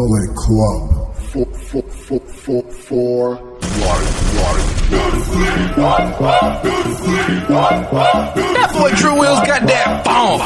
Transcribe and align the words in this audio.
Bullet 0.00 0.32
Club. 0.34 1.12
For, 1.28 1.44
for, 1.44 1.82
for, 1.82 2.20
for, 2.20 2.62
for 2.72 3.36
That 8.40 8.70
boy 8.72 8.90
True 8.96 9.20
Will's 9.20 9.40
got 9.46 9.66
that 9.68 10.02
bomb. 10.02 10.40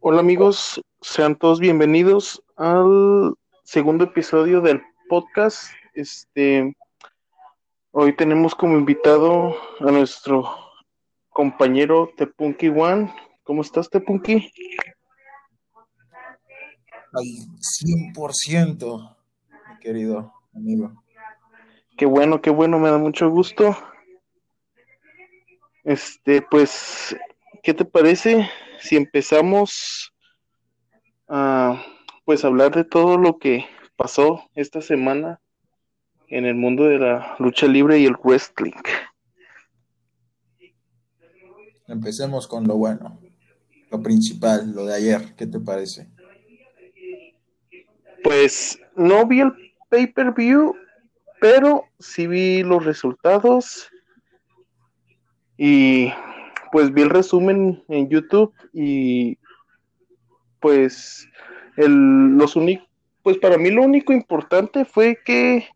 Hola 0.00 0.18
amigos, 0.18 0.80
sean 1.00 1.36
todos 1.36 1.60
bienvenidos 1.60 2.42
al 2.56 3.36
segundo 3.62 4.06
episodio 4.06 4.60
del 4.60 4.82
podcast. 5.08 5.70
Este, 5.94 6.76
hoy 7.92 8.16
tenemos 8.16 8.56
como 8.56 8.76
invitado 8.76 9.54
a 9.78 9.92
nuestro 9.92 10.69
compañero 11.40 12.12
Tepunki 12.18 12.68
One. 12.68 13.10
¿Cómo 13.44 13.62
estás, 13.62 13.88
Tepunki? 13.88 14.52
al 17.14 17.24
100%, 17.58 19.16
mi 19.48 19.78
querido 19.80 20.34
amigo. 20.54 21.02
Qué 21.96 22.04
bueno, 22.04 22.42
qué 22.42 22.50
bueno, 22.50 22.78
me 22.78 22.90
da 22.90 22.98
mucho 22.98 23.30
gusto. 23.30 23.74
Este, 25.82 26.42
pues, 26.42 27.16
¿qué 27.62 27.72
te 27.72 27.86
parece 27.86 28.50
si 28.78 28.96
empezamos 28.96 30.12
a 31.26 31.82
pues 32.26 32.44
hablar 32.44 32.74
de 32.74 32.84
todo 32.84 33.16
lo 33.16 33.38
que 33.38 33.64
pasó 33.96 34.50
esta 34.54 34.82
semana 34.82 35.40
en 36.28 36.44
el 36.44 36.54
mundo 36.54 36.84
de 36.84 36.98
la 36.98 37.34
lucha 37.38 37.66
libre 37.66 37.98
y 37.98 38.04
el 38.04 38.16
wrestling? 38.22 38.72
Empecemos 41.90 42.46
con 42.46 42.68
lo 42.68 42.76
bueno, 42.76 43.18
lo 43.90 44.00
principal, 44.00 44.72
lo 44.72 44.86
de 44.86 44.94
ayer. 44.94 45.34
¿Qué 45.36 45.46
te 45.46 45.58
parece? 45.58 46.08
Pues 48.22 48.78
no 48.96 49.26
vi 49.26 49.40
el 49.40 49.52
pay-per-view, 49.88 50.74
pero 51.40 51.84
sí 51.98 52.28
vi 52.28 52.62
los 52.62 52.84
resultados 52.84 53.88
y 55.56 56.12
pues 56.70 56.92
vi 56.92 57.02
el 57.02 57.10
resumen 57.10 57.82
en 57.88 58.08
YouTube 58.08 58.54
y 58.72 59.36
pues 60.60 61.28
el, 61.76 62.36
los 62.36 62.54
únicos, 62.54 62.86
pues 63.22 63.36
para 63.38 63.58
mí 63.58 63.70
lo 63.70 63.82
único 63.82 64.12
importante 64.12 64.84
fue 64.84 65.18
que 65.24 65.66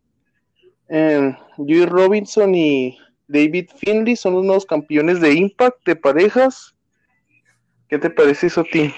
eh, 0.89 1.37
Joey 1.57 1.87
Robinson 1.87 2.55
y 2.55 2.97
David 3.35 3.71
Finley 3.77 4.15
son 4.15 4.35
los 4.35 4.45
nuevos 4.45 4.65
campeones 4.65 5.21
de 5.21 5.35
Impact 5.35 5.85
de 5.85 5.97
parejas. 5.97 6.77
¿Qué 7.89 7.99
te 7.99 8.09
parece 8.09 8.47
eso 8.47 8.61
a 8.61 8.65
ti? 8.65 8.95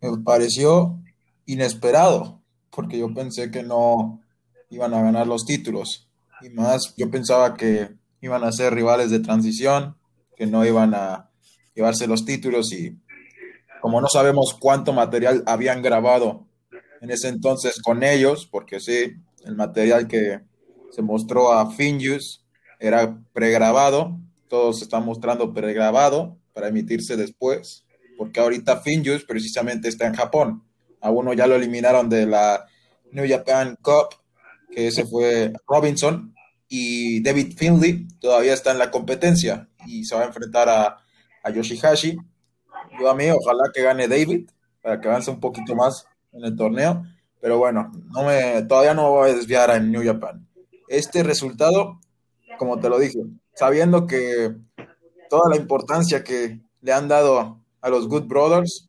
Me 0.00 0.16
pareció 0.24 0.98
inesperado, 1.44 2.40
porque 2.70 2.98
yo 2.98 3.12
pensé 3.12 3.50
que 3.50 3.62
no 3.62 4.22
iban 4.70 4.94
a 4.94 5.02
ganar 5.02 5.26
los 5.26 5.44
títulos. 5.44 6.08
Y 6.40 6.48
más, 6.48 6.94
yo 6.96 7.10
pensaba 7.10 7.54
que 7.54 7.90
iban 8.22 8.44
a 8.44 8.52
ser 8.52 8.72
rivales 8.72 9.10
de 9.10 9.20
transición, 9.20 9.98
que 10.38 10.46
no 10.46 10.64
iban 10.64 10.94
a 10.94 11.30
llevarse 11.74 12.06
los 12.06 12.24
títulos 12.24 12.72
y 12.72 12.96
como 13.82 14.00
no 14.00 14.08
sabemos 14.08 14.56
cuánto 14.58 14.94
material 14.94 15.42
habían 15.46 15.82
grabado 15.82 16.46
en 17.02 17.10
ese 17.10 17.28
entonces 17.28 17.82
con 17.82 18.02
ellos, 18.02 18.48
porque 18.50 18.80
sí, 18.80 19.12
el 19.44 19.54
material 19.54 20.08
que 20.08 20.40
se 20.96 21.02
mostró 21.02 21.52
a 21.52 21.70
Finjus 21.70 22.42
era 22.80 23.18
pregrabado, 23.34 24.18
todo 24.48 24.72
se 24.72 24.84
está 24.84 24.98
mostrando 24.98 25.52
pregrabado 25.52 26.38
para 26.54 26.68
emitirse 26.68 27.18
después, 27.18 27.84
porque 28.16 28.40
ahorita 28.40 28.80
Finjus 28.80 29.22
precisamente 29.24 29.88
está 29.88 30.06
en 30.06 30.14
Japón. 30.14 30.64
A 31.02 31.10
uno 31.10 31.34
ya 31.34 31.46
lo 31.46 31.54
eliminaron 31.54 32.08
de 32.08 32.24
la 32.24 32.64
New 33.12 33.28
Japan 33.28 33.76
Cup, 33.82 34.16
que 34.70 34.86
ese 34.86 35.04
fue 35.04 35.52
Robinson, 35.68 36.34
y 36.66 37.22
David 37.22 37.52
Finley 37.58 38.08
todavía 38.18 38.54
está 38.54 38.72
en 38.72 38.78
la 38.78 38.90
competencia 38.90 39.68
y 39.86 40.06
se 40.06 40.14
va 40.14 40.22
a 40.22 40.26
enfrentar 40.26 40.70
a, 40.70 40.96
a 41.42 41.50
Yoshihashi. 41.50 42.16
Yo 42.98 43.10
a 43.10 43.14
mí, 43.14 43.28
ojalá 43.30 43.70
que 43.74 43.82
gane 43.82 44.08
David 44.08 44.48
para 44.80 44.98
que 44.98 45.08
avance 45.08 45.30
un 45.30 45.40
poquito 45.40 45.74
más 45.74 46.06
en 46.32 46.42
el 46.42 46.56
torneo, 46.56 47.04
pero 47.38 47.58
bueno, 47.58 47.92
no 48.14 48.24
me, 48.24 48.62
todavía 48.62 48.94
no 48.94 49.10
voy 49.10 49.30
a 49.30 49.34
desviar 49.34 49.68
en 49.76 49.92
New 49.92 50.02
Japan. 50.02 50.45
Este 50.88 51.22
resultado, 51.22 52.00
como 52.58 52.78
te 52.78 52.88
lo 52.88 52.98
dije, 52.98 53.18
sabiendo 53.54 54.06
que 54.06 54.54
toda 55.28 55.50
la 55.50 55.56
importancia 55.56 56.22
que 56.22 56.60
le 56.80 56.92
han 56.92 57.08
dado 57.08 57.60
a 57.80 57.88
los 57.88 58.08
Good 58.08 58.24
Brothers, 58.24 58.88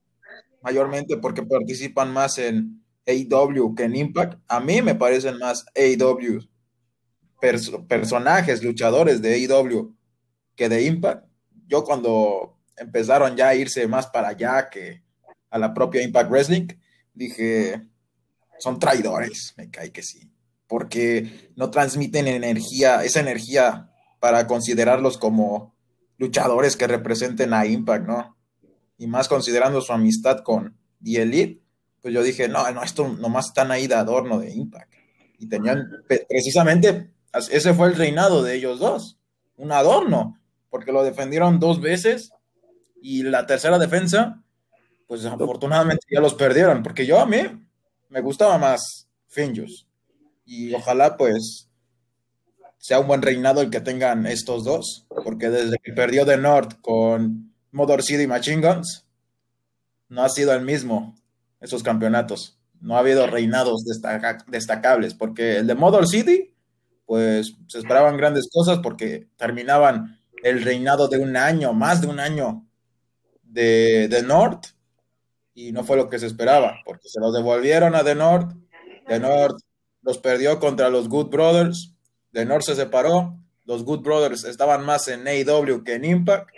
mayormente 0.62 1.18
porque 1.18 1.44
participan 1.44 2.12
más 2.12 2.38
en 2.38 2.84
AEW 3.06 3.74
que 3.76 3.84
en 3.84 3.96
Impact, 3.96 4.40
a 4.48 4.60
mí 4.60 4.82
me 4.82 4.96
parecen 4.96 5.38
más 5.38 5.66
AEW 5.76 6.42
perso 7.40 7.88
personajes, 7.88 8.64
luchadores 8.64 9.22
de 9.22 9.36
AEW 9.36 9.96
que 10.56 10.70
de 10.70 10.84
Impact. 10.84 11.26
Yo 11.68 11.84
cuando 11.84 12.58
empezaron 12.76 13.36
ya 13.36 13.50
a 13.50 13.56
irse 13.56 13.88
más 13.88 14.08
para 14.08 14.30
allá 14.30 14.70
que 14.70 15.04
a 15.50 15.58
la 15.58 15.74
propia 15.74 16.02
Impact 16.02 16.30
Wrestling, 16.30 16.68
dije, 17.14 17.88
son 18.60 18.80
traidores, 18.80 19.54
me 19.58 19.70
cae 19.70 19.92
que 19.92 20.04
sí, 20.04 20.30
porque 20.68 21.52
no 21.56 21.72
transmiten 21.72 22.28
energía, 22.28 23.04
esa 23.04 23.22
energía 23.22 23.90
para 24.20 24.48
considerarlos 24.48 25.18
como 25.18 25.76
luchadores 26.18 26.76
que 26.76 26.88
representen 26.88 27.54
a 27.54 27.66
Impact, 27.66 28.06
¿no? 28.06 28.38
Y 28.98 29.08
más 29.08 29.28
considerando 29.28 29.82
su 29.82 29.94
amistad 29.94 30.40
con 30.40 30.78
The 31.04 31.22
Elite, 31.22 31.62
pues 32.02 32.14
yo 32.14 32.24
dije, 32.24 32.48
no, 32.48 32.70
no, 32.72 32.84
esto 32.84 33.08
nomás 33.08 33.48
están 33.48 33.72
ahí 33.72 33.88
de 33.88 33.96
adorno 33.96 34.40
de 34.40 34.52
Impact. 34.52 34.92
Y 35.40 35.48
tenían, 35.48 35.88
precisamente, 36.28 37.12
ese 37.52 37.74
fue 37.74 37.88
el 37.88 37.96
reinado 37.96 38.44
de 38.44 38.56
ellos 38.56 38.80
dos, 38.80 39.20
un 39.56 39.72
adorno, 39.72 40.40
porque 40.70 40.92
lo 40.92 41.04
defendieron 41.04 41.60
dos 41.60 41.80
veces 41.80 42.32
y 43.02 43.24
la 43.24 43.46
tercera 43.46 43.78
defensa, 43.78 44.42
pues 45.06 45.24
afortunadamente 45.26 46.06
ya 46.12 46.20
los 46.20 46.34
perdieron, 46.34 46.82
porque 46.82 47.06
yo 47.06 47.20
a 47.20 47.26
mí 47.26 47.38
me 48.10 48.22
gustaba 48.22 48.58
más 48.58 49.08
Finjus 49.28 49.87
y 50.48 50.74
ojalá 50.74 51.18
pues 51.18 51.70
sea 52.78 53.00
un 53.00 53.08
buen 53.08 53.22
reinado 53.22 53.62
el 53.62 53.70
que 53.70 53.82
tengan 53.82 54.26
estos 54.26 54.64
dos, 54.64 55.06
porque 55.24 55.50
desde 55.50 55.78
que 55.78 55.92
perdió 55.92 56.24
de 56.24 56.38
North 56.38 56.80
con 56.82 57.54
Motor 57.72 58.02
City 58.02 58.28
Machine 58.28 58.66
Guns, 58.66 59.06
no 60.08 60.24
ha 60.24 60.30
sido 60.30 60.54
el 60.54 60.62
mismo 60.62 61.16
esos 61.60 61.84
campeonatos. 61.84 62.58
No 62.80 62.96
ha 62.96 63.00
habido 63.00 63.28
reinados 63.28 63.84
destaca 63.84 64.38
destacables, 64.48 65.14
porque 65.14 65.58
el 65.58 65.68
de 65.68 65.76
Motor 65.76 66.08
City 66.08 66.54
pues 67.06 67.56
se 67.68 67.80
esperaban 67.80 68.18
grandes 68.18 68.50
cosas 68.52 68.80
porque 68.80 69.28
terminaban 69.36 70.20
el 70.44 70.64
reinado 70.64 71.10
de 71.10 71.18
un 71.18 71.36
año, 71.36 71.74
más 71.74 72.02
de 72.02 72.08
un 72.08 72.20
año 72.20 72.66
de, 73.44 74.08
de 74.08 74.24
North, 74.24 74.68
y 75.54 75.72
no 75.74 75.84
fue 75.84 75.98
lo 75.98 76.10
que 76.10 76.20
se 76.20 76.28
esperaba, 76.28 76.78
porque 76.86 77.10
se 77.10 77.20
los 77.20 77.34
devolvieron 77.34 77.96
a 77.96 78.04
The 78.04 78.16
North, 78.16 78.54
The 79.08 79.20
North 79.20 79.58
los 80.08 80.18
perdió 80.20 80.58
contra 80.58 80.90
los 80.90 81.10
Good 81.10 81.28
Brothers, 81.28 81.94
The 82.32 82.46
North 82.46 82.64
se 82.64 82.76
separó, 82.76 83.38
los 83.66 83.84
Good 83.84 84.00
Brothers 84.04 84.46
estaban 84.46 84.86
más 84.86 85.10
en 85.10 85.28
AEW 85.28 85.84
que 85.84 85.96
en 85.96 86.06
Impact, 86.06 86.50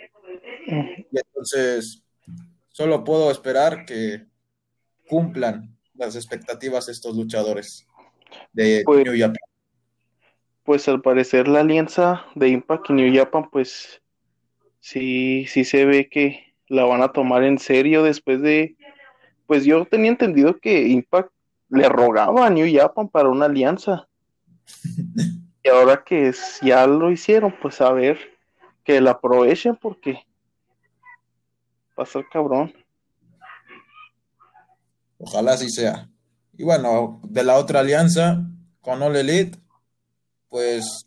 y 0.68 1.18
entonces 1.18 2.04
solo 2.68 3.02
puedo 3.02 3.28
esperar 3.32 3.84
que 3.86 4.24
cumplan 5.08 5.76
las 5.94 6.14
expectativas 6.14 6.88
estos 6.88 7.16
luchadores 7.16 7.88
de 8.52 8.82
Pues- 8.86 9.04
New 9.04 9.18
Japan. 9.18 9.36
Pues 10.62 10.86
al 10.86 11.02
parecer 11.02 11.48
la 11.48 11.60
alianza 11.60 12.24
de 12.36 12.50
Impact 12.50 12.90
y 12.90 12.92
New 12.92 13.12
Japan, 13.12 13.50
pues 13.50 14.00
sí, 14.78 15.44
sí 15.48 15.64
se 15.64 15.84
ve 15.84 16.08
que 16.08 16.54
la 16.68 16.84
van 16.84 17.02
a 17.02 17.10
tomar 17.10 17.42
en 17.42 17.58
serio 17.58 18.04
después 18.04 18.40
de, 18.42 18.76
pues 19.48 19.64
yo 19.64 19.84
tenía 19.86 20.12
entendido 20.12 20.56
que 20.60 20.86
Impact 20.86 21.32
le 21.70 21.88
rogaba 21.88 22.46
a 22.46 22.50
New 22.50 22.66
Japan 22.72 23.08
para 23.08 23.28
una 23.28 23.46
alianza. 23.46 24.06
Y 25.62 25.68
ahora 25.68 26.02
que 26.02 26.28
es- 26.28 26.58
ya 26.62 26.86
lo 26.86 27.10
hicieron, 27.10 27.54
pues 27.60 27.82
a 27.82 27.92
ver, 27.92 28.18
que 28.82 28.98
la 28.98 29.10
aprovechen 29.10 29.76
porque 29.76 30.24
va 31.98 32.04
a 32.04 32.06
ser 32.06 32.24
cabrón. 32.32 32.72
Ojalá 35.18 35.52
así 35.52 35.68
sea. 35.68 36.08
Y 36.56 36.64
bueno, 36.64 37.20
de 37.24 37.44
la 37.44 37.56
otra 37.56 37.80
alianza 37.80 38.42
con 38.80 39.02
All 39.02 39.16
Elite, 39.16 39.58
pues, 40.48 41.06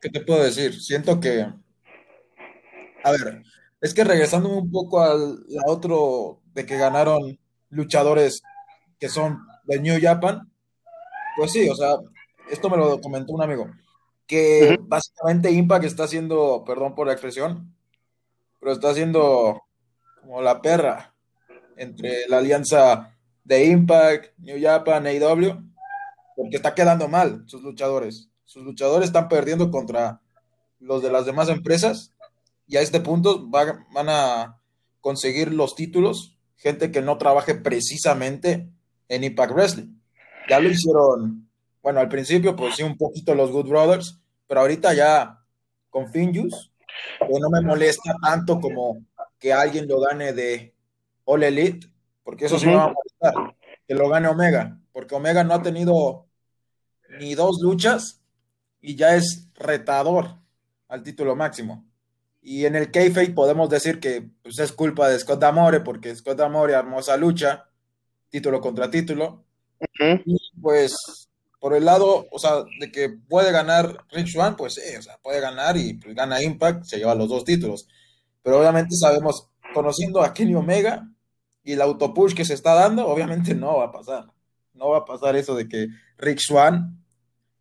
¿qué 0.00 0.08
te 0.08 0.20
puedo 0.20 0.42
decir? 0.44 0.80
Siento 0.80 1.18
que, 1.18 1.46
a 3.02 3.10
ver, 3.10 3.42
es 3.80 3.92
que 3.92 4.04
regresando 4.04 4.50
un 4.50 4.70
poco 4.70 5.02
al 5.02 5.36
otro 5.66 6.40
de 6.54 6.64
que 6.64 6.78
ganaron 6.78 7.38
luchadores 7.70 8.40
que 9.00 9.08
son 9.08 9.40
de 9.70 9.80
New 9.80 9.98
Japan, 10.02 10.50
pues 11.36 11.52
sí, 11.52 11.68
o 11.68 11.74
sea, 11.76 11.94
esto 12.50 12.68
me 12.68 12.76
lo 12.76 13.00
comentó 13.00 13.32
un 13.32 13.42
amigo, 13.42 13.70
que 14.26 14.76
básicamente 14.82 15.50
Impact 15.50 15.84
está 15.84 16.04
haciendo, 16.04 16.64
perdón 16.66 16.94
por 16.94 17.06
la 17.06 17.12
expresión, 17.12 17.72
pero 18.58 18.72
está 18.72 18.90
haciendo 18.90 19.62
como 20.20 20.42
la 20.42 20.60
perra 20.60 21.14
entre 21.76 22.28
la 22.28 22.38
alianza 22.38 23.16
de 23.44 23.64
Impact, 23.66 24.36
New 24.38 24.58
Japan, 24.60 25.06
AEW, 25.06 25.62
porque 26.36 26.56
está 26.56 26.74
quedando 26.74 27.08
mal 27.08 27.44
sus 27.46 27.62
luchadores. 27.62 28.28
Sus 28.44 28.64
luchadores 28.64 29.06
están 29.06 29.28
perdiendo 29.28 29.70
contra 29.70 30.20
los 30.80 31.00
de 31.02 31.12
las 31.12 31.26
demás 31.26 31.48
empresas 31.48 32.12
y 32.66 32.76
a 32.76 32.80
este 32.80 33.00
punto 33.00 33.48
van 33.48 34.08
a 34.08 34.60
conseguir 35.00 35.52
los 35.52 35.76
títulos 35.76 36.36
gente 36.56 36.90
que 36.90 37.00
no 37.00 37.16
trabaje 37.16 37.54
precisamente 37.54 38.68
en 39.10 39.24
Impact 39.24 39.52
Wrestling. 39.52 40.00
Ya 40.48 40.60
lo 40.60 40.70
hicieron, 40.70 41.48
bueno, 41.82 42.00
al 42.00 42.08
principio 42.08 42.56
pues 42.56 42.76
sí 42.76 42.82
un 42.82 42.96
poquito 42.96 43.34
los 43.34 43.50
Good 43.50 43.68
Brothers, 43.68 44.18
pero 44.46 44.60
ahorita 44.60 44.94
ya 44.94 45.44
con 45.90 46.10
Finjus, 46.10 46.72
pues 47.18 47.40
no 47.40 47.50
me 47.50 47.60
molesta 47.60 48.14
tanto 48.22 48.60
como 48.60 49.04
que 49.38 49.52
alguien 49.52 49.88
lo 49.88 50.00
gane 50.00 50.32
de 50.32 50.74
All 51.24 51.42
Elite, 51.42 51.88
porque 52.22 52.46
eso 52.46 52.58
sí 52.58 52.66
me 52.66 52.76
va 52.76 52.84
a 52.84 52.94
molestar, 52.94 53.56
que 53.86 53.94
lo 53.94 54.08
gane 54.08 54.28
Omega, 54.28 54.78
porque 54.92 55.14
Omega 55.14 55.42
no 55.42 55.54
ha 55.54 55.62
tenido 55.62 56.28
ni 57.18 57.34
dos 57.34 57.60
luchas 57.60 58.22
y 58.80 58.94
ya 58.94 59.16
es 59.16 59.48
retador 59.54 60.36
al 60.88 61.02
título 61.02 61.34
máximo. 61.34 61.84
Y 62.42 62.64
en 62.64 62.76
el 62.76 62.90
kayfabe 62.90 63.30
podemos 63.30 63.68
decir 63.68 63.98
que 63.98 64.30
pues, 64.42 64.58
es 64.58 64.72
culpa 64.72 65.08
de 65.08 65.18
Scott 65.18 65.40
D'Amore, 65.40 65.80
porque 65.80 66.14
Scott 66.14 66.38
D'Amore 66.38 66.74
armó 66.74 67.00
esa 67.00 67.16
lucha, 67.16 67.69
título 68.30 68.60
contra 68.60 68.90
título. 68.90 69.44
Y 69.98 70.60
pues, 70.60 71.28
por 71.58 71.74
el 71.74 71.84
lado, 71.84 72.26
o 72.30 72.38
sea, 72.38 72.64
de 72.78 72.90
que 72.90 73.10
puede 73.10 73.52
ganar 73.52 74.04
Rich 74.10 74.32
Swan, 74.32 74.56
pues 74.56 74.74
sí, 74.74 74.96
o 74.96 75.02
sea, 75.02 75.18
puede 75.18 75.40
ganar 75.40 75.76
y 75.76 75.94
pues, 75.94 76.14
gana 76.14 76.42
Impact, 76.42 76.84
se 76.84 76.98
lleva 76.98 77.14
los 77.14 77.28
dos 77.28 77.44
títulos. 77.44 77.88
Pero 78.42 78.60
obviamente 78.60 78.96
sabemos, 78.96 79.48
conociendo 79.74 80.22
a 80.22 80.32
Kenny 80.32 80.54
Omega 80.54 81.08
y 81.62 81.72
el 81.72 81.82
autopush 81.82 82.34
que 82.34 82.44
se 82.44 82.54
está 82.54 82.74
dando, 82.74 83.06
obviamente 83.06 83.54
no 83.54 83.78
va 83.78 83.86
a 83.86 83.92
pasar. 83.92 84.26
No 84.74 84.90
va 84.90 84.98
a 84.98 85.04
pasar 85.04 85.36
eso 85.36 85.54
de 85.54 85.68
que 85.68 85.88
Rick 86.16 86.38
Swan 86.40 87.04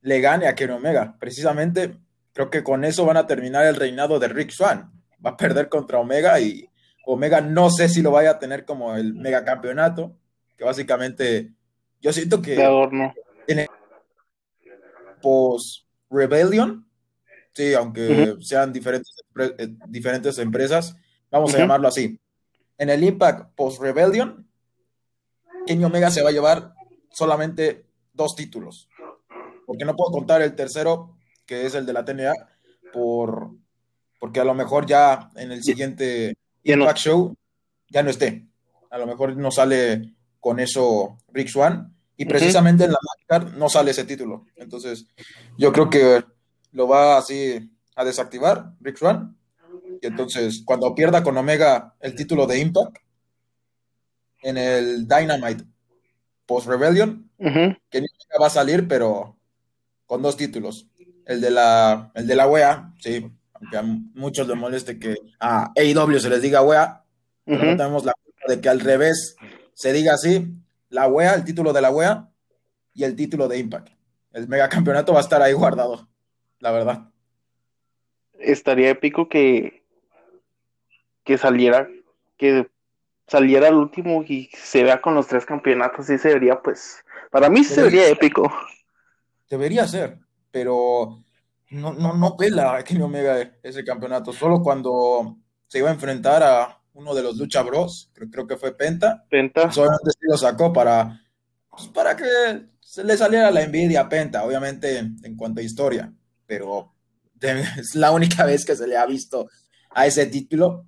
le 0.01 0.21
gane 0.21 0.48
a 0.48 0.56
Kenny 0.56 0.74
Omega. 0.74 1.18
Precisamente 1.19 1.98
Creo 2.39 2.50
que 2.50 2.63
con 2.63 2.86
eso 2.86 3.06
van 3.06 3.18
a 3.18 3.27
terminar 3.27 3.66
el 3.66 3.75
reinado 3.75 4.18
de 4.18 4.30
Rick 4.30 4.51
Swan. 4.51 4.92
Va 5.25 5.31
a 5.31 5.38
perder 5.38 5.68
contra 5.68 6.00
Omega 6.00 6.39
y 6.39 6.69
Omega 7.06 7.42
no 7.42 7.69
sé 7.69 7.89
si 7.89 8.01
lo 8.01 8.12
vaya 8.12 8.31
a 8.31 8.39
tener 8.39 8.63
como 8.63 8.95
el 8.95 9.13
megacampeonato, 9.13 10.16
que 10.59 10.65
básicamente 10.65 11.53
yo 12.01 12.11
siento 12.11 12.41
que 12.41 12.56
en 13.47 13.59
el 13.59 13.67
post 15.21 15.85
Rebellion, 16.09 16.85
sí, 17.53 17.73
aunque 17.73 18.35
sean 18.41 18.73
diferentes, 18.73 19.15
eh, 19.57 19.69
diferentes 19.88 20.38
empresas, 20.38 20.97
vamos 21.31 21.56
a 21.56 21.59
llamarlo 21.59 21.88
así. 21.88 22.19
En 22.77 22.89
el 22.89 23.03
Impact 23.03 23.56
post 23.56 23.81
Rebellion, 23.81 24.45
Kenny 25.65 25.83
Omega 25.85 26.11
se 26.11 26.21
va 26.21 26.29
a 26.29 26.33
llevar 26.33 26.73
solamente 27.09 27.85
dos 28.11 28.35
títulos, 28.35 28.89
porque 29.65 29.85
no 29.85 29.95
puedo 29.95 30.11
contar 30.11 30.41
el 30.41 30.56
tercero 30.56 31.15
que 31.45 31.65
es 31.65 31.73
el 31.73 31.85
de 31.85 31.94
la 31.94 32.03
TNA, 32.03 32.33
por, 32.91 33.51
porque 34.19 34.41
a 34.41 34.44
lo 34.44 34.53
mejor 34.53 34.85
ya 34.85 35.29
en 35.35 35.53
el 35.53 35.63
siguiente 35.63 36.35
Impact 36.63 36.97
Show 36.97 37.35
ya 37.88 38.03
no 38.03 38.09
esté. 38.09 38.45
A 38.91 38.97
lo 38.97 39.07
mejor 39.07 39.38
no 39.38 39.51
sale 39.51 40.15
con 40.39 40.59
eso 40.59 41.18
Rick 41.31 41.50
Swan 41.50 41.95
y 42.18 42.25
precisamente 42.25 42.83
en 42.83 42.91
la 42.91 43.00
marca 43.30 43.51
no 43.57 43.69
sale 43.69 43.91
ese 43.91 44.03
título. 44.03 44.45
Entonces, 44.56 45.07
yo 45.57 45.71
creo 45.71 45.89
que 45.89 46.24
lo 46.74 46.88
va 46.88 47.18
así 47.18 47.71
a 47.95 48.03
desactivar 48.03 48.74
Rick 48.81 48.97
Swan. 48.97 49.38
Y 50.01 50.07
entonces, 50.07 50.62
cuando 50.65 50.94
pierda 50.94 51.24
con 51.24 51.38
Omega 51.38 51.95
el 52.00 52.15
título 52.15 52.45
de 52.45 52.59
Impact 52.59 52.97
en 54.41 54.57
el 54.57 55.07
Dynamite 55.07 55.63
Post 56.45 56.68
Rebellion, 56.68 57.30
que 57.38 58.03
va 58.42 58.47
a 58.47 58.50
salir, 58.50 58.88
pero 58.88 59.38
con 60.06 60.21
dos 60.21 60.35
títulos 60.35 60.88
el 61.30 61.42
de 61.42 61.51
la, 61.51 62.12
el 62.15 62.25
de 62.25 62.35
la 62.35 62.47
wea, 62.47 62.92
sí, 63.00 63.31
aunque 63.53 63.77
a 63.77 63.83
muchos 63.83 64.47
les 64.47 64.57
moleste 64.57 64.97
que 64.97 65.15
a 65.39 65.71
AEW 65.77 66.19
se 66.19 66.30
les 66.30 66.42
diga 66.42 66.63
wea, 66.63 67.03
pero 67.45 67.63
no 67.63 67.77
tenemos 67.77 68.03
la 68.03 68.13
culpa 68.13 68.42
de 68.47 68.59
que 68.59 68.68
al 68.68 68.80
revés 68.80 69.35
se 69.80 69.94
diga 69.94 70.16
así, 70.16 70.46
la 70.90 71.08
wea, 71.08 71.34
el 71.36 71.46
título 71.46 71.72
de 71.72 71.80
la 71.81 71.90
wea 71.90 72.28
y 72.94 73.06
el 73.06 73.16
título 73.16 73.48
de 73.48 73.60
Impact. 73.60 73.88
El 74.34 74.50
megacampeonato 74.50 75.14
va 75.14 75.20
a 75.20 75.22
estar 75.22 75.42
ahí 75.42 75.54
guardado, 75.54 76.10
la 76.60 76.72
verdad. 76.72 77.10
Estaría 78.38 78.90
épico 78.90 79.30
que, 79.30 79.86
que 81.24 81.38
saliera, 81.38 81.88
que 82.36 82.70
saliera 83.28 83.70
el 83.70 83.76
último 83.76 84.22
y 84.24 84.50
se 84.54 84.84
vea 84.84 85.00
con 85.00 85.16
los 85.16 85.28
tres 85.28 85.46
campeonatos, 85.46 86.10
y 86.10 86.18
se 86.18 86.34
vería, 86.34 86.62
pues, 86.62 87.02
para 87.31 87.50
mí 87.50 87.64
se 87.64 87.81
vería 87.81 88.10
épico. 88.10 88.52
Debería 89.50 89.88
ser 89.88 90.20
pero 90.52 91.24
no, 91.70 91.94
no, 91.94 92.16
no 92.16 92.36
pela 92.36 92.76
a 92.76 92.84
Kenny 92.84 93.02
Omega 93.02 93.60
ese 93.64 93.86
campeonato. 93.86 94.34
Solo 94.34 94.62
cuando 94.62 95.38
se 95.68 95.80
iba 95.80 95.90
a 95.90 95.94
enfrentar 95.94 96.44
a 96.44 96.79
uno 97.00 97.16
de 97.16 97.24
los 97.24 97.38
Lucha 97.38 97.63
Bros, 97.63 98.10
creo, 98.13 98.30
creo 98.30 98.48
que 98.48 98.57
fue 98.57 98.75
Penta. 98.75 99.25
Penta. 99.30 99.72
Solamente 99.72 100.12
lo 100.22 100.38
sacó 100.38 100.72
para, 100.72 101.22
pues, 101.69 101.88
para 101.88 102.16
que 102.16 102.25
se 102.80 103.04
le 103.04 103.18
saliera 103.18 103.51
la 103.51 103.63
envidia 103.63 104.01
a 104.01 104.10
Penta, 104.10 104.44
obviamente 104.44 104.98
en 104.98 105.36
cuanto 105.36 105.62
a 105.62 105.63
historia, 105.63 106.13
pero 106.46 106.94
es 107.42 107.96
la 107.96 108.12
única 108.12 108.46
vez 108.46 108.66
que 108.66 108.75
se 108.75 108.88
le 108.88 108.98
ha 108.98 109.06
visto 109.06 109.50
a 109.92 110.06
ese 110.06 110.25
título 110.28 110.86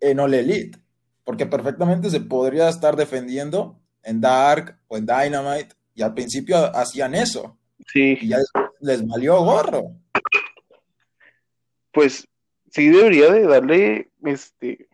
en 0.00 0.20
All 0.20 0.34
Elite, 0.34 0.78
porque 1.24 1.46
perfectamente 1.46 2.10
se 2.10 2.20
podría 2.20 2.68
estar 2.68 2.96
defendiendo 2.96 3.80
en 4.02 4.20
Dark 4.20 4.78
o 4.88 4.96
en 4.96 5.06
Dynamite, 5.06 5.74
y 5.94 6.02
al 6.02 6.14
principio 6.14 6.56
hacían 6.74 7.14
eso. 7.14 7.58
Sí. 7.92 8.16
Y 8.20 8.28
ya 8.28 8.38
les 8.80 9.06
valió 9.06 9.42
gorro. 9.42 9.96
Pues 11.92 12.26
sí 12.70 12.88
debería 12.88 13.30
de 13.30 13.46
darle, 13.46 14.10
este, 14.24 14.88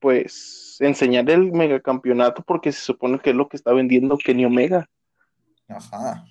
pues, 0.00 0.76
enseñar 0.80 1.28
el 1.30 1.52
megacampeonato 1.52 2.42
porque 2.42 2.72
se 2.72 2.80
supone 2.80 3.18
que 3.20 3.30
es 3.30 3.36
lo 3.36 3.48
que 3.48 3.56
está 3.56 3.72
vendiendo 3.72 4.18
Kenny 4.18 4.44
Omega. 4.44 4.88
Ajá. 5.68 6.24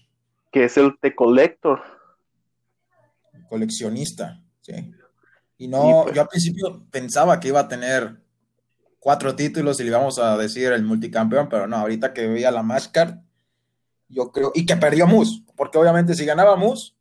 Que 0.52 0.66
es 0.66 0.78
el 0.78 0.98
The 1.00 1.16
Collector. 1.16 1.82
Coleccionista, 3.48 4.42
sí. 4.62 4.74
Y 5.58 5.68
no, 5.68 6.04
pues 6.04 6.16
yo 6.16 6.22
al 6.22 6.28
principio 6.28 6.86
pensaba 6.90 7.40
que 7.40 7.50
iba 7.50 7.60
a 7.60 7.68
tener 7.68 8.18
cuatro 9.00 9.36
títulos 9.36 9.80
y 9.80 9.84
le 9.84 9.90
íbamos 9.90 10.20
a 10.20 10.38
decir 10.38 10.72
el 10.72 10.84
multicampeón, 10.84 11.50
pero 11.50 11.68
no, 11.68 11.78
ahorita 11.78 12.14
que 12.14 12.28
veía 12.28 12.52
la 12.52 12.64
Máscara, 12.64 13.22
yo 14.08 14.32
creo, 14.32 14.52
y 14.56 14.66
que 14.66 14.76
perdió 14.78 15.08
Moose, 15.08 15.44
porque 15.56 15.78
obviamente 15.78 16.16
si 16.16 16.26
ganaba 16.26 16.56
Moose, 16.56 16.94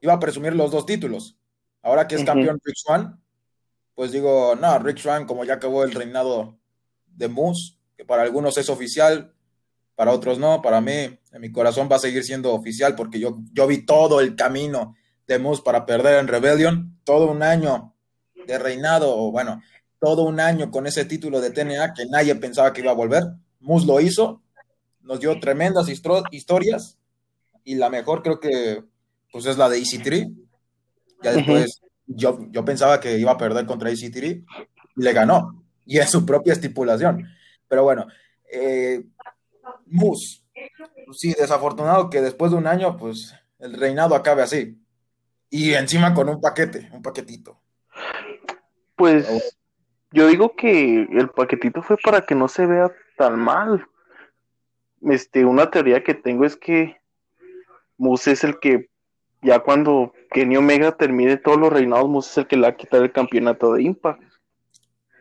iba 0.00 0.12
a 0.12 0.20
presumir 0.20 0.54
los 0.54 0.70
dos 0.70 0.86
títulos. 0.86 1.36
Ahora 1.82 2.06
que 2.06 2.16
es 2.16 2.24
campeón 2.24 2.60
Rick 2.62 2.76
Swan, 2.76 3.20
pues 3.98 4.12
digo, 4.12 4.54
no, 4.54 4.78
Rick 4.78 4.98
Swan, 4.98 5.26
como 5.26 5.44
ya 5.44 5.54
acabó 5.54 5.82
el 5.82 5.90
reinado 5.90 6.56
de 7.04 7.26
Moose, 7.26 7.80
que 7.96 8.04
para 8.04 8.22
algunos 8.22 8.56
es 8.56 8.70
oficial, 8.70 9.34
para 9.96 10.12
otros 10.12 10.38
no, 10.38 10.62
para 10.62 10.80
mí, 10.80 10.92
en 10.92 11.40
mi 11.40 11.50
corazón 11.50 11.88
va 11.90 11.96
a 11.96 11.98
seguir 11.98 12.22
siendo 12.22 12.54
oficial, 12.54 12.94
porque 12.94 13.18
yo, 13.18 13.38
yo 13.52 13.66
vi 13.66 13.84
todo 13.84 14.20
el 14.20 14.36
camino 14.36 14.94
de 15.26 15.40
Moose 15.40 15.62
para 15.64 15.84
perder 15.84 16.20
en 16.20 16.28
Rebellion, 16.28 17.00
todo 17.02 17.28
un 17.28 17.42
año 17.42 17.96
de 18.46 18.56
reinado, 18.60 19.16
o 19.16 19.32
bueno, 19.32 19.60
todo 19.98 20.22
un 20.22 20.38
año 20.38 20.70
con 20.70 20.86
ese 20.86 21.04
título 21.04 21.40
de 21.40 21.50
TNA 21.50 21.92
que 21.92 22.06
nadie 22.06 22.36
pensaba 22.36 22.72
que 22.72 22.82
iba 22.82 22.92
a 22.92 22.94
volver. 22.94 23.24
Moose 23.58 23.84
lo 23.84 24.00
hizo, 24.00 24.44
nos 25.00 25.18
dio 25.18 25.40
tremendas 25.40 25.88
historias 25.88 26.98
y 27.64 27.74
la 27.74 27.90
mejor 27.90 28.22
creo 28.22 28.38
que 28.38 28.84
pues 29.32 29.46
es 29.46 29.58
la 29.58 29.68
de 29.68 29.78
Easy 29.78 29.98
Tree. 29.98 30.30
Ya 31.20 31.32
después 31.32 31.80
yo, 32.08 32.38
yo 32.50 32.64
pensaba 32.64 33.00
que 33.00 33.18
iba 33.18 33.32
a 33.32 33.38
perder 33.38 33.66
contra 33.66 33.90
y 33.90 34.44
le 34.96 35.12
ganó. 35.12 35.64
Y 35.86 35.98
es 35.98 36.10
su 36.10 36.26
propia 36.26 36.52
estipulación. 36.52 37.28
Pero 37.68 37.84
bueno, 37.84 38.06
eh, 38.50 39.04
Moose, 39.86 40.42
sí, 41.12 41.34
desafortunado 41.38 42.10
que 42.10 42.20
después 42.20 42.50
de 42.50 42.58
un 42.58 42.66
año, 42.66 42.96
pues 42.96 43.34
el 43.58 43.74
reinado 43.74 44.14
acabe 44.14 44.42
así. 44.42 44.78
Y 45.50 45.74
encima 45.74 46.12
con 46.12 46.28
un 46.28 46.40
paquete, 46.40 46.88
un 46.92 47.02
paquetito. 47.02 47.60
Pues 48.96 49.26
yo 50.10 50.26
digo 50.26 50.56
que 50.56 51.02
el 51.02 51.30
paquetito 51.30 51.82
fue 51.82 51.96
para 52.02 52.22
que 52.22 52.34
no 52.34 52.48
se 52.48 52.66
vea 52.66 52.90
tan 53.16 53.38
mal 53.38 53.86
este, 55.02 55.44
una 55.44 55.70
teoría 55.70 56.02
que 56.02 56.14
tengo 56.14 56.44
es 56.44 56.56
que 56.56 56.96
Moose 57.96 58.32
es 58.32 58.44
el 58.44 58.58
que, 58.60 58.90
ya 59.42 59.60
cuando 59.60 60.12
Kenny 60.30 60.56
Omega 60.56 60.96
termine 60.96 61.36
todos 61.36 61.58
los 61.58 61.72
reinados, 61.72 62.08
Moose 62.08 62.30
es 62.30 62.38
el 62.38 62.46
que 62.46 62.56
le 62.56 62.62
va 62.62 62.68
a 62.68 62.76
quitar 62.76 63.02
el 63.02 63.12
campeonato 63.12 63.74
de 63.74 63.82
Impact. 63.82 64.22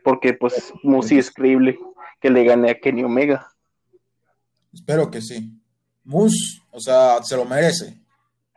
Porque, 0.03 0.33
pues, 0.33 0.73
Moose 0.83 1.17
es 1.17 1.31
creíble 1.31 1.77
que 2.19 2.29
le 2.29 2.43
gane 2.43 2.71
a 2.71 2.79
Kenny 2.79 3.03
Omega. 3.03 3.47
Espero 4.73 5.11
que 5.11 5.21
sí. 5.21 5.51
Moose, 6.03 6.61
o 6.71 6.79
sea, 6.79 7.21
se 7.23 7.35
lo 7.35 7.45
merece. 7.45 7.99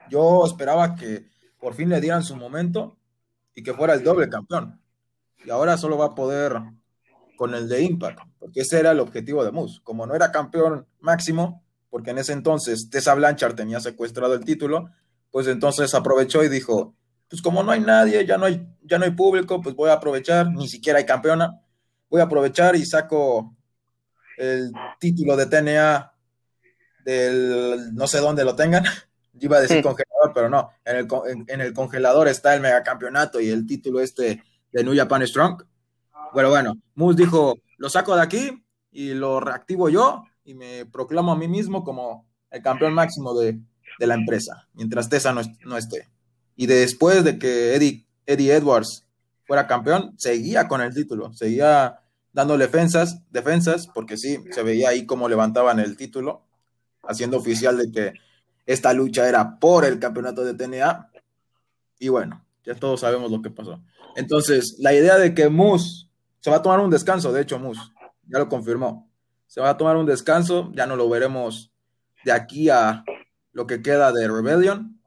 Yo 0.08 0.44
esperaba 0.44 0.94
que 0.94 1.26
por 1.58 1.74
fin 1.74 1.88
le 1.88 2.00
dieran 2.00 2.22
su 2.22 2.36
momento 2.36 2.96
y 3.54 3.62
que 3.62 3.74
fuera 3.74 3.94
el 3.94 4.02
doble 4.02 4.28
campeón. 4.28 4.80
Y 5.44 5.50
ahora 5.50 5.76
solo 5.76 5.98
va 5.98 6.06
a 6.06 6.14
poder 6.14 6.60
con 7.36 7.54
el 7.54 7.68
de 7.68 7.82
Impact, 7.82 8.20
porque 8.38 8.60
ese 8.60 8.78
era 8.78 8.90
el 8.92 9.00
objetivo 9.00 9.44
de 9.44 9.50
Moose. 9.50 9.80
Como 9.82 10.06
no 10.06 10.14
era 10.14 10.30
campeón 10.30 10.86
máximo, 11.00 11.62
porque 11.90 12.10
en 12.10 12.18
ese 12.18 12.32
entonces 12.32 12.88
Tessa 12.90 13.14
Blanchard 13.14 13.54
tenía 13.54 13.80
secuestrado 13.80 14.34
el 14.34 14.44
título, 14.44 14.90
pues 15.30 15.46
entonces 15.46 15.94
aprovechó 15.94 16.42
y 16.42 16.48
dijo, 16.48 16.94
pues 17.28 17.42
como 17.42 17.62
no 17.62 17.72
hay 17.72 17.80
nadie, 17.80 18.26
ya 18.26 18.36
no 18.36 18.46
hay, 18.46 18.66
ya 18.82 18.98
no 18.98 19.04
hay 19.04 19.12
público, 19.12 19.60
pues 19.60 19.74
voy 19.74 19.90
a 19.90 19.94
aprovechar, 19.94 20.50
ni 20.50 20.68
siquiera 20.68 20.98
hay 20.98 21.06
campeona, 21.06 21.60
voy 22.08 22.20
a 22.20 22.24
aprovechar 22.24 22.74
y 22.76 22.84
saco 22.84 23.54
el 24.36 24.72
título 24.98 25.36
de 25.36 25.46
TNA 25.46 26.12
del 27.04 27.94
no 27.94 28.06
sé 28.06 28.18
dónde 28.18 28.44
lo 28.44 28.56
tengan. 28.56 28.84
iba 29.38 29.56
a 29.56 29.60
decir 29.60 29.82
congelador, 29.82 30.32
pero 30.34 30.48
no. 30.48 30.70
En 30.84 30.96
el, 30.96 31.08
en, 31.46 31.60
el, 31.60 31.72
congelador 31.72 32.28
está 32.28 32.54
el 32.54 32.60
megacampeonato 32.60 33.40
y 33.40 33.48
el 33.48 33.66
título 33.66 34.00
este 34.00 34.42
de 34.72 34.84
New 34.84 34.94
Japan 34.94 35.26
Strong. 35.26 35.62
Pero 36.34 36.50
bueno, 36.50 36.74
Moose 36.94 37.22
dijo, 37.22 37.54
lo 37.78 37.88
saco 37.88 38.14
de 38.16 38.22
aquí 38.22 38.64
y 38.90 39.14
lo 39.14 39.40
reactivo 39.40 39.88
yo 39.88 40.24
y 40.44 40.54
me 40.54 40.84
proclamo 40.86 41.32
a 41.32 41.36
mí 41.36 41.48
mismo 41.48 41.84
como 41.84 42.28
el 42.50 42.62
campeón 42.62 42.92
máximo 42.92 43.34
de, 43.38 43.60
de 43.98 44.06
la 44.06 44.14
empresa, 44.14 44.68
mientras 44.74 45.08
Tessa 45.08 45.32
no, 45.32 45.42
no, 45.64 45.76
esté. 45.76 46.08
Y 46.56 46.66
después 46.66 47.24
de 47.24 47.38
que 47.38 47.74
Eddie, 47.74 48.06
Eddie 48.26 48.54
Edwards 48.54 49.06
fuera 49.44 49.66
campeón, 49.66 50.14
seguía 50.18 50.68
con 50.68 50.80
el 50.80 50.94
título, 50.94 51.32
seguía 51.32 52.00
dando 52.32 52.56
defensas, 52.56 53.22
defensas, 53.30 53.88
porque 53.88 54.16
sí, 54.16 54.38
se 54.50 54.62
veía 54.62 54.90
ahí 54.90 55.06
cómo 55.06 55.28
levantaban 55.28 55.80
el 55.80 55.96
título, 55.96 56.46
haciendo 57.02 57.38
oficial 57.38 57.76
de 57.76 57.90
que 57.90 58.12
esta 58.66 58.92
lucha 58.92 59.28
era 59.28 59.58
por 59.58 59.84
el 59.84 59.98
campeonato 59.98 60.44
de 60.44 60.54
TNA. 60.54 61.10
Y 61.98 62.08
bueno, 62.08 62.44
ya 62.64 62.74
todos 62.74 63.00
sabemos 63.00 63.30
lo 63.30 63.42
que 63.42 63.50
pasó. 63.50 63.82
Entonces, 64.16 64.76
la 64.78 64.94
idea 64.94 65.18
de 65.18 65.34
que 65.34 65.48
Moose 65.48 66.08
se 66.40 66.50
va 66.50 66.56
a 66.56 66.62
tomar 66.62 66.80
un 66.80 66.90
descanso, 66.90 67.32
de 67.32 67.42
hecho, 67.42 67.58
Moose 67.58 67.80
ya 68.26 68.38
lo 68.38 68.48
confirmó. 68.48 69.10
Se 69.46 69.60
va 69.60 69.70
a 69.70 69.76
tomar 69.76 69.96
un 69.96 70.06
descanso, 70.06 70.70
ya 70.74 70.86
no 70.86 70.96
lo 70.96 71.08
veremos 71.08 71.72
de 72.24 72.32
aquí 72.32 72.68
a 72.68 73.04
lo 73.52 73.66
que 73.66 73.82
queda 73.82 74.12
de 74.12 74.28
Rebellion. 74.28 75.00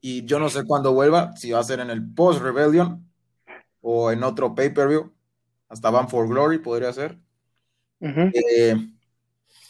Y 0.00 0.24
yo 0.24 0.38
no 0.38 0.48
sé 0.48 0.64
cuándo 0.64 0.92
vuelva, 0.92 1.36
si 1.36 1.52
va 1.52 1.60
a 1.60 1.64
ser 1.64 1.80
en 1.80 1.90
el 1.90 2.12
post-Rebellion 2.12 3.08
o 3.80 4.10
en 4.10 4.24
otro 4.24 4.54
pay-per-view. 4.54 5.12
Hasta 5.68 5.90
Van 5.90 6.08
for 6.08 6.28
Glory 6.28 6.58
podría 6.58 6.92
ser. 6.92 7.18
eh, 8.00 8.76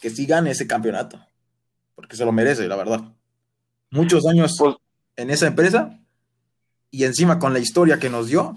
que 0.01 0.09
sigan 0.09 0.47
ese 0.47 0.65
campeonato 0.65 1.19
porque 1.95 2.15
se 2.15 2.25
lo 2.25 2.31
merece, 2.31 2.67
la 2.67 2.75
verdad. 2.75 3.01
Muchos 3.91 4.25
años 4.25 4.55
pues, 4.57 4.75
en 5.15 5.29
esa 5.29 5.47
empresa 5.47 5.99
y 6.89 7.03
encima 7.03 7.39
con 7.39 7.53
la 7.53 7.59
historia 7.59 7.99
que 7.99 8.09
nos 8.09 8.27
dio, 8.27 8.55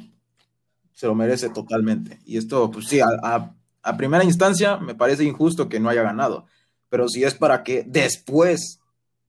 se 0.93 1.07
lo 1.07 1.15
merece 1.15 1.51
totalmente. 1.51 2.19
Y 2.25 2.39
esto, 2.39 2.71
pues 2.71 2.87
sí, 2.89 3.01
a, 3.01 3.53
primera 3.97 4.25
instancia 4.25 4.79
me 4.79 4.95
parece 4.95 5.25
injusto 5.25 5.69
que 5.69 5.79
no 5.79 5.89
haya 5.89 6.03
ganado, 6.03 6.47
pero 6.89 7.09
si 7.09 7.25
es 7.25 7.35
para 7.35 7.63
que 7.63 7.85
después 7.87 8.81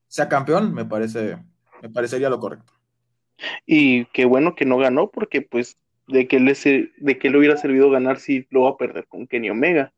sea 0.08 0.28
campeón, 0.30 0.74
me 0.74 0.86
parece, 0.86 1.38
me 1.82 1.90
parecería 1.90 2.30
lo 2.30 2.40
correcto. 2.40 2.74
Y 3.66 4.06
qué 4.06 4.26
bueno 4.26 4.56
que 4.56 4.66
no 4.66 4.78
ganó, 4.78 5.10
porque 5.10 5.42
pues 5.42 5.78
de 6.08 6.28
que 6.28 6.40
le, 6.40 6.56
de 6.98 7.20
que 7.20 7.30
le 7.30 7.38
hubiera 7.38 7.58
servido 7.58 7.90
ganar 7.90 8.20
si 8.20 8.48
lo 8.50 8.62
va 8.64 8.72
a 8.72 8.78
perder 8.78 9.08
con 9.08 9.28
Kenny 9.28 9.50
Omega. 9.50 9.94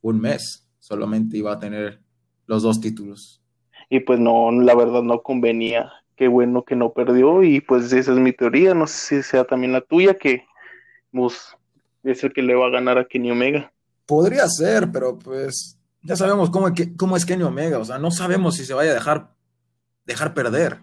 Un 0.00 0.20
mes 0.20 0.66
solamente 0.78 1.36
iba 1.36 1.52
a 1.52 1.58
tener 1.58 2.00
los 2.46 2.62
dos 2.62 2.80
títulos 2.80 3.42
y 3.92 4.00
pues 4.00 4.18
no, 4.18 4.50
la 4.50 4.74
verdad 4.74 5.02
no 5.02 5.22
convenía. 5.22 5.92
Qué 6.16 6.26
bueno 6.26 6.64
que 6.64 6.74
no 6.74 6.94
perdió 6.94 7.42
y 7.42 7.60
pues 7.60 7.92
esa 7.92 8.12
es 8.12 8.18
mi 8.18 8.32
teoría, 8.32 8.72
no 8.72 8.86
sé 8.86 9.22
si 9.22 9.28
sea 9.28 9.44
también 9.44 9.74
la 9.74 9.82
tuya, 9.82 10.14
que 10.14 10.46
pues, 11.10 11.54
es 12.02 12.24
el 12.24 12.32
que 12.32 12.40
le 12.40 12.54
va 12.54 12.68
a 12.68 12.70
ganar 12.70 12.96
a 12.96 13.04
Kenny 13.04 13.30
Omega. 13.30 13.70
Podría 14.06 14.48
ser, 14.48 14.90
pero 14.90 15.18
pues 15.18 15.78
ya 16.02 16.16
sabemos 16.16 16.48
cómo, 16.48 16.68
cómo 16.96 17.18
es 17.18 17.26
Kenny 17.26 17.42
Omega, 17.42 17.78
o 17.78 17.84
sea, 17.84 17.98
no 17.98 18.10
sabemos 18.10 18.56
si 18.56 18.64
se 18.64 18.72
vaya 18.72 18.92
a 18.92 18.94
dejar, 18.94 19.34
dejar 20.04 20.34
perder, 20.34 20.80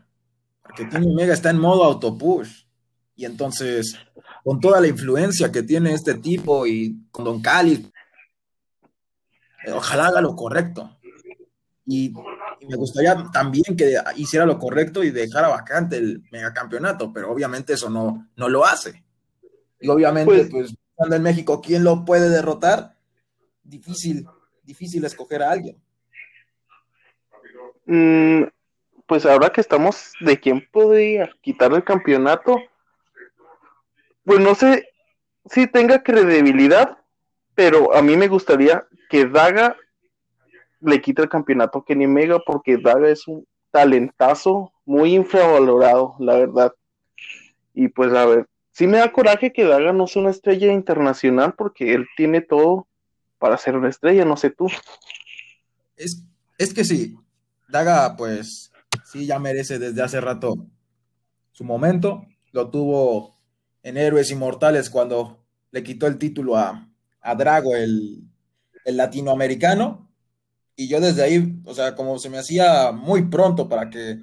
porque 0.64 0.88
Kenny 0.88 1.12
Omega 1.12 1.34
está 1.34 1.50
en 1.50 1.60
modo 1.60 1.84
autopush 1.84 2.64
y 3.16 3.26
entonces 3.26 3.98
con 4.44 4.60
toda 4.60 4.80
la 4.80 4.88
influencia 4.88 5.52
que 5.52 5.64
tiene 5.64 5.94
este 5.94 6.16
tipo 6.16 6.66
y 6.66 7.08
con 7.12 7.26
Don 7.26 7.42
Cali, 7.42 7.92
ojalá 9.74 10.08
haga 10.08 10.22
lo 10.22 10.36
correcto. 10.36 10.98
Y 11.86 12.14
y 12.60 12.66
me 12.66 12.76
gustaría 12.76 13.16
también 13.32 13.76
que 13.78 13.96
hiciera 14.18 14.46
lo 14.46 14.60
correcto 14.60 15.04
y 15.04 15.12
dejara 15.12 15.48
vacante 15.48 15.98
el 15.98 16.24
megacampeonato, 16.32 17.14
pero 17.14 17.32
obviamente 17.32 17.74
eso 17.74 17.90
no, 17.90 18.30
no 18.36 18.50
lo 18.50 18.66
hace. 18.66 19.04
Y 19.80 19.88
obviamente, 19.88 20.46
pues, 20.52 20.76
cuando 20.94 21.16
en 21.16 21.24
México, 21.24 21.62
¿quién 21.62 21.86
lo 21.86 22.04
puede 22.04 22.30
derrotar? 22.30 22.98
Difícil, 23.64 24.28
difícil 24.62 25.06
escoger 25.06 25.42
a 25.42 25.52
alguien. 25.52 25.82
Mm, 27.86 28.44
pues 29.10 29.25
ahora 29.25 29.50
que 29.50 29.60
estamos 29.60 30.13
de 30.20 30.39
quién 30.39 30.66
podría 30.72 31.32
quitar 31.42 31.74
el 31.74 31.84
campeonato, 31.84 32.62
pues 34.24 34.39
no 34.39 34.54
sé 34.54 34.88
si 35.46 35.66
tenga 35.66 36.04
credibilidad, 36.04 37.00
pero 37.56 37.96
a 37.96 38.04
mí 38.04 38.16
me 38.16 38.28
gustaría 38.28 38.86
que 39.10 39.25
Daga 39.25 39.75
le 40.82 41.01
quita 41.01 41.24
el 41.24 41.30
campeonato 41.30 41.80
a 41.80 41.86
Kenny 41.86 42.06
Mega 42.06 42.38
porque 42.46 42.78
Daga 42.78 43.10
es 43.10 43.28
un 43.28 43.48
talentazo 43.72 44.72
muy 44.86 45.16
infravalorado, 45.16 46.16
la 46.20 46.36
verdad. 46.36 46.74
Y 47.74 47.88
pues 47.88 48.13
a 48.13 48.28
ver, 48.28 48.46
sí 48.70 48.86
me 48.86 49.00
da 49.00 49.12
coraje 49.12 49.51
que 49.51 49.63
Daga 49.63 49.92
no 49.92 50.06
sea 50.06 50.22
una 50.22 50.32
estrella 50.32 50.72
internacional 50.72 51.56
porque 51.58 51.96
él 51.96 52.06
tiene 52.16 52.42
todo 52.42 52.88
para 53.39 53.58
ser 53.58 53.75
una 53.75 53.89
estrella, 53.89 54.24
no 54.24 54.38
sé 54.38 54.51
tú. 54.51 54.68
Es, 55.98 56.24
es 56.60 56.75
que 56.75 56.84
sí, 56.84 57.18
Daga 57.68 58.16
pues 58.16 58.69
sí 59.12 59.25
ya 59.25 59.39
merece 59.39 59.80
desde 59.80 60.01
hace 60.01 60.22
rato 60.22 60.68
su 61.51 61.63
momento, 61.63 62.25
lo 62.51 62.70
tuvo 62.70 63.36
en 63.84 63.98
Héroes 63.98 64.32
Inmortales 64.32 64.89
cuando 64.89 65.44
le 65.72 65.84
quitó 65.84 66.08
el 66.08 66.18
título 66.18 66.58
a, 66.58 66.89
a 67.22 67.36
Drago, 67.36 67.75
el, 67.75 68.24
el 68.86 68.98
latinoamericano, 68.98 70.10
y 70.75 70.88
yo 70.88 71.01
desde 71.01 71.24
ahí, 71.24 71.62
o 71.66 71.74
sea, 71.74 71.94
como 71.96 72.18
se 72.20 72.30
me 72.30 72.38
hacía 72.38 72.94
muy 72.94 73.24
pronto 73.24 73.68
para 73.68 73.89
que 73.89 74.20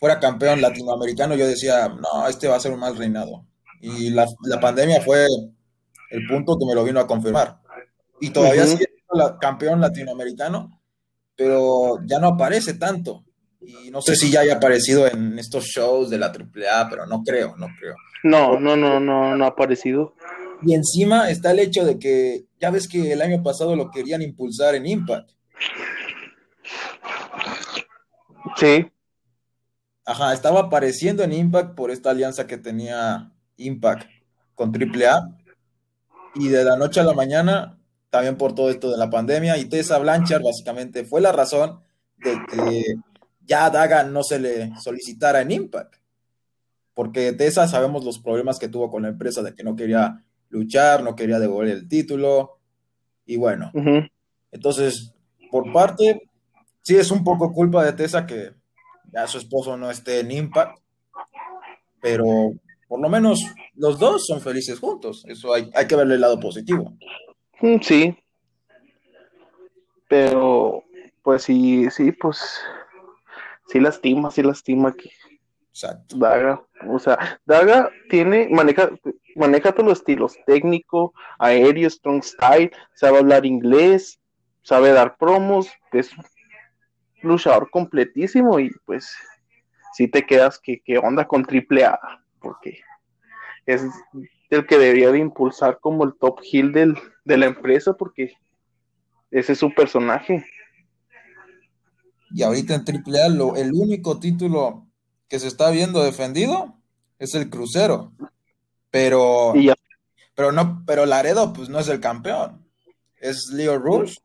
fuera 0.00 0.18
campeón 0.18 0.62
latinoamericano, 0.62 1.34
yo 1.34 1.46
decía, 1.46 1.88
no, 1.88 2.26
este 2.26 2.48
va 2.48 2.56
a 2.56 2.60
ser 2.60 2.72
un 2.72 2.80
mal 2.80 2.96
reinado. 2.96 3.46
Y 3.80 4.10
la, 4.10 4.26
pandemia 4.60 5.02
fue 5.02 5.26
el 6.10 6.26
punto 6.26 6.56
que 6.58 6.64
me 6.64 6.74
lo 6.74 6.82
vino 6.82 6.98
a 6.98 7.06
confirmar. 7.06 7.60
Y 8.20 8.30
todavía 8.30 8.66
sigue 8.66 8.86
siendo 8.86 9.38
campeón 9.38 9.80
latinoamericano, 9.80 10.80
pero 11.36 11.98
ya 12.06 12.18
no 12.18 12.28
aparece 12.28 12.74
tanto. 12.74 13.24
Y 13.64 13.90
no 13.90 14.02
sé 14.02 14.16
si 14.16 14.30
ya 14.30 14.40
haya 14.40 14.54
aparecido 14.54 15.06
en 15.06 15.38
estos 15.38 15.64
shows 15.64 16.10
de 16.10 16.18
la 16.18 16.26
AAA, 16.26 16.88
pero 16.90 17.06
no 17.06 17.22
creo, 17.22 17.56
no 17.56 17.68
creo. 17.78 17.94
No, 18.24 18.58
no, 18.58 18.76
no, 18.76 19.00
no, 19.00 19.36
no 19.36 19.44
ha 19.44 19.48
aparecido. 19.48 20.14
Y 20.64 20.74
encima 20.74 21.30
está 21.30 21.50
el 21.50 21.58
hecho 21.58 21.84
de 21.84 21.98
que 21.98 22.44
ya 22.60 22.70
ves 22.70 22.88
que 22.88 23.12
el 23.12 23.22
año 23.22 23.42
pasado 23.42 23.74
lo 23.76 23.90
querían 23.90 24.22
impulsar 24.22 24.74
en 24.74 24.86
Impact. 24.86 25.30
Sí. 28.56 28.90
Ajá, 30.04 30.32
estaba 30.32 30.60
apareciendo 30.60 31.22
en 31.22 31.32
Impact 31.32 31.74
por 31.74 31.90
esta 31.90 32.10
alianza 32.10 32.46
que 32.46 32.58
tenía 32.58 33.32
Impact 33.56 34.08
con 34.54 34.72
AAA. 34.74 35.36
Y 36.34 36.48
de 36.48 36.64
la 36.64 36.76
noche 36.76 37.00
a 37.00 37.04
la 37.04 37.12
mañana, 37.12 37.78
también 38.10 38.36
por 38.36 38.54
todo 38.54 38.70
esto 38.70 38.90
de 38.90 38.96
la 38.96 39.10
pandemia, 39.10 39.58
y 39.58 39.66
Tessa 39.66 39.98
Blanchard 39.98 40.42
básicamente 40.42 41.04
fue 41.04 41.20
la 41.20 41.32
razón 41.32 41.80
de 42.18 42.38
que 42.50 42.84
ya 43.44 43.70
Daga 43.70 44.04
no 44.04 44.22
se 44.22 44.38
le 44.38 44.72
solicitara 44.78 45.40
en 45.40 45.50
Impact. 45.50 45.96
Porque 46.94 47.32
Tessa 47.32 47.66
sabemos 47.66 48.04
los 48.04 48.18
problemas 48.18 48.58
que 48.58 48.68
tuvo 48.68 48.90
con 48.90 49.02
la 49.02 49.08
empresa 49.08 49.42
de 49.42 49.54
que 49.54 49.64
no 49.64 49.76
quería 49.76 50.22
luchar, 50.50 51.02
no 51.02 51.16
quería 51.16 51.38
devolver 51.38 51.72
el 51.72 51.88
título. 51.88 52.58
Y 53.24 53.36
bueno, 53.36 53.72
entonces 54.50 55.14
por 55.52 55.70
parte, 55.70 56.22
sí 56.80 56.96
es 56.96 57.10
un 57.10 57.22
poco 57.22 57.52
culpa 57.52 57.84
de 57.84 57.92
Tessa 57.92 58.26
que 58.26 58.52
ya 59.12 59.26
su 59.26 59.36
esposo 59.36 59.76
no 59.76 59.90
esté 59.90 60.20
en 60.20 60.30
Impact, 60.30 60.78
pero 62.00 62.54
por 62.88 62.98
lo 62.98 63.08
menos 63.10 63.38
los 63.74 63.98
dos 63.98 64.26
son 64.26 64.40
felices 64.40 64.80
juntos. 64.80 65.24
Eso 65.28 65.52
hay, 65.52 65.70
hay 65.74 65.86
que 65.86 65.94
verle 65.94 66.14
el 66.14 66.22
lado 66.22 66.40
positivo. 66.40 66.96
Mm, 67.60 67.80
sí. 67.82 68.16
Pero, 70.08 70.84
pues 71.22 71.42
sí, 71.42 71.90
sí, 71.90 72.12
pues 72.12 72.60
sí 73.72 73.80
lastima, 73.80 74.30
sí 74.30 74.42
lastima 74.42 74.92
que 74.92 75.10
Exacto. 75.72 76.18
Daga, 76.18 76.62
o 76.86 76.98
sea, 76.98 77.40
Daga 77.46 77.90
tiene, 78.10 78.46
maneja, 78.50 78.90
maneja 79.34 79.72
todos 79.72 79.88
los 79.88 79.98
estilos, 80.00 80.36
técnico, 80.46 81.14
aéreo, 81.38 81.88
strong 81.88 82.22
style, 82.22 82.70
sabe 82.94 83.18
hablar 83.18 83.46
inglés, 83.46 84.20
sabe 84.60 84.92
dar 84.92 85.16
promos, 85.16 85.70
es 85.92 86.12
un 86.16 86.24
luchador 87.22 87.70
completísimo 87.70 88.60
y 88.60 88.70
pues 88.84 89.16
sí 89.94 90.08
te 90.08 90.26
quedas 90.26 90.58
que 90.58 90.82
qué 90.84 90.98
onda 90.98 91.26
con 91.26 91.42
Triple 91.42 91.86
A, 91.86 91.98
porque 92.38 92.82
es 93.64 93.82
el 94.50 94.66
que 94.66 94.76
debería 94.76 95.10
de 95.10 95.20
impulsar 95.20 95.78
como 95.80 96.04
el 96.04 96.12
top 96.20 96.40
heel 96.42 96.72
del, 96.72 96.98
de 97.24 97.38
la 97.38 97.46
empresa, 97.46 97.94
porque 97.94 98.34
ese 99.30 99.52
es 99.52 99.58
su 99.58 99.72
personaje. 99.72 100.44
Y 102.34 102.42
ahorita 102.42 102.74
en 102.74 102.84
AAA 102.86 103.28
lo, 103.28 103.56
el 103.56 103.72
único 103.72 104.18
título 104.18 104.86
que 105.28 105.38
se 105.38 105.48
está 105.48 105.70
viendo 105.70 106.02
defendido 106.02 106.78
es 107.18 107.34
el 107.34 107.50
crucero. 107.50 108.12
Pero, 108.90 109.54
pero 110.34 110.52
no, 110.52 110.82
pero 110.86 111.06
Laredo 111.06 111.52
pues 111.52 111.68
no 111.68 111.78
es 111.78 111.88
el 111.88 112.00
campeón. 112.00 112.66
Es 113.16 113.48
Leo 113.52 113.78
Rush. 113.78 114.16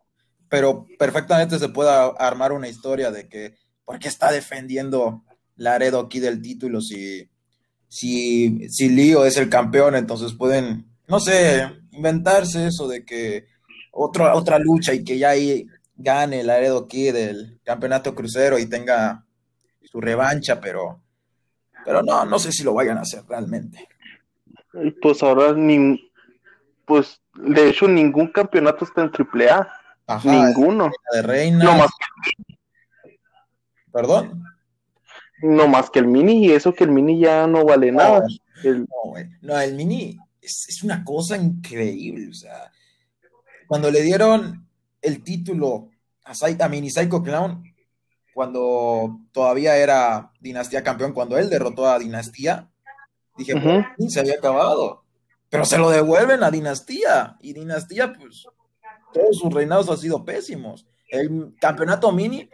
Pero 0.49 0.85
perfectamente 0.97 1.59
se 1.59 1.69
puede 1.69 1.89
armar 2.17 2.51
una 2.53 2.69
historia 2.69 3.11
de 3.11 3.27
que 3.27 3.55
¿por 3.87 3.99
qué 3.99 4.09
está 4.09 4.31
defendiendo 4.31 5.23
Laredo 5.55 5.99
aquí 6.01 6.19
del 6.19 6.41
título 6.41 6.81
si, 6.81 7.29
si, 7.87 8.69
si 8.69 8.89
Leo 8.89 9.25
es 9.25 9.37
el 9.37 9.49
campeón? 9.49 9.95
Entonces 9.95 10.33
pueden, 10.33 10.85
no 11.07 11.19
sé, 11.19 11.67
inventarse 11.91 12.67
eso 12.67 12.87
de 12.87 13.05
que 13.05 13.45
otra, 13.91 14.35
otra 14.35 14.59
lucha 14.59 14.93
y 14.93 15.03
que 15.03 15.17
ya 15.17 15.29
ahí 15.29 15.67
gane 15.97 16.43
Laredo 16.43 16.79
aquí 16.85 17.11
del 17.11 17.59
campeonato 17.63 18.13
crucero 18.15 18.57
y 18.59 18.65
tenga 18.67 19.25
su 19.83 19.99
revancha, 20.01 20.59
pero, 20.61 21.01
pero 21.85 22.01
no, 22.03 22.25
no 22.25 22.39
sé 22.39 22.51
si 22.51 22.63
lo 22.63 22.73
vayan 22.73 22.97
a 22.97 23.01
hacer 23.01 23.23
realmente. 23.27 23.87
pues 25.01 25.23
ahora 25.23 25.53
ni, 25.53 26.11
pues 26.85 27.21
de 27.35 27.69
hecho 27.69 27.87
ningún 27.87 28.27
campeonato 28.31 28.85
está 28.85 29.01
en 29.03 29.11
Triple 29.11 29.49
A, 29.49 29.67
Ajá, 30.07 30.29
ninguno. 30.31 30.89
de 31.13 31.21
reina. 31.21 31.63
No 31.65 31.77
más, 31.77 31.89
Perdón. 33.91 34.43
no 35.41 35.67
más 35.67 35.89
que 35.89 35.99
el 35.99 36.07
mini, 36.07 36.45
y 36.45 36.51
eso 36.51 36.73
que 36.73 36.83
el 36.83 36.91
mini 36.91 37.19
ya 37.19 37.47
no 37.47 37.63
vale 37.65 37.91
nada. 37.91 38.23
El- 38.63 38.81
No. 38.81 39.13
No, 39.41 39.59
el 39.59 39.75
mini 39.75 40.17
es, 40.41 40.65
es 40.69 40.83
una 40.83 41.03
cosa 41.03 41.37
increíble. 41.37 42.27
O 42.29 42.33
sea, 42.33 42.71
cuando 43.67 43.89
le 43.91 44.01
dieron 44.01 44.66
el 45.01 45.23
título 45.23 45.89
a, 46.23 46.33
Sai- 46.33 46.57
a 46.61 46.67
Mini 46.67 46.89
Psycho 46.89 47.21
Clown, 47.23 47.63
cuando 48.33 49.19
todavía 49.31 49.77
era 49.77 50.31
Dinastía 50.39 50.83
campeón, 50.83 51.13
cuando 51.13 51.37
él 51.37 51.49
derrotó 51.49 51.87
a 51.87 51.97
Dinastía, 51.99 52.69
dije, 53.35 53.55
Ujú. 53.55 53.63
"Por 53.65 53.95
fin 53.95 54.09
se 54.11 54.19
había 54.19 54.35
acabado. 54.35 55.03
Pero 55.49 55.63
se 55.65 55.77
lo 55.77 55.89
devuelven 55.89 56.43
a 56.43 56.51
Dinastía. 56.51 57.37
Y 57.41 57.53
Dinastía, 57.53 58.13
pues, 58.13 58.45
todos 59.13 59.37
sus 59.37 59.53
reinados 59.53 59.89
han 59.89 59.97
sido 59.97 60.25
pésimos. 60.25 60.85
El 61.09 61.55
campeonato 61.59 62.11
mini 62.11 62.49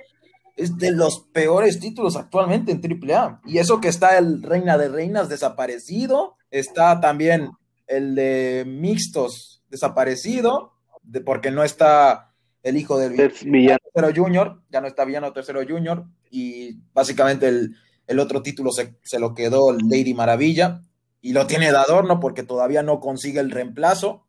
es 0.55 0.77
de 0.77 0.91
los 0.91 1.21
peores 1.33 1.79
títulos 1.79 2.15
actualmente 2.15 2.71
en 2.71 2.79
AAA. 2.79 3.41
Y 3.45 3.57
eso 3.57 3.81
que 3.81 3.87
está 3.87 4.17
el 4.19 4.43
Reina 4.43 4.77
de 4.77 4.89
Reinas 4.89 5.27
desaparecido, 5.27 6.37
está 6.51 7.01
también 7.01 7.49
el 7.87 8.13
de 8.13 8.63
Mixtos 8.67 9.63
desaparecido, 9.69 10.73
de, 11.01 11.21
porque 11.21 11.49
no 11.49 11.63
está 11.63 12.32
el 12.63 12.77
hijo 12.77 12.97
del 12.97 13.13
villano. 13.43 13.79
tercero 13.93 14.13
junior, 14.15 14.61
ya 14.69 14.81
no 14.81 14.87
está 14.87 15.05
Villano 15.05 15.33
tercero 15.33 15.61
junior, 15.67 16.05
y 16.31 16.79
básicamente 16.93 17.47
el, 17.47 17.75
el 18.07 18.19
otro 18.19 18.41
título 18.41 18.71
se, 18.71 18.95
se 19.03 19.19
lo 19.19 19.35
quedó 19.35 19.73
Lady 19.73 20.13
Maravilla, 20.13 20.81
y 21.21 21.33
lo 21.33 21.45
tiene 21.45 21.71
de 21.71 21.77
adorno 21.77 22.19
porque 22.19 22.43
todavía 22.43 22.81
no 22.81 22.99
consigue 22.99 23.39
el 23.39 23.51
reemplazo, 23.51 24.25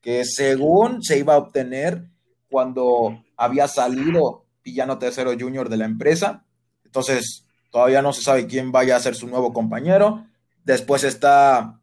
que 0.00 0.24
según 0.24 1.02
se 1.02 1.18
iba 1.18 1.34
a 1.34 1.38
obtener 1.38 2.04
cuando 2.50 3.24
había 3.36 3.68
salido 3.68 4.44
Villano 4.62 4.98
tercero 4.98 5.32
junior 5.38 5.68
de 5.68 5.76
la 5.76 5.84
empresa, 5.84 6.44
entonces 6.84 7.44
todavía 7.70 8.02
no 8.02 8.12
se 8.12 8.22
sabe 8.22 8.46
quién 8.46 8.72
vaya 8.72 8.96
a 8.96 9.00
ser 9.00 9.14
su 9.14 9.26
nuevo 9.28 9.52
compañero, 9.52 10.26
después 10.64 11.04
está 11.04 11.80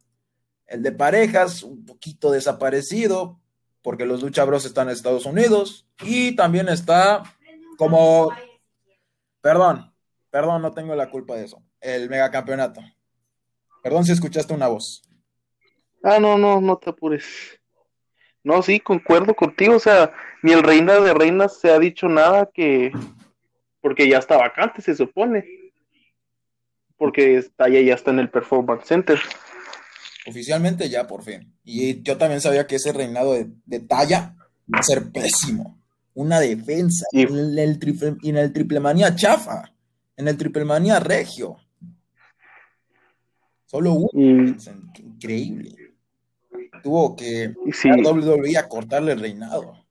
el 0.67 0.83
de 0.83 0.91
parejas, 0.91 1.63
un 1.63 1.85
poquito 1.85 2.31
desaparecido, 2.31 3.39
porque 3.85 4.07
los 4.07 4.23
Lucha 4.23 4.43
Bros 4.45 4.65
están 4.65 4.87
en 4.87 4.93
Estados 4.93 5.27
Unidos. 5.27 5.87
Y 6.01 6.35
también 6.35 6.67
está 6.69 7.21
como, 7.77 8.31
perdón, 9.41 9.93
perdón, 10.31 10.63
no 10.63 10.73
tengo 10.73 10.95
la 10.95 11.11
culpa 11.11 11.35
de 11.35 11.45
eso, 11.45 11.61
el 11.79 12.09
megacampeonato. 12.09 12.81
Perdón 13.83 14.03
si 14.03 14.11
escuchaste 14.11 14.55
una 14.55 14.67
voz. 14.67 15.03
Ah, 16.01 16.19
no, 16.19 16.35
no, 16.35 16.59
no 16.59 16.77
te 16.77 16.89
apures. 16.89 17.61
No, 18.43 18.63
sí, 18.63 18.79
concuerdo 18.79 19.35
contigo, 19.35 19.75
o 19.75 19.79
sea, 19.79 20.11
ni 20.41 20.51
el 20.51 20.63
Reina 20.63 20.99
de 20.99 21.13
Reinas 21.13 21.59
se 21.59 21.69
ha 21.69 21.77
dicho 21.77 22.07
nada 22.07 22.49
que, 22.51 22.91
porque 23.81 24.09
ya 24.09 24.17
está 24.17 24.37
vacante, 24.37 24.81
se 24.81 24.95
supone. 24.95 25.45
Porque 26.97 27.37
está 27.37 27.69
ya, 27.69 27.81
ya 27.81 27.93
está 27.93 28.09
en 28.09 28.19
el 28.19 28.31
Performance 28.31 28.87
Center. 28.87 29.19
Oficialmente 30.27 30.89
ya 30.89 31.07
por 31.07 31.23
fin. 31.23 31.53
Y 31.63 32.01
yo 32.01 32.17
también 32.17 32.41
sabía 32.41 32.65
que 32.65 32.75
ese 32.75 32.91
reinado 32.91 33.33
de, 33.33 33.47
de 33.65 33.79
talla 33.79 34.35
va 34.73 34.79
a 34.79 34.83
ser 34.83 35.11
pésimo. 35.11 35.79
Una 36.13 36.39
defensa. 36.39 37.05
Sí. 37.11 37.21
En 37.21 37.59
el 37.59 37.77
triple, 37.77 38.15
en 38.23 38.37
el 38.37 38.53
triple 38.53 38.79
manía 38.79 39.15
chafa. 39.15 39.73
En 40.17 40.27
el 40.27 40.37
triple 40.37 40.65
manía 40.65 40.99
regio. 40.99 41.57
Solo 43.65 43.93
uno. 43.93 44.09
Y, 44.13 44.55
Increíble. 45.01 45.75
Tuvo 46.83 47.15
que 47.15 47.53
y 47.65 47.71
sí, 47.71 47.89
a 47.89 47.95
WWE 47.95 48.57
a 48.57 48.67
cortarle 48.67 49.13
el 49.13 49.19
reinado. 49.19 49.85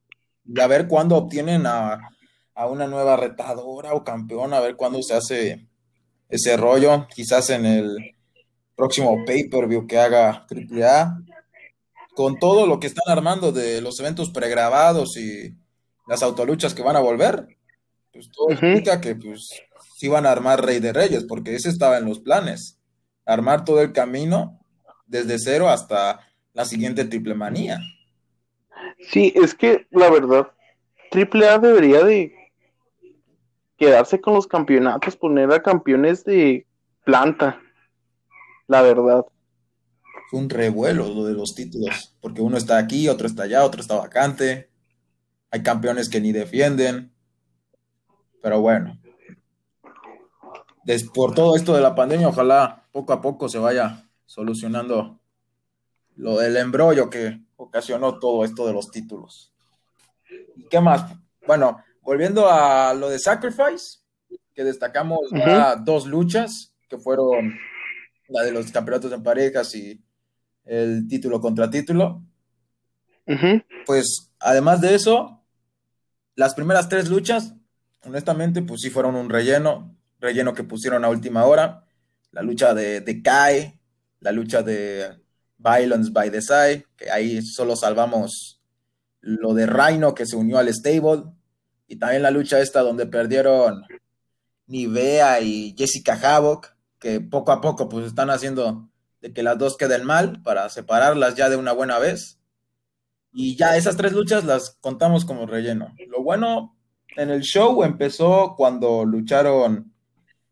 Y 0.46 0.60
a 0.60 0.66
ver 0.66 0.86
cuándo 0.86 1.16
obtienen 1.16 1.66
a, 1.66 1.98
a 2.54 2.66
una 2.66 2.86
nueva 2.86 3.16
retadora 3.16 3.94
o 3.94 4.04
campeona, 4.04 4.58
a 4.58 4.60
ver 4.60 4.76
cuándo 4.76 5.02
se 5.02 5.14
hace 5.14 5.66
ese 6.28 6.56
rollo. 6.56 7.06
Quizás 7.14 7.50
en 7.50 7.66
el 7.66 8.13
próximo 8.76 9.24
pay-per-view 9.24 9.86
que 9.86 9.98
haga 9.98 10.46
AAA. 10.50 11.18
Con 12.14 12.38
todo 12.38 12.66
lo 12.66 12.78
que 12.78 12.86
están 12.86 13.10
armando 13.16 13.50
de 13.50 13.80
los 13.80 13.98
eventos 13.98 14.30
pregrabados 14.30 15.16
y 15.16 15.54
las 16.06 16.22
autoluchas 16.22 16.74
que 16.74 16.82
van 16.82 16.96
a 16.96 17.00
volver, 17.00 17.56
pues 18.12 18.30
todo 18.30 18.54
Ujú. 18.54 18.66
indica 18.66 19.00
que 19.00 19.16
pues 19.16 19.48
sí 19.96 20.08
van 20.08 20.26
a 20.26 20.30
armar 20.30 20.64
Rey 20.64 20.78
de 20.78 20.92
Reyes, 20.92 21.24
porque 21.24 21.54
ese 21.56 21.70
estaba 21.70 21.98
en 21.98 22.04
los 22.04 22.20
planes. 22.20 22.78
Armar 23.26 23.64
todo 23.64 23.80
el 23.80 23.92
camino 23.92 24.60
desde 25.06 25.38
cero 25.38 25.68
hasta 25.68 26.20
la 26.52 26.64
siguiente 26.64 27.04
triple 27.04 27.34
manía. 27.34 27.80
sí, 29.00 29.32
es 29.34 29.54
que 29.54 29.86
la 29.90 30.08
verdad, 30.10 30.48
Triple 31.10 31.48
A 31.48 31.58
debería 31.58 32.04
de 32.04 32.32
quedarse 33.76 34.20
con 34.20 34.34
los 34.34 34.46
campeonatos, 34.46 35.16
poner 35.16 35.50
a 35.52 35.62
campeones 35.62 36.24
de 36.24 36.66
planta, 37.04 37.60
la 38.66 38.82
verdad. 38.82 39.24
Fue 40.30 40.40
un 40.40 40.50
revuelo 40.50 41.06
lo 41.08 41.24
de 41.24 41.34
los 41.34 41.54
títulos, 41.54 42.16
porque 42.20 42.40
uno 42.40 42.56
está 42.56 42.78
aquí, 42.78 43.08
otro 43.08 43.26
está 43.26 43.44
allá, 43.44 43.64
otro 43.64 43.80
está 43.80 43.96
vacante. 43.96 44.70
Hay 45.50 45.62
campeones 45.62 46.08
que 46.08 46.20
ni 46.20 46.32
defienden. 46.32 47.12
Pero 48.42 48.60
bueno. 48.60 48.98
Por 51.14 51.34
todo 51.34 51.56
esto 51.56 51.74
de 51.74 51.80
la 51.80 51.94
pandemia, 51.94 52.28
ojalá 52.28 52.86
poco 52.92 53.12
a 53.12 53.20
poco 53.20 53.48
se 53.48 53.58
vaya 53.58 54.08
solucionando 54.26 55.18
lo 56.16 56.38
del 56.38 56.56
embrollo 56.56 57.08
que 57.10 57.40
ocasionó 57.56 58.18
todo 58.18 58.44
esto 58.44 58.66
de 58.66 58.72
los 58.72 58.90
títulos. 58.90 59.52
¿Y 60.56 60.68
qué 60.68 60.80
más? 60.80 61.14
Bueno, 61.46 61.82
volviendo 62.02 62.48
a 62.48 62.94
lo 62.94 63.08
de 63.08 63.18
Sacrifice, 63.18 63.98
que 64.54 64.64
destacamos 64.64 65.20
ya 65.30 65.76
dos 65.76 66.06
luchas, 66.06 66.74
que 66.88 66.98
fueron 66.98 67.54
la 68.34 68.42
de 68.42 68.50
los 68.50 68.70
campeonatos 68.72 69.12
en 69.12 69.22
parejas 69.22 69.74
y 69.76 70.02
el 70.64 71.06
título 71.06 71.40
contra 71.40 71.70
título. 71.70 72.22
Pues 73.86 74.32
además 74.40 74.80
de 74.80 74.94
eso, 74.96 75.40
las 76.34 76.54
primeras 76.54 76.88
tres 76.88 77.08
luchas, 77.08 77.54
honestamente, 78.04 78.60
pues 78.60 78.80
sí 78.80 78.90
fueron 78.90 79.14
un 79.14 79.30
relleno, 79.30 79.96
relleno 80.18 80.52
que 80.52 80.64
pusieron 80.64 81.04
a 81.04 81.08
última 81.08 81.44
hora. 81.44 81.84
La 82.32 82.42
lucha 82.42 82.74
de, 82.74 83.00
de 83.00 83.22
Kai, 83.22 83.78
la 84.18 84.32
lucha 84.32 84.62
de 84.62 85.22
Violence 85.56 86.10
by 86.10 86.30
the 86.32 86.42
Side, 86.42 86.86
que 86.96 87.10
ahí 87.10 87.40
solo 87.40 87.76
salvamos 87.76 88.60
lo 89.20 89.54
de 89.54 89.66
Rhino 89.66 90.12
que 90.12 90.26
se 90.26 90.36
unió 90.36 90.58
al 90.58 90.74
stable, 90.74 91.22
y 91.86 91.96
también 91.96 92.22
la 92.22 92.32
lucha 92.32 92.58
esta 92.58 92.80
donde 92.80 93.06
perdieron 93.06 93.84
Nivea 94.66 95.40
y 95.40 95.74
Jessica 95.78 96.18
Havoc, 96.20 96.73
que 97.04 97.20
poco 97.20 97.52
a 97.52 97.60
poco 97.60 97.86
pues 97.90 98.06
están 98.06 98.30
haciendo 98.30 98.88
de 99.20 99.34
que 99.34 99.42
las 99.42 99.58
dos 99.58 99.76
queden 99.76 100.06
mal 100.06 100.40
para 100.42 100.66
separarlas 100.70 101.34
ya 101.34 101.50
de 101.50 101.56
una 101.56 101.72
buena 101.72 101.98
vez. 101.98 102.38
Y 103.30 103.56
ya 103.56 103.76
esas 103.76 103.98
tres 103.98 104.12
luchas 104.12 104.44
las 104.44 104.78
contamos 104.80 105.26
como 105.26 105.44
relleno. 105.44 105.94
Lo 106.08 106.22
bueno 106.22 106.78
en 107.14 107.28
el 107.28 107.42
show 107.42 107.84
empezó 107.84 108.54
cuando 108.56 109.04
lucharon 109.04 109.92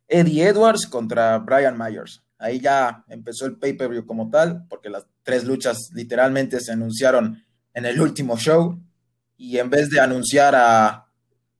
Eddie 0.06 0.48
Edwards 0.48 0.86
contra 0.86 1.38
Brian 1.38 1.78
Myers. 1.78 2.22
Ahí 2.38 2.60
ya 2.60 3.02
empezó 3.08 3.46
el 3.46 3.56
pay-per-view 3.56 4.04
como 4.04 4.28
tal, 4.28 4.66
porque 4.68 4.90
las 4.90 5.06
tres 5.22 5.44
luchas 5.44 5.88
literalmente 5.94 6.60
se 6.60 6.72
anunciaron 6.72 7.42
en 7.72 7.86
el 7.86 7.98
último 7.98 8.36
show. 8.36 8.78
Y 9.38 9.56
en 9.56 9.70
vez 9.70 9.88
de 9.88 10.00
anunciar 10.00 10.54
a 10.54 11.06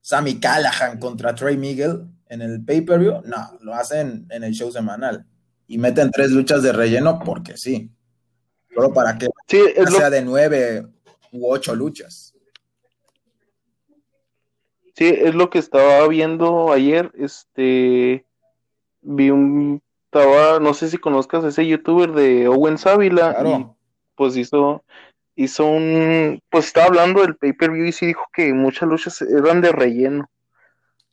Sammy 0.01 0.39
Callahan 0.39 0.99
contra 0.99 1.33
Trey 1.33 1.57
Miguel, 1.57 2.12
en 2.29 2.41
el 2.41 2.63
pay-per-view, 2.63 3.21
no, 3.25 3.57
lo 3.61 3.73
hacen 3.73 4.25
en 4.29 4.43
el 4.43 4.53
show 4.53 4.71
semanal. 4.71 5.25
Y 5.67 5.77
meten 5.77 6.11
tres 6.11 6.31
luchas 6.31 6.61
de 6.63 6.71
relleno 6.73 7.19
porque 7.23 7.57
sí. 7.57 7.89
Solo 8.73 8.91
para 8.93 9.17
que 9.17 9.27
Sí, 9.47 9.61
es 9.75 9.91
lo, 9.91 9.97
sea 9.97 10.09
de 10.09 10.21
nueve 10.23 10.87
u 11.31 11.47
ocho 11.51 11.75
luchas. 11.75 12.33
sí, 14.95 15.05
es 15.07 15.33
lo 15.35 15.49
que 15.49 15.59
estaba 15.59 16.07
viendo 16.07 16.71
ayer. 16.71 17.11
Este, 17.15 18.25
vi 19.01 19.29
un, 19.29 19.81
estaba, 20.05 20.59
no 20.59 20.73
sé 20.73 20.89
si 20.89 20.97
conozcas 20.97 21.43
a 21.43 21.47
ese 21.49 21.65
youtuber 21.67 22.11
de 22.13 22.47
Owen 22.47 22.77
Ávila 22.85 23.31
y 23.31 23.41
Claro. 23.41 23.77
pues 24.15 24.37
hizo, 24.37 24.83
hizo 25.35 25.65
un, 25.65 26.39
pues 26.49 26.67
estaba 26.67 26.87
hablando 26.87 27.21
del 27.21 27.35
pay-per-view 27.35 27.85
y 27.85 27.91
sí 27.91 28.05
dijo 28.07 28.23
que 28.33 28.53
muchas 28.53 28.87
luchas 28.89 29.21
eran 29.21 29.61
de 29.61 29.71
relleno. 29.71 30.29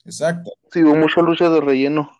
Exacto. 0.04 0.52
Sí, 0.72 0.82
hubo 0.82 0.94
muchas 0.94 1.24
luchas 1.24 1.52
de 1.52 1.60
relleno. 1.60 2.10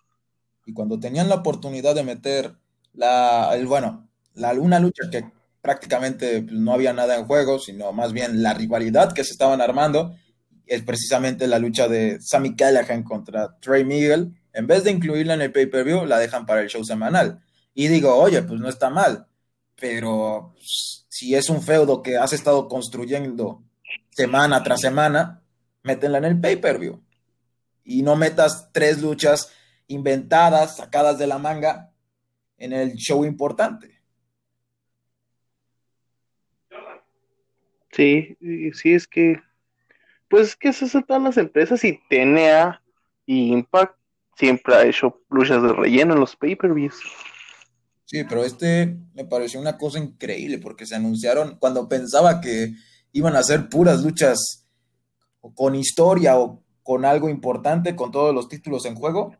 Y 0.66 0.72
cuando 0.72 0.98
tenían 0.98 1.28
la 1.28 1.36
oportunidad 1.36 1.94
de 1.94 2.04
meter 2.04 2.54
la, 2.94 3.50
el, 3.54 3.66
bueno, 3.66 4.08
la, 4.34 4.52
una 4.52 4.78
lucha 4.78 5.10
que 5.10 5.24
prácticamente 5.60 6.42
pues, 6.42 6.54
no 6.54 6.72
había 6.72 6.92
nada 6.92 7.16
en 7.16 7.26
juego, 7.26 7.58
sino 7.58 7.92
más 7.92 8.12
bien 8.12 8.42
la 8.42 8.54
rivalidad 8.54 9.12
que 9.12 9.24
se 9.24 9.32
estaban 9.32 9.60
armando, 9.60 10.14
es 10.66 10.82
precisamente 10.82 11.46
la 11.48 11.58
lucha 11.58 11.88
de 11.88 12.18
Sammy 12.20 12.54
Callahan 12.54 13.02
contra 13.02 13.58
Trey 13.58 13.84
Miguel. 13.84 14.34
En 14.52 14.66
vez 14.66 14.84
de 14.84 14.90
incluirla 14.90 15.34
en 15.34 15.42
el 15.42 15.52
pay-per-view, 15.52 16.06
la 16.06 16.18
dejan 16.18 16.46
para 16.46 16.60
el 16.60 16.68
show 16.68 16.84
semanal. 16.84 17.42
Y 17.74 17.88
digo, 17.88 18.14
oye, 18.14 18.42
pues 18.42 18.60
no 18.60 18.68
está 18.68 18.90
mal, 18.90 19.26
pero 19.80 20.52
pues, 20.54 21.06
si 21.08 21.34
es 21.34 21.48
un 21.50 21.62
feudo 21.62 22.02
que 22.02 22.16
has 22.16 22.32
estado 22.32 22.68
construyendo 22.68 23.62
semana 24.10 24.62
tras 24.62 24.80
semana, 24.80 25.42
métenla 25.82 26.18
en 26.18 26.24
el 26.24 26.40
pay-per-view. 26.40 27.00
Y 27.90 28.02
no 28.02 28.14
metas 28.14 28.70
tres 28.72 29.02
luchas 29.02 29.52
inventadas, 29.88 30.76
sacadas 30.76 31.18
de 31.18 31.26
la 31.26 31.38
manga 31.38 31.90
en 32.56 32.72
el 32.72 32.94
show 32.94 33.24
importante. 33.24 34.00
Sí, 37.90 38.38
sí, 38.74 38.94
es 38.94 39.08
que, 39.08 39.42
pues 40.28 40.50
es 40.50 40.56
que 40.56 40.72
son 40.72 41.02
todas 41.02 41.20
las 41.20 41.36
empresas 41.36 41.82
y 41.82 42.00
TNA 42.08 42.80
y 43.26 43.52
Impact 43.52 43.98
siempre 44.36 44.76
ha 44.76 44.86
hecho 44.86 45.20
luchas 45.28 45.60
de 45.60 45.72
relleno 45.72 46.14
en 46.14 46.20
los 46.20 46.36
pay-per-views. 46.36 46.94
Sí, 48.04 48.22
pero 48.22 48.44
este 48.44 48.98
me 49.14 49.24
pareció 49.24 49.58
una 49.58 49.76
cosa 49.76 49.98
increíble 49.98 50.58
porque 50.58 50.86
se 50.86 50.94
anunciaron 50.94 51.56
cuando 51.58 51.88
pensaba 51.88 52.40
que 52.40 52.72
iban 53.10 53.34
a 53.34 53.42
ser 53.42 53.68
puras 53.68 54.04
luchas 54.04 54.64
o 55.40 55.52
con 55.52 55.74
historia 55.74 56.38
o 56.38 56.62
con 56.90 57.04
algo 57.04 57.28
importante, 57.28 57.94
con 57.94 58.10
todos 58.10 58.34
los 58.34 58.48
títulos 58.48 58.84
en 58.84 58.96
juego, 58.96 59.36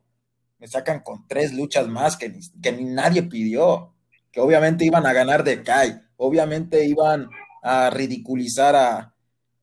me 0.61 0.69
sacan 0.69 1.01
con 1.01 1.27
tres 1.27 1.53
luchas 1.53 1.89
más 1.89 2.17
que 2.17 2.29
ni, 2.29 2.39
que 2.63 2.71
ni 2.71 2.85
nadie 2.85 3.25
pidió, 3.25 3.93
que 4.31 4.41
obviamente 4.41 4.85
iban 4.85 5.05
a 5.05 5.13
ganar 5.13 5.43
de 5.43 5.65
Kai, 5.65 6.01
obviamente 6.17 6.85
iban 6.85 7.29
a 7.61 7.91
ridiculizar 7.91 8.77
a 8.77 9.17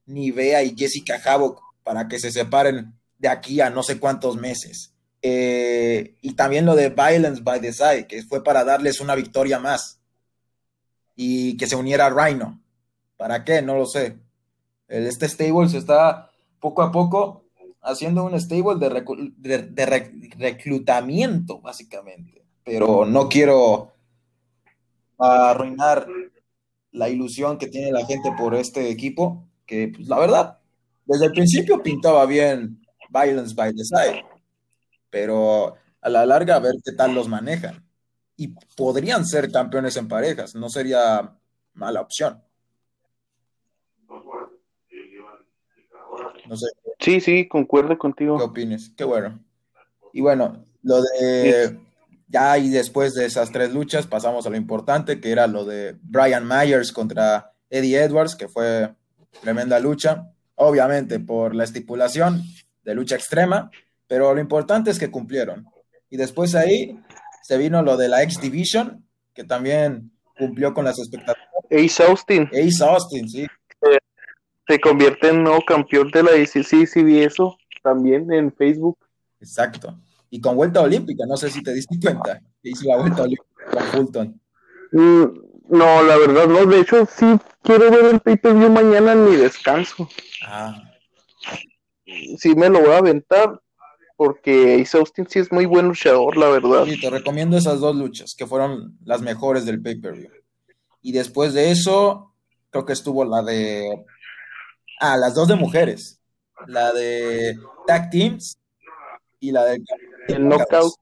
Nivea 0.05 0.63
y 0.63 0.75
Jessica 0.77 1.17
Havoc 1.23 1.61
para 1.81 2.09
que 2.09 2.19
se 2.19 2.29
separen 2.29 2.93
de 3.19 3.29
aquí 3.29 3.61
a 3.61 3.69
no 3.69 3.83
sé 3.83 4.01
cuántos 4.01 4.35
meses. 4.35 4.93
Eh, 5.21 6.17
y 6.21 6.33
también 6.33 6.65
lo 6.65 6.75
de 6.75 6.89
Violence 6.89 7.41
by 7.41 7.61
Design, 7.61 8.03
que 8.03 8.21
fue 8.23 8.43
para 8.43 8.65
darles 8.65 8.99
una 8.99 9.15
victoria 9.15 9.59
más 9.59 10.01
y 11.15 11.55
que 11.55 11.67
se 11.67 11.77
uniera 11.77 12.09
Rhino. 12.09 12.61
¿Para 13.15 13.45
qué? 13.45 13.61
No 13.61 13.77
lo 13.77 13.85
sé. 13.85 14.17
Este 14.89 15.29
stable 15.29 15.69
se 15.69 15.77
está 15.77 16.31
poco 16.59 16.81
a 16.81 16.91
poco 16.91 17.46
haciendo 17.87 18.23
un 18.23 18.39
stable 18.39 18.75
de, 18.79 18.89
de- 19.37 19.63
de 19.63 19.85
rec- 19.87 20.35
reclutamiento, 20.37 21.59
básicamente. 21.61 22.43
Pero 22.63 23.05
no 23.05 23.27
quiero 23.29 23.93
arruinar 25.17 26.07
la 26.91 27.09
ilusión 27.09 27.57
que 27.57 27.67
tiene 27.67 27.91
la 27.91 28.05
gente 28.05 28.31
por 28.37 28.53
este 28.55 28.89
equipo, 28.89 29.47
que 29.65 29.89
pues, 29.95 30.07
la 30.07 30.19
verdad, 30.19 30.59
desde 31.05 31.25
el 31.25 31.31
principio 31.31 31.81
pintaba 31.81 32.25
bien 32.25 32.81
Violence 33.09 33.55
by 33.55 33.73
Design, 33.73 34.23
pero 35.09 35.75
a 36.01 36.09
la 36.09 36.25
larga 36.25 36.55
a 36.55 36.59
ver 36.59 36.73
qué 36.83 36.91
tal 36.91 37.15
los 37.15 37.27
manejan. 37.27 37.83
Y 38.35 38.49
podrían 38.75 39.25
ser 39.25 39.51
campeones 39.51 39.97
en 39.97 40.07
parejas, 40.07 40.53
no 40.53 40.69
sería 40.69 41.35
mala 41.73 42.01
opción. 42.01 42.41
No 46.47 46.55
sé 46.55 46.67
Sí, 46.99 47.21
sí, 47.21 47.47
concuerdo 47.47 47.89
qué 47.89 47.97
contigo. 47.97 48.35
opines. 48.37 48.91
Qué 48.95 49.03
bueno. 49.03 49.39
Y 50.13 50.21
bueno, 50.21 50.63
lo 50.81 51.01
de 51.01 51.77
ya 52.27 52.57
y 52.57 52.69
después 52.69 53.13
de 53.13 53.25
esas 53.25 53.51
tres 53.51 53.73
luchas 53.73 54.07
pasamos 54.07 54.45
a 54.45 54.49
lo 54.49 54.57
importante, 54.57 55.19
que 55.19 55.31
era 55.31 55.47
lo 55.47 55.65
de 55.65 55.95
Brian 56.01 56.47
Myers 56.47 56.91
contra 56.91 57.53
Eddie 57.69 58.03
Edwards, 58.03 58.35
que 58.35 58.47
fue 58.47 58.93
tremenda 59.41 59.79
lucha, 59.79 60.31
obviamente 60.55 61.19
por 61.19 61.55
la 61.55 61.63
estipulación 61.63 62.43
de 62.83 62.95
lucha 62.95 63.15
extrema, 63.15 63.71
pero 64.07 64.33
lo 64.33 64.41
importante 64.41 64.91
es 64.91 64.99
que 64.99 65.11
cumplieron. 65.11 65.67
Y 66.09 66.17
después 66.17 66.55
ahí 66.55 66.99
se 67.43 67.57
vino 67.57 67.81
lo 67.81 67.97
de 67.97 68.09
la 68.09 68.23
X 68.23 68.41
Division, 68.41 69.05
que 69.33 69.43
también 69.43 70.11
cumplió 70.37 70.73
con 70.73 70.85
las 70.85 70.99
expectativas. 70.99 71.47
Ace 71.69 72.03
Austin 72.03 72.49
Ace 72.53 72.83
Austin, 72.83 73.27
sí, 73.27 73.47
se 74.67 74.79
convierte 74.79 75.29
en 75.29 75.43
nuevo 75.43 75.61
campeón 75.65 76.09
de 76.11 76.23
la 76.23 76.35
ICC, 76.37 76.85
sí 76.87 77.03
vi 77.03 77.19
eso 77.19 77.57
también 77.83 78.31
en 78.31 78.51
Facebook. 78.53 78.97
exacto. 79.39 79.97
Y 80.29 80.41
con 80.41 80.57
vuelta 80.57 80.81
olímpica, 80.81 81.25
no 81.25 81.37
sé 81.37 81.49
si 81.49 81.63
te 81.63 81.73
diste 81.73 81.97
cuenta, 82.01 82.41
que 82.61 82.69
hizo 82.69 82.85
la 82.89 82.97
vuelta 82.97 83.21
olímpica 83.23 83.45
con 83.71 83.83
Fulton. 83.83 84.41
Mm, 84.91 85.23
No, 85.69 86.01
la 86.03 86.17
verdad 86.17 86.47
no, 86.47 86.65
de 86.65 86.79
hecho 86.81 87.05
sí 87.05 87.25
quiero 87.61 87.89
ver 87.91 88.05
el 88.13 88.19
pay-per-view 88.19 88.69
mañana 88.69 89.13
en 89.13 89.25
mi 89.25 89.35
descanso. 89.37 90.09
Ah, 90.45 90.81
Sí 92.37 92.55
me 92.55 92.69
lo 92.69 92.79
voy 92.81 92.91
a 92.91 92.97
aventar 92.99 93.61
porque 94.15 94.81
Ace 94.81 94.97
Austin 94.97 95.27
sí 95.29 95.39
es 95.39 95.51
muy 95.51 95.65
buen 95.65 95.87
luchador, 95.87 96.37
la 96.37 96.49
verdad. 96.49 96.85
sí, 96.85 96.99
te 96.99 97.09
recomiendo 97.09 97.55
esas 97.57 97.79
dos 97.79 97.95
luchas, 97.95 98.33
que 98.35 98.47
fueron 98.47 98.97
las 99.05 99.21
mejores 99.21 99.65
del 99.65 99.81
pay-per-view. 99.81 100.29
Y 101.01 101.11
después 101.11 101.53
de 101.53 101.71
eso, 101.71 102.33
creo 102.71 102.85
que 102.85 102.93
estuvo 102.93 103.23
la 103.25 103.43
de... 103.43 104.03
Ah, 104.99 105.17
las 105.17 105.35
dos 105.35 105.47
de 105.47 105.55
mujeres. 105.55 106.19
La 106.67 106.91
de 106.91 107.57
Tag 107.85 108.09
Teams 108.09 108.57
y 109.39 109.51
la 109.51 109.65
de... 109.65 109.81
El 110.27 110.47
knockout. 110.47 110.93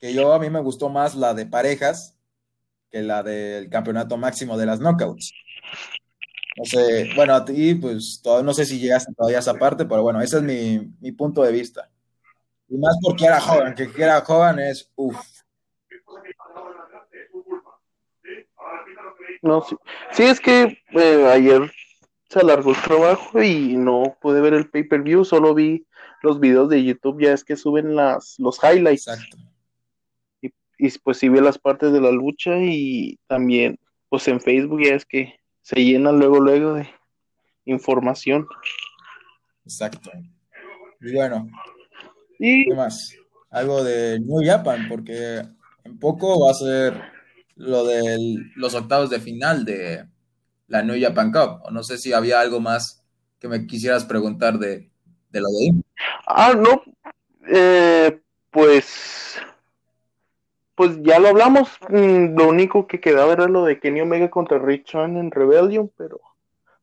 Que 0.00 0.14
yo 0.14 0.32
a 0.32 0.38
mí 0.38 0.48
me 0.50 0.60
gustó 0.60 0.88
más 0.88 1.14
la 1.14 1.34
de 1.34 1.46
parejas 1.46 2.16
que 2.90 3.02
la 3.02 3.22
del 3.22 3.68
campeonato 3.68 4.16
máximo 4.16 4.56
de 4.56 4.66
las 4.66 4.78
knockouts. 4.78 5.32
No 6.56 6.64
sé, 6.64 7.10
bueno, 7.16 7.34
a 7.34 7.44
ti, 7.44 7.74
pues 7.74 8.20
todavía 8.22 8.46
no 8.46 8.54
sé 8.54 8.64
si 8.64 8.78
llegaste 8.78 9.12
todavía 9.12 9.38
a 9.38 9.40
esa 9.40 9.54
parte, 9.54 9.84
pero 9.84 10.02
bueno, 10.02 10.20
ese 10.20 10.36
es 10.36 10.42
mi, 10.44 10.92
mi 11.00 11.10
punto 11.10 11.42
de 11.42 11.50
vista. 11.50 11.90
Y 12.68 12.76
más 12.76 12.96
porque 13.02 13.26
era 13.26 13.38
Hogan, 13.38 13.74
que 13.74 13.90
era 13.96 14.18
Hogan 14.20 14.60
es 14.60 14.88
uff. 14.94 15.18
No, 19.42 19.62
sí. 19.62 19.76
Sí, 20.12 20.22
es 20.22 20.40
que 20.40 20.78
eh, 20.92 21.30
ayer 21.32 21.70
se 22.28 22.40
alargó 22.40 22.70
el 22.70 22.82
trabajo 22.82 23.42
y 23.42 23.76
no 23.76 24.16
pude 24.20 24.40
ver 24.40 24.54
el 24.54 24.68
pay-per-view, 24.70 25.24
solo 25.24 25.54
vi 25.54 25.86
los 26.22 26.40
videos 26.40 26.68
de 26.68 26.82
YouTube, 26.82 27.22
ya 27.22 27.32
es 27.32 27.44
que 27.44 27.56
suben 27.56 27.94
las, 27.94 28.36
los 28.38 28.58
highlights. 28.62 29.08
Exacto. 29.08 29.36
Y 30.76 30.90
pues 30.98 31.18
sí 31.18 31.28
vi 31.28 31.40
las 31.40 31.58
partes 31.58 31.92
de 31.92 32.00
la 32.00 32.10
lucha 32.10 32.58
y 32.58 33.18
también, 33.28 33.78
pues 34.08 34.26
en 34.26 34.40
Facebook 34.40 34.82
ya 34.84 34.94
es 34.94 35.04
que 35.04 35.38
se 35.62 35.76
llena 35.76 36.10
luego, 36.10 36.40
luego 36.40 36.74
de 36.74 36.88
información. 37.64 38.46
Exacto. 39.64 40.10
Y 41.00 41.14
bueno, 41.14 41.48
Y 42.38 42.68
¿qué 42.68 42.74
más? 42.74 43.14
Algo 43.50 43.84
de 43.84 44.18
New 44.20 44.42
Japan, 44.44 44.88
porque 44.88 45.42
en 45.84 45.98
poco 45.98 46.44
va 46.44 46.50
a 46.50 46.54
ser 46.54 47.00
lo 47.56 47.84
de 47.84 48.36
los 48.56 48.74
octavos 48.74 49.10
de 49.10 49.20
final 49.20 49.64
de 49.64 50.06
la 50.68 50.82
New 50.82 50.96
Japan 51.00 51.32
Cup. 51.32 51.60
O 51.64 51.70
no 51.70 51.82
sé 51.82 51.98
si 51.98 52.12
había 52.12 52.40
algo 52.40 52.60
más 52.60 53.04
que 53.38 53.48
me 53.48 53.66
quisieras 53.66 54.04
preguntar 54.04 54.58
de, 54.58 54.90
de 55.30 55.40
lo 55.40 55.48
de 55.48 55.64
Impact. 55.66 55.88
Ah, 56.26 56.54
no, 56.56 56.82
eh, 57.48 58.20
pues, 58.50 59.36
pues 60.74 60.98
ya 61.02 61.18
lo 61.18 61.28
hablamos. 61.28 61.68
Mm, 61.88 62.36
Lo 62.38 62.48
único 62.48 62.86
que 62.86 63.00
quedaba 63.00 63.32
era 63.32 63.46
lo 63.46 63.64
de 63.64 63.78
Kenny 63.80 64.00
Omega 64.00 64.30
contra 64.30 64.58
Rich 64.58 64.90
Swann 64.90 65.16
en 65.16 65.30
Rebellion, 65.30 65.90
pero 65.96 66.20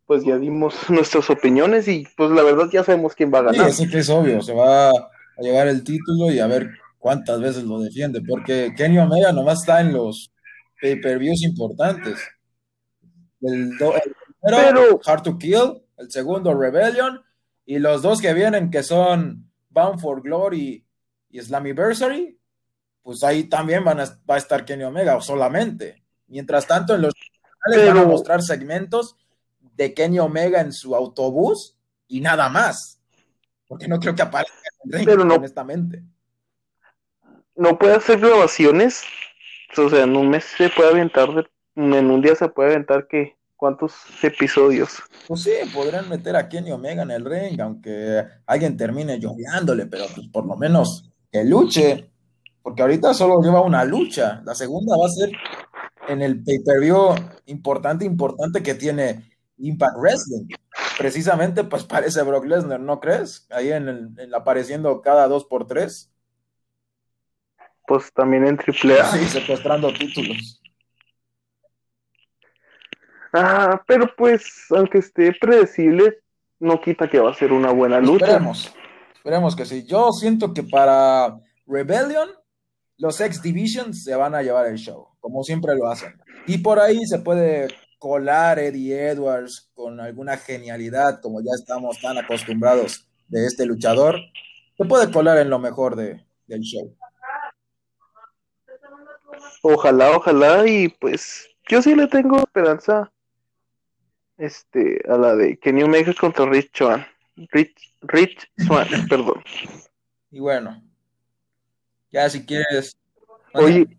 pues 0.06 0.24
ya 0.26 0.38
dimos 0.38 0.76
nuestras 0.90 1.30
opiniones 1.30 1.88
y 1.88 2.06
pues 2.18 2.32
la 2.32 2.44
verdad 2.44 2.68
ya 2.72 2.84
sabemos 2.84 3.16
quién 3.16 3.32
va 3.34 3.40
a 3.40 3.54
Sí, 3.54 3.58
ganar. 3.58 3.70
eso 3.70 3.84
que 3.90 4.00
es 4.00 4.10
obvio, 4.10 4.42
se 4.42 4.54
va 4.54 4.90
a 4.92 4.94
llevar 5.40 5.68
el 5.68 5.84
título 5.84 6.32
y 6.32 6.40
a 6.40 6.48
ver 6.48 6.70
cuántas 7.00 7.40
veces 7.42 7.64
lo 7.64 7.80
defiende, 7.80 8.22
porque 8.28 8.74
Kenny 8.78 9.00
Omega 9.00 9.32
nomás 9.32 9.62
está 9.62 9.82
en 9.82 9.94
los 9.94 10.32
pay-per-views 10.82 11.44
importantes. 11.44 12.20
El, 13.42 13.78
do- 13.78 13.96
el 13.96 14.02
primero, 14.42 14.72
Pero- 14.74 15.00
Hard 15.06 15.24
to 15.24 15.38
Kill, 15.38 15.84
el 15.98 16.12
segundo, 16.12 16.54
Rebellion, 16.54 17.22
y 17.66 17.80
los 17.80 18.02
dos 18.02 18.22
que 18.22 18.34
vienen 18.34 18.70
que 18.72 18.84
son 18.84 19.50
Bound 19.70 20.00
for 20.00 20.22
Glory 20.22 20.86
y 21.30 21.40
Slammiversary, 21.42 22.38
pues 23.02 23.24
ahí 23.24 23.46
también 23.46 23.84
van 23.84 24.00
a, 24.00 24.06
va 24.30 24.36
a 24.36 24.38
estar 24.38 24.66
Kenny 24.66 24.84
Omega 24.84 25.20
solamente. 25.22 26.04
Mientras 26.28 26.68
tanto, 26.68 26.96
en 26.96 27.02
los 27.04 27.14
finales 27.16 27.88
van 27.88 27.98
a 27.98 28.02
Pero- 28.02 28.12
mostrar 28.12 28.42
segmentos 28.42 29.16
de 29.60 29.94
Kenny 29.94 30.20
Omega 30.20 30.62
en 30.62 30.72
su 30.74 30.96
autobús 30.96 31.78
y 32.08 32.22
nada 32.22 32.50
más. 32.50 33.00
Porque 33.68 33.88
no 33.88 34.00
creo 34.00 34.14
que 34.14 34.22
aparezca 34.22 34.58
en 34.84 34.90
el 34.92 34.98
ring, 35.00 35.06
Pero 35.08 35.24
no- 35.24 35.36
honestamente. 35.36 36.04
no 37.56 37.78
puede 37.78 37.96
hacer 37.96 38.20
grabaciones. 38.20 39.04
O 39.78 39.90
sea, 39.90 40.04
en 40.04 40.16
un 40.16 40.30
mes 40.30 40.44
se 40.58 40.70
puede 40.70 40.90
aventar, 40.90 41.34
de- 41.34 41.48
en 41.76 42.10
un 42.12 42.22
día 42.22 42.36
se 42.36 42.48
puede 42.50 42.72
aventar 42.72 43.08
que 43.08 43.36
cuántos 43.56 43.94
episodios. 44.24 44.98
Pues 45.28 45.44
sí, 45.44 45.52
podrían 45.74 46.10
meter 46.10 46.36
a 46.36 46.50
Kenny 46.50 46.72
Omega 46.72 47.04
en 47.04 47.12
el 47.12 47.26
ring, 47.26 47.60
aunque 47.62 48.24
alguien 48.46 48.76
termine 48.78 49.20
lloviándole, 49.20 49.86
pero 49.86 50.06
pues 50.14 50.28
por 50.28 50.46
lo 50.46 50.56
menos 50.58 51.12
que 51.32 51.44
luche, 51.44 52.10
porque 52.62 52.82
ahorita 52.82 53.14
solo 53.14 53.42
lleva 53.42 53.62
una 53.62 53.84
lucha. 53.86 54.42
La 54.46 54.56
segunda 54.56 54.96
va 54.98 55.06
a 55.06 55.10
ser 55.10 55.32
en 56.08 56.22
el 56.22 56.44
pay-per-view 56.44 57.16
importante, 57.46 58.04
importante 58.06 58.62
que 58.64 58.74
tiene 58.76 59.32
Impact 59.58 59.98
Wrestling. 59.98 60.48
Precisamente, 60.98 61.64
pues 61.64 61.84
parece 61.96 62.22
Brock 62.24 62.46
Lesnar, 62.46 62.80
¿no 62.80 63.00
crees? 63.00 63.48
Ahí 63.52 63.72
en 63.72 63.88
el, 63.88 64.10
en- 64.18 64.34
apareciendo 64.36 65.02
cada 65.02 65.28
dos 65.28 65.46
por 65.46 65.68
tres, 65.68 66.12
Pues 67.88 68.12
también 68.14 68.46
en 68.48 68.58
AAA. 68.58 69.06
sí, 69.12 69.26
secuestrando 69.26 69.92
títulos. 69.94 70.61
Ah, 73.34 73.82
pero 73.88 74.14
pues, 74.16 74.66
aunque 74.72 74.98
esté 74.98 75.34
predecible, 75.40 76.20
no 76.60 76.82
quita 76.82 77.10
que 77.10 77.20
va 77.20 77.32
a 77.32 77.36
ser 77.36 77.54
una 77.54 77.72
buena 77.72 78.00
lucha. 78.00 78.26
Esperemos, 78.26 78.74
esperemos 79.14 79.56
que 79.56 79.66
sí. 79.66 79.86
Yo 79.86 80.12
siento 80.12 80.54
que 80.54 80.64
para 80.64 81.40
Rebellion, 81.66 82.30
los 82.98 83.20
X 83.20 83.42
Divisions 83.42 84.04
se 84.04 84.16
van 84.16 84.36
a 84.36 84.42
llevar 84.42 84.68
el 84.68 84.78
show, 84.78 85.08
como 85.20 85.44
siempre 85.44 85.76
lo 85.76 85.88
hacen. 85.90 86.22
Y 86.46 86.58
por 86.58 86.80
ahí 86.80 87.06
se 87.06 87.20
puede 87.20 87.68
colar 87.98 88.60
Eddie 88.60 89.10
Edwards 89.10 89.70
con 89.74 90.00
alguna 90.00 90.38
genialidad, 90.38 91.22
como 91.22 91.42
ya 91.42 91.52
estamos 91.56 92.00
tan 92.02 92.18
acostumbrados 92.18 93.08
de 93.28 93.46
este 93.46 93.66
luchador. 93.66 94.20
Se 94.78 94.86
puede 94.86 95.12
colar 95.12 95.38
en 95.38 95.50
lo 95.50 95.60
mejor 95.60 95.96
de, 95.96 96.26
del 96.48 96.62
show. 96.62 96.96
Ojalá, 99.64 100.18
ojalá, 100.18 100.68
y 100.68 100.90
pues 100.90 101.48
yo 101.70 101.82
sí 101.82 101.96
le 101.96 102.08
tengo 102.08 102.40
esperanza 102.40 103.12
este, 104.42 105.02
a 105.08 105.18
la 105.18 105.36
de 105.36 105.58
Kenny 105.58 105.84
Omega 105.84 106.14
contra 106.20 106.46
Rich 106.46 106.72
Swan. 106.76 107.06
Rich, 107.36 107.76
Rich 108.02 108.52
Swan, 108.58 108.88
perdón. 109.10 109.44
Y 110.32 110.40
bueno, 110.40 110.82
ya 112.12 112.30
si 112.30 112.44
quieres. 112.46 112.98
Oye, 113.54 113.98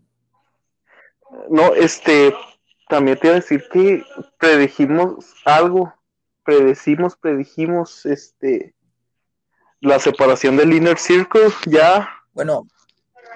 no, 1.48 1.74
este, 1.74 2.34
también 2.88 3.18
te 3.18 3.28
iba 3.28 3.36
a 3.36 3.40
decir 3.40 3.62
que 3.72 4.02
predijimos 4.38 5.32
algo, 5.44 5.94
predecimos, 6.44 7.16
predijimos, 7.16 8.04
este, 8.06 8.74
la 9.80 9.98
separación 9.98 10.56
del 10.56 10.72
Inner 10.72 10.98
Circle, 10.98 11.50
ya, 11.66 12.08
Bueno, 12.32 12.66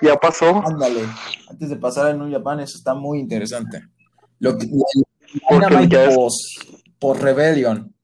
ya 0.03 0.17
pasó, 0.17 0.63
Ándale, 0.67 1.05
antes 1.49 1.69
de 1.69 1.77
pasar 1.77 2.11
en 2.11 2.19
New 2.19 2.33
Japan, 2.33 2.61
eso 2.61 2.79
está 2.79 2.95
muy 2.95 3.19
interesante. 3.21 3.83
Lo 4.39 4.57
que, 4.59 4.67
Dynamite 5.51 5.89
ya 5.89 6.05
es- 6.07 6.85
post, 6.99 7.23
Rebellion, 7.23 7.95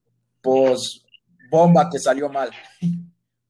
post 0.41 1.05
Bomba 1.51 1.89
que 1.91 1.99
salió 1.99 2.29
mal, 2.29 2.51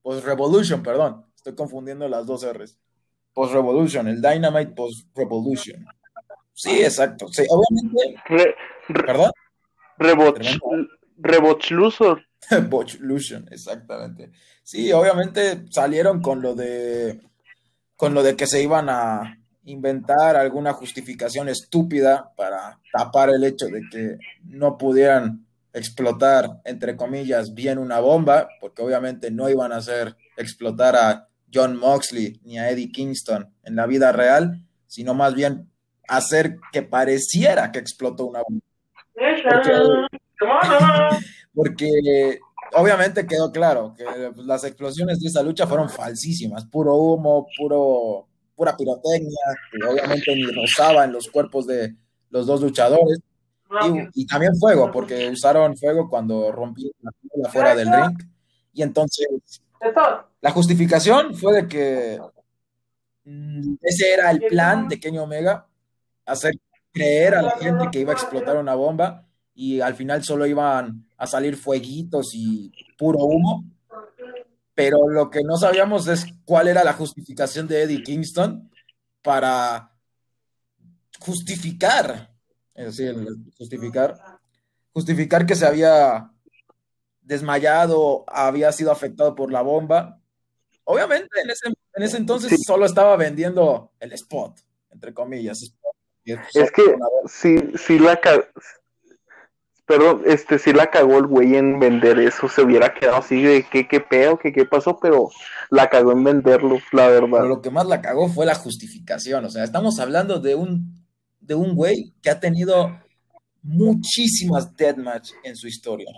post 0.03 0.25
Revolution, 0.25 0.83
perdón, 0.83 1.25
estoy 1.37 1.55
confundiendo 1.55 2.09
las 2.09 2.27
dos 2.27 2.45
R's. 2.45 2.79
Post 3.33 3.55
Revolution, 3.55 4.09
el 4.09 4.21
Dynamite 4.21 4.73
post 4.73 5.09
Revolution. 5.15 5.87
Sí, 6.53 6.83
exacto. 6.83 7.29
Sí, 7.29 7.45
obviamente, 7.49 8.23
Re, 8.27 8.55
re, 8.89 9.05
perdón, 9.05 9.33
Reboch, 9.99 10.35
Tremendo. 10.35 10.89
Rebochlusor, 11.17 12.27
Botchlusion, 12.69 13.49
exactamente. 13.51 14.33
Sí, 14.63 14.93
obviamente 14.93 15.65
salieron 15.71 16.21
con 16.21 16.43
lo 16.43 16.55
de 16.55 17.21
con 17.97 18.15
lo 18.15 18.23
de 18.23 18.37
que 18.37 18.47
se 18.47 18.63
iban 18.63 18.89
a 18.89 19.39
inventar 19.65 20.37
alguna 20.37 20.73
justificación 20.73 21.49
estúpida 21.49 22.33
para 22.37 22.79
tapar 22.93 23.31
el 23.31 23.45
hecho 23.45 23.67
de 23.67 23.83
que 23.91 24.19
no 24.45 24.77
pudieran 24.77 25.47
explotar, 25.73 26.61
entre 26.65 26.97
comillas, 26.97 27.55
bien 27.55 27.79
una 27.79 28.01
bomba, 28.01 28.49
porque 28.61 28.83
obviamente 28.83 29.31
no 29.31 29.49
iban 29.49 29.73
a 29.73 29.77
hacer 29.77 30.17
explotar 30.37 30.97
a 30.97 31.29
John 31.53 31.77
Moxley 31.77 32.41
ni 32.45 32.59
a 32.59 32.71
Eddie 32.71 32.91
Kingston 32.91 33.53
en 33.65 33.77
la 33.77 33.87
vida 33.87 34.13
real, 34.13 34.61
sino 34.87 35.15
más 35.15 35.35
bien 35.35 35.71
hacer 36.09 36.59
que 36.73 36.83
pareciera 36.83 37.73
que 37.73 37.79
explotó 37.79 38.27
una 38.27 38.43
bomba. 38.47 38.65
Porque 41.55 42.39
obviamente 42.75 43.27
quedó 43.27 43.53
claro 43.53 43.95
que 43.97 44.05
las 44.37 44.65
explosiones 44.65 45.21
de 45.21 45.29
esa 45.29 45.43
lucha 45.43 45.67
fueron 45.67 45.89
falsísimas, 45.89 46.67
puro 46.67 46.97
humo, 46.97 47.47
puro, 47.57 48.29
pura 48.55 48.77
pirotecnia, 48.77 49.57
que 49.71 49.87
obviamente 49.87 50.35
ni 50.35 50.45
rozaba 50.45 51.05
en 51.05 51.13
los 51.13 51.29
cuerpos 51.29 51.67
de 51.67 51.95
los 52.31 52.47
dos 52.47 52.61
luchadores. 52.63 53.19
Y, 54.15 54.23
y 54.23 54.27
también 54.27 54.55
fuego, 54.57 54.91
porque 54.93 55.31
usaron 55.31 55.77
fuego 55.79 56.09
cuando 56.11 56.53
rompieron 56.53 56.93
la 57.01 57.11
tabla 57.11 57.49
fuera 57.49 57.75
del 57.75 57.89
ring. 57.89 58.19
Y 58.75 58.83
entonces 58.83 59.27
la 60.41 60.51
justificación 60.51 61.35
fue 61.35 61.63
de 61.63 61.69
que 61.69 62.21
mm, 63.25 63.75
ese 63.83 64.13
era 64.13 64.31
el 64.31 64.41
plan 64.41 64.89
de 64.89 65.01
Kenny 65.01 65.19
Omega, 65.19 65.67
hacer 66.27 66.55
creer 66.93 67.35
a 67.35 67.43
la 67.43 67.53
gente 67.53 67.89
que 67.91 68.01
iba 68.01 68.13
a 68.13 68.15
explotar 68.15 68.57
una 68.57 68.75
bomba 68.75 69.27
y 69.55 69.81
al 69.81 69.95
final 69.95 70.23
solo 70.23 70.47
iban 70.47 71.07
a 71.17 71.27
salir 71.27 71.57
fueguitos 71.57 72.35
y 72.35 72.73
puro 72.99 73.21
humo. 73.21 73.65
Pero 74.85 75.09
lo 75.09 75.31
que 75.31 75.43
no 75.43 75.57
sabíamos 75.57 76.07
es 76.09 76.27
cuál 76.45 76.69
era 76.69 76.85
la 76.85 76.93
justificación 76.93 77.69
de 77.69 77.83
Eddie 77.83 78.03
Kingston 78.03 78.71
para 79.23 79.93
justificar, 81.21 82.31
es 82.75 82.97
decir, 82.97 83.17
justificar, 83.57 84.17
justificar 84.93 85.47
que 85.47 85.55
se 85.55 85.67
había 85.67 86.31
desmayado, 87.21 88.25
había 88.27 88.73
sido 88.73 88.91
afectado 88.91 89.35
por 89.35 89.53
la 89.53 89.63
bomba. 89.63 90.21
Obviamente 90.85 91.41
en 91.41 91.51
ese, 91.51 91.69
en 91.69 92.03
ese 92.03 92.17
entonces 92.17 92.51
Sí. 92.51 92.57
solo 92.67 92.87
estaba 92.87 93.17
vendiendo 93.17 93.93
el 94.01 94.13
spot, 94.13 94.59
entre 94.91 95.15
comillas. 95.15 95.63
spot. 95.63 95.95
Es 96.25 96.71
que 96.73 96.97
sí, 97.27 97.57
sí 97.77 97.99
la 97.99 98.21
perdón, 99.87 100.23
este 100.27 100.59
sí 100.59 100.73
la 100.73 100.91
cagó 100.91 101.19
el 101.19 101.27
güey 101.27 101.57
en 101.57 101.79
vender 101.81 102.19
eso, 102.19 102.49
se 102.49 102.63
hubiera 102.63 102.95
quedado 102.95 103.19
así 103.19 103.43
de 103.43 103.65
qué, 103.71 103.87
qué 103.89 104.01
pedo, 104.01 104.39
qué, 104.39 104.53
qué 104.53 104.65
pasó, 104.65 104.99
pero 105.01 105.31
la 105.71 105.89
cagó 105.91 106.13
en 106.13 106.25
venderlo, 106.25 106.79
la 106.93 107.09
Pero 107.09 107.29
verdad. 107.29 107.49
lo 107.49 107.61
que 107.61 107.71
más 107.71 107.87
la 107.87 108.01
cagó 108.01 108.29
fue 108.29 108.47
la 108.47 108.55
justificación. 108.55 109.45
O 109.45 109.51
sea, 109.51 109.65
estamos 109.65 109.99
hablando 110.01 110.39
de 110.39 110.55
un, 110.55 111.05
de 111.41 111.55
un 111.55 111.75
güey 111.75 112.15
que 112.23 112.31
ha 112.31 112.41
tenido 112.41 112.99
muchísimas 113.63 114.75
deathmatch 114.77 115.31
en 115.45 115.57
su 115.57 115.67
historia. 115.69 116.09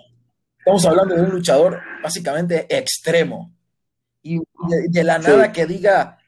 Estamos 0.59 0.85
hablando 0.87 1.14
de 1.14 1.22
un 1.22 1.31
luchador 1.31 1.81
básicamente 2.03 2.66
extremo. 2.74 3.53
Y 4.22 4.38
de, 4.38 4.42
de 4.88 5.05
la 5.05 5.20
Sí. 5.20 5.29
nada 5.31 5.53
que 5.53 5.66
diga 5.66 6.18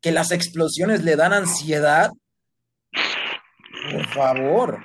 que 0.00 0.10
las 0.10 0.32
explosiones 0.32 1.04
le 1.04 1.14
dan 1.16 1.32
ansiedad. 1.32 2.10
Por 3.92 4.06
favor. 4.08 4.78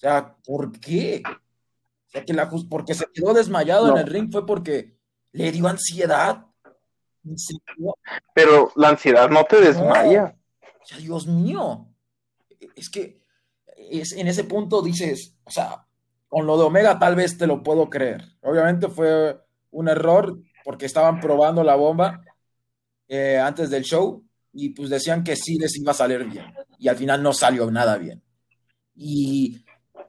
O 0.00 0.06
sea, 0.08 0.34
¿por 0.46 0.72
qué? 0.80 1.22
O 1.26 2.10
sea, 2.10 2.24
que 2.24 2.32
la 2.32 2.48
porque 2.70 2.94
se 2.94 3.04
quedó 3.12 3.34
desmayado 3.34 3.88
No. 3.88 3.92
en 3.92 3.98
el 3.98 4.06
ring 4.06 4.32
fue 4.32 4.46
porque 4.46 4.96
le 5.32 5.52
dio 5.52 5.68
ansiedad. 5.68 6.46
Pero 8.32 8.72
la 8.76 8.88
ansiedad 8.88 9.28
no 9.28 9.44
te 9.44 9.60
desmaya. 9.60 10.38
O 10.62 10.86
sea, 10.86 10.96
Dios 10.96 11.26
mío. 11.26 11.86
Es 12.74 12.88
que 12.88 13.20
es, 13.76 14.12
en 14.12 14.26
ese 14.26 14.44
punto 14.44 14.80
dices, 14.80 15.36
o 15.44 15.50
sea, 15.50 15.86
con 16.28 16.46
lo 16.46 16.56
de 16.56 16.64
Omega 16.64 16.98
tal 16.98 17.14
vez 17.14 17.36
te 17.36 17.46
lo 17.46 17.62
puedo 17.62 17.90
creer. 17.90 18.24
Obviamente 18.40 18.88
fue 18.88 19.38
un 19.70 19.88
error 19.88 20.38
porque 20.64 20.86
estaban 20.86 21.20
probando 21.20 21.62
la 21.62 21.74
bomba 21.74 22.22
eh, 23.06 23.36
antes 23.38 23.68
del 23.68 23.84
show 23.84 24.24
y 24.54 24.70
pues 24.70 24.88
decían 24.88 25.22
que 25.22 25.36
sí 25.36 25.58
les 25.58 25.76
iba 25.76 25.92
a 25.92 25.94
salir 25.94 26.24
bien. 26.24 26.46
Y 26.78 26.88
al 26.88 26.96
final 26.96 27.22
no 27.22 27.34
salió 27.34 27.70
nada 27.70 27.98
bien. 27.98 28.22
Y, 28.94 29.62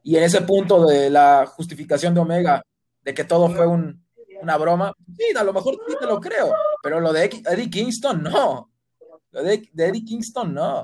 y 0.03 0.15
en 0.17 0.23
ese 0.23 0.41
punto 0.41 0.85
de 0.85 1.09
la 1.09 1.45
justificación 1.47 2.13
de 2.13 2.19
Omega, 2.21 2.61
de 3.03 3.13
que 3.13 3.23
todo 3.23 3.49
fue 3.49 3.65
un- 3.67 4.03
una 4.41 4.57
broma, 4.57 4.93
sí, 5.17 5.25
a 5.37 5.43
lo 5.43 5.53
mejor 5.53 5.75
sí 5.87 5.95
te 5.99 6.05
lo 6.07 6.19
creo, 6.19 6.53
pero 6.81 6.99
lo 6.99 7.13
de 7.13 7.29
Eddie- 7.29 7.69
Kingston 7.69 8.23
no. 8.23 8.69
Lo 9.31 9.43
de, 9.43 9.69
de 9.71 9.85
Eddie 9.87 10.03
Kingston 10.03 10.53
no. 10.53 10.81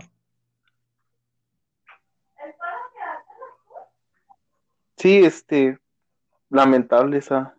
Sí, 4.97 5.23
este, 5.23 5.77
lamentable 6.49 7.17
esa 7.17 7.55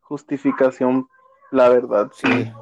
justificación, 0.00 1.08
la 1.50 1.68
verdad, 1.68 2.10
sí. 2.14 2.52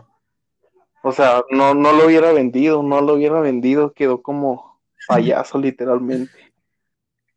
O 1.02 1.12
sea, 1.12 1.42
no, 1.50 1.74
no 1.74 1.92
lo 1.92 2.06
hubiera 2.06 2.32
vendido, 2.32 2.82
no 2.82 3.00
lo 3.00 3.14
hubiera 3.14 3.40
vendido, 3.40 3.92
quedó 3.92 4.20
como 4.22 4.80
payaso 5.08 5.58
literalmente. 5.58 6.49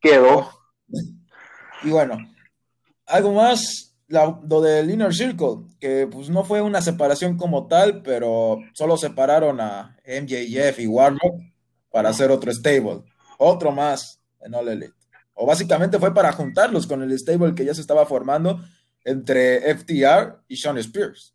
Quedó. 0.04 0.50
Y 1.84 1.90
bueno, 1.90 2.18
algo 3.06 3.34
más, 3.34 3.96
la- 4.08 4.40
lo 4.48 4.62
del 4.62 4.90
Inner 4.92 5.14
Circle, 5.14 5.66
que 5.80 6.08
pues 6.12 6.30
no 6.30 6.44
fue 6.44 6.62
una 6.62 6.82
separación 6.82 7.38
como 7.38 7.68
tal, 7.68 8.02
pero 8.04 8.58
solo 8.74 8.98
separaron 8.98 9.60
a 9.62 9.98
MJF 10.06 10.80
y 10.80 10.88
Warlock 10.88 11.36
para 11.90 12.10
hacer 12.10 12.30
otro 12.32 12.52
stable, 12.54 13.04
otro 13.38 13.72
más 13.72 14.22
en 14.42 14.54
All 14.56 14.68
Elite. 14.68 14.94
O 15.36 15.46
básicamente 15.46 15.98
fue 16.00 16.14
para 16.14 16.32
juntarlos 16.34 16.86
con 16.86 17.02
el 17.02 17.18
stable 17.18 17.56
que 17.56 17.66
ya 17.66 17.74
se 17.74 17.82
estaba 17.82 18.06
formando 18.06 18.60
entre 19.06 19.70
FTR 19.74 20.36
y 20.50 20.58
Sean 20.58 20.78
Spears. 20.78 21.34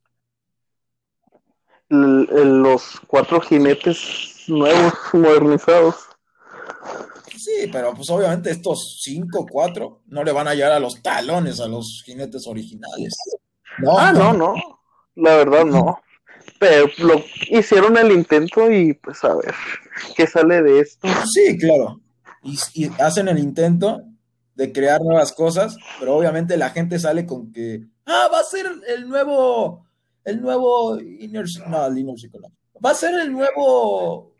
L- 1.88 2.28
el- 2.30 2.58
los 2.62 3.00
cuatro 3.06 3.40
jinetes 3.40 4.44
nuevos, 4.46 4.92
modernizados. 5.14 5.96
Sí, 7.38 7.68
pero 7.70 7.94
pues 7.94 8.10
obviamente 8.10 8.50
estos 8.50 9.00
cinco, 9.02 9.46
cuatro, 9.50 10.02
no 10.06 10.24
le 10.24 10.32
van 10.32 10.48
a 10.48 10.54
llegar 10.54 10.72
a 10.72 10.80
los 10.80 11.00
talones 11.02 11.60
a 11.60 11.68
los 11.68 12.02
jinetes 12.04 12.46
originales. 12.46 13.16
No, 13.78 13.98
Ah, 13.98 14.12
no, 14.12 14.32
no. 14.32 14.54
La 15.14 15.36
verdad 15.36 15.64
no. 15.64 16.00
Pero 16.58 16.88
lo 16.98 17.22
hicieron 17.50 17.96
el 17.96 18.10
intento 18.10 18.70
y 18.70 18.94
pues 18.94 19.22
a 19.22 19.34
ver 19.36 19.54
qué 20.16 20.26
sale 20.26 20.62
de 20.62 20.80
esto. 20.80 21.06
Sí, 21.32 21.56
claro. 21.58 22.00
Y, 22.42 22.58
y 22.74 22.90
hacen 23.00 23.28
el 23.28 23.38
intento 23.38 24.02
de 24.54 24.72
crear 24.72 25.00
nuevas 25.00 25.32
cosas, 25.32 25.76
pero 26.00 26.16
obviamente 26.16 26.56
la 26.56 26.70
gente 26.70 26.98
sale 26.98 27.24
con 27.26 27.52
que, 27.52 27.86
ah, 28.06 28.28
va 28.32 28.40
a 28.40 28.44
ser 28.44 28.66
el 28.88 29.08
nuevo, 29.08 29.86
el 30.24 30.42
nuevo 30.42 30.98
Inner, 31.00 31.44
no, 31.68 31.86
el 31.86 31.98
Inner 31.98 32.16
va 32.84 32.90
a 32.90 32.94
ser 32.94 33.14
el 33.20 33.32
nuevo 33.32 34.34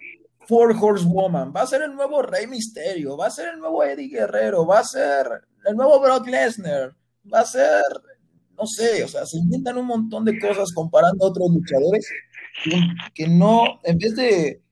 Four 0.49 0.75
Horsewoman, 0.81 1.53
va 1.55 1.61
a 1.63 1.67
ser 1.67 1.83
el 1.83 1.95
nuevo 1.95 2.23
Rey 2.23 2.47
Misterio, 2.47 3.19
va 3.19 3.27
a 3.27 3.31
ser 3.31 3.49
el 3.53 3.59
nuevo 3.61 3.85
Eddie 3.85 4.09
Guerrero, 4.09 4.65
va 4.67 4.79
a 4.79 4.85
ser 4.85 5.27
el 5.67 5.77
nuevo 5.77 6.01
Brock 6.01 6.27
Lesnar, 6.27 6.97
va 7.31 7.41
a 7.41 7.45
ser, 7.45 7.83
no 8.57 8.67
sé, 8.67 9.05
o 9.05 9.09
sea, 9.09 9.27
se 9.27 9.37
inventan 9.37 9.77
un 9.77 9.85
montón 9.87 10.25
de 10.25 10.39
cosas 10.41 10.73
comparando 10.73 11.27
a 11.27 11.29
otros 11.29 11.51
luchadores 11.53 12.09
que- 13.15 13.29
no, 13.29 13.79
en 13.85 13.99
vez 13.99 14.17
de, 14.17 14.63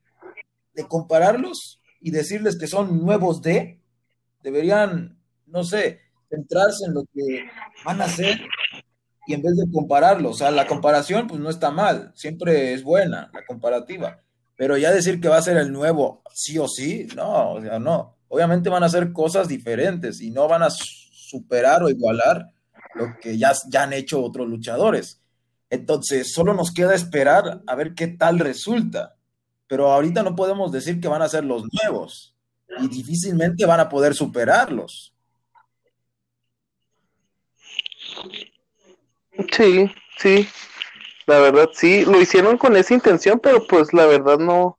de 0.72 0.88
compararlos 0.88 1.78
y 2.00 2.10
decirles 2.10 2.58
que 2.58 2.66
son 2.68 3.04
nuevos 3.04 3.42
de, 3.42 3.78
deberían, 4.42 5.18
no 5.46 5.62
sé, 5.62 6.00
centrarse 6.30 6.86
en 6.86 6.94
lo 6.94 7.02
que 7.12 7.44
van 7.84 8.00
a 8.00 8.04
hacer 8.06 8.40
y 9.26 9.34
en 9.34 9.42
vez 9.42 9.56
de 9.56 9.70
compararlos, 9.70 10.36
o 10.36 10.38
sea, 10.38 10.50
la 10.50 10.66
comparación 10.66 11.26
pues 11.26 11.38
no 11.38 11.50
está 11.50 11.70
mal, 11.70 12.12
siempre 12.14 12.72
es 12.72 12.82
buena 12.82 13.30
la 13.34 13.44
comparativa, 13.44 14.22
pero 14.56 14.76
ya 14.76 14.92
decir 14.92 15.20
que 15.20 15.28
va 15.28 15.38
a 15.38 15.42
ser 15.42 15.56
el 15.56 15.72
nuevo 15.72 16.22
sí 16.32 16.58
o 16.58 16.68
sí, 16.68 17.06
no, 17.16 17.52
o 17.52 17.60
sea, 17.60 17.78
no, 17.78 18.16
obviamente 18.28 18.68
van 18.68 18.82
a 18.82 18.86
hacer 18.86 19.12
cosas 19.12 19.48
diferentes 19.48 20.20
y 20.20 20.30
no 20.30 20.48
van 20.48 20.62
a 20.62 20.70
su- 20.70 20.84
superar 21.12 21.82
o 21.82 21.88
igualar 21.90 22.50
lo 22.94 23.06
que 23.20 23.36
ya, 23.38 23.52
ya 23.68 23.82
han 23.84 23.92
hecho 23.92 24.22
otros 24.22 24.48
luchadores. 24.48 25.20
Entonces, 25.70 26.32
solo 26.32 26.54
nos 26.54 26.72
queda 26.72 26.94
esperar 26.94 27.62
a 27.66 27.74
ver 27.74 27.94
qué 27.94 28.06
tal 28.08 28.38
resulta. 28.38 29.16
Pero 29.66 29.92
ahorita 29.92 30.22
no 30.22 30.36
podemos 30.36 30.70
decir 30.72 31.00
que 31.00 31.08
van 31.08 31.22
a 31.22 31.28
ser 31.28 31.44
los 31.44 31.64
nuevos 31.72 32.36
y 32.80 32.88
difícilmente 32.88 33.66
van 33.66 33.80
a 33.80 33.88
poder 33.88 34.14
superarlos. 34.14 35.12
Sí, 39.52 39.90
sí. 40.18 40.48
La 41.26 41.38
verdad 41.40 41.68
sí. 41.72 42.04
Lo 42.04 42.20
hicieron 42.20 42.56
con 42.56 42.76
esa 42.76 42.94
intención, 42.94 43.40
pero 43.40 43.66
pues 43.66 43.92
la 43.92 44.06
verdad 44.06 44.38
no 44.38 44.78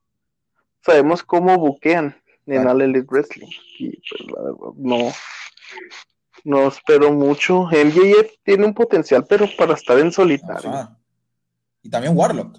sabemos 0.82 1.22
cómo 1.22 1.58
buquean 1.58 2.20
en. 2.46 2.66
All 2.66 2.80
Elite 2.80 3.06
Wrestling. 3.10 3.48
Y 3.78 3.90
pues 3.90 4.30
la 4.34 4.42
verdad 4.42 4.74
no. 4.76 5.12
No 6.44 6.68
espero 6.68 7.12
mucho. 7.12 7.64
MJF 7.64 8.32
tiene 8.42 8.64
un 8.64 8.74
potencial, 8.74 9.26
pero 9.28 9.46
para 9.56 9.74
estar 9.74 9.98
en 9.98 10.12
solitario. 10.12 10.70
Ajá. 10.70 10.98
Y 11.82 11.90
también 11.90 12.16
Warlock, 12.16 12.58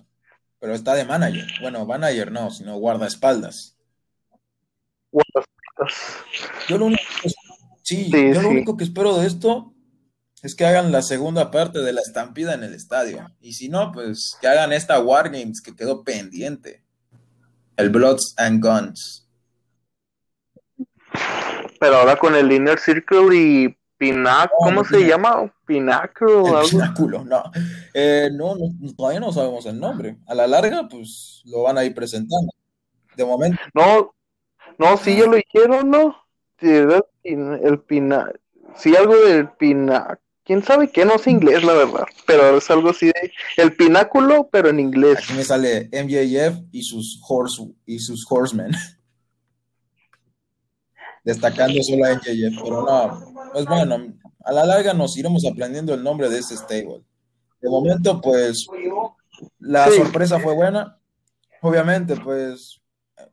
pero 0.59 0.73
está 0.73 0.93
de 0.93 1.05
manager. 1.05 1.47
Bueno, 1.61 1.85
manager 1.85 2.31
no, 2.31 2.51
sino 2.51 2.77
guardaespaldas. 2.77 3.75
Yo 6.67 6.77
lo 6.77 6.85
único 6.85 7.01
que, 7.21 7.29
sí, 7.81 8.09
Sí, 8.11 8.33
yo 8.33 8.41
lo 8.41 8.49
único 8.49 8.77
que 8.77 8.83
espero 8.83 9.17
de 9.17 9.25
esto 9.25 9.73
es 10.41 10.55
que 10.55 10.65
hagan 10.65 10.91
la 10.91 11.01
segunda 11.01 11.51
parte 11.51 11.79
de 11.79 11.93
la 11.93 12.01
estampida 12.01 12.53
en 12.53 12.63
el 12.63 12.73
estadio. 12.73 13.29
Y 13.41 13.53
si 13.53 13.69
no, 13.69 13.91
pues 13.91 14.37
que 14.41 14.47
hagan 14.47 14.71
esta 14.73 14.99
Wargames 14.99 15.61
que 15.61 15.75
quedó 15.75 16.03
pendiente. 16.03 16.83
El 17.77 17.89
Bloods 17.89 18.35
and 18.37 18.63
Guns. 18.63 19.27
Pero 21.79 21.95
ahora 21.95 22.17
con 22.17 22.35
el 22.35 22.51
Inner 22.51 22.79
Circle 22.79 23.35
y 23.35 23.77
Pinac, 23.97 24.49
¿cómo 24.57 24.83
se 24.83 25.05
llama? 25.05 25.53
Pinacre 25.65 26.27
o 26.27 26.47
El 26.47 26.55
algo. 26.55 26.69
pináculo, 26.69 27.25
no. 27.25 27.43
Eh, 27.93 28.29
no, 28.33 28.55
no, 28.55 28.93
todavía 28.95 29.19
no 29.19 29.31
sabemos 29.31 29.65
el 29.65 29.79
nombre. 29.79 30.17
A 30.27 30.35
la 30.35 30.47
larga, 30.47 30.87
pues 30.89 31.41
lo 31.45 31.63
van 31.63 31.77
a 31.77 31.83
ir 31.83 31.93
presentando. 31.93 32.51
De 33.15 33.25
momento, 33.25 33.59
No, 33.73 34.13
no, 34.77 34.97
sí, 34.97 35.17
ya 35.17 35.25
lo 35.25 35.35
dijeron, 35.35 35.89
¿no? 35.89 36.15
El 36.61 37.79
Pina, 37.87 38.31
sí, 38.75 38.95
algo 38.95 39.15
del 39.15 39.49
Pina, 39.51 40.19
quién 40.49 40.63
sabe 40.63 40.89
qué, 40.89 41.05
no 41.05 41.19
sé 41.19 41.29
inglés, 41.29 41.63
la 41.63 41.73
verdad, 41.73 42.05
pero 42.25 42.57
es 42.57 42.71
algo 42.71 42.89
así 42.89 43.05
de 43.05 43.31
el 43.57 43.75
pináculo, 43.75 44.49
pero 44.51 44.69
en 44.69 44.79
inglés. 44.79 45.19
aquí 45.19 45.33
me 45.33 45.43
sale 45.43 45.89
MJF 45.91 46.63
y 46.71 46.81
sus 46.81 47.21
horse 47.27 47.67
y 47.85 47.99
sus 47.99 48.25
horsemen. 48.27 48.71
Destacando 51.23 51.83
solo 51.83 52.05
a 52.05 52.15
MJF, 52.15 52.63
pero 52.63 52.81
no, 52.83 53.51
pues 53.53 53.65
bueno, 53.67 54.11
a 54.43 54.51
la 54.51 54.65
larga 54.65 54.91
nos 54.95 55.15
iremos 55.17 55.45
aprendiendo 55.45 55.93
el 55.93 56.01
nombre 56.01 56.29
de 56.29 56.39
ese 56.39 56.57
stable. 56.57 57.03
De 57.61 57.69
momento, 57.69 58.19
pues 58.19 58.65
la 59.59 59.87
Sí. 59.87 59.97
sorpresa 59.97 60.39
fue 60.39 60.55
buena. 60.55 60.97
Obviamente, 61.61 62.15
pues 62.15 62.81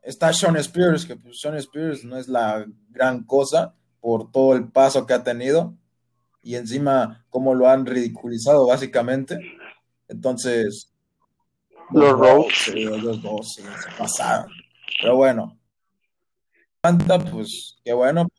está 0.03 0.31
Sean 0.33 0.55
Spears, 0.57 1.03
que 1.03 1.15
pues 1.15 1.39
Sean 1.39 1.55
Spears 1.55 2.03
no 2.03 2.15
es 2.17 2.27
la 2.27 2.63
gran 2.89 3.23
cosa 3.23 3.73
por 4.01 4.31
todo 4.31 4.53
el 4.53 4.69
paso 4.69 5.07
que 5.07 5.15
ha 5.15 5.23
tenido 5.23 5.73
y 6.47 6.55
encima 6.55 7.25
cómo 7.29 7.53
lo 7.53 7.69
han 7.69 7.85
ridiculizado 7.85 8.65
básicamente. 8.67 9.37
Entonces, 10.07 10.93
Los 11.91 12.45
sí, 12.53 12.85
los 12.85 13.21
dos 13.21 13.53
sí, 13.53 13.63
se 13.63 13.97
pasaron. 13.97 14.49
Pero 15.01 15.17
bueno, 15.17 15.59
Santa, 16.81 17.19
pues 17.19 17.77
qué 17.83 17.91
bueno, 17.91 18.29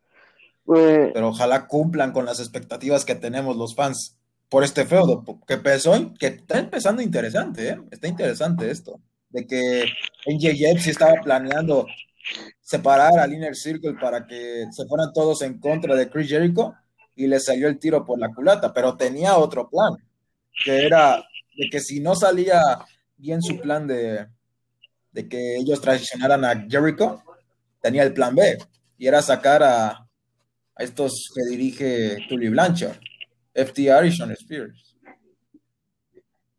Eh, 0.75 1.11
pero 1.13 1.29
ojalá 1.29 1.67
cumplan 1.67 2.13
con 2.13 2.25
las 2.25 2.41
expectativas 2.41 3.05
que 3.05 3.15
tenemos 3.15 3.57
los 3.57 3.75
fans 3.75 4.17
por 4.49 4.65
este 4.65 4.87
feudo, 4.87 5.23
que 5.47 5.55
empezó, 5.55 5.93
que 6.19 6.29
está 6.29 6.59
empezando 6.59 7.03
interesante, 7.03 7.69
¿eh? 7.69 7.79
Está 7.91 8.09
interesante 8.09 8.71
esto, 8.71 9.01
de 9.29 9.47
que 9.47 9.85
NJF 10.27 10.83
sí 10.83 10.91
estaba 10.91 11.21
planeando 11.23 11.87
separar 12.61 13.19
al 13.19 13.35
Inner 13.35 13.55
Circle 13.55 13.95
para 14.01 14.27
que 14.27 14.65
se 14.71 14.87
fueran 14.87 15.13
todos 15.13 15.43
en 15.43 15.59
contra 15.59 15.95
de 15.95 16.09
Chris 16.09 16.29
Jericho 16.29 16.75
y 17.19 17.27
le 17.27 17.41
salió 17.41 17.67
el 17.67 17.81
tiro 17.81 18.05
por 18.05 18.17
la 18.17 18.33
culata, 18.33 18.73
pero 18.73 18.97
tenía 18.97 19.39
otro 19.39 19.69
plan, 19.69 19.97
que 20.65 20.87
era 20.87 21.17
de 21.57 21.69
que 21.69 21.81
si 21.81 21.99
no 21.99 22.15
salía 22.15 22.79
bien 23.17 23.43
su 23.43 23.59
plan 23.59 23.89
de, 23.89 24.29
de 25.11 25.29
que 25.29 25.57
ellos 25.57 25.81
traicionaran 25.81 26.45
a 26.45 26.65
Jericho, 26.69 27.21
tenía 27.83 28.05
el 28.05 28.15
plan 28.15 28.37
B, 28.37 28.57
y 28.97 29.09
era 29.09 29.21
sacar 29.21 29.65
a, 29.65 29.89
a 29.89 30.09
estos 30.79 31.33
que 31.35 31.45
dirige 31.51 32.19
Tully 32.29 32.51
Blanchard, 32.51 33.01
FTR 33.53 34.07
y 34.07 34.13
Sean 34.13 34.31
Spears. 34.31 34.97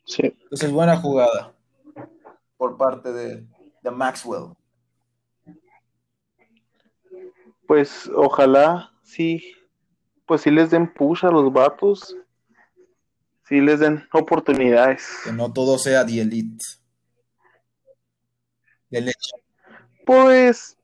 sí. 0.06 0.24
Entonces, 0.24 0.72
buena 0.72 0.98
jugada 0.98 1.56
por 2.58 2.76
parte 2.76 3.14
de, 3.14 3.48
de 3.82 3.92
Maxwell. 3.92 4.56
Pues 7.66 8.10
ojalá 8.14 8.92
sí, 9.04 9.54
pues 10.30 10.42
sí 10.42 10.52
les 10.52 10.70
den 10.70 10.88
push 10.94 11.26
a 11.26 11.32
los 11.32 11.52
vatos, 11.52 12.16
sí 13.48 13.60
les 13.60 13.80
den 13.80 14.08
oportunidades. 14.14 15.22
Que 15.24 15.32
no 15.32 15.52
todo 15.52 15.80
sea 15.80 16.06
The 16.06 16.22
Elite. 16.22 16.64
De 18.92 19.02
leche. 19.02 19.32
Pues 20.06 20.78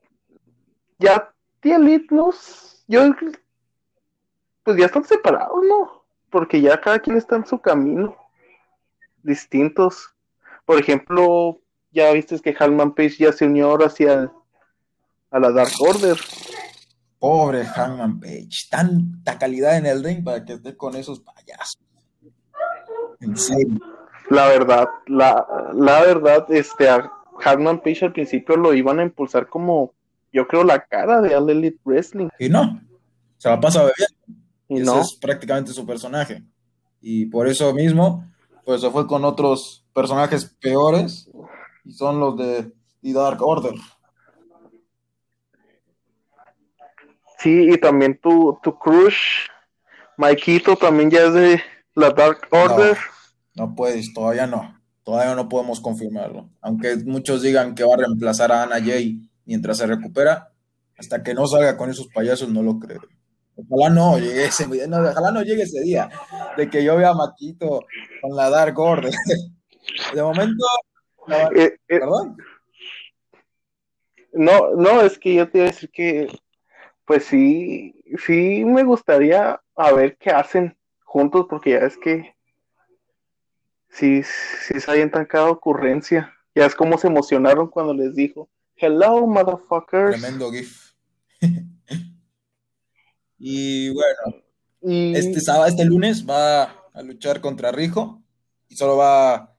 ya 0.98 1.32
tía 1.60 1.76
Elite 1.76 2.12
los, 2.12 2.82
yo 2.88 3.02
pues 4.64 4.76
ya 4.76 4.86
están 4.86 5.04
separados, 5.04 5.64
¿no? 5.64 6.04
Porque 6.28 6.60
ya 6.60 6.80
cada 6.80 6.98
quien 6.98 7.16
está 7.16 7.36
en 7.36 7.46
su 7.46 7.60
camino, 7.60 8.16
distintos. 9.22 10.12
Por 10.64 10.80
ejemplo, 10.80 11.60
ya 11.92 12.10
viste 12.10 12.40
que 12.40 12.56
Halman 12.58 12.96
Page 12.96 13.16
ya 13.18 13.32
se 13.32 13.46
unió 13.46 13.70
ahora 13.70 13.86
hacia 13.86 14.12
el- 14.14 14.30
a 15.30 15.38
la 15.38 15.52
Dark 15.52 15.70
Order. 15.78 16.16
Pobre 17.18 17.64
Hangman 17.64 18.20
Page. 18.20 18.68
Tanta 18.70 19.38
calidad 19.38 19.76
en 19.76 19.86
el 19.86 20.02
ring 20.02 20.24
para 20.24 20.44
que 20.44 20.54
esté 20.54 20.76
con 20.76 20.96
esos 20.96 21.20
payasos. 21.20 21.78
En 23.20 23.36
serio. 23.36 23.78
La 24.30 24.48
verdad, 24.48 24.88
la, 25.06 25.46
la 25.74 26.00
verdad, 26.00 26.46
este, 26.50 26.88
a 26.88 27.10
Hangman 27.40 27.80
Page 27.80 28.06
al 28.06 28.12
principio 28.12 28.56
lo 28.56 28.74
iban 28.74 28.98
a 28.98 29.04
impulsar 29.04 29.48
como, 29.48 29.92
yo 30.32 30.46
creo, 30.48 30.64
la 30.64 30.84
cara 30.84 31.20
de 31.20 31.34
All 31.36 31.48
Elite 31.48 31.78
Wrestling. 31.84 32.28
Y 32.38 32.48
no, 32.48 32.80
se 33.38 33.48
la 33.48 33.60
pasa 33.60 33.80
bebiendo. 33.80 34.44
Y 34.68 34.74
Ese 34.76 34.84
no, 34.84 35.00
es 35.00 35.14
prácticamente 35.14 35.72
su 35.72 35.86
personaje. 35.86 36.42
Y 37.00 37.26
por 37.26 37.46
eso 37.46 37.72
mismo, 37.72 38.28
pues 38.64 38.80
se 38.80 38.90
fue 38.90 39.06
con 39.06 39.24
otros 39.24 39.84
personajes 39.92 40.44
peores, 40.60 41.30
y 41.84 41.92
son 41.92 42.18
los 42.18 42.36
de 42.36 42.72
The 43.02 43.12
Dark 43.12 43.40
Order. 43.40 43.74
Sí, 47.38 47.68
y 47.72 47.78
también 47.78 48.18
tu, 48.18 48.58
tu 48.62 48.78
crush, 48.78 49.48
Maikito, 50.16 50.76
también 50.76 51.10
ya 51.10 51.24
es 51.24 51.32
de 51.34 51.62
la 51.94 52.10
Dark 52.10 52.46
Order. 52.50 52.96
No 53.54 53.74
puedes, 53.74 54.12
todavía 54.12 54.46
no. 54.46 54.74
Todavía 55.02 55.34
no 55.36 55.48
podemos 55.48 55.80
confirmarlo. 55.80 56.50
Aunque 56.60 56.96
muchos 56.96 57.40
digan 57.42 57.74
que 57.74 57.84
va 57.84 57.94
a 57.94 57.98
reemplazar 57.98 58.50
a 58.50 58.64
Ana 58.64 58.76
Jay 58.84 59.20
mientras 59.44 59.78
se 59.78 59.86
recupera, 59.86 60.52
hasta 60.98 61.22
que 61.22 61.32
no 61.32 61.46
salga 61.46 61.76
con 61.76 61.90
esos 61.90 62.08
payasos 62.08 62.48
no 62.48 62.62
lo 62.62 62.78
creo. 62.80 63.00
Ojalá 63.56 63.88
no 63.94 64.18
llegue 64.18 64.44
ese, 64.46 64.66
no, 64.88 64.98
ojalá 64.98 65.30
no 65.30 65.42
llegue 65.42 65.62
ese 65.62 65.80
día 65.80 66.10
de 66.56 66.68
que 66.68 66.82
yo 66.82 66.96
vea 66.96 67.10
a 67.10 67.14
Maquito 67.14 67.86
con 68.20 68.36
la 68.36 68.50
Dark 68.50 68.78
Order. 68.78 69.12
De 70.14 70.22
momento, 70.22 70.66
la- 71.28 71.48
Eh, 71.54 71.64
eh, 71.64 71.78
perdón. 71.86 72.36
no, 74.32 74.74
no, 74.74 75.00
es 75.02 75.18
que 75.18 75.34
yo 75.34 75.48
te 75.48 75.58
iba 75.58 75.66
a 75.68 75.70
decir 75.70 75.90
que, 75.90 76.28
pues 77.06 77.24
sí, 77.24 77.94
sí 78.26 78.64
me 78.64 78.84
gustaría 78.84 79.60
a 79.76 79.92
ver 79.92 80.16
qué 80.18 80.30
hacen 80.30 80.76
juntos, 81.04 81.46
porque 81.48 81.70
ya 81.70 81.78
es 81.78 81.96
que 81.96 82.34
sí, 83.88 84.22
sí 84.22 84.80
se 84.80 84.90
avientan 84.90 85.24
cada 85.26 85.50
ocurrencia. 85.50 86.32
Ya 86.54 86.66
es 86.66 86.74
como 86.74 86.98
se 86.98 87.06
emocionaron 87.06 87.68
cuando 87.68 87.94
les 87.94 88.14
dijo, 88.14 88.48
hello, 88.76 89.26
motherfuckers. 89.26 90.18
Tremendo 90.18 90.50
GIF. 90.50 90.92
y 93.38 93.90
bueno, 93.90 94.42
Y 94.82 95.14
este 95.16 95.40
sábado, 95.40 95.66
este 95.66 95.84
lunes 95.84 96.26
va 96.28 96.64
a 96.92 97.02
luchar 97.02 97.40
contra 97.40 97.72
Rijo 97.72 98.22
y 98.68 98.76
solo 98.76 98.96
va 98.96 99.34
a 99.34 99.56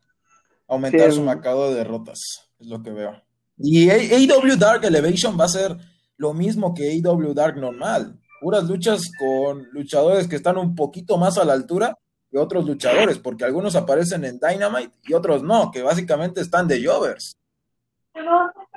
aumentar 0.68 1.12
Sí. 1.12 1.18
su 1.18 1.24
marcado 1.24 1.70
de 1.70 1.76
derrotas, 1.76 2.20
es 2.60 2.68
lo 2.68 2.82
que 2.84 2.91
veo. 2.91 3.22
Y 3.58 3.89
AEW 3.89 4.56
Dark 4.58 4.84
Elevation 4.84 5.39
va 5.39 5.45
a 5.45 5.50
ser 5.50 5.78
lo 6.18 6.34
mismo 6.34 6.74
que 6.74 6.89
AEW 6.89 7.34
Dark 7.34 7.57
normal, 7.57 8.20
puras 8.41 8.63
luchas 8.65 9.03
con 9.18 9.68
luchadores 9.72 10.28
que 10.28 10.36
están 10.36 10.57
un 10.57 10.76
poquito 10.76 11.18
más 11.18 11.38
a 11.38 11.45
la 11.45 11.53
altura 11.53 11.97
que 12.30 12.38
otros 12.38 12.65
luchadores, 12.65 13.18
porque 13.20 13.45
algunos 13.45 13.76
aparecen 13.76 14.26
en 14.26 14.39
Dynamite 14.39 14.91
y 15.03 15.13
otros 15.13 15.43
no, 15.43 15.72
que 15.72 15.82
básicamente 15.82 16.41
están 16.41 16.68
de 16.68 16.86
Jovers. 16.86 17.38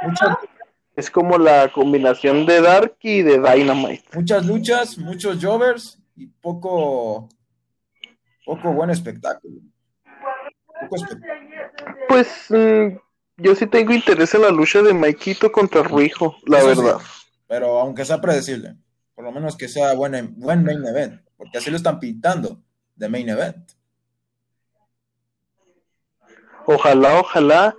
Muchas, 0.03 0.37
es 0.95 1.11
como 1.11 1.39
la 1.39 1.71
combinación 1.73 2.47
de 2.47 2.61
Dark 2.61 2.97
y 3.01 3.23
de 3.23 3.39
Dynamite. 3.39 4.05
muchas 4.15 4.47
luchas, 4.47 4.99
muchos 4.99 5.43
Jovers 5.43 5.99
y 6.17 6.27
poco, 6.27 7.29
poco 8.45 8.73
buen 8.73 8.91
espectáculo. 8.91 9.61
Poco 10.83 10.97
espectáculo. 10.97 11.51
Pues 12.09 12.29
mm, 12.51 12.97
yo 13.39 13.55
sí 13.55 13.67
tengo 13.67 13.93
interés 13.93 14.35
en 14.35 14.43
la 14.43 14.51
lucha 14.51 14.83
de 14.83 14.93
Maikito 14.93 15.51
contra 15.51 15.83
Rijo, 15.83 16.37
la 16.47 16.59
Eso 16.59 16.75
sí, 16.75 16.81
verdad. 16.81 17.01
Pero 17.51 17.81
aunque 17.81 18.05
sea 18.05 18.21
predecible, 18.21 18.77
por 19.13 19.25
lo 19.25 19.33
menos 19.33 19.57
que 19.57 19.67
sea 19.67 19.93
buen, 19.95 20.39
buen 20.39 20.63
main 20.63 20.87
event, 20.87 21.21
porque 21.37 21.59
así 21.59 21.69
lo 21.69 21.77
están 21.77 21.99
pintando 21.99 22.63
de 22.95 23.09
main 23.09 23.29
event. 23.29 23.73
Ojalá, 26.65 27.19
ojalá. 27.19 27.75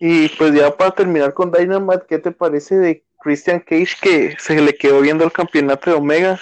Y 0.00 0.28
pues 0.30 0.52
ya 0.52 0.76
para 0.76 0.90
terminar 0.90 1.34
con 1.34 1.52
Dynamite, 1.52 2.04
¿qué 2.08 2.18
te 2.18 2.32
parece 2.32 2.76
de 2.78 3.04
Christian 3.20 3.60
Cage 3.60 3.96
que 4.02 4.36
se 4.40 4.60
le 4.60 4.74
quedó 4.74 5.00
viendo 5.00 5.22
el 5.24 5.30
campeonato 5.30 5.90
de 5.90 5.96
Omega? 5.96 6.40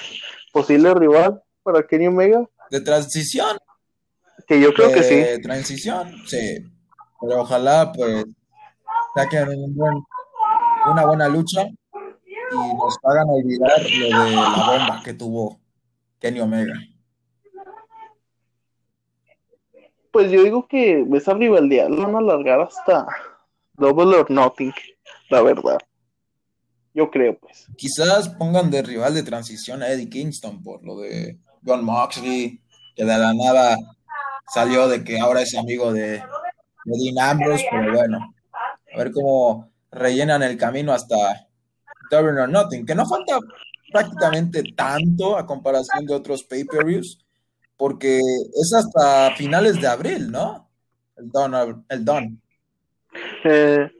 Posible 0.51 0.95
rival 0.95 1.43
para 1.63 1.87
Kenny 1.87 2.07
Omega, 2.07 2.49
De 2.71 2.81
transición, 2.81 3.59
que 4.49 4.59
yo 4.59 4.73
creo 4.73 4.91
que 4.91 5.03
sí. 5.03 5.17
de 5.17 5.39
transición, 5.41 6.15
sí. 6.27 6.65
Pero 7.21 7.43
ojalá 7.43 7.93
pues 7.93 8.25
saquen 9.15 9.51
un 9.51 9.77
buen- 9.77 10.03
una 10.91 11.05
buena 11.05 11.29
lucha 11.29 11.67
y 12.51 12.75
nos 12.75 12.99
hagan 13.03 13.29
olvidar 13.29 13.81
lo 13.81 14.25
de 14.25 14.31
la 14.33 14.67
bomba 14.67 15.03
que 15.05 15.15
tuvo 15.15 15.61
Kenny 16.19 16.41
Omega. 16.41 16.75
Pues 20.13 20.31
yo 20.31 20.43
digo 20.43 20.67
que 20.67 21.07
esa 21.15 21.35
rivalidad 21.35 21.89
la 21.89 22.07
van 22.07 22.15
a 22.17 22.19
alargar 22.19 22.61
hasta 22.61 23.07
Double 23.75 24.17
or 24.17 24.31
Nothing, 24.31 24.73
la 25.29 25.43
verdad. 25.43 25.79
Yo 26.93 27.11
creo, 27.11 27.39
pues. 27.39 27.67
Quizás 27.77 28.29
pongan 28.29 28.71
de 28.71 28.83
rival 28.83 29.15
de 29.15 29.23
transición 29.23 29.83
a 29.83 29.89
Eddie 29.89 30.11
Kingston 30.11 30.63
por 30.63 30.85
lo 30.85 30.99
de 30.99 31.39
John 31.65 31.85
Moxley, 31.85 32.61
que 32.97 33.05
de 33.05 33.19
la 33.19 33.33
nada 33.33 33.77
salió 34.53 34.89
de 34.89 35.05
que 35.05 35.21
ahora 35.21 35.43
es 35.43 35.57
amigo 35.57 35.93
de, 35.93 36.23
de 36.85 36.99
Dean 36.99 37.31
Ambrose, 37.31 37.65
pero 37.71 37.93
bueno, 37.93 38.35
a 38.93 38.99
ver 38.99 39.13
cómo 39.13 39.71
rellenan 39.93 40.43
el 40.43 40.57
camino 40.57 40.93
hasta 40.93 41.50
Double 42.11 42.39
or 42.41 42.49
Nothing, 42.49 42.85
que 42.85 42.95
no 42.95 43.07
falta 43.07 43.39
prácticamente 43.93 44.63
tanto 44.77 45.37
a 45.37 45.47
comparación 45.47 46.05
de 46.07 46.15
otros 46.15 46.45
pay-per-views, 46.45 47.19
porque 47.77 48.19
es 48.19 48.75
hasta 48.75 49.35
finales 49.37 49.81
de 49.81 49.87
abril, 49.89 50.31
¿no? 50.31 50.69
El 51.17 51.31
Don, 51.31 51.85
el 51.89 52.05
Don. 52.05 52.41
Eh, 53.45 53.91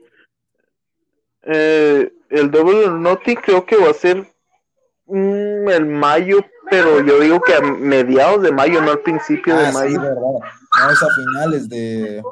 eh, 1.43 2.11
el 2.29 2.51
Double 2.51 2.85
or 2.85 2.93
Nothing 2.99 3.35
creo 3.35 3.65
que 3.65 3.75
va 3.75 3.89
a 3.89 3.93
ser 3.93 4.17
mm, 5.07 5.69
el 5.69 5.85
mayo, 5.85 6.37
pero 6.69 7.03
yo 7.05 7.19
digo 7.19 7.41
que 7.41 7.53
a 7.55 7.61
mediados 7.61 8.41
de 8.43 8.51
mayo, 8.51 8.81
no 8.81 8.91
al 8.91 8.99
principio 9.01 9.55
de 9.57 9.65
Ah, 9.65 9.71
sí, 9.71 9.77
mayo. 9.77 10.01
verdad. 10.01 10.15
No, 10.21 10.91
es 10.91 11.03
a 11.03 11.07
finales 11.15 11.67
de, 11.69 12.23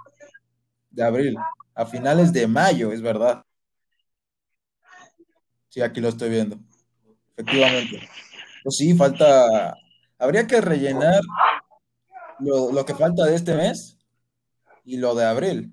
de 0.92 1.04
abril. 1.04 1.36
A 1.76 1.86
finales 1.86 2.32
de 2.32 2.48
mayo, 2.48 2.92
es 2.92 3.02
verdad. 3.02 3.44
Sí, 5.70 5.82
aquí 5.82 6.02
lo 6.02 6.10
estoy 6.10 6.30
viendo. 6.30 6.58
Efectivamente. 7.38 8.10
Pues 8.64 8.76
sí, 8.78 8.94
falta. 8.96 9.76
Habría 10.18 10.46
que 10.48 10.60
rellenar 10.62 11.22
lo, 12.40 12.72
lo 12.72 12.86
que 12.86 12.94
falta 12.96 13.26
de 13.26 13.36
este 13.36 13.56
mes 13.56 13.98
y 14.84 14.98
lo 14.98 15.16
de 15.16 15.26
abril. 15.26 15.72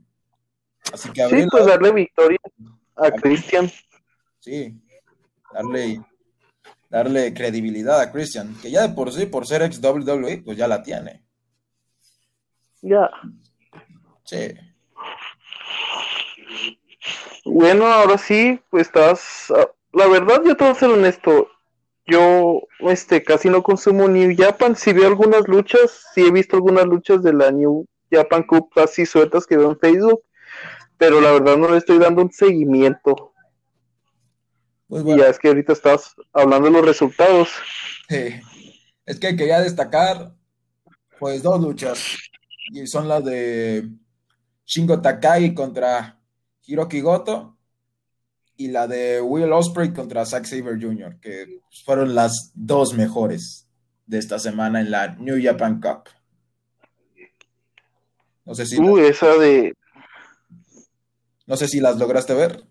Así 0.93 1.09
que 1.11 1.17
Sí, 1.17 1.23
abril, 1.23 1.49
pues 1.51 1.67
darle 1.67 1.93
victoria 1.93 2.39
a 2.97 3.11
Christian. 3.11 3.71
sí, 4.39 4.81
darle, 5.53 6.01
darle 6.89 7.35
credibilidad 7.35 8.01
a 8.01 8.13
Christian, 8.13 8.55
que 8.63 8.71
ya 8.71 8.87
de 8.87 8.95
por 8.95 9.13
sí, 9.13 9.27
por 9.27 9.47
ser 9.47 9.63
ex 9.63 9.83
WWE, 9.83 10.43
pues 10.45 10.57
ya 10.57 10.69
la 10.69 10.83
tiene. 10.83 11.25
Ya. 12.83 13.11
Sí. 14.25 14.55
Bueno, 17.45 17.87
ahora 17.87 18.19
sí, 18.19 18.61
pues 18.71 18.87
estás. 18.87 19.53
La 19.97 20.07
verdad, 20.09 20.43
yo 20.45 20.55
te 20.55 20.63
voy 20.63 20.75
a 20.75 20.79
ser 20.79 20.91
honesto. 20.91 21.49
Yo, 22.07 22.61
este, 22.81 23.25
casi 23.25 23.49
no 23.49 23.63
consumo 23.63 24.07
New 24.07 24.37
Japan. 24.37 24.77
Si 24.77 24.93
veo 24.93 25.07
algunas 25.07 25.49
luchas, 25.49 26.05
sí 26.13 26.21
he 26.21 26.31
visto 26.31 26.55
algunas 26.55 26.85
luchas 26.85 27.23
de 27.23 27.33
la 27.33 27.51
New 27.51 27.87
Japan 28.11 28.43
Cup 28.43 28.69
así 28.77 29.07
sueltas 29.07 29.47
que 29.47 29.57
veo 29.57 29.71
en 29.71 29.79
Facebook. 29.79 30.23
Pero 30.99 31.19
la 31.23 31.33
verdad 31.33 31.57
no 31.57 31.71
le 31.71 31.79
estoy 31.79 31.99
dando 31.99 32.21
un 32.21 32.31
seguimiento. 32.31 33.33
Pues 34.87 35.03
bueno. 35.03 35.23
ya 35.23 35.31
es 35.31 35.39
que 35.39 35.49
ahorita 35.49 35.73
estás 35.73 36.15
hablando 36.35 36.67
de 36.67 36.75
los 36.75 36.85
resultados. 36.85 37.49
Sí. 38.11 38.39
Es 39.07 39.19
que 39.19 39.35
quería 39.35 39.63
destacar, 39.63 40.35
pues, 41.19 41.43
dos 41.43 41.59
luchas. 41.59 42.19
Y 42.71 42.87
son 42.87 43.09
las 43.09 43.25
de 43.25 43.89
Shingo 44.67 45.01
Takagi 45.01 45.55
contra 45.55 46.21
Hiroki 46.67 47.01
Goto 47.01 47.56
y 48.57 48.69
la 48.69 48.87
de 48.87 49.21
Will 49.21 49.53
Ospreay 49.53 49.93
contra 49.93 50.25
Zack 50.27 50.45
Sabre 50.47 50.79
Jr., 50.81 51.19
que 51.21 51.61
fueron 51.85 52.15
las 52.15 52.53
dos 52.55 52.95
mejores 52.95 53.69
de 54.07 54.19
esta 54.19 54.39
semana 54.39 54.81
en 54.81 54.91
la 54.91 55.15
New 55.17 55.39
Japan 55.43 55.81
Cup. 55.81 56.09
No 58.45 58.55
sé 58.55 58.67
si, 58.67 58.79
Uh, 58.79 58.99
esa 58.99 59.35
de. 59.37 59.75
no 61.47 61.57
sé 61.57 61.67
si 61.69 61.81
las 61.81 61.97
lograste 61.99 62.33
ver. 62.35 62.63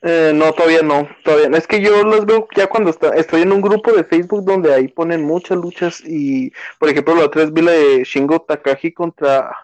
eh, 0.00 0.32
no, 0.34 0.52
todavía 0.54 0.82
no. 0.82 1.06
Todavía 1.24 1.48
no. 1.50 1.56
Es 1.56 1.66
que 1.66 1.80
yo 1.82 2.02
las 2.04 2.24
veo 2.24 2.48
ya 2.56 2.66
cuando 2.66 2.90
está, 2.90 3.10
estoy 3.10 3.42
en 3.42 3.52
un 3.52 3.60
grupo 3.60 3.92
de 3.92 4.04
Facebook 4.04 4.44
donde 4.44 4.74
ahí 4.74 4.88
ponen 4.88 5.22
muchas 5.22 5.58
luchas. 5.58 6.00
Y, 6.04 6.50
por 6.78 6.88
ejemplo, 6.88 7.14
la 7.14 7.26
otra 7.26 7.42
vez 7.42 7.52
vi 7.52 7.60
la 7.62 7.72
de 7.72 8.04
Shingo 8.04 8.40
Takagi 8.40 8.92
contra 8.92 9.54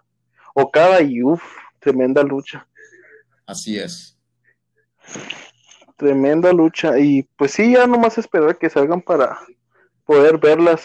Okada 0.54 1.00
y 1.00 1.22
uff, 1.22 1.42
tremenda 1.80 2.22
lucha. 2.22 2.66
Así 3.46 3.78
es. 3.78 4.17
Tremenda 5.96 6.52
lucha. 6.52 6.98
Y 6.98 7.24
pues 7.36 7.52
sí, 7.52 7.72
ya 7.72 7.86
nomás 7.86 8.18
esperar 8.18 8.58
que 8.58 8.70
salgan 8.70 9.02
para 9.02 9.38
poder 10.04 10.38
verlas. 10.38 10.82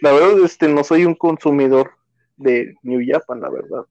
La 0.00 0.12
verdad, 0.12 0.44
este, 0.44 0.68
no 0.68 0.84
soy 0.84 1.04
un 1.04 1.14
consumidor 1.14 1.90
de 2.36 2.74
New 2.82 3.00
Japan, 3.04 3.40
la 3.40 3.50
verdad. 3.50 3.82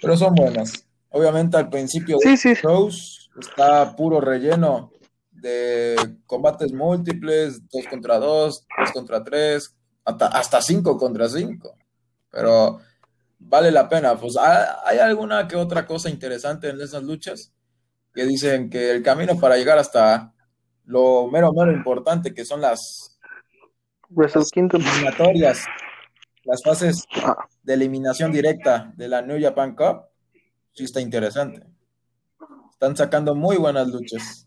Pero 0.00 0.16
son 0.16 0.34
buenas. 0.34 0.86
Obviamente 1.10 1.56
al 1.56 1.68
principio 1.68 2.18
Sí, 2.22 2.36
sí. 2.36 2.54
shows 2.54 3.30
está 3.38 3.94
puro 3.96 4.20
relleno 4.20 4.92
de 5.30 5.96
combates 6.26 6.72
múltiples, 6.72 7.68
dos 7.68 7.86
contra 7.88 8.18
dos, 8.18 8.64
tres 8.76 8.92
contra 8.92 9.24
tres, 9.24 9.74
hasta, 10.04 10.28
hasta 10.28 10.62
cinco 10.62 10.96
contra 10.96 11.28
cinco. 11.28 11.76
Pero 12.30 12.78
vale 13.40 13.72
la 13.72 13.88
pena. 13.88 14.14
Pues 14.16 14.36
hay 14.38 14.98
alguna 14.98 15.48
que 15.48 15.56
otra 15.56 15.84
cosa 15.84 16.08
interesante 16.08 16.68
en 16.68 16.80
esas 16.80 17.02
luchas 17.02 17.52
que 18.14 18.24
dicen 18.24 18.68
que 18.70 18.90
el 18.90 19.02
camino 19.02 19.38
para 19.38 19.56
llegar 19.56 19.78
hasta 19.78 20.32
lo 20.84 21.28
mero, 21.30 21.52
mero 21.52 21.72
importante 21.72 22.34
que 22.34 22.44
son 22.44 22.60
las 22.60 23.18
Kingdom. 24.52 24.80
eliminatorias, 24.82 25.64
las 26.44 26.62
fases 26.62 27.04
Ah, 27.22 27.36
de 27.62 27.74
eliminación 27.74 28.32
directa 28.32 28.92
de 28.96 29.08
la 29.08 29.22
New 29.22 29.40
Japan 29.40 29.74
Cup, 29.74 30.02
sí 30.72 30.84
está 30.84 31.00
interesante. 31.00 31.62
Están 32.72 32.96
sacando 32.96 33.34
muy 33.34 33.56
buenas 33.56 33.88
luchas. 33.88 34.46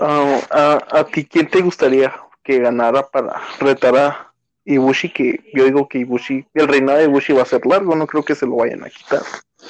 ah, 0.00 0.40
a, 0.50 0.98
a 1.00 1.04
ti, 1.04 1.24
¿quién 1.26 1.48
te 1.48 1.62
gustaría 1.62 2.12
que 2.42 2.58
ganara 2.58 3.02
para 3.10 3.40
retar 3.60 3.96
a 3.96 4.31
Ibushi? 4.64 5.12
Que 5.12 5.40
yo 5.54 5.64
digo 5.64 5.88
que 5.88 5.98
Ibushi, 5.98 6.46
el 6.54 6.68
reinado 6.68 6.98
de 6.98 7.04
Ibushi 7.04 7.32
va 7.32 7.42
a 7.42 7.46
ser 7.46 7.64
largo, 7.66 7.94
no 7.96 8.06
creo 8.06 8.24
que 8.24 8.34
se 8.34 8.46
lo 8.46 8.56
vayan 8.56 8.84
a 8.84 8.90
quitar. 8.90 9.22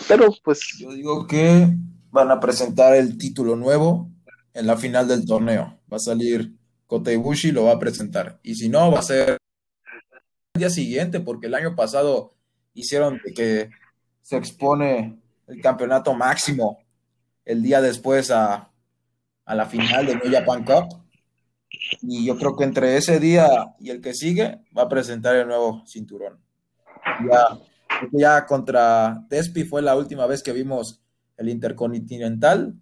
Pero 0.08 0.32
pues, 0.42 0.60
Yo 0.78 0.92
digo 0.92 1.26
que 1.26 1.68
van 2.10 2.30
a 2.30 2.40
presentar 2.40 2.94
el 2.94 3.16
título 3.18 3.56
nuevo 3.56 4.10
en 4.54 4.66
la 4.66 4.76
final 4.76 5.08
del 5.08 5.26
torneo. 5.26 5.78
Va 5.90 5.96
a 5.96 6.00
salir 6.00 6.52
Kota 6.86 7.12
Ibushi, 7.12 7.52
lo 7.52 7.64
va 7.64 7.72
a 7.72 7.78
presentar. 7.78 8.38
Y 8.42 8.54
si 8.54 8.68
no, 8.68 8.90
va 8.90 8.98
a 8.98 9.02
ser 9.02 9.38
el 10.54 10.58
día 10.58 10.70
siguiente, 10.70 11.20
porque 11.20 11.46
el 11.46 11.54
año 11.54 11.74
pasado 11.74 12.34
hicieron 12.74 13.20
que 13.34 13.70
se 14.20 14.36
expone 14.36 15.18
el 15.46 15.60
campeonato 15.60 16.14
máximo 16.14 16.78
el 17.44 17.62
día 17.62 17.80
después 17.80 18.30
a, 18.30 18.70
a 19.44 19.54
la 19.54 19.66
final 19.66 20.06
de 20.06 20.16
New 20.16 20.30
Japan 20.30 20.64
Cup. 20.64 21.01
Y 22.02 22.26
yo 22.26 22.36
creo 22.36 22.56
que 22.56 22.64
entre 22.64 22.96
ese 22.96 23.18
día 23.18 23.74
y 23.78 23.90
el 23.90 24.00
que 24.00 24.14
sigue 24.14 24.60
va 24.76 24.82
a 24.82 24.88
presentar 24.88 25.36
el 25.36 25.46
nuevo 25.46 25.82
cinturón. 25.86 26.38
Ya, 28.12 28.46
contra 28.46 29.24
Despi 29.28 29.64
fue 29.64 29.82
la 29.82 29.96
última 29.96 30.26
vez 30.26 30.42
que 30.42 30.52
vimos 30.52 31.02
el 31.36 31.48
Intercontinental. 31.48 32.74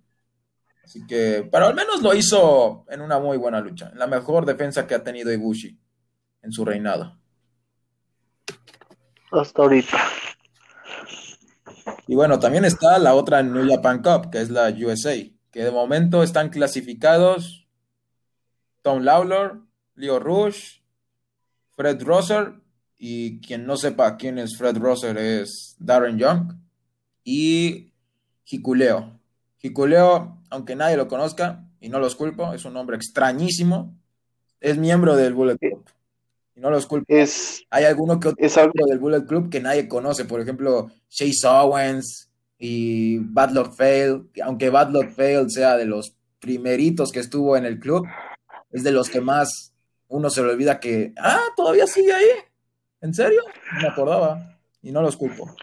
Así 0.85 1.07
que, 1.07 1.49
pero 1.51 1.67
al 1.67 1.75
menos 1.75 2.03
lo 2.03 2.15
hizo 2.15 2.85
en 2.89 3.01
una 3.01 3.19
muy 3.19 3.37
buena 3.37 3.61
lucha, 3.61 3.91
en 3.93 3.99
la 3.99 4.07
mejor 4.07 4.47
defensa 4.47 4.87
que 4.87 4.95
ha 4.95 5.05
tenido 5.05 5.33
Ibushi 5.33 5.79
en 6.43 6.53
su 6.53 6.65
reinado. 6.65 7.17
hasta 9.31 9.63
ahorita. 9.63 9.99
Y 12.07 12.17
bueno, 12.17 12.41
también 12.41 12.65
está 12.65 12.99
la 12.99 13.15
otra 13.15 13.43
New 13.43 13.69
Japan 13.69 14.03
Cup, 14.03 14.31
que 14.31 14.41
es 14.41 14.51
la 14.51 14.69
USA, 14.71 15.15
que 15.53 15.65
de 15.65 15.71
momento 15.71 16.23
están 16.23 16.49
clasificados 16.49 17.60
Tom 18.83 19.03
Lawlor, 19.03 19.61
Leo 19.95 20.19
Rush, 20.19 20.81
Fred 21.71 22.03
Rosser, 22.03 22.55
y 22.99 23.41
quien 23.41 23.67
no 23.67 23.77
sepa 23.77 24.17
quién 24.17 24.39
es 24.39 24.57
Fred 24.57 24.77
Rosser 24.77 25.17
es 25.17 25.77
Darren 25.79 26.19
Young, 26.19 26.53
y 27.25 27.93
Hikuleo. 28.45 29.19
Hikuleo, 29.63 30.39
aunque 30.51 30.77
nadie 30.77 30.97
lo 30.97 31.09
conozca, 31.09 31.65
y 31.81 31.89
no 31.89 31.99
los 31.99 32.17
culpo, 32.17 32.53
es 32.53 32.65
un 32.65 32.75
nombre 32.75 32.97
extrañísimo, 32.97 33.95
es 34.61 34.77
miembro 34.77 35.17
del 35.17 35.35
Bullet 35.35 35.57
Club, 35.59 35.85
y 36.55 36.61
no 36.61 36.71
los 36.71 36.87
culpo. 36.87 37.07
Es, 37.09 37.63
Hay 37.71 37.85
alguno 37.85 38.21
que 38.21 38.29
otro 38.29 38.45
es 38.45 38.57
algo, 38.59 38.73
del 38.87 38.99
Bullet 38.99 39.25
Club 39.27 39.51
que 39.51 39.61
nadie 39.61 39.89
conoce, 39.89 40.25
por 40.25 40.41
ejemplo, 40.41 40.91
Chase 41.09 41.47
Owens 41.47 42.31
y 42.59 43.19
Bad 43.19 43.53
Luck 43.53 43.75
Fail, 43.75 44.29
aunque 44.45 44.69
Bad 44.69 44.91
Luck 44.91 45.11
Fail 45.11 45.51
sea 45.51 45.77
de 45.77 45.87
los 45.87 46.15
primeritos 46.39 47.13
que 47.13 47.21
estuvo 47.21 47.57
en 47.57 47.65
el 47.65 47.79
club, 47.79 48.07
es 48.71 48.83
de 48.83 48.93
los 48.93 49.09
que 49.09 49.21
más 49.21 49.73
uno 50.09 50.31
se 50.31 50.43
le 50.43 50.51
olvida 50.51 50.81
que, 50.81 51.13
ah, 51.19 51.45
todavía 51.57 51.87
sigue 51.87 52.13
ahí, 52.13 52.27
¿en 53.01 53.15
serio? 53.15 53.43
No 53.75 53.81
me 53.81 53.89
acordaba, 53.89 54.59
y 54.83 54.91
no 54.91 55.03
los 55.03 55.17
culpo. 55.17 55.55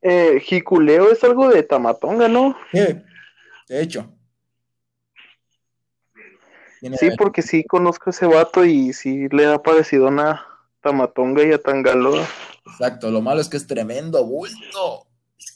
eh, 0.00 0.42
Hikuleo 0.48 1.10
es 1.10 1.22
algo 1.24 1.48
de 1.48 1.62
Tamatonga, 1.62 2.28
¿no? 2.28 2.56
Sí, 2.72 2.78
de 3.68 3.82
hecho. 3.82 4.10
Sí, 6.98 7.08
porque 7.16 7.40
sí 7.40 7.64
conozco 7.64 8.04
a 8.06 8.12
ese 8.12 8.26
vato 8.26 8.64
y 8.64 8.92
sí 8.92 9.26
le 9.30 9.46
ha 9.46 9.62
parecido 9.62 10.08
una 10.08 10.44
Tamatonga 10.82 11.42
y 11.42 11.52
a 11.52 11.58
Tangaloa. 11.58 12.26
Exacto, 12.66 13.10
lo 13.10 13.22
malo 13.22 13.40
es 13.40 13.48
que 13.48 13.56
es 13.56 13.66
tremendo 13.66 14.22
bulto. 14.24 15.06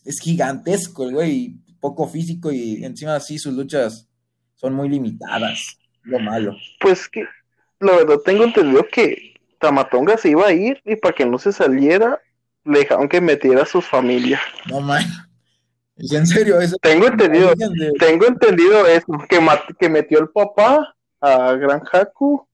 Es 0.06 0.20
gigantesco 0.20 1.04
el 1.06 1.14
güey, 1.14 1.56
poco 1.80 2.08
físico 2.08 2.50
y 2.50 2.82
encima 2.82 3.16
así 3.16 3.38
sus 3.38 3.52
luchas 3.52 4.08
son 4.54 4.72
muy 4.74 4.88
limitadas. 4.88 5.78
Lo 6.08 6.18
malo. 6.18 6.56
Pues 6.80 7.08
que, 7.08 7.24
la 7.80 7.92
verdad, 7.92 8.16
tengo 8.24 8.44
entendido 8.44 8.84
que 8.90 9.34
Tamatonga 9.60 10.16
se 10.16 10.30
iba 10.30 10.46
a 10.46 10.52
ir 10.52 10.80
y 10.84 10.96
para 10.96 11.14
que 11.14 11.26
no 11.26 11.38
se 11.38 11.52
saliera, 11.52 12.20
le 12.64 12.80
dejaron 12.80 13.08
que 13.08 13.20
metiera 13.20 13.62
a 13.62 13.66
sus 13.66 13.84
familias. 13.86 14.40
No 14.70 14.80
man. 14.80 15.04
Es 15.96 16.12
en 16.12 16.26
serio, 16.26 16.60
eso. 16.60 16.76
Tengo 16.80 17.06
entendido, 17.08 17.52
de- 17.56 17.92
tengo 17.98 18.26
entendido 18.26 18.86
eso, 18.86 19.06
que, 19.28 19.38
que 19.78 19.88
metió 19.88 20.20
el 20.20 20.28
papá 20.28 20.94
a 21.20 21.52
Gran 21.54 21.82
Haku 21.92 22.46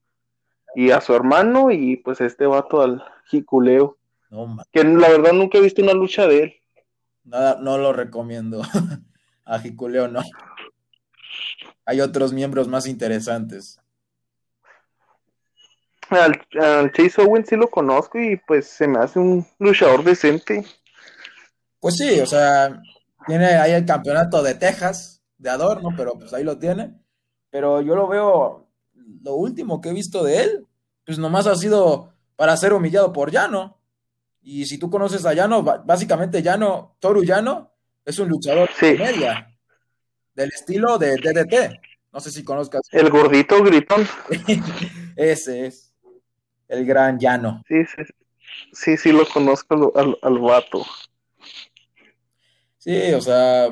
y 0.75 0.91
a 0.91 1.01
su 1.01 1.15
hermano 1.15 1.71
y 1.71 1.97
pues 1.99 2.21
este 2.23 2.47
vato 2.47 2.81
al 2.83 3.05
Hikuleo. 3.31 3.99
No, 4.31 4.57
Que 4.73 4.83
la 4.83 5.09
verdad 5.11 5.33
nunca 5.33 5.59
he 5.59 5.61
visto 5.61 5.83
una 5.83 5.93
lucha 5.93 6.27
de 6.27 6.43
él. 6.43 6.55
nada, 7.25 7.59
no 7.61 7.79
lo 7.79 7.93
recomiendo. 7.93 8.63
A 9.47 9.59
Jiculeo 9.59 10.09
no. 10.09 10.23
Hay 11.87 12.01
otros 12.01 12.33
miembros 12.33 12.69
más 12.69 12.87
interesantes. 12.87 13.79
Al, 16.11 16.41
al 16.61 16.93
Chase 16.93 17.23
Owens 17.23 17.49
sí 17.49 17.57
lo 17.57 17.69
conozco 17.69 18.19
y 18.19 18.37
pues 18.37 18.67
se 18.69 18.87
me 18.87 18.99
hace 18.99 19.19
un 19.19 19.47
luchador 19.59 20.05
decente. 20.05 20.65
Pues 21.81 21.97
sí, 21.97 22.21
o 22.21 22.27
sea, 22.27 22.81
tiene 23.27 23.47
ahí 23.47 23.73
el 23.73 23.85
campeonato 23.87 24.43
de 24.43 24.55
Texas, 24.55 25.23
de 25.39 25.51
adorno, 25.51 25.91
pero 25.97 26.15
pues 26.19 26.33
ahí 26.33 26.45
lo 26.45 26.59
tiene. 26.59 26.95
Pero 27.51 27.81
yo 27.81 27.95
lo 27.95 28.07
veo, 28.09 28.69
lo 29.23 29.35
último 29.35 29.81
que 29.81 29.91
he 29.91 29.95
visto 29.95 30.23
de 30.25 30.43
él, 30.43 30.67
pues 31.05 31.19
nomás 31.19 31.47
ha 31.47 31.57
sido 31.57 32.13
para 32.37 32.57
ser 32.57 32.73
humillado 32.73 33.13
por 33.13 33.31
Llano. 33.31 33.79
Y 34.43 34.67
si 34.67 34.79
tú 34.79 34.91
conoces 34.91 35.25
a 35.25 35.33
Llano, 35.33 35.63
básicamente 35.63 36.43
Llano, 36.43 36.97
Toru 36.99 37.23
Llano, 37.23 37.71
es 38.05 38.19
un 38.19 38.29
luchador 38.29 38.69
Sí. 38.79 38.93
de 38.93 38.99
media, 38.99 39.54
del 40.35 40.51
estilo 40.51 40.99
de 40.99 41.17
DDT. 41.17 41.81
No 42.13 42.21
sé 42.21 42.31
si 42.31 42.45
conozcas. 42.45 42.83
El 42.93 43.11
gordito 43.11 43.63
gritón. 43.63 44.07
Ese 45.17 45.67
es 45.67 45.93
el 46.69 46.87
gran 46.87 47.19
Llano. 47.19 47.63
Sí, 47.69 47.85
sí, 47.85 48.03
sí, 48.73 48.97
sí 48.97 49.13
lo 49.13 49.27
conozco 49.27 49.93
al, 49.97 50.17
al, 50.23 50.39
vato. 50.39 50.85
Sí, 52.79 53.13
o 53.13 53.21
sea, 53.21 53.69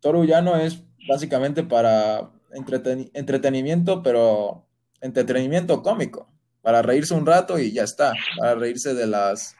Toru 0.00 0.24
Llano 0.24 0.56
es 0.56 0.82
básicamente 1.08 1.62
para 1.62 2.30
entreten- 2.52 3.10
entretenimiento, 3.14 4.02
pero 4.02 4.66
entretenimiento 5.00 5.82
cómico, 5.82 6.32
para 6.60 6.82
reírse 6.82 7.14
un 7.14 7.26
rato 7.26 7.58
y 7.58 7.72
ya 7.72 7.82
está, 7.84 8.12
para 8.38 8.54
reírse 8.54 8.94
de 8.94 9.06
las 9.06 9.56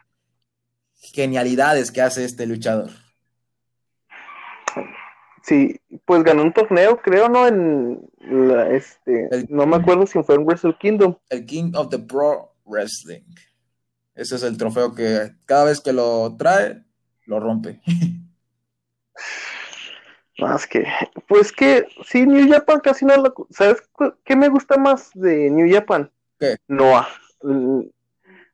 genialidades 0.94 1.90
que 1.90 2.02
hace 2.02 2.24
este 2.24 2.46
luchador. 2.46 2.90
Sí, 5.42 5.80
pues 6.04 6.22
ganó 6.22 6.42
un 6.42 6.52
torneo, 6.52 7.00
creo, 7.02 7.28
¿no? 7.28 7.46
En 7.48 8.00
la, 8.20 8.70
este, 8.70 9.28
El- 9.30 9.46
no 9.50 9.66
me 9.66 9.76
acuerdo 9.76 10.06
si 10.06 10.22
fue 10.22 10.36
en 10.36 10.44
Wrestle 10.44 10.76
Kingdom. 10.78 11.16
El 11.30 11.44
King 11.46 11.72
of 11.74 11.88
the 11.90 11.98
Pro 11.98 12.54
Wrestling. 12.64 13.22
Ese 14.14 14.36
es 14.36 14.42
el 14.42 14.56
trofeo 14.56 14.94
que 14.94 15.32
cada 15.46 15.64
vez 15.64 15.80
que 15.80 15.92
lo 15.92 16.36
trae, 16.36 16.84
lo 17.26 17.40
rompe. 17.40 17.80
Más 20.38 20.66
que, 20.66 20.86
pues 21.28 21.52
que, 21.52 21.86
sí, 22.04 22.26
New 22.26 22.50
Japan 22.50 22.80
casi 22.80 23.04
no 23.04 23.16
lo, 23.16 23.34
¿sabes 23.50 23.82
qué 24.24 24.34
me 24.34 24.48
gusta 24.48 24.76
más 24.76 25.10
de 25.14 25.50
New 25.50 25.72
Japan? 25.72 26.10
¿Qué? 26.38 26.56
Noah. 26.68 27.06
Mm, 27.42 27.82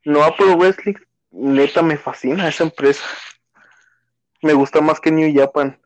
Noah 0.04 0.36
Pro 0.36 0.56
Wrestling, 0.56 0.96
neta 1.30 1.82
me 1.82 1.96
fascina 1.96 2.48
esa 2.48 2.64
empresa. 2.64 3.04
Me 4.42 4.52
gusta 4.52 4.80
más 4.80 5.00
que 5.00 5.10
New 5.12 5.32
Japan. 5.34 5.78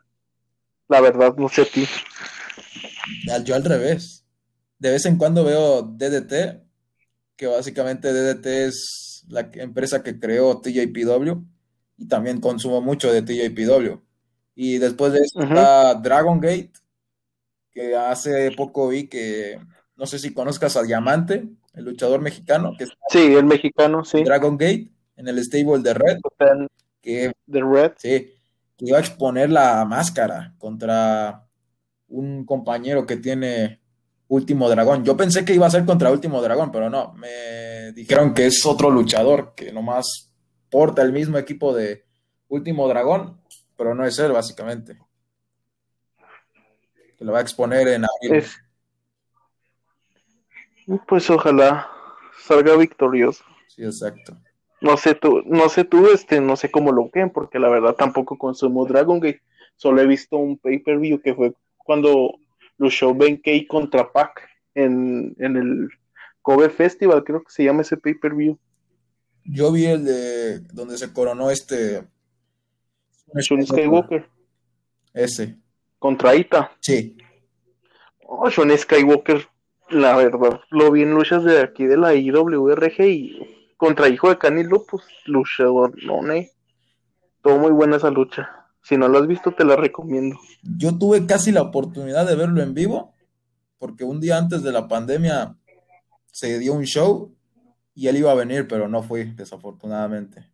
La 0.93 1.01
verdad, 1.01 1.35
no 1.39 1.49
sé 1.49 1.63
a 1.63 1.65
ti. 1.65 1.87
Al- 3.31 3.45
Yo 3.45 3.55
al 3.55 3.65
revés. 3.65 4.25
De 4.79 4.91
vez 4.91 5.07
en 5.07 5.17
cuando 5.17 5.43
veo 5.45 5.83
DDT, 5.83 6.63
que 7.37 7.47
básicamente 7.47 8.13
DDT 8.13 8.67
es 8.67 9.25
la 9.29 9.49
empresa 9.55 10.03
que 10.03 10.19
creó 10.19 10.61
TJPW 10.61 11.33
y 11.97 12.09
también 12.09 12.41
consumo 12.41 12.81
mucho 12.83 13.11
de 13.13 13.23
TJPW. 13.23 14.01
Y 14.55 14.77
después 14.79 15.13
de 15.13 15.21
eso 15.21 15.41
está 15.41 15.95
Dragon 15.95 16.41
Gate, 16.41 16.73
que 17.71 17.97
hace 17.97 18.51
poco 18.55 18.89
vi 18.89 19.07
que, 19.09 19.59
no 19.97 20.05
sé 20.05 20.19
si 20.19 20.35
conozcas 20.35 20.77
a 20.77 20.83
Diamante, 20.83 21.49
el 21.73 21.85
luchador 21.87 22.21
mexicano, 22.21 22.75
que 22.77 22.85
está 22.85 22.97
Sí, 23.09 23.35
el 23.35 23.47
mexicano, 23.47 24.05
sí. 24.05 24.23
Dragon 24.25 24.59
Gate, 24.59 24.91
en 25.17 25.29
el 25.29 25.43
stable 25.43 25.79
de 25.83 25.95
Red, 25.95 26.19
que 27.01 27.33
The 27.51 27.61
Red. 27.63 27.93
sí, 27.97 28.35
iba 28.85 28.99
a 28.99 29.01
exponer 29.01 29.51
la 29.51 29.85
máscara 29.85 30.55
contra 30.59 31.47
un 32.09 32.45
compañero 32.45 33.07
que 33.07 33.17
tiene 33.17 33.81
Último 34.29 34.69
Dragón. 34.69 35.05
Yo 35.05 35.17
pensé 35.17 35.45
que 35.45 35.55
iba 35.55 35.67
a 35.67 35.71
ser 35.71 35.85
contra 35.85 36.11
Último 36.11 36.41
Dragón, 36.43 36.73
pero 36.73 36.91
no, 36.91 37.13
me 37.15 37.93
dijeron 37.93 38.35
que 38.35 38.47
es 38.47 38.65
otro 38.67 38.91
luchador 38.91 39.55
que 39.55 39.73
nomás 39.73 40.33
porta 40.71 41.03
el 41.03 41.13
mismo 41.13 41.39
equipo 41.39 41.75
de 41.75 42.05
Último 42.49 42.89
Dragón, 42.89 43.41
pero 43.77 43.95
no 43.95 44.05
es 44.05 44.19
él, 44.19 44.33
básicamente. 44.33 44.99
Que 47.17 47.25
lo 47.25 47.33
va 47.33 47.39
a 47.39 47.43
exponer 47.43 47.89
en 47.89 48.05
abril. 48.05 48.43
Es- 48.43 48.59
Pues 51.07 51.31
ojalá 51.31 51.89
salga 52.45 52.77
victorioso. 52.77 53.45
Sí, 53.69 53.85
exacto. 53.85 54.37
No 54.83 54.97
sé 54.97 55.15
tú, 55.15 55.43
no 55.47 55.69
sé 55.69 55.85
tú, 55.85 56.09
este, 56.09 56.41
no 56.41 56.57
sé 56.57 56.71
cómo 56.71 56.93
lo 56.93 57.09
ven, 57.13 57.31
porque 57.31 57.59
la 57.59 57.69
verdad 57.69 57.95
tampoco 57.95 58.37
consumo 58.37 58.85
Dragon 58.85 59.21
Gate. 59.21 59.43
Solo 59.77 60.01
he 60.03 60.07
visto 60.07 60.37
un 60.37 60.59
pay-per-view 60.59 61.21
que 61.21 61.35
fue 61.35 61.55
cuando 61.79 62.35
luchó 62.79 63.15
Ben 63.15 63.37
Kay 63.37 63.67
contra 63.67 64.13
Pac 64.13 64.49
en, 64.75 65.35
en 65.39 65.57
el 65.57 65.89
Kobe 66.43 66.69
Festival, 66.69 67.23
creo 67.25 67.43
que 67.43 67.51
se 67.53 67.65
llama 67.65 67.83
ese 67.83 67.97
pay-per-view. 67.97 68.59
Yo 69.45 69.73
vi 69.73 69.87
el 69.87 70.05
de 70.05 70.61
donde 70.73 70.99
se 70.99 71.13
coronó 71.13 71.51
este. 71.51 72.05
Shun 73.35 73.67
Skywalker 73.67 74.29
Ese. 75.15 75.57
contra 75.99 76.35
Ita. 76.35 76.73
Sí, 76.81 77.17
Oh, 78.35 78.49
Shun 78.49 78.77
Skywalker, 78.77 79.47
la 79.91 80.17
verdad, 80.17 80.61
lo 80.71 80.91
vi 80.91 81.03
en 81.03 81.13
luchas 81.15 81.45
de 81.45 81.61
aquí 81.61 81.87
de 81.87 81.97
la 81.99 82.15
IWRG 82.15 83.01
y 83.03 83.62
contra 83.83 84.09
hijo 84.09 84.29
de 84.29 84.39
Cani 84.39 84.63
Lupus, 84.63 85.03
luchador, 85.27 85.93
no, 86.05 86.23
ne. 86.23 86.53
Todo 87.43 87.59
muy 87.59 87.73
buena 87.73 87.97
esa 87.97 88.13
lucha. 88.13 88.49
Si 88.81 88.97
no 88.97 89.09
lo 89.09 89.19
has 89.19 89.27
visto, 89.27 89.51
te 89.51 89.65
la 89.65 89.75
recomiendo. 89.75 90.39
yo 90.63 90.97
tuve 90.97 91.27
casi 91.27 91.51
la 91.51 91.63
oportunidad 91.63 92.25
de 92.25 92.37
verlo 92.37 92.63
en 92.63 92.75
vivo, 92.75 93.13
porque 93.81 94.05
un 94.05 94.21
día 94.21 94.39
antes 94.39 94.63
de 94.63 94.71
la 94.71 94.87
pandemia 94.87 95.57
se 96.31 96.61
dio 96.61 96.75
un 96.75 96.85
show 96.85 97.35
y 97.93 98.07
él 98.07 98.19
iba 98.19 98.31
a 98.31 98.37
venir, 98.37 98.69
pero 98.69 98.87
no 98.87 99.03
fui, 99.03 99.25
desafortunadamente. 99.35 100.49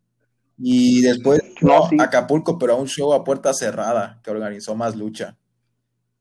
Y 0.56 1.02
después 1.02 1.42
No, 1.60 1.86
sí. 1.86 1.98
a 2.00 2.04
Acapulco, 2.04 2.58
pero 2.58 2.72
a 2.72 2.76
un 2.76 2.88
show 2.88 3.12
a 3.12 3.24
puerta 3.24 3.52
cerrada 3.52 4.22
que 4.24 4.30
organizó 4.30 4.74
más 4.74 4.96
lucha. 4.96 5.36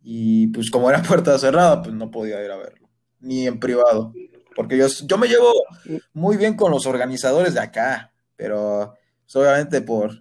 Y 0.01 0.47
pues 0.47 0.69
como 0.69 0.89
era 0.89 1.01
puerta 1.03 1.39
cerrada, 1.39 1.81
pues 1.81 1.95
no 1.95 2.11
podía 2.11 2.43
ir 2.43 2.51
a 2.51 2.57
verlo, 2.57 2.89
ni 3.21 3.47
en 3.47 3.61
privado, 3.61 4.11
porque 4.57 4.75
yo, 4.75 4.87
yo 5.05 5.19
me 5.19 5.27
llevo 5.27 5.53
muy 6.13 6.35
bien 6.35 6.55
con 6.55 6.71
los 6.71 6.87
organizadores 6.87 7.53
de 7.53 7.59
acá, 7.59 8.11
pero 8.35 8.95
pues, 9.23 9.35
obviamente 9.35 9.81
por, 9.81 10.11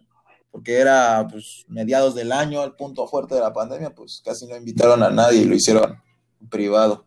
porque 0.51 0.79
era 0.79 1.27
pues 1.27 1.65
mediados 1.69 2.15
del 2.15 2.31
año, 2.31 2.63
el 2.63 2.75
punto 2.75 3.09
fuerte 3.09 3.35
de 3.35 3.41
la 3.41 3.55
pandemia, 3.55 3.95
pues 3.95 4.21
casi 4.23 4.47
no 4.47 4.55
invitaron 4.55 5.03
a 5.03 5.09
nadie 5.09 5.41
y 5.41 5.45
lo 5.47 5.55
hicieron 5.55 6.03
en 6.39 6.49
privado. 6.51 7.07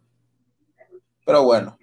Pero 1.23 1.43
bueno, 1.43 1.77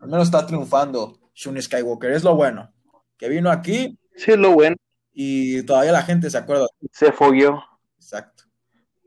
al 0.00 0.08
menos 0.08 0.28
está 0.28 0.46
triunfando 0.46 1.18
Shun 1.34 1.60
Skywalker, 1.60 2.12
es 2.12 2.22
lo 2.22 2.36
bueno, 2.36 2.72
que 3.18 3.28
vino 3.28 3.50
aquí 3.50 3.98
Sí, 4.14 4.30
es 4.30 4.38
lo 4.38 4.52
bueno. 4.52 4.76
y 5.12 5.64
todavía 5.64 5.90
la 5.90 6.02
gente 6.02 6.30
se 6.30 6.38
acuerda. 6.38 6.68
Se 6.92 7.10
fogueó. 7.10 7.64
Exacto. 7.96 8.44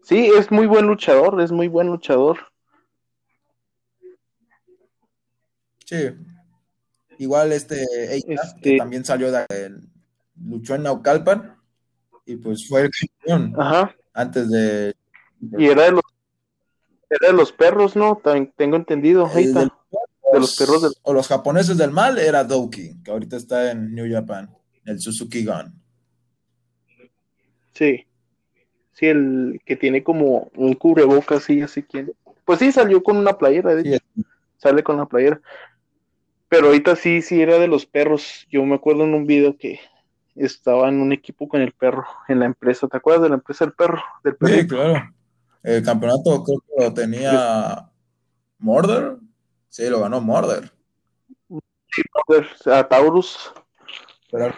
Sí, 0.03 0.29
es 0.37 0.51
muy 0.51 0.67
buen 0.67 0.85
luchador, 0.85 1.39
es 1.41 1.53
muy 1.53 1.69
buen 1.69 1.87
luchador. 1.87 2.39
Sí. 5.87 6.09
Igual 7.17 7.53
este 7.53 7.81
Eita, 8.13 8.33
Este- 8.33 8.61
que 8.61 8.77
también 8.77 9.05
salió 9.05 9.31
de 9.31 9.45
luchó 10.43 10.75
en 10.75 10.83
Naucalpan 10.83 11.55
y 12.25 12.35
pues 12.35 12.67
fue 12.67 12.81
el 12.81 12.91
campeón 12.91 13.55
Ajá. 13.57 13.95
antes 14.13 14.49
de 14.51 14.93
Y 15.57 15.65
era 15.67 15.85
de 15.85 15.91
los, 15.93 16.01
era 17.09 17.31
de 17.31 17.33
los 17.37 17.51
perros, 17.53 17.95
¿no? 17.95 18.17
También 18.17 18.53
tengo 18.55 18.75
entendido. 18.75 19.27
del- 19.33 19.53
de 19.53 20.39
los 20.39 20.57
perros 20.57 20.81
del- 20.81 20.91
o 21.03 21.13
los 21.13 21.27
japoneses 21.29 21.77
del 21.77 21.91
mal 21.91 22.17
era 22.19 22.43
Doki, 22.43 23.01
que 23.01 23.11
ahorita 23.11 23.37
está 23.37 23.71
en 23.71 23.95
New 23.95 24.11
Japan, 24.11 24.53
el 24.85 24.99
Suzuki 24.99 25.45
Gun. 25.45 25.73
Sí. 27.73 28.05
Sí, 28.91 29.05
el 29.05 29.61
que 29.65 29.75
tiene 29.75 30.03
como 30.03 30.51
un 30.55 30.73
cubrebocas, 30.73 31.43
sí, 31.43 31.61
así 31.61 31.83
quién. 31.83 32.11
Pues 32.45 32.59
sí, 32.59 32.71
salió 32.71 33.01
con 33.03 33.15
una 33.17 33.37
playera, 33.37 33.73
de 33.75 33.83
Sí, 33.83 33.93
hecho. 33.93 34.05
Sale 34.57 34.83
con 34.83 34.97
la 34.97 35.05
playera. 35.05 35.39
Pero 36.49 36.67
ahorita 36.67 36.95
sí, 36.95 37.21
sí 37.21 37.41
era 37.41 37.57
de 37.59 37.67
los 37.67 37.85
perros. 37.85 38.47
Yo 38.49 38.63
me 38.63 38.75
acuerdo 38.75 39.03
en 39.03 39.13
un 39.13 39.25
video 39.25 39.57
que 39.57 39.79
estaba 40.35 40.87
en 40.87 41.01
un 41.01 41.11
equipo 41.11 41.47
con 41.47 41.61
el 41.61 41.73
perro, 41.73 42.05
en 42.27 42.39
la 42.39 42.45
empresa. 42.45 42.87
¿Te 42.87 42.97
acuerdas 42.97 43.23
de 43.23 43.29
la 43.29 43.35
empresa 43.35 43.65
del 43.65 43.73
perro? 43.73 44.01
Del 44.23 44.37
Sí, 44.41 44.67
claro. 44.67 45.09
El 45.63 45.83
campeonato 45.83 46.43
creo 46.43 46.59
que 46.59 46.83
lo 46.83 46.93
tenía 46.93 47.89
Murder. 48.59 49.17
Sí, 49.69 49.89
lo 49.89 49.99
ganó 49.99 50.21
Murder. 50.21 50.71
A 52.65 52.87
Taurus, 52.87 53.51
Pero 54.31 54.53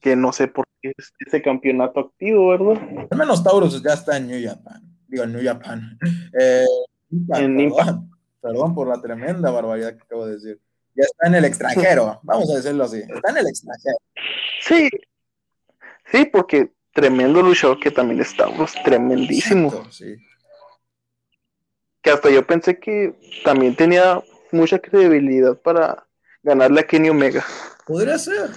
que 0.00 0.16
no 0.16 0.32
sé 0.32 0.48
por 0.48 0.66
qué 0.80 0.92
es 0.96 1.12
ese 1.26 1.40
campeonato 1.40 2.00
activo, 2.00 2.48
¿verdad? 2.48 3.06
al 3.10 3.18
menos 3.18 3.42
Taurus 3.44 3.80
ya 3.82 3.92
está 3.92 4.16
en 4.16 4.26
New 4.26 4.40
Japan. 4.44 4.82
Digo, 5.06 5.24
en 5.24 5.32
New 5.32 5.44
Japan. 5.44 5.98
Eh, 6.38 6.64
Impact, 7.10 7.42
En 7.42 7.56
perdón. 7.56 8.10
Perdón 8.40 8.74
por 8.74 8.88
la 8.88 9.00
tremenda 9.00 9.50
barbaridad 9.50 9.94
que 9.94 10.02
acabo 10.02 10.26
de 10.26 10.34
decir. 10.34 10.60
Ya 10.94 11.04
está 11.04 11.26
en 11.26 11.34
el 11.34 11.44
extranjero. 11.44 12.20
Vamos 12.24 12.50
a 12.50 12.56
decirlo 12.56 12.84
así. 12.84 12.98
Está 12.98 13.30
en 13.30 13.36
el 13.38 13.46
extranjero. 13.48 13.96
Sí, 14.60 14.90
sí, 16.10 16.24
porque 16.26 16.72
tremendo 16.92 17.42
luchador 17.42 17.80
que 17.80 17.90
también 17.90 18.20
es 18.20 18.36
Taurus, 18.36 18.74
tremendísimo. 18.84 19.68
Exacto, 19.68 19.92
sí. 19.92 20.16
Que 22.02 22.10
hasta 22.10 22.30
yo 22.30 22.46
pensé 22.46 22.78
que 22.78 23.14
también 23.44 23.76
tenía 23.76 24.22
mucha 24.50 24.78
credibilidad 24.78 25.56
para 25.56 26.06
ganarle 26.42 26.80
a 26.80 26.86
Kenny 26.86 27.08
Omega. 27.08 27.44
Podría 27.86 28.18
ser. 28.18 28.50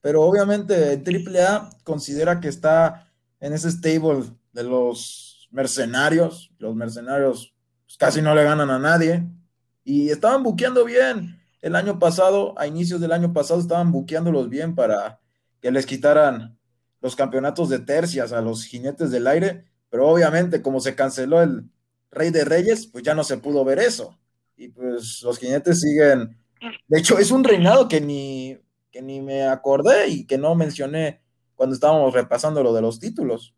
Pero 0.00 0.22
obviamente 0.22 1.00
AAA 1.04 1.70
considera 1.84 2.40
que 2.40 2.48
está 2.48 3.08
en 3.40 3.52
ese 3.52 3.70
stable 3.70 4.24
de 4.52 4.64
los 4.64 5.48
mercenarios. 5.52 6.50
Los 6.58 6.74
mercenarios 6.74 7.54
pues, 7.84 7.96
casi 7.96 8.22
no 8.22 8.34
le 8.34 8.42
ganan 8.42 8.70
a 8.70 8.78
nadie. 8.78 9.24
Y 9.84 10.10
estaban 10.10 10.42
buqueando 10.42 10.84
bien. 10.84 11.41
El 11.62 11.76
año 11.76 11.98
pasado, 12.00 12.58
a 12.58 12.66
inicios 12.66 13.00
del 13.00 13.12
año 13.12 13.32
pasado, 13.32 13.60
estaban 13.60 13.92
buqueándolos 13.92 14.50
bien 14.50 14.74
para 14.74 15.20
que 15.60 15.70
les 15.70 15.86
quitaran 15.86 16.58
los 17.00 17.14
campeonatos 17.14 17.68
de 17.68 17.78
tercias 17.78 18.32
a 18.32 18.40
los 18.40 18.64
jinetes 18.64 19.12
del 19.12 19.28
aire. 19.28 19.64
Pero 19.88 20.08
obviamente, 20.08 20.60
como 20.60 20.80
se 20.80 20.96
canceló 20.96 21.40
el 21.40 21.70
Rey 22.10 22.30
de 22.30 22.44
Reyes, 22.44 22.88
pues 22.88 23.04
ya 23.04 23.14
no 23.14 23.22
se 23.22 23.38
pudo 23.38 23.64
ver 23.64 23.78
eso. 23.78 24.18
Y 24.56 24.68
pues 24.68 25.22
los 25.22 25.38
jinetes 25.38 25.80
siguen. 25.80 26.36
De 26.88 26.98
hecho, 26.98 27.18
es 27.18 27.30
un 27.30 27.44
reinado 27.44 27.86
que 27.88 28.00
ni, 28.00 28.58
que 28.90 29.00
ni 29.00 29.22
me 29.22 29.44
acordé 29.44 30.08
y 30.08 30.26
que 30.26 30.38
no 30.38 30.56
mencioné 30.56 31.22
cuando 31.54 31.74
estábamos 31.74 32.12
repasando 32.12 32.62
lo 32.64 32.74
de 32.74 32.82
los 32.82 32.98
títulos. 32.98 33.54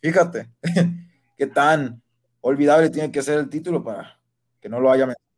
Fíjate, 0.00 0.50
qué 1.36 1.46
tan 1.48 2.00
olvidable 2.40 2.90
tiene 2.90 3.10
que 3.10 3.22
ser 3.22 3.40
el 3.40 3.48
título 3.48 3.82
para 3.82 4.20
que 4.60 4.68
no 4.68 4.78
lo 4.78 4.90
haya 4.90 5.06
mencionado. 5.06 5.29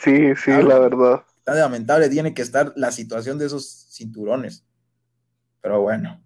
Sí, 0.00 0.34
sí, 0.36 0.44
Claro. 0.44 0.68
la 0.68 0.78
verdad. 0.78 1.22
Tan 1.44 1.58
lamentable 1.58 2.08
tiene 2.08 2.32
que 2.34 2.42
estar 2.42 2.72
la 2.76 2.90
situación 2.92 3.38
de 3.38 3.46
esos 3.46 3.86
cinturones. 3.90 4.64
Pero 5.60 5.80
bueno, 5.82 6.20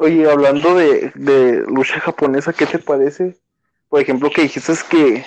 Oye, 0.00 0.30
hablando 0.30 0.76
de, 0.76 1.10
de 1.16 1.64
lucha 1.66 1.98
japonesa, 1.98 2.52
¿qué 2.52 2.66
te 2.66 2.78
parece? 2.78 3.36
Por 3.88 4.00
ejemplo, 4.00 4.30
que 4.32 4.42
dijiste 4.42 4.72
que 4.88 5.24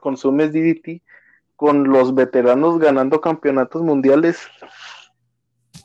consumes 0.00 0.52
DDT 0.52 1.00
con 1.54 1.84
los 1.84 2.12
veteranos 2.14 2.80
ganando 2.80 3.20
campeonatos 3.20 3.82
mundiales. 3.82 4.38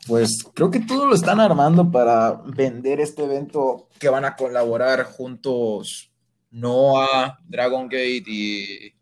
pues 0.08 0.44
creo 0.56 0.72
que 0.72 0.80
todo 0.80 1.06
lo 1.06 1.14
están 1.14 1.40
armando 1.40 1.92
para 1.92 2.32
vender 2.46 3.00
este 3.00 3.24
evento 3.26 3.88
que 4.00 4.10
van 4.10 4.26
a 4.26 4.36
colaborar 4.36 5.04
juntos 5.04 6.12
Noah, 6.52 7.40
Dragon 7.48 7.88
Gate 7.88 8.24
y, 8.28 8.94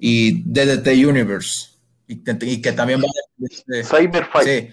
y 0.00 0.42
DDT 0.42 0.88
Universe. 1.06 1.70
Y 2.06 2.22
que, 2.24 2.36
y 2.42 2.60
que 2.60 2.72
también 2.72 3.00
va 3.00 3.04
a 3.04 3.46
este, 3.48 3.84
Cyberfight. 3.84 4.48
Sí. 4.48 4.68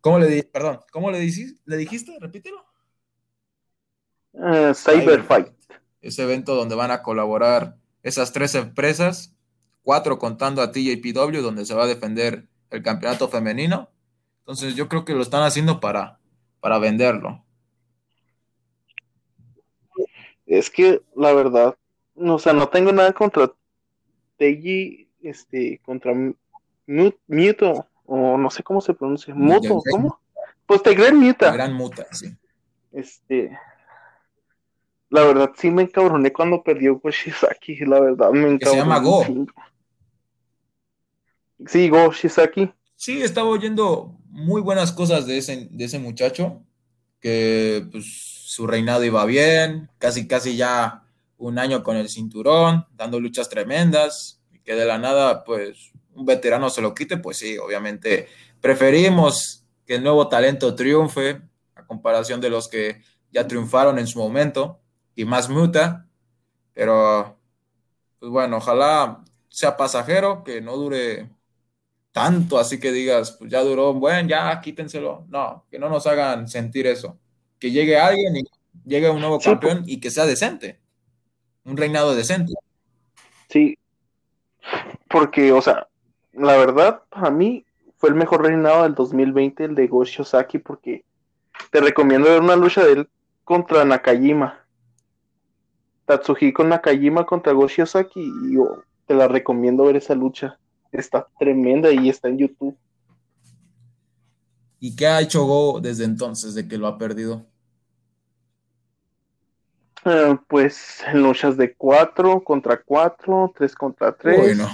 ¿Cómo 0.00 0.18
le 0.18 0.42
perdón, 0.42 0.80
¿cómo 0.90 1.10
le, 1.10 1.20
dici- 1.20 1.58
le 1.64 1.76
dijiste? 1.76 2.16
Repítelo. 2.20 2.64
Eh, 4.34 4.72
Cyberfight. 4.74 5.48
Ese 6.00 6.22
evento 6.22 6.54
donde 6.54 6.74
van 6.74 6.90
a 6.90 7.02
colaborar 7.02 7.76
esas 8.02 8.32
tres 8.32 8.54
empresas, 8.54 9.34
cuatro 9.82 10.18
contando 10.18 10.60
a 10.62 10.72
TJPW, 10.72 11.40
donde 11.40 11.64
se 11.64 11.74
va 11.74 11.84
a 11.84 11.88
defender 11.88 12.48
el 12.70 12.82
campeonato 12.82 13.28
femenino. 13.28 13.90
Entonces 14.40 14.74
yo 14.74 14.88
creo 14.88 15.04
que 15.04 15.14
lo 15.14 15.22
están 15.22 15.42
haciendo 15.42 15.80
para, 15.80 16.18
para 16.60 16.78
venderlo. 16.78 17.43
Es 20.58 20.70
que 20.70 21.02
la 21.16 21.32
verdad, 21.32 21.76
no, 22.14 22.36
o 22.36 22.38
sea, 22.38 22.52
no 22.52 22.68
tengo 22.68 22.92
nada 22.92 23.12
contra 23.12 23.52
Teji, 24.36 25.08
este, 25.22 25.80
contra 25.84 26.12
Mu- 26.14 27.12
Muto, 27.26 27.86
o 28.06 28.36
no 28.38 28.50
sé 28.50 28.62
cómo 28.62 28.80
se 28.80 28.94
pronuncia, 28.94 29.34
Muto, 29.34 29.82
¿cómo? 29.90 30.20
Pues 30.66 30.82
The 30.82 30.94
Great 30.94 31.14
Muta. 31.14 31.50
Gran 31.52 31.72
muta, 31.72 32.06
sí. 32.12 32.36
Este, 32.92 33.58
la 35.10 35.22
verdad 35.24 35.50
sí 35.56 35.70
me 35.70 35.82
encabroné 35.82 36.32
cuando 36.32 36.62
perdió 36.62 36.98
Goshizaki, 36.98 37.76
la 37.84 38.00
verdad 38.00 38.30
me 38.30 38.58
Que 38.58 38.66
se 38.66 38.76
llama 38.76 38.98
encabroné. 38.98 39.46
Go. 39.46 39.52
Sí, 41.66 41.88
Go 41.88 42.12
Shizaki. 42.12 42.72
Sí, 42.96 43.22
estaba 43.22 43.48
oyendo 43.48 44.16
muy 44.28 44.60
buenas 44.60 44.92
cosas 44.92 45.26
de 45.26 45.38
ese, 45.38 45.68
de 45.70 45.84
ese 45.84 45.98
muchacho, 45.98 46.62
que 47.20 47.86
pues 47.90 48.33
su 48.54 48.68
reinado 48.68 49.02
iba 49.02 49.24
bien, 49.24 49.90
casi 49.98 50.28
casi 50.28 50.56
ya 50.56 51.02
un 51.38 51.58
año 51.58 51.82
con 51.82 51.96
el 51.96 52.08
cinturón, 52.08 52.86
dando 52.92 53.18
luchas 53.18 53.48
tremendas, 53.48 54.40
y 54.52 54.60
que 54.60 54.76
de 54.76 54.84
la 54.84 54.96
nada 54.96 55.42
pues 55.42 55.90
un 56.12 56.24
veterano 56.24 56.70
se 56.70 56.80
lo 56.80 56.94
quite, 56.94 57.16
pues 57.16 57.38
sí, 57.38 57.58
obviamente 57.58 58.28
preferimos 58.60 59.64
que 59.84 59.96
el 59.96 60.04
nuevo 60.04 60.28
talento 60.28 60.72
triunfe 60.76 61.42
a 61.74 61.84
comparación 61.84 62.40
de 62.40 62.50
los 62.50 62.68
que 62.68 63.02
ya 63.32 63.48
triunfaron 63.48 63.98
en 63.98 64.06
su 64.06 64.20
momento, 64.20 64.78
y 65.16 65.24
más 65.24 65.48
muta, 65.48 66.06
pero 66.74 67.36
pues 68.20 68.30
bueno, 68.30 68.58
ojalá 68.58 69.24
sea 69.48 69.76
pasajero, 69.76 70.44
que 70.44 70.60
no 70.60 70.76
dure 70.76 71.28
tanto, 72.12 72.56
así 72.56 72.78
que 72.78 72.92
digas, 72.92 73.32
pues 73.32 73.50
ya 73.50 73.62
duró, 73.62 73.94
bueno, 73.94 74.28
ya 74.28 74.60
quítenselo. 74.60 75.26
No, 75.28 75.66
que 75.68 75.80
no 75.80 75.88
nos 75.88 76.06
hagan 76.06 76.46
sentir 76.46 76.86
eso. 76.86 77.18
Que 77.64 77.70
llegue 77.70 77.98
alguien 77.98 78.36
y 78.36 78.44
llegue 78.84 79.08
un 79.08 79.20
nuevo 79.20 79.40
Sí, 79.40 79.48
campeón 79.48 79.84
y 79.86 79.98
que 79.98 80.10
sea 80.10 80.26
decente. 80.26 80.78
Un 81.64 81.78
reinado 81.78 82.14
decente. 82.14 82.52
Sí, 83.48 83.78
porque, 85.08 85.50
o 85.50 85.62
sea, 85.62 85.88
la 86.34 86.58
verdad, 86.58 87.04
para 87.08 87.30
mí 87.30 87.64
fue 87.96 88.10
el 88.10 88.16
mejor 88.16 88.42
reinado 88.42 88.82
del 88.82 88.94
2020, 88.94 89.64
el 89.64 89.74
de 89.76 89.86
Go 89.86 90.04
Shizaki, 90.04 90.58
porque 90.58 91.06
te 91.70 91.80
recomiendo 91.80 92.28
ver 92.28 92.42
una 92.42 92.54
lucha 92.54 92.84
de 92.84 92.92
él 92.92 93.08
contra 93.44 93.82
Nakajima. 93.86 94.62
Tatsuhiko 96.04 96.64
Nakajima 96.64 97.24
contra 97.24 97.54
Go 97.54 97.66
Shizaki, 97.66 98.20
y 98.20 98.56
yo 98.56 98.82
te 99.06 99.14
la 99.14 99.26
recomiendo 99.26 99.84
ver 99.84 99.96
esa 99.96 100.14
lucha. 100.14 100.58
Está 100.92 101.26
tremenda 101.38 101.90
y 101.90 102.10
está 102.10 102.28
en 102.28 102.36
YouTube. 102.36 102.76
¿Y 104.80 104.94
qué 104.94 105.06
ha 105.06 105.22
hecho 105.22 105.46
Go 105.46 105.80
desde 105.80 106.04
entonces, 106.04 106.54
de 106.54 106.68
que 106.68 106.76
lo 106.76 106.88
ha 106.88 106.98
perdido? 106.98 107.46
Eh, 110.06 110.36
pues 110.48 111.02
luchas 111.14 111.56
de 111.56 111.74
4 111.74 112.42
contra 112.44 112.80
4, 112.82 113.52
3 113.56 113.74
contra 113.74 114.12
3. 114.14 114.38
Uy, 114.50 114.54
no. 114.56 114.68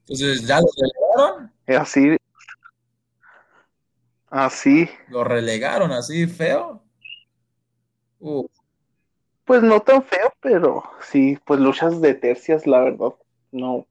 Entonces, 0.00 0.46
¿ya 0.46 0.60
lo 0.60 0.66
relegaron? 0.76 1.52
Así. 1.82 2.16
Así. 4.30 4.88
¿Lo 5.08 5.24
relegaron 5.24 5.92
así 5.92 6.26
feo? 6.26 6.82
Uh, 8.18 8.46
Pues 9.44 9.62
no 9.62 9.80
tan 9.80 10.02
feo, 10.04 10.32
pero 10.40 10.82
sí, 11.02 11.38
pues 11.44 11.60
luchas 11.60 12.00
de 12.00 12.14
tercias, 12.14 12.66
la 12.66 12.80
verdad, 12.80 13.12
no, 13.50 13.86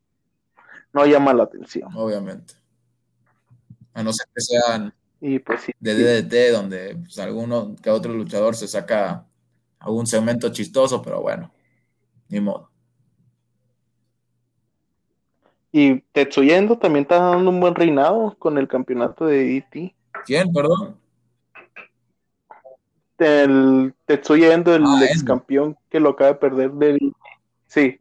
no 0.93 1.05
llama 1.05 1.33
la 1.33 1.43
atención. 1.43 1.89
obviamente. 1.95 2.55
A 3.93 4.01
no 4.03 4.13
ser 4.13 4.25
que 4.33 4.41
sean 4.41 4.93
Y 5.19 5.37
pues 5.39 5.61
sí, 5.61 5.73
de 5.79 5.95
sí. 5.95 6.01
DDT, 6.01 6.51
donde 6.53 6.95
pues, 6.95 7.19
alguno 7.19 7.75
que 7.83 7.89
otro 7.91 8.13
luchador 8.13 8.55
se 8.55 8.67
saca 8.67 9.27
algún 9.81 10.07
segmento 10.07 10.51
chistoso, 10.51 11.01
pero 11.01 11.21
bueno, 11.21 11.51
ni 12.29 12.39
modo. 12.39 12.69
Y 15.71 16.01
Tetsuya 16.11 16.57
Endo 16.57 16.77
también 16.77 17.03
está 17.03 17.17
dando 17.17 17.49
un 17.49 17.59
buen 17.59 17.75
reinado 17.75 18.35
con 18.37 18.57
el 18.57 18.67
campeonato 18.67 19.25
de 19.25 19.57
ET. 19.57 19.95
¿Quién, 20.25 20.51
perdón? 20.51 20.97
El 23.17 23.93
Tetsuya 24.05 24.53
Endo, 24.53 24.75
el 24.75 24.83
Ah, 24.85 24.99
ex 25.05 25.23
campeón 25.23 25.77
que 25.89 25.99
lo 25.99 26.09
acaba 26.09 26.31
de 26.31 26.39
perder 26.39 26.71
de 26.71 26.91
ET. 26.95 27.13
Sí. 27.67 27.99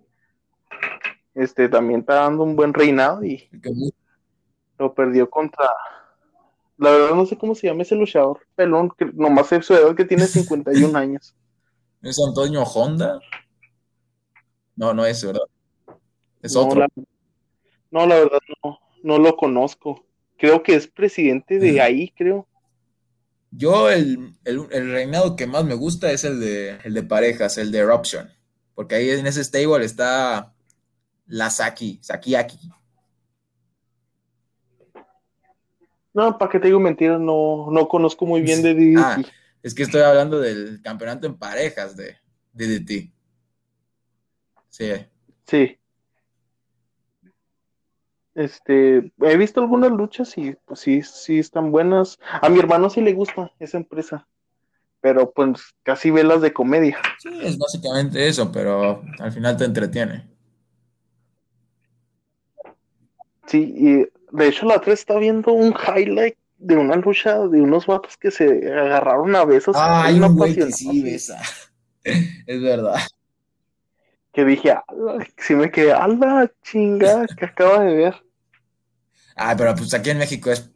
Este 1.34 1.68
también 1.68 2.00
está 2.00 2.14
dando 2.14 2.42
un 2.42 2.56
buen 2.56 2.74
reinado 2.74 3.24
y 3.24 3.48
lo 4.78 4.92
perdió 4.94 5.30
contra. 5.30 5.64
La 6.76 6.90
verdad 6.90 7.14
no 7.14 7.26
sé 7.26 7.38
cómo 7.38 7.54
se 7.54 7.68
llama 7.68 7.82
ese 7.82 7.94
luchador 7.94 8.40
pelón, 8.56 8.90
que 8.96 9.04
nomás 9.12 9.52
es 9.52 9.64
su 9.64 9.74
edad 9.74 9.94
que 9.94 10.04
tiene 10.04 10.26
51 10.26 10.98
años. 10.98 11.36
¿Es 12.02 12.18
Antonio 12.18 12.62
Honda? 12.64 13.20
No, 14.76 14.92
no 14.94 15.04
es, 15.06 15.24
¿verdad? 15.24 15.42
Es 16.42 16.56
No, 16.56 16.62
otro. 16.64 16.80
la, 16.80 16.88
no, 17.90 18.06
la 18.06 18.16
verdad 18.16 18.38
no, 18.64 18.78
no 19.02 19.18
lo 19.18 19.36
conozco. 19.36 20.04
Creo 20.38 20.62
que 20.62 20.74
es 20.74 20.86
presidente 20.88 21.58
de 21.58 21.80
ahí, 21.80 22.10
creo. 22.16 22.48
Yo 23.52 23.90
el, 23.90 24.34
el- 24.44 24.66
el 24.70 24.92
reinado 24.92 25.36
que 25.36 25.46
más 25.46 25.64
me 25.64 25.74
gusta 25.74 26.10
es 26.12 26.24
el 26.24 26.40
de, 26.40 26.78
el 26.84 26.94
de 26.94 27.02
parejas, 27.02 27.58
el 27.58 27.72
de 27.72 27.78
Eruption. 27.78 28.28
Porque 28.74 28.94
ahí 28.94 29.10
en 29.10 29.26
ese 29.26 29.42
stable 29.44 29.84
está 29.84 30.54
la 31.26 31.50
Saki, 31.50 32.00
Sakiaki. 32.02 32.58
No, 36.12 36.38
para 36.38 36.50
qué 36.50 36.58
te 36.58 36.66
digo 36.68 36.80
mentiras, 36.80 37.20
no, 37.20 37.68
no 37.70 37.88
conozco 37.88 38.26
muy 38.26 38.42
bien 38.42 38.62
de 38.62 38.74
DDT. 38.74 39.20
Ah, 39.20 39.22
es 39.62 39.74
que 39.74 39.82
estoy 39.82 40.02
hablando 40.02 40.40
del 40.40 40.80
campeonato 40.82 41.26
en 41.26 41.36
parejas 41.36 41.96
de 41.96 42.16
DDT. 42.52 43.12
Sí, 44.68 44.92
Sí. 45.46 45.76
Este, 48.34 49.12
he 49.20 49.36
visto 49.36 49.60
algunas 49.60 49.90
luchas 49.90 50.38
y 50.38 50.54
pues 50.64 50.80
sí, 50.80 51.02
sí 51.02 51.40
están 51.40 51.72
buenas. 51.72 52.18
A 52.40 52.48
mi 52.48 52.60
hermano 52.60 52.88
sí 52.88 53.00
le 53.00 53.12
gusta 53.12 53.52
esa 53.58 53.76
empresa, 53.78 54.28
pero 55.00 55.32
pues 55.32 55.60
casi 55.82 56.10
ve 56.12 56.22
las 56.22 56.40
de 56.40 56.52
comedia. 56.52 56.98
sí, 57.18 57.28
es 57.42 57.58
básicamente 57.58 58.28
eso, 58.28 58.50
pero 58.52 59.02
al 59.18 59.32
final 59.32 59.56
te 59.56 59.64
entretiene. 59.64 60.28
Sí, 63.46 63.74
y 63.76 64.36
de 64.36 64.48
hecho 64.48 64.64
la 64.66 64.76
otra 64.76 64.92
está 64.92 65.18
viendo 65.18 65.52
un 65.52 65.74
highlight 65.74 66.36
de 66.60 66.76
una 66.76 66.94
lucha 66.96 67.38
de 67.38 67.60
unos 67.60 67.86
vatos 67.86 68.16
que 68.18 68.30
se 68.30 68.44
agarraron 68.70 69.34
a 69.34 69.44
besos. 69.44 69.74
Ah, 69.76 70.04
hay 70.04 70.20
un 70.20 70.36
güey 70.36 70.54
que 70.54 70.70
sí 70.70 71.02
besa. 71.02 71.40
Es 72.02 72.62
verdad. 72.62 72.96
que 74.32 74.44
dije, 74.44 74.70
"Ala", 74.70 75.26
sí 75.36 75.54
me 75.54 75.70
quedé, 75.70 75.92
a 75.92 76.06
la 76.08 76.50
chingada 76.62 77.26
que 77.26 77.44
acaba 77.44 77.84
de 77.84 77.94
ver. 77.94 78.14
Ah, 79.36 79.54
pero 79.56 79.74
pues 79.74 79.92
aquí 79.92 80.10
en 80.10 80.18
México 80.18 80.50
es 80.50 80.70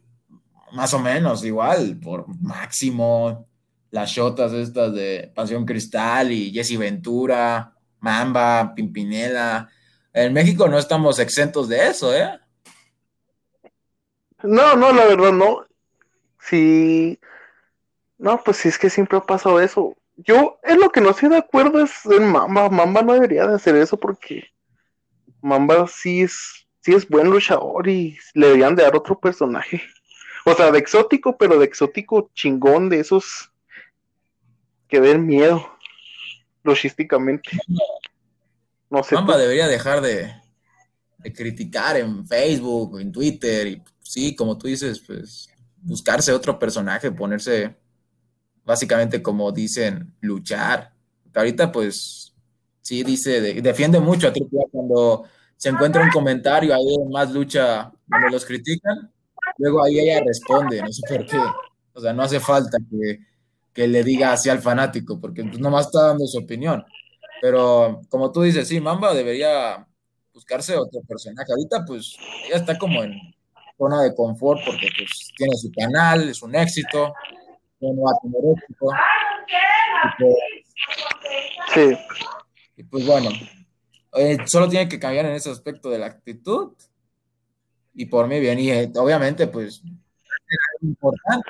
más 0.73 0.93
o 0.93 0.99
menos 0.99 1.43
igual, 1.43 1.97
por 1.99 2.25
Máximo, 2.41 3.47
las 3.91 4.09
shotas 4.11 4.51
estas 4.53 4.93
de 4.93 5.31
Pasión 5.33 5.65
Cristal 5.65 6.31
y 6.31 6.51
Jesse 6.51 6.77
Ventura, 6.77 7.73
Mamba, 7.99 8.73
Pimpinela. 8.75 9.69
En 10.13 10.33
México 10.33 10.67
no 10.67 10.77
estamos 10.77 11.17
exentos 11.19 11.67
de 11.69 11.87
eso, 11.87 12.13
¿eh? 12.13 12.39
No, 14.43 14.75
no, 14.75 14.91
la 14.91 15.05
verdad 15.05 15.31
no. 15.31 15.65
Sí, 16.47 17.19
no, 18.17 18.41
pues 18.43 18.57
sí 18.57 18.69
es 18.69 18.77
que 18.77 18.89
siempre 18.89 19.17
ha 19.17 19.21
pasado 19.21 19.59
eso. 19.59 19.95
Yo, 20.17 20.59
es 20.63 20.77
lo 20.77 20.91
que 20.91 21.01
no 21.01 21.09
estoy 21.09 21.29
de 21.29 21.37
acuerdo 21.37 21.83
es 21.83 22.05
en 22.05 22.31
Mamba. 22.31 22.69
Mamba 22.69 23.01
no 23.01 23.13
debería 23.13 23.47
de 23.47 23.55
hacer 23.55 23.75
eso 23.75 23.97
porque 23.97 24.51
Mamba 25.41 25.87
sí 25.87 26.21
es, 26.21 26.67
sí 26.81 26.93
es 26.93 27.07
buen 27.07 27.29
luchador 27.29 27.89
y 27.89 28.17
le 28.33 28.47
deberían 28.47 28.75
de 28.75 28.83
dar 28.83 28.95
otro 28.95 29.19
personaje. 29.19 29.81
O 30.45 30.53
sea, 30.53 30.71
de 30.71 30.77
exótico, 30.77 31.37
pero 31.37 31.57
de 31.57 31.65
exótico 31.65 32.29
chingón, 32.33 32.89
de 32.89 32.99
esos 32.99 33.51
que 34.87 35.01
den 35.01 35.25
miedo, 35.25 35.67
logísticamente. 36.63 37.49
No 38.89 39.03
sé. 39.03 39.15
Mamba 39.15 39.33
tú- 39.33 39.39
debería 39.39 39.67
dejar 39.67 40.01
de, 40.01 40.31
de 41.17 41.33
criticar 41.33 41.97
en 41.97 42.25
Facebook, 42.27 42.99
en 42.99 43.11
Twitter, 43.11 43.67
y 43.67 43.83
sí, 43.99 44.35
como 44.35 44.57
tú 44.57 44.67
dices, 44.67 44.99
pues 44.99 45.49
buscarse 45.85 46.33
otro 46.33 46.59
personaje, 46.59 47.11
ponerse 47.11 47.75
básicamente 48.65 49.21
como 49.21 49.51
dicen, 49.51 50.13
luchar. 50.21 50.93
Ahorita, 51.33 51.71
pues, 51.71 52.33
sí 52.81 53.03
dice, 53.03 53.41
de- 53.41 53.61
defiende 53.61 53.99
mucho 53.99 54.27
a 54.27 54.31
H 54.31 54.39
cuando 54.71 55.25
se 55.57 55.69
encuentra 55.69 56.03
un 56.03 56.09
comentario 56.09 56.73
ahí 56.73 56.97
más 57.11 57.31
lucha 57.31 57.91
donde 58.07 58.29
los 58.31 58.45
critican, 58.45 59.11
luego 59.57 59.83
ahí 59.83 59.99
ella 59.99 60.21
responde, 60.25 60.81
no 60.81 60.91
sé 60.91 61.01
por 61.07 61.25
qué. 61.25 61.37
O 61.93 62.01
sea, 62.01 62.13
no 62.13 62.23
hace 62.23 62.39
falta 62.39 62.77
que, 62.89 63.19
que 63.73 63.87
le 63.87 64.03
diga 64.03 64.33
así 64.33 64.49
al 64.49 64.59
fanático, 64.61 65.19
porque 65.19 65.43
pues, 65.43 65.59
nomás 65.59 65.87
está 65.87 66.07
dando 66.07 66.25
su 66.27 66.39
opinión. 66.39 66.83
Pero 67.41 68.01
como 68.09 68.31
tú 68.31 68.41
dices, 68.41 68.67
sí, 68.67 68.79
Mamba 68.81 69.13
debería 69.13 69.87
buscarse 70.33 70.75
otro 70.75 71.01
personaje. 71.07 71.51
Ahorita, 71.51 71.85
pues, 71.85 72.17
ella 72.47 72.57
está 72.57 72.77
como 72.77 73.03
en 73.03 73.13
zona 73.77 74.03
de 74.03 74.15
confort 74.15 74.61
porque 74.65 74.87
pues 74.97 75.31
tiene 75.37 75.55
su 75.55 75.71
canal, 75.71 76.29
es 76.29 76.41
un 76.41 76.55
éxito, 76.55 77.13
no 77.79 78.01
va 78.03 78.11
a 78.11 78.21
tener 78.21 78.41
éxito. 78.57 78.87
Y 80.03 80.23
pues, 80.23 80.35
Sí, 81.73 81.97
y 82.77 82.83
pues, 82.83 83.05
bueno, 83.05 83.29
eh, 84.13 84.37
solo 84.45 84.69
tiene 84.69 84.87
que 84.87 84.99
cambiar 84.99 85.25
en 85.25 85.33
ese 85.33 85.49
aspecto 85.49 85.89
de 85.89 85.99
la 85.99 86.05
actitud 86.05 86.71
y 87.93 88.05
por 88.05 88.27
mí 88.27 88.39
bien. 88.39 88.59
Y 88.59 88.71
eh, 88.71 88.91
obviamente, 88.95 89.47
pues, 89.47 89.81
importante. 90.81 91.49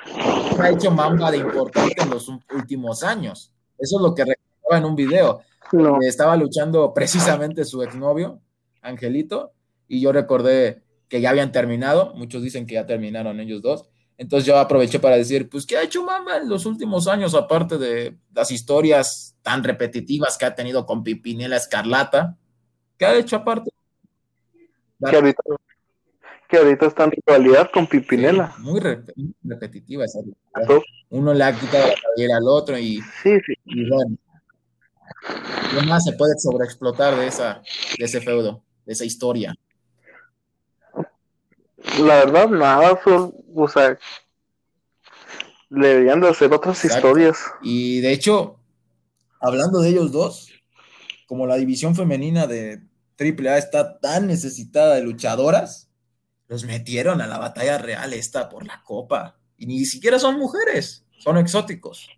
Ha 0.58 0.70
hecho 0.70 0.90
Mamba 0.90 1.30
de 1.30 1.38
importante 1.38 2.02
en 2.02 2.10
los 2.10 2.28
últimos 2.28 3.02
años. 3.02 3.52
Eso 3.78 3.96
es 3.96 4.02
lo 4.02 4.14
que 4.14 4.24
recordaba 4.24 4.78
en 4.78 4.84
un 4.84 4.96
video. 4.96 5.42
No. 5.72 5.98
Estaba 6.00 6.36
luchando 6.36 6.92
precisamente 6.94 7.64
su 7.64 7.82
exnovio, 7.82 8.40
Angelito, 8.82 9.52
y 9.88 10.00
yo 10.00 10.12
recordé 10.12 10.82
que 11.08 11.20
ya 11.20 11.30
habían 11.30 11.52
terminado. 11.52 12.14
Muchos 12.14 12.42
dicen 12.42 12.66
que 12.66 12.74
ya 12.74 12.86
terminaron 12.86 13.40
ellos 13.40 13.62
dos. 13.62 13.88
Entonces 14.18 14.46
yo 14.46 14.58
aproveché 14.58 14.98
para 14.98 15.16
decir, 15.16 15.48
pues, 15.50 15.66
¿qué 15.66 15.76
ha 15.76 15.82
hecho 15.82 16.02
Mamba 16.02 16.38
en 16.38 16.48
los 16.48 16.64
últimos 16.64 17.06
años, 17.06 17.34
aparte 17.34 17.76
de 17.76 18.16
las 18.34 18.50
historias 18.50 19.36
tan 19.42 19.62
repetitivas 19.62 20.38
que 20.38 20.46
ha 20.46 20.54
tenido 20.54 20.86
con 20.86 21.04
Pipinela 21.04 21.56
Escarlata? 21.56 22.36
¿Qué 22.96 23.04
ha 23.04 23.14
hecho 23.14 23.36
aparte? 23.36 23.70
Que 25.10 25.16
ahorita, 25.16 25.42
que 26.48 26.56
ahorita 26.56 26.86
está 26.86 27.04
en 27.04 27.10
rivalidad 27.10 27.70
con 27.70 27.86
Pipinela. 27.86 28.54
Sí, 28.56 28.62
muy, 28.62 28.80
re- 28.80 29.02
muy 29.16 29.34
repetitiva 29.44 30.06
esa 30.06 30.20
rivalidad. 30.20 30.82
Uno 31.10 31.34
le 31.34 31.44
ha 31.44 31.52
quitado 31.52 31.86
la 31.86 31.94
cabellera 31.94 32.36
al 32.38 32.48
otro 32.48 32.78
y, 32.78 33.00
Sí, 33.22 33.38
sí. 33.46 33.52
y 33.66 33.88
bueno, 33.88 34.16
¿qué 35.78 35.86
más 35.86 36.04
se 36.04 36.12
puede 36.12 36.32
sobreexplotar 36.38 37.16
de, 37.16 37.26
esa, 37.26 37.60
de 37.98 38.04
ese 38.06 38.22
feudo, 38.22 38.62
de 38.86 38.92
esa 38.94 39.04
historia? 39.04 39.54
La 41.98 42.24
verdad, 42.24 42.48
nada, 42.48 43.00
sol- 43.02 43.34
o 43.54 43.68
sea, 43.68 43.98
deberían 45.70 46.20
de 46.20 46.28
hacer 46.28 46.52
otras 46.52 46.84
Exacto. 46.84 47.08
historias. 47.08 47.38
Y 47.62 48.00
de 48.00 48.12
hecho, 48.12 48.60
hablando 49.40 49.80
de 49.80 49.90
ellos 49.90 50.12
dos, 50.12 50.48
como 51.26 51.46
la 51.46 51.56
división 51.56 51.94
femenina 51.94 52.46
de 52.46 52.82
AAA 53.18 53.58
está 53.58 53.98
tan 53.98 54.26
necesitada 54.26 54.94
de 54.96 55.02
luchadoras, 55.02 55.90
los 56.48 56.64
metieron 56.64 57.20
a 57.20 57.26
la 57.26 57.38
batalla 57.38 57.78
real 57.78 58.12
esta 58.12 58.48
por 58.48 58.66
la 58.66 58.82
copa. 58.84 59.38
Y 59.56 59.66
ni 59.66 59.84
siquiera 59.84 60.18
son 60.18 60.38
mujeres, 60.38 61.04
son 61.18 61.38
exóticos. 61.38 62.08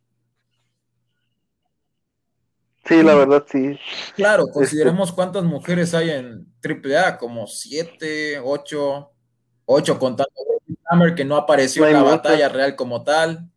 Sí, 2.84 3.02
la 3.02 3.14
verdad, 3.14 3.44
sí. 3.50 3.78
Claro, 4.16 4.46
consideremos 4.48 5.12
cuántas 5.12 5.44
mujeres 5.44 5.94
hay 5.94 6.10
en 6.10 6.52
AAA, 6.62 7.18
como 7.18 7.46
siete, 7.46 8.40
ocho, 8.42 9.12
ocho 9.68 9.98
contando 9.98 10.32
Hammer, 10.90 11.14
que 11.14 11.24
no 11.24 11.36
apareció 11.36 11.86
en 11.86 11.92
la 11.92 12.02
batalla 12.02 12.48
real 12.48 12.74
como 12.74 13.04
tal. 13.04 13.50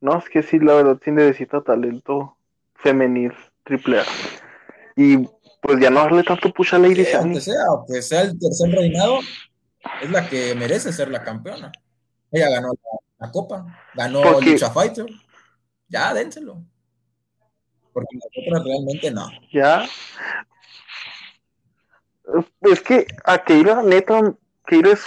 No, 0.00 0.18
es 0.18 0.28
que 0.28 0.42
sí, 0.42 0.58
la 0.58 0.74
verdad, 0.74 0.98
sí 1.04 1.10
necesita 1.10 1.62
talento 1.62 2.36
femenil, 2.74 3.32
triple 3.64 4.00
A. 4.00 4.04
Y 4.96 5.18
pues 5.60 5.80
ya 5.80 5.90
no 5.90 6.00
darle 6.00 6.22
tanto 6.22 6.52
push 6.52 6.74
a 6.74 6.78
Lady 6.78 7.04
Shani. 7.04 7.16
aunque 7.24 7.40
sea, 7.40 7.54
aunque 7.68 8.02
sea 8.02 8.22
el 8.22 8.38
tercer 8.38 8.70
reinado, 8.70 9.18
es 10.02 10.10
la 10.10 10.28
que 10.28 10.54
merece 10.54 10.92
ser 10.92 11.08
la 11.08 11.22
campeona. 11.22 11.70
Ella 12.30 12.50
ganó 12.50 12.68
la, 12.68 13.26
la 13.26 13.32
copa, 13.32 13.66
ganó 13.94 14.22
Porque- 14.22 14.50
Lucha 14.50 14.70
Fighter. 14.70 15.06
Ya, 15.88 16.14
dénselo. 16.14 16.64
Porque 17.92 18.16
las 18.16 18.46
otras 18.46 18.64
realmente 18.64 19.10
no. 19.10 19.28
Ya. 19.52 19.86
Es 22.62 22.80
que 22.80 23.06
a 23.24 23.42
Keira, 23.44 23.82
neta, 23.82 24.34
Keira 24.66 24.92
es 24.92 25.02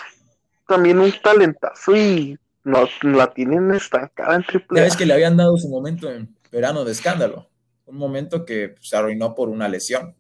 también 0.68 1.00
un 1.00 1.12
talentazo 1.24 1.96
y 1.96 2.38
no, 2.64 2.88
la 3.04 3.34
tienen 3.34 3.72
estancada 3.74 4.36
en 4.36 4.44
triple 4.44 4.82
ves 4.82 4.96
que 4.98 5.06
le 5.06 5.14
habían 5.14 5.38
dado 5.38 5.56
su 5.58 5.70
momento 5.70 6.10
en 6.12 6.36
verano 6.52 6.84
de 6.84 6.92
escándalo. 6.92 7.48
Un 7.86 7.98
momento 7.98 8.46
que 8.46 8.76
se 8.82 8.98
arruinó 8.98 9.36
por 9.36 9.50
una 9.50 9.68
lesión. 9.68 10.16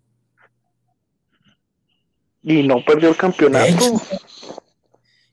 Y 2.43 2.61
no 2.63 2.83
perdió 2.85 3.09
el 3.09 3.17
campeonato. 3.17 3.65
hecho, 3.67 3.93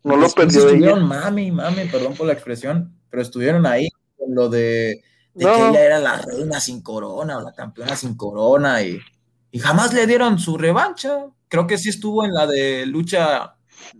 No 0.04 0.16
lo 0.16 0.30
perdió 0.30 0.60
estuvieron 0.66 0.98
ella. 1.00 1.06
mami, 1.06 1.50
mami, 1.52 1.84
perdón 1.86 2.14
por 2.14 2.26
la 2.26 2.32
expresión, 2.32 2.98
pero 3.10 3.22
estuvieron 3.22 3.66
ahí 3.66 3.88
con 4.16 4.34
lo 4.34 4.48
de, 4.48 5.02
de 5.34 5.44
No. 5.44 5.52
que 5.54 5.68
ella 5.68 5.84
era 5.84 5.98
la 5.98 6.16
reina 6.22 6.58
sin 6.60 6.82
corona 6.82 7.36
o 7.36 7.42
la 7.42 7.52
campeona 7.52 7.94
sin 7.96 8.16
corona 8.16 8.80
y, 8.82 8.98
y 9.50 9.58
jamás 9.58 9.92
le 9.92 10.06
dieron 10.06 10.38
su 10.38 10.56
revancha. 10.56 11.26
Creo 11.52 11.66
que 11.66 11.76
sí 11.76 11.90
estuvo 11.90 12.24
en 12.24 12.32
la 12.32 12.46
de 12.46 12.86
lucha 12.86 13.58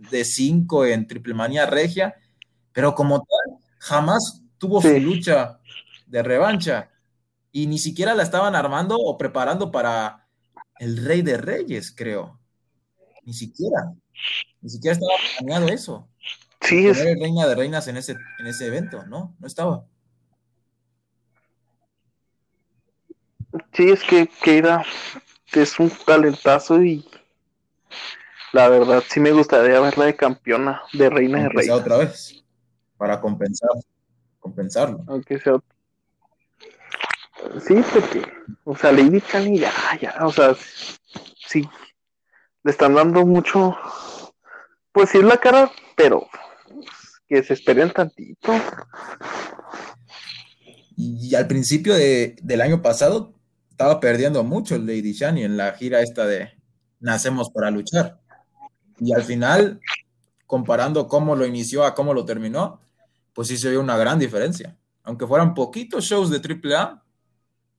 de 0.09 0.25
cinco 0.25 0.87
en 0.87 1.05
Triple 1.05 1.35
Manía 1.35 1.67
Regia, 1.67 2.15
pero 2.71 2.95
como 2.95 3.19
tal, 3.19 3.59
jamás 3.77 4.41
tuvo 4.57 4.81
Sí. 4.81 4.87
su 4.87 4.99
lucha 4.99 5.59
de 6.07 6.23
revancha 6.23 6.89
y 7.51 7.67
ni 7.67 7.77
siquiera 7.77 8.15
la 8.15 8.23
estaban 8.23 8.55
armando 8.55 8.97
o 8.97 9.19
preparando 9.19 9.71
para 9.71 10.27
el 10.79 11.05
Rey 11.05 11.21
de 11.21 11.37
Reyes, 11.37 11.93
creo. 11.95 12.39
Ni 13.23 13.33
siquiera. 13.33 13.93
Ni 14.59 14.71
siquiera 14.71 14.93
estaba 14.95 15.13
planeado 15.37 15.67
eso. 15.67 16.09
Sí, 16.59 16.87
es, 16.87 16.97
el 17.01 17.19
Reina 17.19 17.45
de 17.45 17.53
Reinas 17.53 17.87
en 17.87 17.97
ese, 17.97 18.15
en 18.39 18.47
ese 18.47 18.65
evento, 18.65 19.05
¿no? 19.05 19.35
No 19.37 19.45
estaba. 19.45 19.85
sí, 23.73 23.91
es 23.91 24.01
que 24.01 24.27
Keira 24.41 24.83
es 25.53 25.77
un 25.79 25.91
talentazo 25.91 26.81
y 26.81 27.05
la 28.53 28.69
verdad 28.69 29.03
sí 29.09 29.19
me 29.19 29.31
gustaría 29.31 29.79
verla 29.81 30.05
de 30.05 30.15
campeona, 30.15 30.81
de 30.93 31.09
reina 31.09 31.39
de 31.39 31.43
Aunque 31.45 31.63
sea 31.63 31.73
reyes. 31.73 31.85
otra 31.85 31.97
vez. 31.97 32.43
Para 32.97 33.19
compensar. 33.19 33.69
Compensarlo. 34.39 35.03
Aunque 35.07 35.39
sea. 35.39 35.57
Sí, 37.67 37.75
porque, 37.93 38.21
o 38.63 38.75
sea, 38.77 38.91
Lady 38.93 39.19
Chani 39.19 39.59
ya, 39.59 39.71
ya, 39.99 40.15
o 40.25 40.31
sea, 40.31 40.55
sí, 41.45 41.67
le 42.63 42.71
están 42.71 42.93
dando 42.95 43.25
mucho, 43.25 43.75
pues 44.93 45.09
sí 45.09 45.17
es 45.17 45.25
la 45.25 45.37
cara, 45.37 45.69
pero 45.97 46.25
que 47.27 47.43
se 47.43 47.53
esperen 47.55 47.91
tantito. 47.91 48.53
Y, 50.95 51.35
al 51.35 51.47
principio 51.47 51.95
de- 51.95 52.35
del 52.41 52.61
año 52.61 52.81
pasado 52.81 53.33
estaba 53.69 53.99
perdiendo 53.99 54.43
mucho 54.43 54.77
Lady 54.77 55.11
Shani 55.13 55.43
en 55.43 55.57
la 55.57 55.73
gira 55.73 56.01
esta 56.01 56.25
de 56.25 56.51
Nacemos 56.99 57.49
para 57.51 57.71
luchar. 57.71 58.21
Y 59.03 59.11
al 59.11 59.23
final, 59.23 59.81
comparando 60.47 61.09
cómo 61.09 61.35
lo 61.35 61.45
inició 61.45 61.83
a 61.83 61.93
cómo 61.93 62.13
lo 62.13 62.23
terminó, 62.23 62.79
pues 63.33 63.49
sí 63.49 63.57
se 63.57 63.69
vio 63.69 63.81
una 63.81 63.97
gran 63.97 64.17
diferencia. 64.17 64.77
Aunque 65.03 65.27
fueran 65.27 65.53
poquitos 65.53 66.05
shows 66.05 66.29
de 66.29 66.37
AAA, 66.37 67.03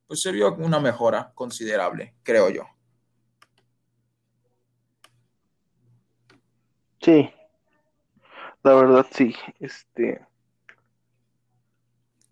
pues 0.05 0.21
se 0.21 0.31
vio 0.31 0.53
una 0.57 0.79
mejora 0.79 1.31
considerable, 1.33 2.13
creo 2.21 2.51
yo. 2.51 2.63
Sí, 7.01 7.27
la 8.61 8.75
verdad 8.75 9.07
sí, 9.11 9.35
este, 9.59 10.21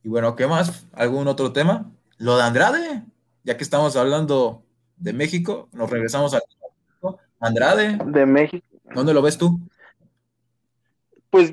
Y 0.03 0.09
bueno, 0.09 0.35
¿qué 0.35 0.45
más? 0.45 0.85
¿Algún 0.93 1.27
otro 1.27 1.51
tema? 1.51 1.91
Lo 2.17 2.37
de 2.37 2.43
Andrade, 2.43 3.03
ya 3.43 3.57
que 3.57 3.63
estamos 3.63 3.95
hablando 3.95 4.63
de 4.97 5.13
México, 5.13 5.67
nos 5.71 5.89
regresamos 5.89 6.35
a 6.35 6.41
Andrade, 7.39 7.97
de 8.05 8.25
México, 8.25 8.72
¿dónde 8.93 9.13
lo 9.13 9.21
ves 9.21 9.37
tú? 9.37 9.59
pues, 11.29 11.51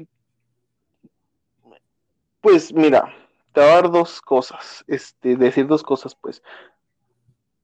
pues 2.43 2.73
mira, 2.75 3.15
te 3.53 3.61
voy 3.61 3.71
a 3.71 3.75
dar 3.77 3.91
dos 3.91 4.21
cosas, 4.21 4.85
este, 4.87 5.37
decir 5.37 5.67
dos 5.67 5.83
cosas, 5.83 6.15
pues. 6.15 6.43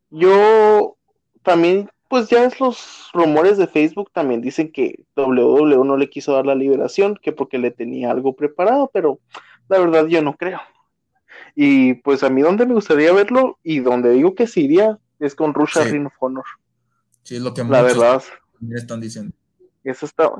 Yo 0.08 0.96
también, 1.42 1.90
pues 2.08 2.28
ya 2.28 2.44
es 2.44 2.58
los 2.58 3.10
rumores 3.12 3.58
de 3.58 3.66
Facebook 3.66 4.10
también 4.12 4.40
dicen 4.40 4.72
que 4.72 5.04
WWE 5.14 5.84
no 5.84 5.96
le 5.98 6.08
quiso 6.08 6.32
dar 6.32 6.46
la 6.46 6.54
liberación, 6.54 7.18
que 7.20 7.32
porque 7.32 7.58
le 7.58 7.70
tenía 7.70 8.10
algo 8.10 8.34
preparado, 8.34 8.90
pero 8.94 9.20
la 9.68 9.78
verdad 9.78 10.06
yo 10.06 10.22
no 10.22 10.36
creo. 10.36 10.60
Y 11.54 11.94
pues 11.94 12.22
a 12.22 12.30
mí 12.30 12.40
donde 12.40 12.64
me 12.64 12.74
gustaría 12.74 13.12
verlo 13.12 13.58
y 13.62 13.80
donde 13.80 14.10
digo 14.10 14.34
que 14.34 14.46
sí 14.46 14.64
iría 14.64 14.98
es 15.18 15.34
con 15.34 15.52
Russia 15.52 15.82
Sí. 15.82 15.90
Ring 15.90 16.06
of 16.06 16.14
Honor. 16.18 16.44
Sí, 17.24 17.36
es 17.36 17.42
lo 17.42 17.52
que 17.52 17.62
La 17.62 17.82
muchos 17.82 17.98
verdad, 17.98 18.22
están 18.74 19.00
diciendo. 19.00 19.34
Eso 19.90 20.06
está, 20.06 20.30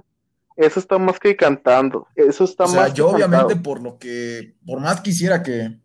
eso 0.56 0.80
está 0.80 0.98
más 0.98 1.18
que 1.18 1.36
cantando. 1.36 2.06
Eso 2.14 2.44
está 2.44 2.64
O 2.64 2.68
sea, 2.68 2.80
más 2.82 2.90
que 2.90 2.98
yo 2.98 3.08
obviamente 3.08 3.54
cantado. 3.54 3.62
por 3.62 3.82
lo 3.82 3.98
que, 3.98 4.54
por 4.66 4.80
más 4.80 5.00
quisiera 5.00 5.42
que 5.42 5.78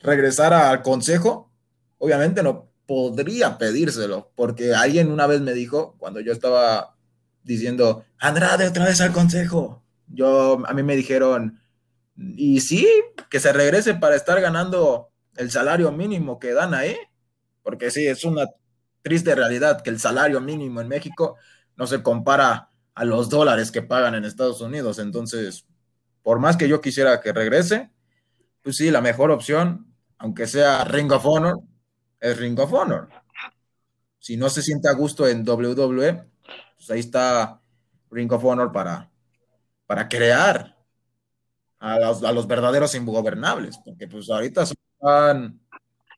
regresara 0.00 0.70
al 0.70 0.82
consejo, 0.82 1.50
obviamente 1.98 2.42
no 2.42 2.68
podría 2.86 3.58
pedírselo, 3.58 4.32
porque 4.34 4.74
alguien 4.74 5.10
una 5.10 5.26
vez 5.26 5.40
me 5.40 5.52
dijo, 5.52 5.96
cuando 5.98 6.20
yo 6.20 6.32
estaba 6.32 6.96
diciendo, 7.42 8.04
Andrade 8.18 8.68
otra 8.68 8.84
vez 8.84 9.00
al 9.00 9.12
consejo, 9.12 9.82
yo, 10.08 10.62
a 10.66 10.74
mí 10.74 10.82
me 10.82 10.96
dijeron, 10.96 11.60
y 12.16 12.60
sí, 12.60 12.86
que 13.30 13.40
se 13.40 13.52
regrese 13.52 13.94
para 13.94 14.16
estar 14.16 14.40
ganando 14.40 15.10
el 15.36 15.50
salario 15.50 15.90
mínimo 15.92 16.38
que 16.38 16.52
dan 16.52 16.74
ahí, 16.74 16.96
porque 17.62 17.90
sí, 17.90 18.06
es 18.06 18.24
una 18.24 18.48
triste 19.02 19.34
realidad 19.34 19.82
que 19.82 19.90
el 19.90 19.98
salario 19.98 20.40
mínimo 20.40 20.80
en 20.80 20.88
México 20.88 21.36
no 21.76 21.86
se 21.86 22.02
compara 22.02 22.70
a 22.94 23.04
los 23.04 23.30
dólares 23.30 23.70
que 23.70 23.82
pagan 23.82 24.14
en 24.14 24.24
Estados 24.24 24.60
Unidos, 24.60 24.98
entonces 24.98 25.66
por 26.22 26.38
más 26.38 26.56
que 26.56 26.68
yo 26.68 26.80
quisiera 26.80 27.20
que 27.20 27.32
regrese, 27.32 27.90
pues 28.62 28.76
sí, 28.76 28.90
la 28.90 29.00
mejor 29.00 29.30
opción, 29.30 29.92
aunque 30.18 30.46
sea 30.46 30.84
Ring 30.84 31.10
of 31.12 31.26
Honor, 31.26 31.60
es 32.20 32.36
Ring 32.36 32.58
of 32.58 32.72
Honor. 32.72 33.08
si 34.18 34.36
no 34.36 34.48
se 34.48 34.62
siente 34.62 34.88
a 34.88 34.92
gusto 34.92 35.26
en 35.26 35.48
WWE, 35.48 36.24
pues 36.76 36.90
ahí 36.90 37.00
está 37.00 37.60
Ring 38.10 38.30
of 38.32 38.44
Honor 38.44 38.70
para, 38.70 39.10
para 39.86 40.08
crear 40.08 40.76
a 41.80 41.98
los, 41.98 42.22
a 42.22 42.30
los 42.30 42.46
verdaderos 42.46 42.94
ingobernables, 42.94 43.78
porque 43.84 44.06
pues 44.06 44.30
ahorita 44.30 44.64
son 44.66 45.60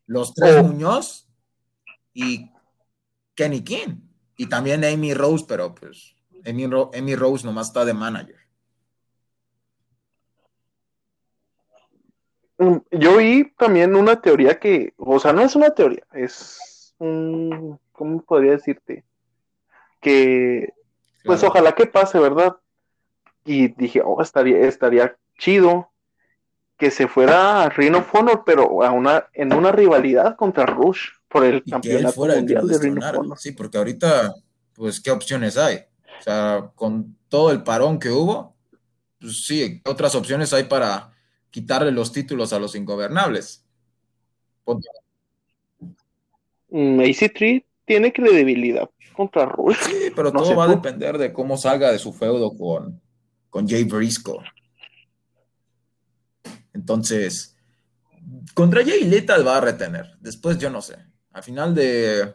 los 0.06 0.34
tres 0.34 0.62
Muñoz 0.62 1.26
y 2.12 2.50
Kenny 3.34 3.62
King, 3.62 3.96
y 4.36 4.48
también 4.48 4.84
Amy 4.84 5.14
Rose, 5.14 5.46
pero 5.48 5.74
pues 5.74 6.13
Ro- 6.70 6.90
Amy 6.96 7.16
Rose 7.16 7.46
nomás 7.46 7.68
está 7.68 7.84
de 7.84 7.94
manager. 7.94 8.36
Mm, 12.58 12.76
Yo 12.92 13.16
vi 13.16 13.52
también 13.56 13.96
una 13.96 14.20
teoría 14.20 14.58
que, 14.58 14.94
o 14.96 15.18
sea, 15.18 15.32
no 15.32 15.42
es 15.42 15.56
una 15.56 15.70
teoría, 15.70 16.04
es 16.12 16.94
un, 16.98 17.80
¿cómo 17.92 18.22
podría 18.22 18.52
decirte? 18.52 19.04
Que, 20.00 20.72
pues 21.24 21.40
Claro. 21.40 21.52
ojalá 21.52 21.72
que 21.74 21.86
pase, 21.86 22.18
¿verdad? 22.18 22.56
Y 23.44 23.68
dije, 23.68 24.02
oh, 24.04 24.22
estaría, 24.22 24.58
estaría 24.60 25.16
chido 25.38 25.90
que 26.76 26.90
se 26.90 27.08
fuera 27.08 27.62
a 27.64 27.68
Ring 27.70 27.94
of 27.96 28.14
Honor, 28.14 28.42
pero 28.44 28.82
a 28.84 28.90
una, 28.90 29.28
en 29.32 29.52
una 29.52 29.72
rivalidad 29.72 30.36
contra 30.36 30.66
Rush 30.66 31.08
por 31.28 31.44
el 31.44 31.56
y 31.56 31.58
que 31.58 31.66
él 31.66 31.70
campeonato 31.72 32.14
fuera 32.14 32.34
el 32.34 32.40
que 32.46 32.54
mundial 32.54 32.66
de 32.66 32.72
destronara. 32.78 33.18
Honor. 33.18 33.38
Sí, 33.38 33.52
porque 33.52 33.78
ahorita, 33.78 34.34
pues, 34.74 35.00
¿qué 35.00 35.10
opciones 35.10 35.56
hay? 35.56 35.84
O 36.20 36.22
sea, 36.22 36.70
con 36.74 37.16
todo 37.28 37.50
el 37.50 37.62
parón 37.62 37.98
que 37.98 38.10
hubo, 38.10 38.56
pues 39.20 39.44
sí, 39.44 39.80
¿qué 39.84 39.90
otras 39.90 40.14
opciones 40.14 40.52
hay 40.52 40.64
para 40.64 41.12
quitarle 41.50 41.90
los 41.92 42.12
títulos 42.12 42.52
a 42.52 42.58
los 42.58 42.74
ingobernables? 42.74 43.64
Ponte- 44.64 44.88
Mm, 46.70 46.98
AC3 47.00 47.64
tiene 47.84 48.12
credibilidad 48.12 48.90
contra 49.16 49.44
Rush. 49.46 49.76
Sí, 49.82 50.10
pero 50.16 50.32
No 50.32 50.42
todo 50.42 50.56
va 50.56 50.64
a 50.64 50.68
depender 50.68 51.18
de 51.18 51.32
cómo 51.32 51.56
salga 51.56 51.92
de 51.92 52.00
su 52.00 52.12
feudo 52.12 52.56
con, 52.56 53.00
con 53.48 53.68
Jay 53.68 53.84
Briscoe. 53.84 54.42
Entonces, 56.72 57.56
contra 58.54 58.84
Jay 58.84 59.04
Lethal 59.04 59.46
va 59.46 59.58
a 59.58 59.60
retener. 59.60 60.16
Después 60.20 60.58
yo 60.58 60.70
no 60.70 60.82
sé. 60.82 60.96
Al 61.32 61.42
final 61.44 61.74
de, 61.74 62.34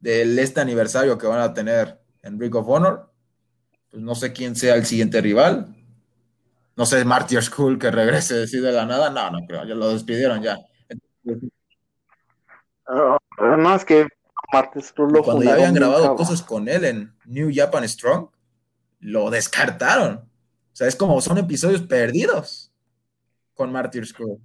de 0.00 0.42
este 0.42 0.60
aniversario 0.60 1.16
que 1.16 1.26
van 1.26 1.40
a 1.40 1.54
tener 1.54 1.98
en 2.22 2.40
Ring 2.40 2.54
of 2.54 2.68
Honor, 2.68 3.10
pues 3.90 4.02
no 4.02 4.14
sé 4.14 4.32
quién 4.32 4.56
sea 4.56 4.74
el 4.74 4.86
siguiente 4.86 5.20
rival. 5.20 5.74
No 6.76 6.86
sé, 6.86 7.04
Martyr 7.04 7.42
School 7.42 7.78
que 7.78 7.90
regrese 7.90 8.44
así 8.44 8.60
de 8.60 8.72
la 8.72 8.86
nada. 8.86 9.10
No, 9.10 9.30
no 9.30 9.46
creo, 9.46 9.64
ya 9.64 9.74
lo 9.74 9.92
despidieron 9.92 10.42
ya. 10.42 10.58
Ah, 12.86 13.18
no, 13.40 13.74
es 13.74 13.84
que 13.84 14.06
martes 14.52 14.92
Cruz 14.92 15.12
lo 15.12 15.22
Cuando 15.22 15.44
ya 15.44 15.54
habían 15.54 15.74
grabado 15.74 16.14
cosas 16.14 16.42
con 16.42 16.68
él 16.68 16.84
en 16.84 17.14
New 17.26 17.50
Japan 17.52 17.86
Strong, 17.86 18.28
lo 19.00 19.30
descartaron. 19.30 20.16
O 20.16 20.76
sea, 20.78 20.86
es 20.86 20.96
como 20.96 21.20
son 21.20 21.38
episodios 21.38 21.82
perdidos 21.82 22.72
con 23.54 23.72
Martyr 23.72 24.06
School. 24.06 24.38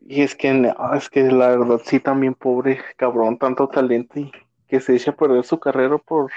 Y 0.00 0.22
es 0.22 0.34
que, 0.34 0.52
no, 0.52 0.94
es 0.94 1.08
que 1.08 1.22
la 1.30 1.48
verdad 1.48 1.80
sí 1.84 2.00
también 2.00 2.34
pobre 2.34 2.80
cabrón, 2.96 3.38
tanto 3.38 3.68
talento 3.68 4.18
y 4.18 4.32
que 4.70 4.80
se 4.80 4.94
echa 4.94 5.10
a 5.10 5.16
perder 5.16 5.44
su 5.44 5.58
carrera 5.58 5.98
por, 5.98 6.30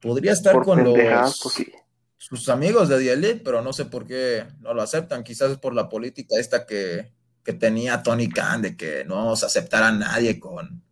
Podría 0.00 0.32
estar 0.32 0.54
por 0.54 0.64
con 0.64 0.82
los, 0.82 0.94
pues 0.94 1.54
sí. 1.54 1.72
sus 2.16 2.48
amigos 2.48 2.88
de 2.88 2.98
The 2.98 3.12
Elite, 3.12 3.42
pero 3.44 3.62
no 3.62 3.72
sé 3.72 3.84
por 3.84 4.06
qué 4.06 4.46
no 4.60 4.72
lo 4.72 4.82
aceptan. 4.82 5.22
Quizás 5.22 5.52
es 5.52 5.58
por 5.58 5.74
la 5.74 5.88
política 5.88 6.36
esta 6.38 6.66
que, 6.66 7.12
que 7.44 7.52
tenía 7.52 8.02
Tony 8.02 8.28
Khan 8.28 8.62
de 8.62 8.76
que 8.76 9.04
no 9.04 9.36
se 9.36 9.46
aceptara 9.46 9.88
a 9.88 9.92
nadie 9.92 10.40
con, 10.40 10.82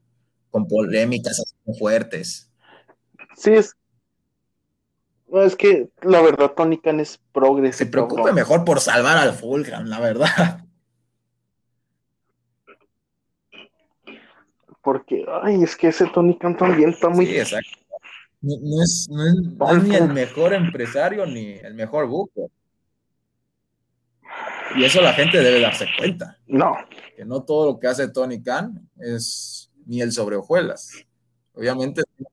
con 0.50 0.68
polémicas 0.68 1.40
así 1.40 1.78
fuertes. 1.78 2.50
Sí, 3.36 3.52
es. 3.52 3.74
No, 5.28 5.42
es 5.42 5.56
que 5.56 5.88
la 6.02 6.20
verdad 6.20 6.52
Tony 6.54 6.78
Khan 6.78 7.00
es 7.00 7.18
progres. 7.32 7.76
Se 7.76 7.86
preocupe 7.86 8.32
mejor 8.32 8.64
por 8.64 8.80
salvar 8.80 9.16
al 9.16 9.32
Fulham, 9.32 9.86
la 9.86 10.00
verdad. 10.00 10.64
Porque, 14.88 15.26
ay, 15.42 15.62
es 15.62 15.76
que 15.76 15.88
ese 15.88 16.06
Tony 16.06 16.38
Khan 16.38 16.56
también 16.56 16.88
está 16.88 17.10
muy. 17.10 17.26
Sí, 17.26 17.36
exacto. 17.36 17.76
No, 18.40 18.54
no 18.62 18.82
es, 18.82 19.06
no 19.10 19.26
es- 19.26 19.34
no 19.58 19.70
es 19.76 19.82
ni 19.84 19.96
el 19.96 20.08
mejor 20.14 20.54
empresario 20.54 21.26
ni 21.26 21.50
el 21.58 21.74
mejor 21.74 22.06
buco. 22.06 22.50
Y 24.76 24.84
eso 24.84 25.02
la 25.02 25.12
gente 25.12 25.42
debe 25.42 25.60
darse 25.60 25.86
cuenta, 25.98 26.38
No, 26.46 26.74
que 27.14 27.26
no 27.26 27.42
todo 27.42 27.66
lo 27.72 27.78
que 27.78 27.86
hace 27.88 28.08
Tony 28.08 28.42
Khan 28.42 28.88
es 28.98 29.70
miel 29.84 30.10
sobre 30.10 30.36
hojuelas. 30.36 30.90
Obviamente 31.52 32.02
tiene 32.16 32.30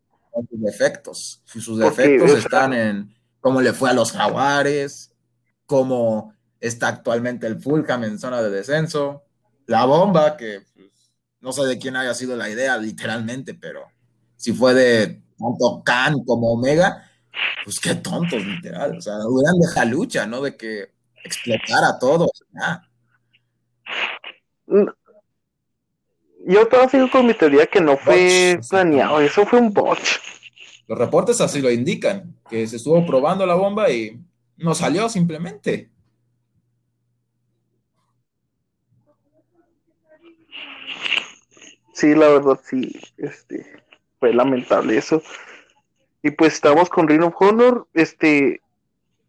sus 0.49 0.61
defectos. 0.61 1.43
Y 1.53 1.59
sus 1.59 1.81
Porque, 1.81 2.01
defectos 2.03 2.29
o 2.29 2.33
sea- 2.35 2.39
están 2.39 2.73
en 2.73 3.15
cómo 3.41 3.59
le 3.61 3.73
fue 3.73 3.89
a 3.89 3.93
los 3.93 4.13
Jaguares, 4.13 5.11
cómo 5.65 6.33
está 6.61 6.87
actualmente 6.87 7.47
el 7.47 7.59
Fulham 7.59 8.05
en 8.05 8.17
zona 8.17 8.41
de 8.41 8.49
descenso, 8.49 9.23
la 9.67 9.83
bomba, 9.83 10.37
que 10.37 10.61
no 11.45 11.51
sé 11.51 11.63
de 11.65 11.77
quién 11.77 11.95
haya 11.95 12.15
sido 12.15 12.35
la 12.35 12.49
idea 12.49 12.75
literalmente, 12.75 13.53
pero 13.53 13.85
si 14.35 14.51
fue 14.51 14.73
de 14.73 15.21
tanto 15.37 15.83
Khan 15.85 16.23
como 16.25 16.53
Omega, 16.53 17.07
pues 17.63 17.79
qué 17.79 17.93
tontos, 17.93 18.43
literal. 18.43 18.97
O 18.97 19.01
sea, 19.01 19.13
hubieran 19.27 19.59
de 19.59 19.67
jalucha, 19.67 20.25
¿no? 20.25 20.41
De 20.41 20.57
que 20.57 20.89
explotara 21.23 21.99
todo. 21.99 22.27
Ah, 22.59 22.81
yo 26.47 26.67
todavía 26.67 26.89
sigo 26.89 27.11
con 27.11 27.27
mi 27.27 27.35
teoría 27.35 27.67
que 27.67 27.79
no 27.79 27.95
fue 27.95 28.55
Botch, 28.55 28.69
planeado, 28.69 29.21
eso 29.21 29.45
fue 29.45 29.59
un 29.59 29.71
botch. 29.71 30.17
Los 30.87 30.97
reportes 30.97 31.41
así 31.41 31.61
lo 31.61 31.69
indican, 31.69 32.35
que 32.49 32.65
se 32.65 32.77
estuvo 32.77 33.05
probando 33.05 33.45
la 33.45 33.53
bomba 33.53 33.91
y 33.91 34.19
no 34.57 34.73
salió 34.73 35.09
simplemente. 35.09 35.91
Sí, 41.95 42.13
la 42.13 42.27
verdad, 42.27 42.59
sí, 42.61 42.91
este, 43.15 43.65
fue 44.19 44.33
lamentable 44.33 44.97
eso. 44.97 45.23
Y 46.21 46.31
pues 46.31 46.55
estamos 46.55 46.89
con 46.89 47.07
Ring 47.07 47.23
of 47.23 47.35
Honor, 47.39 47.87
este, 47.93 48.59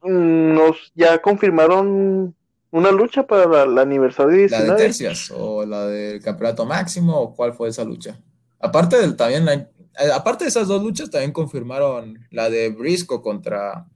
nos 0.02 0.92
ya 0.96 1.22
confirmaron 1.22 2.34
una 2.72 2.90
lucha 2.90 3.24
para 3.24 3.62
el 3.62 3.78
aniversario 3.78 4.32
La 4.32 4.34
de 4.34 4.48
19. 4.48 4.76
tercias 4.76 5.30
o 5.30 5.64
la 5.64 5.86
del 5.86 6.20
campeonato 6.20 6.66
máximo 6.66 7.16
o 7.16 7.36
cuál 7.36 7.52
fue 7.54 7.68
esa 7.68 7.84
lucha. 7.84 8.18
Aparte 8.58 8.96
del 8.96 9.14
también 9.14 9.44
la- 9.44 9.54
eh, 9.54 10.12
aparte 10.12 10.42
de 10.42 10.48
esas 10.48 10.66
dos 10.66 10.82
luchas 10.82 11.08
también 11.08 11.30
confirmaron 11.32 12.18
la 12.30 12.50
de 12.50 12.70
Briscoe 12.70 13.22
contra 13.22 13.86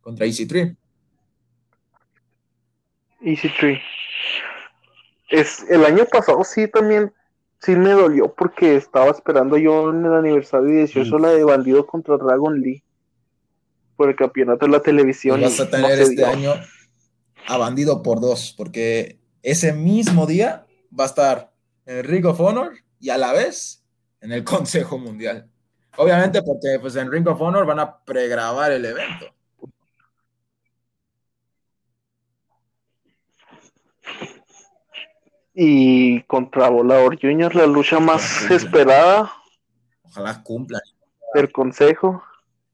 contra 0.00 0.24
EC3. 0.24 0.74
Easy 3.20 3.50
Tree. 3.60 3.82
Es, 5.28 5.62
el 5.68 5.84
año 5.84 6.06
pasado 6.06 6.42
sí 6.44 6.68
también, 6.68 7.12
sí 7.64 7.74
me 7.76 7.90
dolió 7.92 8.32
porque 8.34 8.76
estaba 8.76 9.10
esperando 9.10 9.56
yo 9.56 9.90
en 9.90 10.04
el 10.04 10.12
aniversario 10.14 10.68
18 10.68 11.14
Uf. 11.14 11.20
la 11.22 11.28
de 11.30 11.44
Bandido 11.44 11.86
contra 11.86 12.16
Dragon 12.16 12.60
Lee 12.60 12.82
por 13.96 14.08
el 14.08 14.16
campeonato 14.16 14.66
de 14.66 14.72
la 14.72 14.78
Y 14.78 14.82
televisión. 14.82 15.40
vas 15.40 15.58
y 15.58 15.62
a 15.62 15.64
no 15.64 15.70
tener 15.70 16.00
este 16.00 16.24
año 16.24 16.52
a 17.46 17.58
Bandido 17.58 18.02
por 18.02 18.20
dos, 18.20 18.54
porque 18.56 19.18
ese 19.42 19.72
mismo 19.72 20.26
día 20.26 20.66
va 20.98 21.04
a 21.04 21.08
estar 21.08 21.52
en 21.86 21.98
el 21.98 22.04
Ring 22.04 22.24
of 22.26 22.40
Honor 22.40 22.72
y 23.00 23.10
a 23.10 23.18
la 23.18 23.32
vez 23.32 23.84
en 24.20 24.32
el 24.32 24.44
Consejo 24.44 24.98
Mundial. 24.98 25.48
Obviamente 25.96 26.42
porque 26.42 26.78
pues 26.80 26.96
en 26.96 27.10
Ring 27.12 27.26
of 27.28 27.40
Honor 27.40 27.66
van 27.66 27.78
a 27.78 27.98
pregrabar 28.04 28.72
el 28.72 28.84
evento. 28.84 29.26
Y 35.54 36.22
contra 36.24 36.68
Volador 36.68 37.16
Junior, 37.20 37.54
la 37.54 37.66
lucha 37.66 38.00
más 38.00 38.50
esperada 38.50 39.32
Ojalá 40.02 40.42
cumplan. 40.42 40.80
del 41.34 41.52
consejo. 41.52 42.22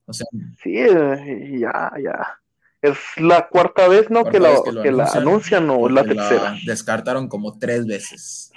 O 0.07 0.13
sea, 0.13 0.27
Sí, 0.63 0.77
eh, 0.79 1.59
ya, 1.61 1.93
ya. 2.03 2.39
Es 2.83 2.97
la 3.19 3.47
cuarta 3.49 3.87
vez, 3.89 4.09
¿no? 4.11 4.23
cuarta 4.23 4.31
Que 4.33 4.41
la, 4.41 4.49
vez 4.51 4.61
que 4.65 4.83
que 4.83 4.93
la 4.93 5.05
anuncian 5.05 5.69
o 5.69 5.87
es 5.89 5.93
la 5.93 6.05
tercera. 6.05 6.55
descartaron 6.65 7.29
como 7.29 7.59
tres 7.59 7.87
veces. 7.87 8.51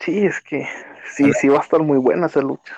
Sí, 0.00 0.26
es 0.26 0.40
que 0.40 0.66
sí, 1.14 1.32
sí 1.32 1.48
va 1.48 1.58
a 1.58 1.62
estar 1.62 1.80
muy 1.82 1.98
buena 1.98 2.26
esa 2.26 2.40
lucha. 2.40 2.74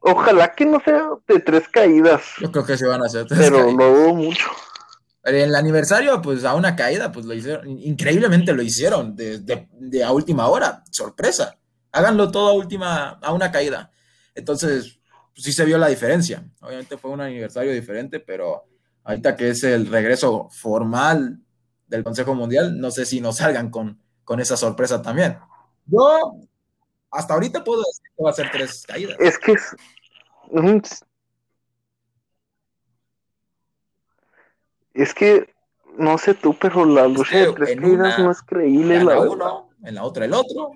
Ojalá 0.00 0.52
que 0.54 0.66
no 0.66 0.80
sea 0.80 1.08
de 1.26 1.40
tres 1.40 1.66
caídas, 1.68 2.22
Yo 2.38 2.52
creo 2.52 2.64
que 2.66 2.76
se 2.76 2.86
van 2.86 3.02
a 3.02 3.06
hacer 3.06 3.26
tres 3.26 3.40
pero 3.40 3.56
caídas. 3.56 3.74
lo 3.74 3.90
dudo 3.94 4.14
mucho. 4.14 4.50
En 5.24 5.34
el 5.36 5.54
aniversario, 5.54 6.20
pues 6.20 6.44
a 6.44 6.54
una 6.54 6.76
caída, 6.76 7.10
pues 7.10 7.24
lo 7.26 7.32
hicieron, 7.34 7.66
increíblemente 7.80 8.52
lo 8.52 8.62
hicieron, 8.62 9.16
de, 9.16 9.38
de- 9.40 10.04
a 10.04 10.12
última 10.12 10.48
hora, 10.48 10.84
sorpresa. 10.90 11.58
Háganlo 11.92 12.30
todo 12.30 12.48
a 12.50 12.52
última, 12.54 13.10
a 13.22 13.32
una 13.32 13.50
caída. 13.50 13.90
Entonces, 14.34 15.00
sí 15.34 15.52
se 15.52 15.64
vio 15.64 15.78
la 15.78 15.88
diferencia. 15.88 16.44
Obviamente 16.60 16.98
fue 16.98 17.10
un 17.10 17.20
aniversario 17.22 17.72
diferente, 17.72 18.20
pero 18.20 18.64
ahorita 19.04 19.34
que 19.36 19.50
es 19.50 19.64
el 19.64 19.86
regreso 19.86 20.48
formal 20.50 21.40
del 21.86 22.04
Consejo 22.04 22.34
Mundial, 22.34 22.78
no 22.78 22.90
sé 22.90 23.06
si 23.06 23.20
nos 23.20 23.36
salgan 23.38 23.70
con, 23.70 24.00
con 24.24 24.40
esa 24.40 24.56
sorpresa 24.56 25.00
también. 25.00 25.38
Yo 25.86 26.34
hasta 27.10 27.34
ahorita 27.34 27.62
puedo 27.64 27.80
decir 27.80 28.10
que 28.16 28.22
va 28.24 28.30
a 28.30 28.34
ser 28.34 28.50
tres 28.50 28.84
caídas. 28.86 29.16
Es 29.20 29.38
que 29.38 29.52
es. 29.52 29.62
Es 34.94 35.12
que. 35.14 35.52
No 35.96 36.18
sé 36.18 36.34
tú, 36.34 36.56
pero 36.60 36.84
la 36.84 37.06
lucha 37.06 37.30
que 37.30 37.46
de 37.46 37.52
tres 37.52 37.70
en 37.70 37.78
caídas 37.80 38.18
no 38.18 38.30
es 38.30 38.42
creíble, 38.42 38.98
la 38.98 39.14
verdad. 39.14 39.28
uno, 39.28 39.70
en 39.84 39.94
la 39.94 40.02
otra 40.02 40.24
el 40.24 40.32
otro, 40.32 40.72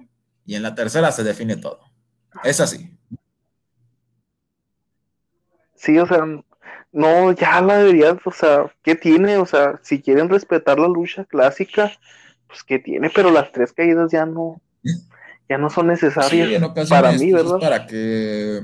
y 0.46 0.54
en 0.54 0.62
la 0.62 0.76
tercera 0.76 1.10
se 1.10 1.24
define 1.24 1.56
todo. 1.56 1.80
Es 2.44 2.60
así. 2.60 2.96
Sí, 5.74 5.98
o 5.98 6.06
sea, 6.06 6.24
no, 6.92 7.32
ya 7.32 7.60
la 7.60 7.78
deberían, 7.78 8.20
o 8.24 8.30
sea, 8.30 8.72
¿qué 8.84 8.94
tiene? 8.94 9.38
O 9.38 9.46
sea, 9.46 9.80
si 9.82 10.00
quieren 10.00 10.28
respetar 10.28 10.78
la 10.78 10.86
lucha 10.86 11.24
clásica, 11.24 11.90
pues 12.46 12.62
¿qué 12.62 12.78
tiene? 12.78 13.10
Pero 13.10 13.32
las 13.32 13.50
tres 13.50 13.72
caídas 13.72 14.12
ya 14.12 14.24
no, 14.24 14.60
ya 15.48 15.58
no 15.58 15.68
son 15.68 15.86
Sí, 15.86 15.90
necesarias 15.90 16.62
en 16.62 16.88
para 16.88 17.10
mí, 17.10 17.32
pues, 17.32 17.42
es 17.42 17.50
¿verdad? 17.50 17.58
para 17.58 17.86
que, 17.86 18.60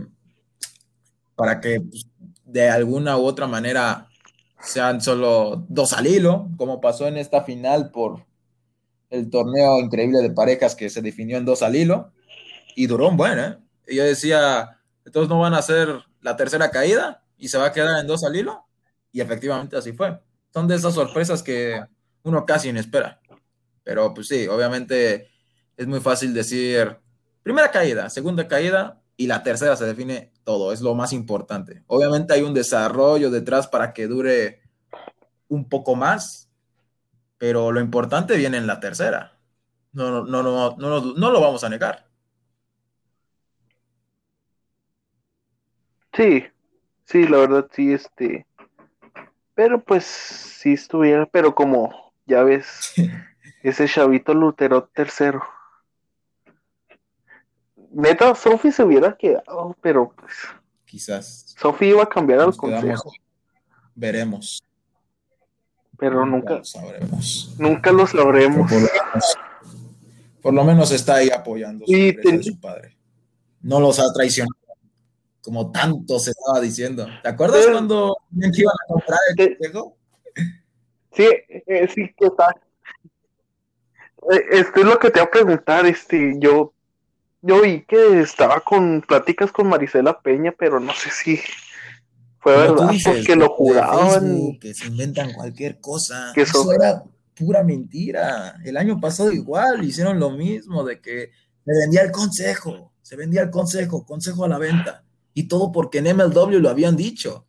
para 1.34 1.60
que 1.60 1.80
pues, 1.80 2.06
de 2.44 2.70
alguna 2.70 3.18
u 3.18 3.24
otra 3.24 3.48
manera 3.48 4.08
sean 4.64 5.00
solo 5.00 5.64
dos 5.68 5.92
al 5.92 6.06
hilo, 6.06 6.48
como 6.56 6.80
pasó 6.80 7.06
en 7.06 7.16
esta 7.16 7.42
final 7.42 7.90
por 7.90 8.24
el 9.10 9.30
torneo 9.30 9.78
increíble 9.80 10.20
de 10.20 10.30
parejas 10.30 10.74
que 10.74 10.90
se 10.90 11.02
definió 11.02 11.36
en 11.36 11.44
dos 11.44 11.62
al 11.62 11.76
hilo 11.76 12.12
y 12.74 12.86
duró 12.86 13.08
un 13.08 13.16
buen, 13.16 13.38
¿eh? 13.38 13.58
Yo 13.86 14.04
decía, 14.04 14.80
entonces 15.04 15.28
no 15.28 15.38
van 15.40 15.54
a 15.54 15.58
hacer 15.58 15.88
la 16.20 16.36
tercera 16.36 16.70
caída 16.70 17.22
y 17.36 17.48
se 17.48 17.58
va 17.58 17.66
a 17.66 17.72
quedar 17.72 18.00
en 18.00 18.06
dos 18.06 18.24
al 18.24 18.34
hilo 18.34 18.66
y 19.12 19.20
efectivamente 19.20 19.76
así 19.76 19.92
fue. 19.92 20.18
Son 20.52 20.66
de 20.66 20.76
esas 20.76 20.94
sorpresas 20.94 21.42
que 21.42 21.80
uno 22.22 22.44
casi 22.46 22.72
no 22.72 22.80
espera. 22.80 23.20
Pero 23.82 24.14
pues 24.14 24.28
sí, 24.28 24.48
obviamente 24.48 25.28
es 25.76 25.86
muy 25.86 26.00
fácil 26.00 26.32
decir 26.32 26.96
primera 27.42 27.70
caída, 27.70 28.08
segunda 28.08 28.48
caída 28.48 29.02
y 29.16 29.26
la 29.26 29.42
tercera 29.42 29.76
se 29.76 29.84
define 29.84 30.32
todo, 30.44 30.72
es 30.72 30.80
lo 30.80 30.94
más 30.94 31.12
importante. 31.12 31.82
Obviamente 31.86 32.34
hay 32.34 32.42
un 32.42 32.54
desarrollo 32.54 33.30
detrás 33.30 33.66
para 33.66 33.92
que 33.92 34.06
dure 34.06 34.62
un 35.48 35.68
poco 35.68 35.94
más, 35.96 36.50
pero 37.38 37.72
lo 37.72 37.80
importante 37.80 38.36
viene 38.36 38.58
en 38.58 38.66
la 38.66 38.80
tercera. 38.80 39.38
No, 39.92 40.10
no, 40.10 40.24
no, 40.24 40.42
no, 40.42 40.76
no, 40.76 41.00
no, 41.00 41.14
no 41.14 41.30
lo 41.30 41.40
vamos 41.40 41.64
a 41.64 41.68
negar. 41.68 42.06
Sí, 46.12 46.44
sí, 47.04 47.26
la 47.26 47.38
verdad 47.38 47.68
sí, 47.72 47.92
este, 47.92 48.46
pero 49.54 49.82
pues 49.82 50.04
si 50.04 50.74
estuviera, 50.74 51.26
pero 51.26 51.54
como 51.54 52.12
ya 52.26 52.42
ves, 52.42 52.94
ese 53.62 53.88
chavito 53.88 54.34
Lutero 54.34 54.84
tercero. 54.92 55.42
Neta, 57.94 58.34
Sophie 58.34 58.72
se 58.72 58.82
hubiera 58.82 59.16
quedado, 59.16 59.76
pero 59.80 60.12
pues 60.18 60.32
Quizás 60.84 61.54
Sophie 61.58 61.90
iba 61.90 62.02
a 62.02 62.08
cambiar 62.08 62.40
al 62.40 62.56
consejo, 62.56 63.12
veremos, 63.94 64.62
pero 65.96 66.26
nunca 66.26 66.54
nunca, 66.54 66.58
lo 66.58 66.64
sabremos. 66.64 67.54
nunca 67.58 67.92
lo 67.92 68.06
sabremos. 68.06 68.70
por 68.70 68.80
lo 68.80 68.88
menos, 68.88 69.36
por 70.42 70.54
lo 70.54 70.64
menos 70.64 70.90
está 70.92 71.16
ahí 71.16 71.30
apoyando 71.30 71.86
su 71.86 71.92
Y 71.92 72.12
de 72.12 72.42
su 72.42 72.60
padre. 72.60 72.96
No 73.62 73.80
los 73.80 73.98
ha 73.98 74.12
traicionado, 74.12 74.54
como 75.42 75.70
tanto 75.70 76.18
se 76.18 76.32
estaba 76.32 76.60
diciendo. 76.60 77.06
¿Te 77.22 77.28
acuerdas 77.28 77.66
cuando 77.66 78.16
iban 78.30 78.74
a 78.74 78.92
comprar 78.92 79.18
el 79.36 79.56
consejo? 79.56 79.96
Sí, 81.12 81.26
eh, 81.48 81.88
sí, 81.94 82.14
que 82.18 82.26
está. 82.26 82.54
Eh, 84.32 84.44
Esto 84.50 84.80
es 84.80 84.86
lo 84.86 84.98
que 84.98 85.10
te 85.10 85.20
voy 85.20 85.28
a 85.28 85.30
preguntar, 85.30 85.86
este, 85.86 86.34
yo, 86.38 86.74
yo 87.46 87.60
vi 87.60 87.84
que 87.84 88.20
estaba 88.20 88.60
con 88.60 89.02
pláticas 89.02 89.52
con 89.52 89.68
Marisela 89.68 90.18
Peña, 90.20 90.54
pero 90.58 90.80
no 90.80 90.94
sé 90.94 91.10
si 91.10 91.36
fue 92.38 92.54
tú 92.54 92.74
verdad, 92.74 92.88
dices, 92.88 93.16
porque 93.16 93.36
lo 93.36 93.50
juraban. 93.50 94.20
Facebook, 94.20 94.58
que 94.60 94.74
se 94.74 94.86
inventan 94.86 95.32
cualquier 95.34 95.78
cosa. 95.78 96.32
Que 96.34 96.42
Eso 96.42 96.72
era 96.72 97.04
pura 97.34 97.62
mentira. 97.62 98.56
El 98.64 98.78
año 98.78 98.98
pasado 98.98 99.30
igual 99.30 99.84
hicieron 99.84 100.18
lo 100.18 100.30
mismo, 100.30 100.84
de 100.84 101.00
que 101.00 101.32
se 101.66 101.78
vendía 101.80 102.02
el 102.02 102.12
consejo, 102.12 102.92
se 103.02 103.16
vendía 103.16 103.42
el 103.42 103.50
consejo, 103.50 104.06
consejo 104.06 104.46
a 104.46 104.48
la 104.48 104.58
venta. 104.58 105.04
Y 105.34 105.44
todo 105.44 105.70
porque 105.70 105.98
en 105.98 106.16
MLW 106.16 106.60
lo 106.60 106.70
habían 106.70 106.96
dicho. 106.96 107.46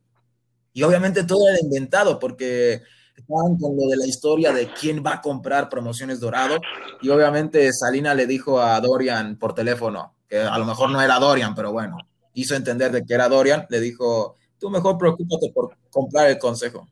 Y 0.74 0.84
obviamente 0.84 1.24
todo 1.24 1.48
era 1.48 1.60
inventado 1.62 2.20
porque 2.20 2.82
estaban 3.16 3.58
con 3.58 3.76
lo 3.76 3.88
de 3.88 3.98
la 3.98 4.06
historia 4.06 4.52
de 4.52 4.72
quién 4.74 5.04
va 5.06 5.16
a 5.16 5.22
comprar 5.22 5.70
promociones 5.70 6.20
Dorado. 6.20 6.60
Y 7.02 7.10
obviamente 7.10 7.72
Salina 7.74 8.14
le 8.14 8.28
dijo 8.28 8.62
a 8.62 8.80
Dorian 8.82 9.38
por 9.38 9.54
teléfono, 9.54 10.16
que 10.28 10.40
a 10.40 10.58
lo 10.58 10.66
mejor 10.66 10.90
no 10.90 11.02
era 11.02 11.20
Dorian, 11.20 11.56
pero 11.56 11.72
bueno, 11.72 11.98
hizo 12.34 12.56
entender 12.56 12.92
de 12.92 13.06
que 13.06 13.14
era 13.14 13.30
Dorian, 13.30 13.66
le 13.70 13.80
dijo, 13.80 14.38
tú 14.60 14.70
mejor 14.70 14.98
preocúpate 14.98 15.52
por 15.54 15.76
comprar 15.90 16.30
el 16.30 16.38
consejo. 16.38 16.88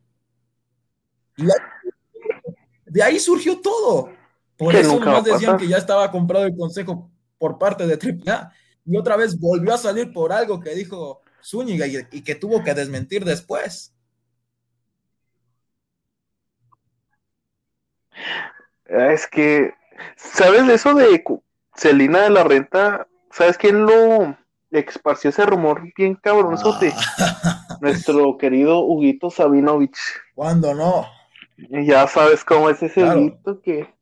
Y 1.37 1.45
de 2.85 3.03
ahí 3.03 3.19
surgió 3.19 3.59
todo. 3.59 4.09
Por 4.57 4.75
eso 4.75 5.01
a 5.01 5.21
decían 5.21 5.57
que 5.57 5.67
ya 5.67 5.77
estaba 5.77 6.09
comprado 6.11 6.45
el 6.45 6.55
consejo 6.55 7.11
por 7.37 7.57
parte 7.57 7.85
de 7.85 7.95
AAA. 7.95 8.51
Y 8.85 8.97
otra 8.97 9.17
vez 9.17 9.39
volvió 9.39 9.73
a 9.73 9.77
salir 9.77 10.13
por 10.13 10.31
algo 10.31 10.59
que 10.59 10.75
dijo 10.75 11.21
Zúñiga 11.43 11.87
y, 11.87 11.97
y 12.11 12.21
que 12.21 12.35
tuvo 12.35 12.63
que 12.63 12.73
desmentir 12.73 13.25
después. 13.25 13.93
Ah, 17.89 18.02
Es 18.85 19.27
que, 19.27 19.73
¿sabes 20.15 20.67
de 20.67 20.75
eso 20.75 20.93
de 20.93 21.23
Celina 21.75 22.21
de 22.21 22.29
la 22.29 22.43
Renta? 22.43 23.07
¿Sabes 23.31 23.57
quién 23.57 23.85
lo 23.85 24.37
esparció 24.71 25.29
ese 25.29 25.45
rumor 25.45 25.81
bien 25.95 26.15
cabronzote? 26.15 26.93
Ah, 27.19 27.77
Nuestro 27.81 28.37
querido 28.37 28.79
Huguito 28.81 29.29
Sabinovich. 29.29 29.97
¿Cuándo 30.35 30.73
no? 30.73 31.07
Ya 31.57 32.07
sabes 32.07 32.43
cómo 32.43 32.69
es 32.69 32.81
ese 32.83 33.01
Claro. 33.01 33.19
Huguito 33.19 33.61
que. 33.61 33.93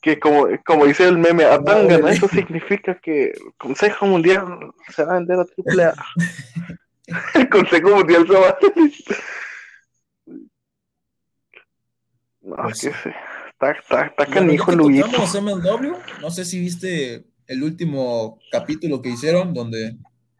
Que 0.00 0.20
como, 0.20 0.46
como 0.64 0.84
dice 0.86 1.08
el 1.08 1.18
meme, 1.18 1.44
a 1.44 1.58
No, 1.58 2.08
eso 2.08 2.28
significa 2.28 2.94
que 2.94 3.24
el 3.30 3.54
Consejo 3.58 4.06
Mundial 4.06 4.72
se 4.94 5.04
va 5.04 5.12
a 5.12 5.14
vender 5.16 5.38
a 5.40 5.42
AAA. 5.42 5.94
el 7.34 7.48
Consejo 7.48 7.90
Mundial 7.90 8.26
se 8.26 8.32
va 8.34 8.48
a 8.50 8.56
No, 12.46 12.56
Pues 12.62 12.78
sí. 12.78 12.88
Está, 13.52 13.72
está, 13.72 14.06
está 14.06 14.26
canijo 14.26 14.70
tocamos 14.70 15.34
MLW, 15.34 15.96
no 16.20 16.30
sé 16.30 16.44
si 16.44 16.60
viste 16.60 17.24
el 17.46 17.62
último 17.62 18.38
capítulo 18.52 19.00
que 19.00 19.08
hicieron, 19.08 19.52
donde 19.52 19.96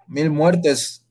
mil 0.07 0.31
muertes, 0.31 1.05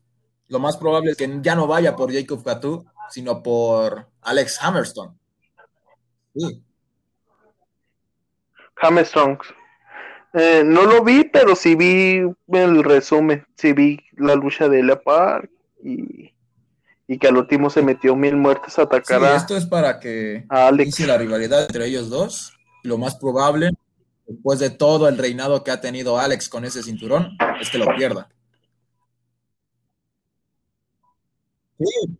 lo 0.48 0.58
más 0.58 0.76
probable 0.76 1.10
es 1.10 1.16
que 1.16 1.38
ya 1.42 1.54
no 1.54 1.66
vaya 1.66 1.96
por 1.96 2.12
Jacob 2.12 2.42
Fatu, 2.42 2.86
sino 3.10 3.42
por 3.42 4.08
Alex 4.22 4.58
Hammerstone. 4.62 5.12
Sí, 6.34 6.62
Hammerstrong. 8.76 9.38
Eh, 10.32 10.62
no 10.64 10.84
lo 10.84 11.02
vi, 11.02 11.24
pero 11.24 11.56
sí 11.56 11.74
vi 11.74 12.22
el 12.48 12.84
resumen. 12.84 13.46
Sí 13.56 13.72
vi 13.72 14.00
la 14.16 14.34
lucha 14.34 14.68
de 14.68 14.80
Elia 14.80 15.00
Park 15.00 15.50
y, 15.82 16.32
y 17.08 17.18
que 17.18 17.28
al 17.28 17.36
último 17.36 17.70
se 17.70 17.82
metió 17.82 18.16
mil 18.16 18.36
muertes 18.36 18.72
a 18.78 18.82
Sí, 18.82 18.86
atacar 18.86 19.24
a, 19.24 19.36
esto 19.36 19.56
es 19.56 19.66
para 19.66 20.00
que 20.00 20.44
inicie 20.72 21.06
la 21.06 21.18
rivalidad 21.18 21.62
entre 21.64 21.86
ellos 21.86 22.10
dos. 22.10 22.52
Lo 22.82 22.98
más 22.98 23.14
probable, 23.16 23.70
después 24.26 24.58
de 24.58 24.70
todo 24.70 25.08
el 25.08 25.18
reinado 25.18 25.62
que 25.64 25.70
ha 25.70 25.80
tenido 25.80 26.18
Alex 26.18 26.48
con 26.48 26.64
ese 26.64 26.82
cinturón, 26.82 27.36
es 27.60 27.70
que 27.70 27.78
lo 27.78 27.86
pierda. 27.96 28.28
Sí. 31.78 32.18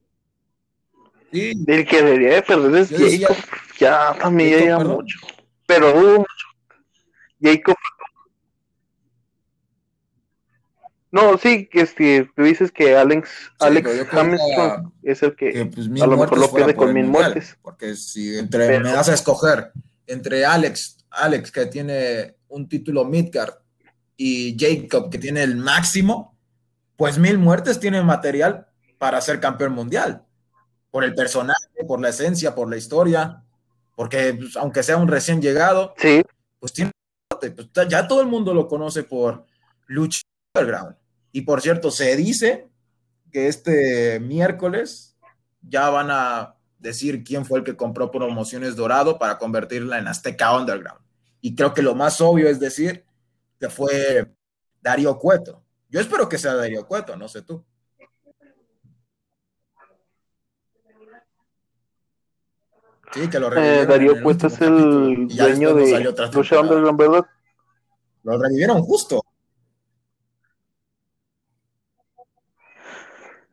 Sí, 1.32 1.52
El 1.66 1.86
que 1.86 2.02
debería 2.02 2.34
de 2.36 2.42
perder 2.42 2.74
es 2.82 2.90
decía- 2.90 3.28
Jacob. 3.28 3.44
Ya 3.78 4.14
ya 4.14 4.14
Jacob, 4.14 4.32
lleva 4.38 4.78
perdón. 4.78 4.94
mucho. 4.96 5.18
Pero 5.66 5.92
dudo 5.92 6.18
mucho. 6.18 6.46
Jacob. 7.42 7.74
No, 11.12 11.38
sí, 11.38 11.66
que 11.66 11.82
este, 11.82 12.30
tú 12.34 12.42
dices 12.42 12.72
que 12.72 12.96
Alex, 12.96 13.30
Alex 13.60 13.96
yo 13.96 14.06
creo 14.08 14.20
Hammerstrong 14.20 14.92
es 15.02 15.22
el 15.22 15.36
que, 15.36 15.52
que 15.52 15.66
pues, 15.66 15.86
a 15.86 16.06
lo 16.06 16.16
mejor 16.16 16.38
lo 16.38 16.52
pierde 16.52 16.74
con 16.74 16.92
mil 16.92 17.06
muertes. 17.06 17.56
Porque 17.62 17.94
si 17.94 18.36
entre, 18.36 18.66
Pero- 18.66 18.84
me 18.84 18.92
das 18.92 19.08
a 19.08 19.14
escoger 19.14 19.72
entre 20.06 20.44
Alex, 20.44 20.98
Alex 21.10 21.50
que 21.52 21.66
tiene 21.66 22.36
un 22.48 22.68
título 22.68 23.04
Midgard 23.04 23.54
y 24.16 24.56
Jacob 24.58 25.10
que 25.10 25.18
tiene 25.18 25.42
el 25.42 25.56
máximo, 25.56 26.36
pues 26.96 27.18
mil 27.18 27.38
muertes 27.38 27.78
tiene 27.78 28.02
material 28.02 28.66
para 28.98 29.20
ser 29.20 29.40
campeón 29.40 29.72
mundial. 29.72 30.24
Por 30.90 31.04
el 31.04 31.14
personaje, 31.14 31.84
por 31.86 32.00
la 32.00 32.08
esencia, 32.08 32.54
por 32.54 32.70
la 32.70 32.76
historia, 32.76 33.42
porque 33.94 34.34
pues, 34.34 34.56
aunque 34.56 34.82
sea 34.82 34.96
un 34.96 35.08
recién 35.08 35.40
llegado, 35.40 35.94
Sí, 35.98 36.22
pues 36.58 36.72
tiene 36.72 36.90
pues, 37.28 37.88
ya 37.88 38.08
todo 38.08 38.20
el 38.20 38.26
mundo 38.26 38.54
lo 38.54 38.66
conoce 38.66 39.02
por 39.02 39.44
Lucha 39.86 40.20
Underground. 40.58 40.96
Y 41.32 41.42
por 41.42 41.60
cierto, 41.60 41.90
se 41.90 42.16
dice 42.16 42.68
que 43.30 43.48
este 43.48 44.20
miércoles 44.20 45.16
ya 45.60 45.90
van 45.90 46.08
a 46.10 46.54
decir 46.78 47.24
quién 47.24 47.44
fue 47.44 47.58
el 47.58 47.64
que 47.64 47.76
compró 47.76 48.10
promociones 48.10 48.76
Dorado 48.76 49.18
para 49.18 49.38
convertirla 49.38 49.98
en 49.98 50.08
Azteca 50.08 50.56
Underground. 50.56 51.00
Y 51.40 51.54
creo 51.54 51.74
que 51.74 51.82
lo 51.82 51.94
más 51.94 52.20
obvio 52.20 52.48
es 52.48 52.60
decir 52.60 53.04
que 53.58 53.68
fue 53.68 54.32
Darío 54.80 55.18
Cueto. 55.18 55.62
Yo 55.88 56.00
espero 56.00 56.28
que 56.28 56.38
sea 56.38 56.54
Darío 56.54 56.86
Cueto, 56.86 57.16
no 57.16 57.28
sé 57.28 57.42
tú. 57.42 57.64
Sí, 63.12 63.28
que 63.30 63.38
lo 63.38 63.52
Eh, 63.56 63.86
Darío 63.86 64.22
Cueto 64.22 64.48
es 64.48 64.60
el 64.60 65.28
dueño 65.28 65.74
de 65.74 66.00
Lucha. 66.32 66.60
Underground, 66.60 66.98
¿verdad? 66.98 67.24
Lo 68.24 68.38
revivieron 68.38 68.82
justo. 68.82 69.22
Mm, 72.16 72.28
en- 73.28 73.45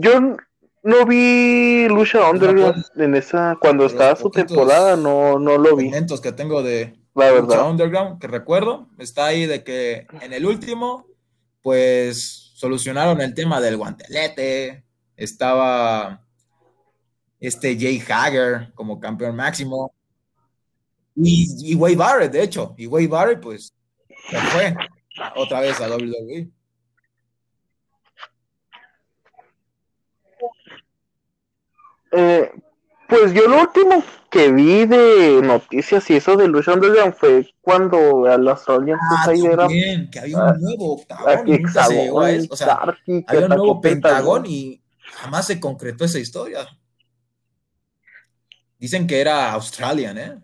yo 0.00 0.36
no 0.82 1.06
vi 1.06 1.88
Lucha 1.88 2.28
Underground 2.30 2.84
en 2.96 3.14
esa 3.14 3.56
cuando 3.60 3.86
estaba 3.86 4.16
su 4.16 4.30
temporada, 4.30 4.96
no, 4.96 5.38
no 5.38 5.58
lo 5.58 5.76
vi, 5.76 5.86
Momentos 5.86 6.20
que 6.20 6.32
tengo 6.32 6.62
de 6.62 6.94
la 7.14 7.32
Lucha. 7.32 7.64
Underground 7.64 8.20
que 8.20 8.26
recuerdo 8.26 8.88
está 8.98 9.26
ahí 9.26 9.46
de 9.46 9.64
que 9.64 10.06
en 10.20 10.32
el 10.32 10.46
último, 10.46 11.06
pues 11.62 12.44
solucionaron 12.54 13.20
el 13.20 13.34
tema 13.34 13.60
del 13.60 13.76
guantelete. 13.76 14.84
Estaba 15.16 16.24
este 17.40 17.78
Jay 17.78 18.02
Hager 18.08 18.72
como 18.74 19.00
campeón 19.00 19.36
máximo. 19.36 19.92
Y, 21.16 21.72
y 21.72 21.74
Wade 21.74 21.96
Barrett, 21.96 22.32
de 22.32 22.42
hecho. 22.42 22.74
Y 22.76 22.86
Wade 22.86 23.08
Barrett, 23.08 23.40
pues, 23.40 23.74
se 24.30 24.38
fue 24.38 24.74
otra 25.36 25.60
vez 25.60 25.80
a 25.80 25.88
WWE. 25.88 26.48
Eh, 32.16 32.50
pues 33.08 33.32
yo 33.34 33.48
lo 33.48 33.60
último 33.60 34.02
que 34.30 34.50
vi 34.50 34.86
de 34.86 35.40
noticias 35.42 36.08
y 36.10 36.16
eso 36.16 36.36
de 36.36 36.48
Lucha 36.48 36.72
Underground 36.72 37.14
fue 37.14 37.54
cuando 37.60 38.26
a 38.26 38.38
las 38.38 38.68
Australian 38.68 38.98
Ah, 39.00 39.32
era 39.32 39.56
también, 39.56 40.10
que 40.10 40.20
había 40.20 40.38
un 40.38 40.60
nuevo 40.60 40.96
ah, 41.10 41.34
octagón 41.42 42.28
eso. 42.28 42.52
O 42.52 42.56
sea, 42.56 42.66
Darky, 42.66 43.24
había 43.26 43.46
un 43.46 43.48
nuevo 43.48 43.80
Pentagón 43.80 44.44
y 44.46 44.82
jamás 45.12 45.46
se 45.46 45.60
concretó 45.60 46.04
esa 46.04 46.18
historia. 46.18 46.66
Dicen 48.78 49.06
que 49.06 49.20
era 49.20 49.52
Australian, 49.52 50.18
¿eh? 50.18 50.38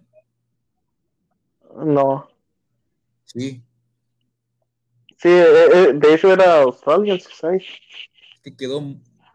No, 1.77 2.31
Sí, 3.33 3.63
sí, 5.19 5.29
eh, 5.29 5.67
eh, 5.73 5.93
de 5.95 6.15
hecho 6.15 6.33
era 6.33 6.63
Australian 6.63 7.21
Suicide. 7.21 7.65
que 8.43 8.57
quedó 8.57 8.83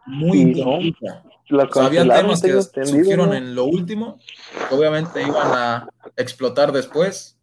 muy 0.06 0.38
Y 0.38 0.44
no, 0.46 0.80
inconclusa. 0.80 1.24
la 1.48 1.64
O 1.64 1.72
sea, 1.72 1.86
había 1.86 2.00
cancelaron, 2.00 2.40
temas 2.40 2.70
que 2.70 2.86
surgieron 2.86 3.34
en 3.34 3.54
lo 3.54 3.64
último, 3.64 4.18
que 4.68 4.74
obviamente 4.74 5.22
iban 5.22 5.52
a 5.52 5.88
explotar 6.16 6.72
después, 6.72 7.38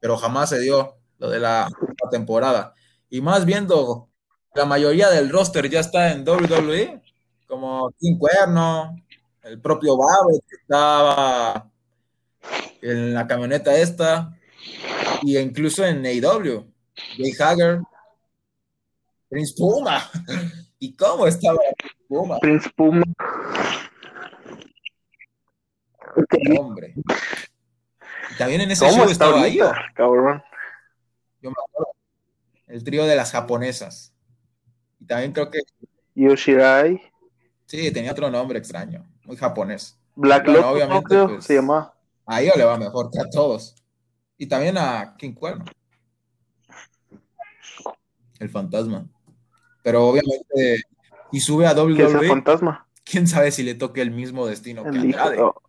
pero 0.00 0.16
jamás 0.16 0.50
se 0.50 0.60
dio 0.60 0.96
lo 1.18 1.30
de 1.30 1.40
la 1.40 1.68
temporada. 2.10 2.74
Y 3.08 3.20
más 3.20 3.44
viendo, 3.44 4.08
la 4.54 4.64
mayoría 4.64 5.10
del 5.10 5.30
roster 5.30 5.68
ya 5.68 5.80
está 5.80 6.12
en 6.12 6.26
WWE, 6.26 7.02
como 7.46 7.92
King 7.98 8.18
Cuerno, 8.18 8.96
el 9.42 9.60
propio 9.60 9.96
Barrett 9.96 10.44
que 10.48 10.56
estaba 10.56 11.70
en 12.82 13.14
la 13.14 13.26
camioneta 13.26 13.76
esta, 13.76 14.36
y 15.22 15.38
incluso 15.38 15.84
en 15.84 16.04
AEW, 16.04 16.66
Jay 17.16 17.32
Hager, 17.38 17.80
Prince 19.28 19.54
Puma. 19.56 20.10
¿Y 20.78 20.94
cómo 20.94 21.26
estaba 21.26 21.58
Prince 21.58 21.96
Puma? 22.08 22.38
Prince 22.40 22.70
Puma. 22.76 23.02
Hombre. 26.58 26.94
Y 28.32 28.38
también 28.38 28.60
en 28.60 28.70
ese 28.70 28.84
¿Cómo 28.84 29.02
show 29.02 29.10
estaba 29.10 29.42
ahí, 29.42 29.58
cabrón? 29.94 30.42
yo 31.40 31.50
me 31.50 31.56
acuerdo, 31.68 31.92
el 32.66 32.84
trío 32.84 33.04
de 33.06 33.16
las 33.16 33.32
japonesas. 33.32 34.14
Y 35.00 35.06
también 35.06 35.32
creo 35.32 35.50
que, 35.50 35.60
Yoshirai, 36.14 37.00
sí, 37.66 37.90
tenía 37.92 38.12
otro 38.12 38.30
nombre 38.30 38.58
extraño, 38.58 39.06
muy 39.24 39.36
japonés. 39.36 39.98
Black 40.14 40.44
Bueno, 40.44 40.60
Lotus, 40.60 40.72
obviamente, 40.72 41.24
pues, 41.24 41.44
se 41.44 41.54
llama. 41.54 41.92
A 42.24 42.40
ellos 42.40 42.56
le 42.56 42.64
va 42.64 42.78
mejor 42.78 43.10
que 43.10 43.20
a 43.20 43.30
todos. 43.30 43.76
Y 44.38 44.46
también 44.46 44.76
a 44.76 45.14
King 45.16 45.32
Cuerno. 45.32 45.64
El 48.38 48.50
fantasma. 48.50 49.06
Pero 49.86 50.04
obviamente, 50.08 50.80
y 51.30 51.38
sube 51.38 51.64
a 51.64 51.72
que 51.72 51.80
WWE, 51.80 52.26
fantasma. 52.26 52.88
quién 53.04 53.28
sabe 53.28 53.52
si 53.52 53.62
le 53.62 53.76
toque 53.76 54.02
el 54.02 54.10
mismo 54.10 54.44
destino 54.48 54.82
que 54.82 54.88
El 54.88 55.04
hijo. 55.10 55.20
Andrade. 55.20 55.40
oh. 55.42 55.62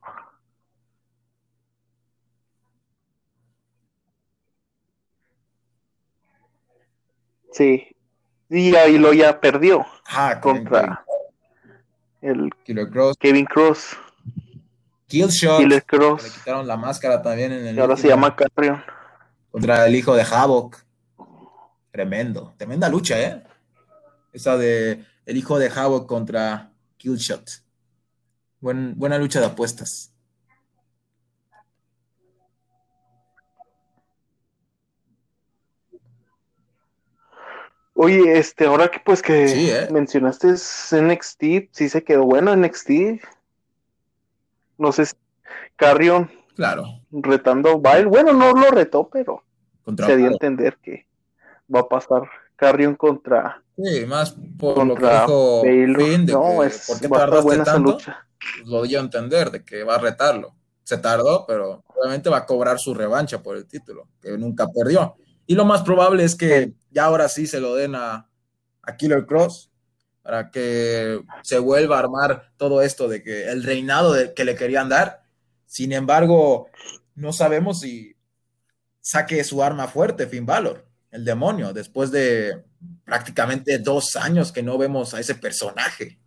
Sí. 7.51 7.87
Y 8.49 8.75
ahí 8.75 8.97
lo 8.97 9.13
ya 9.13 9.39
perdió 9.39 9.85
Ah, 10.07 10.39
con 10.41 10.57
contra 10.63 11.05
el 12.21 12.49
Cross. 12.91 13.17
Kevin 13.19 13.45
Cross, 13.45 13.97
Killshot. 15.07 15.57
Killer 15.59 15.69
Le 15.69 15.81
Cross. 15.83 16.23
quitaron 16.39 16.65
la 16.65 16.75
máscara 16.77 17.21
también 17.21 17.51
en 17.51 17.67
el 17.67 17.75
Y 17.75 17.79
ahora 17.79 17.95
se 17.97 18.07
llama 18.07 18.35
Carrion. 18.35 18.83
contra 19.51 19.85
el 19.85 19.95
hijo 19.95 20.15
de 20.15 20.23
Havoc. 20.23 20.77
Tremendo, 21.91 22.53
tremenda 22.57 22.89
lucha, 22.89 23.19
¿eh? 23.19 23.43
Esa 24.37 24.55
de 24.55 25.03
el 25.25 25.35
hijo 25.35 25.57
de 25.57 25.67
Havoc 25.75 26.07
contra 26.07 26.71
Killshot. 26.97 27.63
Buen- 28.61 28.93
buena 28.95 29.17
lucha 29.17 29.39
de 29.39 29.47
apuestas. 29.47 30.13
Oye, 37.93 38.37
este, 38.37 38.65
ahora 38.67 38.89
que 38.89 38.99
pues 39.03 39.21
que 39.23 39.47
Sí, 39.47 39.71
¿eh? 39.71 39.87
mencionaste 39.91 40.49
NXT, 40.49 41.69
sí 41.71 41.89
se 41.89 42.03
quedó 42.03 42.23
bueno 42.25 42.53
NXT. 42.53 43.21
No 44.77 44.91
sé 44.91 45.07
si 45.07 45.15
Carrion 45.75 46.29
Claro, 46.55 47.01
retando 47.11 47.71
a 47.71 47.77
Bail. 47.77 48.05
Bueno, 48.05 48.33
no 48.33 48.51
lo 48.53 48.69
retó, 48.69 49.09
pero 49.09 49.43
contra 49.83 50.05
se 50.05 50.17
dio 50.17 50.27
a 50.27 50.31
entender 50.31 50.77
que 50.77 51.07
va 51.73 51.81
a 51.81 51.89
pasar 51.89 52.21
Carrion 52.57 52.95
contra, 52.95 53.63
Sí, 53.81 54.05
más 54.07 54.35
por 54.57 54.85
lo 54.85 54.95
que 54.95 55.05
dijo. 55.07 55.61
Finn, 55.61 56.25
de 56.25 56.33
No, 56.33 56.61
que, 56.61 56.67
es 56.67 56.85
¿por 56.87 56.99
qué 56.99 57.07
tardaste 57.07 57.57
tanto? 57.59 57.91
lucha. 57.91 58.27
Pues 58.57 58.67
lo 58.67 58.81
dio 58.83 58.99
a 58.99 59.03
entender 59.03 59.51
de 59.51 59.63
que 59.63 59.83
va 59.83 59.95
a 59.95 59.99
retarlo. 59.99 60.55
Se 60.83 60.97
tardó, 60.97 61.45
pero 61.47 61.83
obviamente 61.87 62.29
va 62.29 62.37
a 62.37 62.45
cobrar 62.45 62.79
su 62.79 62.93
revancha 62.95 63.43
por 63.43 63.55
el 63.55 63.67
título, 63.67 64.07
que 64.21 64.35
nunca 64.37 64.67
perdió. 64.67 65.15
Y 65.45 65.53
lo 65.55 65.63
más 65.65 65.83
probable 65.83 66.23
es 66.23 66.35
que 66.35 66.73
ya 66.89 67.05
ahora 67.05 67.29
sí 67.29 67.45
se 67.45 67.59
lo 67.59 67.75
den 67.75 67.93
a, 67.95 68.27
a 68.81 68.95
Killer 68.97 69.25
Cross 69.27 69.69
para 70.23 70.49
que 70.49 71.21
se 71.43 71.59
vuelva 71.59 71.97
a 71.97 71.99
armar 71.99 72.51
todo 72.57 72.81
esto 72.81 73.07
de 73.07 73.21
que 73.21 73.49
el 73.49 73.63
reinado 73.63 74.13
de- 74.13 74.33
que 74.33 74.43
le 74.43 74.55
querían 74.55 74.89
dar. 74.89 75.21
Sin 75.67 75.91
embargo, 75.93 76.69
no 77.15 77.31
sabemos 77.31 77.81
si 77.81 78.15
saque 79.01 79.43
su 79.43 79.61
arma 79.63 79.87
fuerte, 79.87 80.25
Finn 80.27 80.45
Balor, 80.45 80.86
el 81.11 81.25
demonio, 81.25 81.73
después 81.73 82.11
de 82.11 82.63
prácticamente 83.03 83.79
dos 83.79 84.15
años 84.15 84.51
que 84.51 84.63
no 84.63 84.77
vemos 84.77 85.13
a 85.13 85.19
ese 85.19 85.35
personaje. 85.35 86.19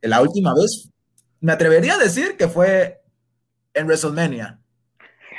La 0.00 0.20
última 0.20 0.54
vez 0.54 0.90
me 1.40 1.52
atrevería 1.52 1.94
a 1.94 1.98
decir 1.98 2.36
que 2.36 2.48
fue 2.48 3.02
en 3.74 3.86
WrestleMania, 3.86 4.60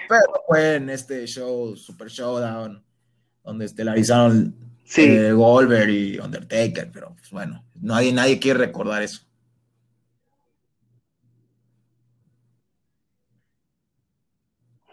pero 0.08 0.44
fue 0.48 0.76
en 0.76 0.90
este 0.90 1.26
show, 1.26 1.76
Super 1.76 2.08
Showdown, 2.08 2.84
donde 3.44 3.66
estelarizaron 3.66 4.56
Sí, 4.92 5.04
eh, 5.04 5.32
Goldberg 5.32 5.90
y 5.90 6.20
Undertaker, 6.20 6.92
pero 6.92 7.16
pues, 7.16 7.32
bueno, 7.32 7.64
nadie, 7.76 8.12
nadie 8.12 8.40
quiere 8.40 8.60
recordar 8.60 9.02
eso. 9.02 9.22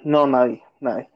no, 0.04 0.26
nadie, 0.26 0.62
nadie. 0.78 1.10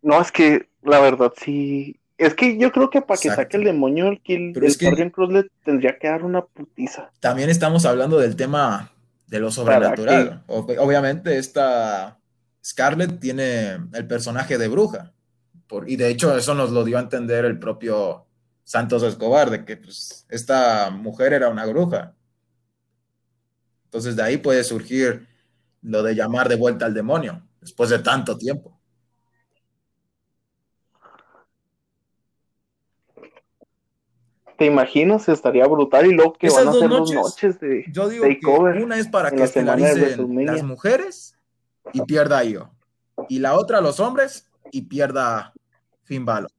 No, 0.00 0.20
es 0.20 0.30
que 0.30 0.67
la 0.88 1.00
verdad 1.00 1.32
sí. 1.36 1.98
Es 2.16 2.34
que 2.34 2.58
yo 2.58 2.72
creo 2.72 2.90
que 2.90 3.00
para 3.00 3.20
que 3.20 3.28
saque 3.28 3.56
el 3.56 3.64
demonio 3.64 4.08
el 4.08 4.20
kill, 4.20 4.50
Pero 4.52 4.66
el 4.66 4.72
es 4.72 4.78
que- 4.78 4.90
le 4.90 5.50
tendría 5.64 5.98
que 5.98 6.08
dar 6.08 6.24
una 6.24 6.44
putiza. 6.44 7.10
También 7.20 7.48
estamos 7.48 7.86
hablando 7.86 8.18
del 8.18 8.34
tema 8.34 8.90
de 9.28 9.38
lo 9.38 9.52
sobrenatural. 9.52 10.42
Obviamente 10.48 11.38
esta 11.38 12.18
Scarlett 12.64 13.20
tiene 13.20 13.78
el 13.92 14.06
personaje 14.08 14.58
de 14.58 14.66
bruja, 14.68 15.12
por- 15.68 15.88
y 15.88 15.94
de 15.96 16.08
hecho 16.08 16.36
eso 16.36 16.54
nos 16.54 16.70
lo 16.72 16.84
dio 16.84 16.98
a 16.98 17.02
entender 17.02 17.44
el 17.44 17.58
propio 17.58 18.26
Santos 18.64 19.02
Escobar, 19.04 19.50
de 19.50 19.64
que 19.64 19.76
pues, 19.76 20.26
esta 20.28 20.90
mujer 20.90 21.32
era 21.34 21.48
una 21.48 21.66
bruja. 21.66 22.14
Entonces 23.84 24.16
de 24.16 24.22
ahí 24.22 24.36
puede 24.38 24.64
surgir 24.64 25.26
lo 25.82 26.02
de 26.02 26.14
llamar 26.14 26.48
de 26.48 26.56
vuelta 26.56 26.84
al 26.84 26.94
demonio, 26.94 27.42
después 27.60 27.90
de 27.90 28.00
tanto 28.00 28.36
tiempo. 28.36 28.77
¿Te 34.58 34.66
imaginas? 34.66 35.28
Estaría 35.28 35.64
brutal 35.68 36.06
y 36.06 36.12
luego 36.12 36.32
que 36.32 36.48
Esas 36.48 36.64
van 36.64 36.68
a 36.68 36.70
dos 36.72 36.76
hacer 36.78 36.90
dos 36.90 36.98
noches, 36.98 37.16
noches 37.16 37.60
de 37.60 37.84
Yo 37.92 38.08
digo 38.08 38.24
que 38.24 38.46
una 38.82 38.98
es 38.98 39.06
para 39.06 39.30
que 39.30 39.36
WrestleMania. 39.36 40.52
las 40.52 40.64
mujeres 40.64 41.38
y 41.92 42.02
pierda 42.02 42.42
yo. 42.42 42.68
Y 43.28 43.38
la 43.38 43.54
otra 43.54 43.80
los 43.80 44.00
hombres 44.00 44.50
y 44.72 44.82
pierda 44.82 45.52
Finn 46.02 46.24
Balor. 46.24 46.50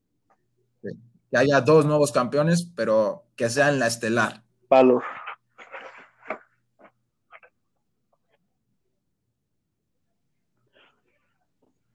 Sí. 0.82 0.92
Que 1.30 1.38
haya 1.38 1.60
dos 1.60 1.86
nuevos 1.86 2.14
campeones, 2.14 2.72
pero 2.74 3.26
que 3.36 3.50
sean 3.50 3.80
la 3.80 3.88
estelar. 3.88 4.44
Valor. 4.70 5.04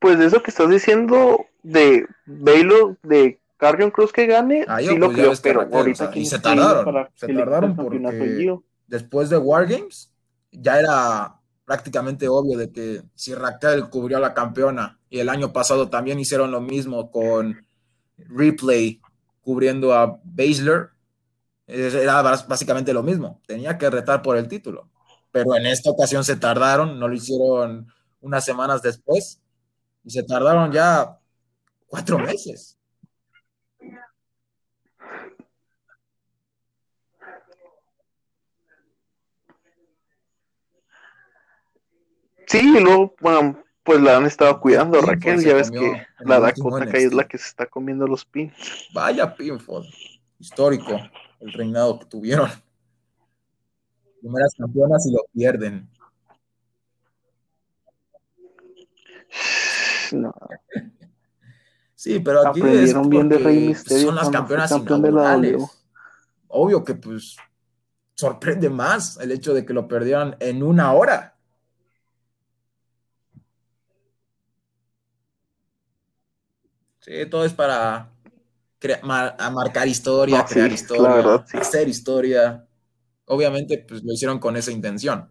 Pues 0.00 0.18
de 0.18 0.26
eso 0.26 0.42
que 0.42 0.50
estás 0.50 0.68
diciendo 0.68 1.46
de 1.62 2.06
Baylor, 2.26 2.98
de 3.02 3.40
Carrion 3.64 3.90
Cruz 3.90 4.12
que 4.12 4.26
gane, 4.26 4.66
Ah, 4.68 4.78
sí 4.78 4.84
yo, 4.84 4.98
lo 4.98 5.06
pues, 5.06 5.16
creo, 5.16 5.32
pero 5.42 5.60
Raquel, 5.60 5.78
ahorita 5.78 5.94
o 5.94 5.96
sea, 5.96 6.10
quién 6.10 6.24
y 6.24 6.26
se 6.26 6.38
tardaron, 6.38 6.84
para 6.84 7.10
se 7.14 7.32
tardaron 7.32 7.74
porque-. 7.74 8.60
Después 8.86 9.30
de 9.30 9.38
Wargames, 9.38 10.12
ya 10.52 10.78
era 10.78 11.40
prácticamente 11.64 12.28
obvio 12.28 12.58
de 12.58 12.70
que 12.70 13.02
si 13.14 13.34
Raquel 13.34 13.88
cubrió 13.88 14.18
a 14.18 14.20
la 14.20 14.34
campeona 14.34 14.98
y 15.08 15.20
el 15.20 15.30
año 15.30 15.50
pasado 15.54 15.88
también 15.88 16.20
hicieron 16.20 16.50
lo 16.50 16.60
mismo 16.60 17.10
con 17.10 17.66
Replay 18.18 19.00
cubriendo 19.40 19.94
a 19.94 20.20
Baszler, 20.22 20.90
era 21.66 22.20
básicamente 22.20 22.92
lo 22.92 23.02
mismo. 23.02 23.40
Tenía 23.46 23.78
que 23.78 23.88
retar 23.88 24.20
por 24.20 24.36
el 24.36 24.46
título. 24.46 24.90
Pero 25.30 25.56
en 25.56 25.64
esta 25.64 25.90
ocasión 25.90 26.22
se 26.22 26.36
tardaron, 26.36 26.98
no 26.98 27.08
lo 27.08 27.14
hicieron 27.14 27.88
unas 28.20 28.44
semanas 28.44 28.82
después 28.82 29.40
y 30.04 30.10
se 30.10 30.22
tardaron 30.22 30.70
ya 30.70 31.18
cuatro 31.86 32.18
meses. 32.18 32.76
Sí, 42.46 42.76
y 42.76 42.80
luego, 42.80 43.14
bueno, 43.20 43.64
pues 43.82 44.00
la 44.00 44.16
han 44.16 44.26
estado 44.26 44.60
cuidando, 44.60 45.00
Raquel, 45.00 45.40
se 45.40 45.48
ya 45.48 45.54
ves 45.54 45.70
que 45.70 46.06
la 46.20 46.40
Dakota 46.40 46.86
Kai 46.86 47.04
es 47.04 47.14
la 47.14 47.26
que 47.26 47.38
se 47.38 47.48
está 47.48 47.66
comiendo 47.66 48.06
los 48.06 48.24
pins. 48.24 48.54
Vaya 48.92 49.34
pinfall, 49.34 49.86
histórico 50.38 50.98
el 51.40 51.52
reinado 51.52 51.98
que 51.98 52.06
tuvieron. 52.06 52.50
Primeras 54.20 54.54
campeonas 54.56 55.06
y 55.06 55.12
lo 55.12 55.20
pierden. 55.32 55.88
No, 60.12 60.32
Sí, 62.04 62.20
pero 62.20 62.46
aquí 62.46 62.60
es 62.60 62.92
bien 63.08 63.30
de 63.30 63.36
porque 63.36 63.48
Rey 63.48 63.68
Mysterio 63.68 64.08
son 64.08 64.16
las 64.16 64.28
campeonas 64.28 64.70
la 64.70 64.76
inaugurales. 64.76 65.62
Obvio 66.48 66.84
que 66.84 66.94
pues 66.94 67.38
sorprende 68.14 68.68
más 68.68 69.18
el 69.20 69.32
hecho 69.32 69.54
de 69.54 69.64
que 69.64 69.72
lo 69.72 69.88
perdieran 69.88 70.36
en 70.38 70.62
una 70.62 70.92
hora. 70.92 71.33
Sí, 77.04 77.26
todo 77.26 77.44
es 77.44 77.52
para 77.52 78.10
mar- 79.02 79.36
a 79.38 79.50
marcar 79.50 79.86
historia, 79.86 80.38
No, 80.40 80.48
sí, 80.48 80.54
crear 80.54 80.72
historia, 80.72 81.14
verdad, 81.16 81.44
sí. 81.46 81.58
hacer 81.58 81.86
historia. 81.86 82.66
Obviamente, 83.26 83.76
pues 83.86 84.02
lo 84.02 84.10
hicieron 84.14 84.38
con 84.38 84.56
esa 84.56 84.72
intención. 84.72 85.30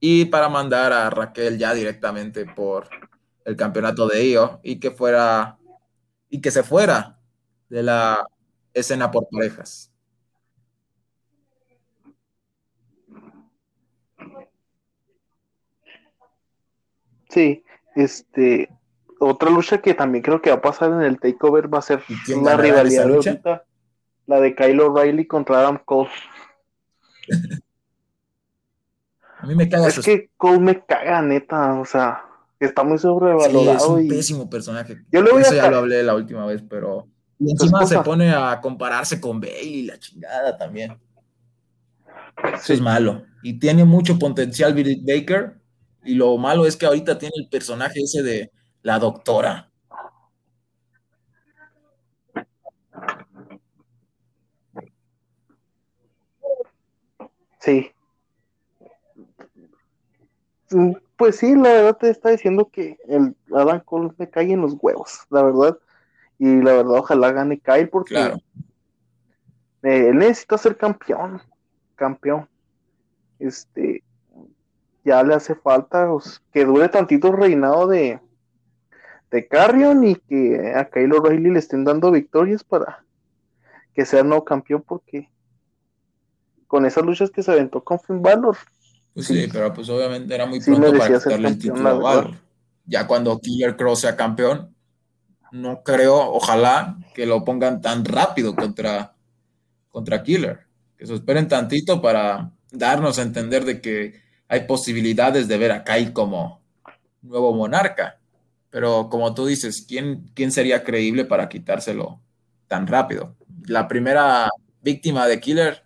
Y 0.00 0.26
para 0.26 0.50
mandar 0.50 0.92
a 0.92 1.08
Raquel 1.08 1.56
ya 1.56 1.72
directamente 1.72 2.44
por 2.44 2.90
el 3.46 3.56
campeonato 3.56 4.06
de 4.06 4.22
IO 4.26 4.60
y 4.62 4.78
que 4.78 4.90
fuera 4.90 5.58
y 6.28 6.42
que 6.42 6.50
se 6.50 6.62
fuera 6.62 7.18
de 7.70 7.82
la 7.82 8.26
escena 8.74 9.10
por 9.10 9.28
parejas. 9.30 9.90
Sí, 17.30 17.64
este, 17.94 18.68
otra 19.24 19.50
lucha 19.50 19.80
que 19.80 19.94
también 19.94 20.22
creo 20.22 20.42
que 20.42 20.50
va 20.50 20.56
a 20.56 20.62
pasar 20.62 20.90
en 20.90 21.02
el 21.02 21.18
Takeover 21.20 21.72
va 21.72 21.78
a 21.78 21.82
ser 21.82 22.02
¿Y 22.08 22.14
quién 22.24 22.44
la 22.44 22.56
rivalidad 22.56 23.06
de 23.06 23.14
ahorita, 23.14 23.64
la 24.26 24.40
de 24.40 24.54
Kyle 24.54 24.80
O'Reilly 24.80 25.26
contra 25.26 25.60
Adam 25.60 25.80
Cole. 25.84 26.10
A 29.38 29.46
mí 29.46 29.54
me 29.54 29.68
caga 29.68 29.88
Es 29.88 30.00
que 30.00 30.30
Cole 30.36 30.60
me 30.60 30.84
caga, 30.84 31.22
neta, 31.22 31.74
o 31.74 31.84
sea, 31.84 32.24
está 32.58 32.82
muy 32.82 32.92
Sí, 32.92 32.96
es 32.96 33.02
sobrevalorado 33.02 33.94
un 33.94 34.04
y 34.06 34.08
pésimo 34.08 34.48
personaje. 34.50 35.02
Yo 35.10 35.22
le 35.22 35.30
voy 35.30 35.42
Eso 35.42 35.52
a 35.52 35.56
ya 35.56 35.70
lo 35.70 35.78
hablé 35.78 36.02
la 36.02 36.14
última 36.14 36.46
vez, 36.46 36.62
pero 36.68 37.08
y 37.38 37.50
encima 37.50 37.84
se 37.86 37.98
pone 38.00 38.32
a 38.32 38.60
compararse 38.60 39.20
con 39.20 39.40
Bailey 39.40 39.80
y 39.80 39.82
la 39.86 39.98
chingada 39.98 40.56
también. 40.56 40.96
Eso 42.54 42.62
Sí. 42.62 42.72
es 42.74 42.80
malo. 42.80 43.24
Y 43.42 43.58
tiene 43.58 43.84
mucho 43.84 44.18
potencial 44.18 44.74
Britt 44.74 45.04
Baker. 45.04 45.54
Y 46.04 46.14
lo 46.14 46.36
malo 46.38 46.66
es 46.66 46.76
que 46.76 46.86
ahorita 46.86 47.18
tiene 47.18 47.34
el 47.36 47.48
personaje 47.48 48.00
ese 48.00 48.22
de 48.22 48.50
la 48.82 48.98
doctora. 48.98 49.68
Sí. 57.60 57.90
Mm, 60.70 60.92
Pues 61.16 61.36
sí, 61.36 61.54
la 61.54 61.68
verdad 61.70 61.96
te 61.98 62.10
está 62.10 62.30
diciendo 62.30 62.68
que 62.72 62.98
el 63.06 63.36
Adam 63.54 63.80
Cole 63.84 64.10
me 64.18 64.28
cae 64.28 64.52
en 64.52 64.62
los 64.62 64.74
huevos, 64.80 65.20
la 65.30 65.42
verdad. 65.42 65.78
Y 66.38 66.56
la 66.62 66.72
verdad, 66.72 66.98
ojalá 66.98 67.30
gane 67.30 67.60
Kyle 67.60 67.88
porque 67.88 68.14
Claro. 68.14 68.38
eh, 69.84 70.08
él 70.08 70.18
necesita 70.18 70.58
ser 70.58 70.76
campeón. 70.76 71.40
Campeón. 71.94 72.48
Este, 73.38 74.02
ya 75.04 75.22
le 75.22 75.34
hace 75.34 75.54
falta 75.54 76.08
pues, 76.10 76.42
que 76.52 76.64
dure 76.64 76.88
tantito 76.88 77.30
reinado 77.30 77.86
de, 77.86 78.20
de 79.32 79.48
Carrion 79.48 80.04
y 80.04 80.14
que 80.14 80.72
a 80.76 80.88
Kyle 80.90 81.12
O'Reilly 81.12 81.50
le 81.50 81.58
estén 81.58 81.84
dando 81.84 82.10
victorias 82.12 82.62
para 82.62 83.04
que 83.94 84.04
sea 84.04 84.22
nuevo 84.22 84.44
campeón 84.44 84.84
porque 84.86 85.30
con 86.66 86.86
esas 86.86 87.04
luchas 87.04 87.30
que 87.30 87.42
se 87.42 87.50
aventó 87.50 87.82
con 87.82 87.98
Finn 87.98 88.22
Balor, 88.22 88.56
Pues 89.14 89.26
Sí. 89.26 89.42
sí, 89.42 89.48
pero 89.52 89.72
pues 89.74 89.88
obviamente 89.88 90.34
era 90.34 90.46
muy 90.46 90.60
Sí 90.60 90.70
pronto 90.70 90.98
para 90.98 91.18
quitarle 91.18 91.48
el 91.48 91.58
título 91.58 91.88
a. 91.88 91.92
Balor. 91.94 92.30
Ya 92.86 93.06
cuando 93.06 93.38
Killer 93.38 93.76
Cross 93.76 94.00
sea 94.00 94.16
campeón, 94.16 94.74
no 95.50 95.82
creo, 95.82 96.16
ojalá, 96.32 96.96
que 97.14 97.26
lo 97.26 97.44
pongan 97.44 97.80
tan 97.82 98.04
rápido 98.04 98.54
contra, 98.56 99.14
contra 99.90 100.22
Killer. 100.22 100.66
Que 100.96 101.06
se 101.06 101.14
esperen 101.14 101.46
tantito 101.48 102.00
para 102.00 102.52
darnos 102.70 103.18
a 103.18 103.22
entender 103.22 103.64
de 103.66 103.80
que 103.82 104.22
hay 104.48 104.60
posibilidades 104.66 105.46
de 105.48 105.58
ver 105.58 105.72
a 105.72 105.84
Kai 105.84 106.12
como 106.12 106.62
nuevo 107.20 107.52
monarca. 107.54 108.18
Pero 108.72 109.10
como 109.10 109.34
tú 109.34 109.44
dices, 109.44 109.84
¿quién, 109.86 110.30
quién 110.34 110.50
sería 110.50 110.82
creíble 110.82 111.26
para 111.26 111.50
quitárselo 111.50 112.22
tan 112.68 112.86
rápido? 112.86 113.36
La 113.66 113.86
primera 113.86 114.48
víctima 114.80 115.26
de 115.26 115.40
Killer 115.40 115.84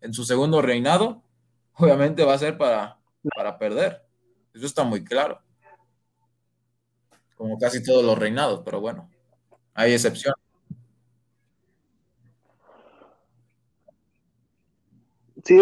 en 0.00 0.14
su 0.14 0.22
segundo 0.24 0.62
reinado, 0.62 1.20
obviamente 1.74 2.22
va 2.24 2.34
a 2.34 2.38
ser 2.38 2.56
para, 2.56 3.00
para 3.34 3.58
perder. 3.58 4.06
Eso 4.54 4.66
está 4.66 4.84
muy 4.84 5.02
claro. 5.02 5.42
Como 7.34 7.58
casi 7.58 7.82
todos 7.82 8.04
los 8.04 8.16
reinados, 8.16 8.62
pero 8.64 8.80
bueno, 8.80 9.10
hay 9.74 9.92
excepción. 9.92 10.34
sí, 15.44 15.58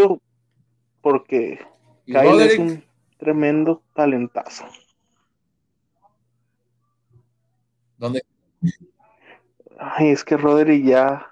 porque 1.01 1.59
Kyle 2.05 2.41
es 2.43 2.59
un 2.59 2.85
tremendo 3.19 3.83
talentazo. 3.95 4.67
¿Dónde? 7.99 8.25
Ay, 9.79 10.09
es 10.11 10.25
que 10.25 10.37
Roderick 10.37 10.85
ya, 10.85 11.27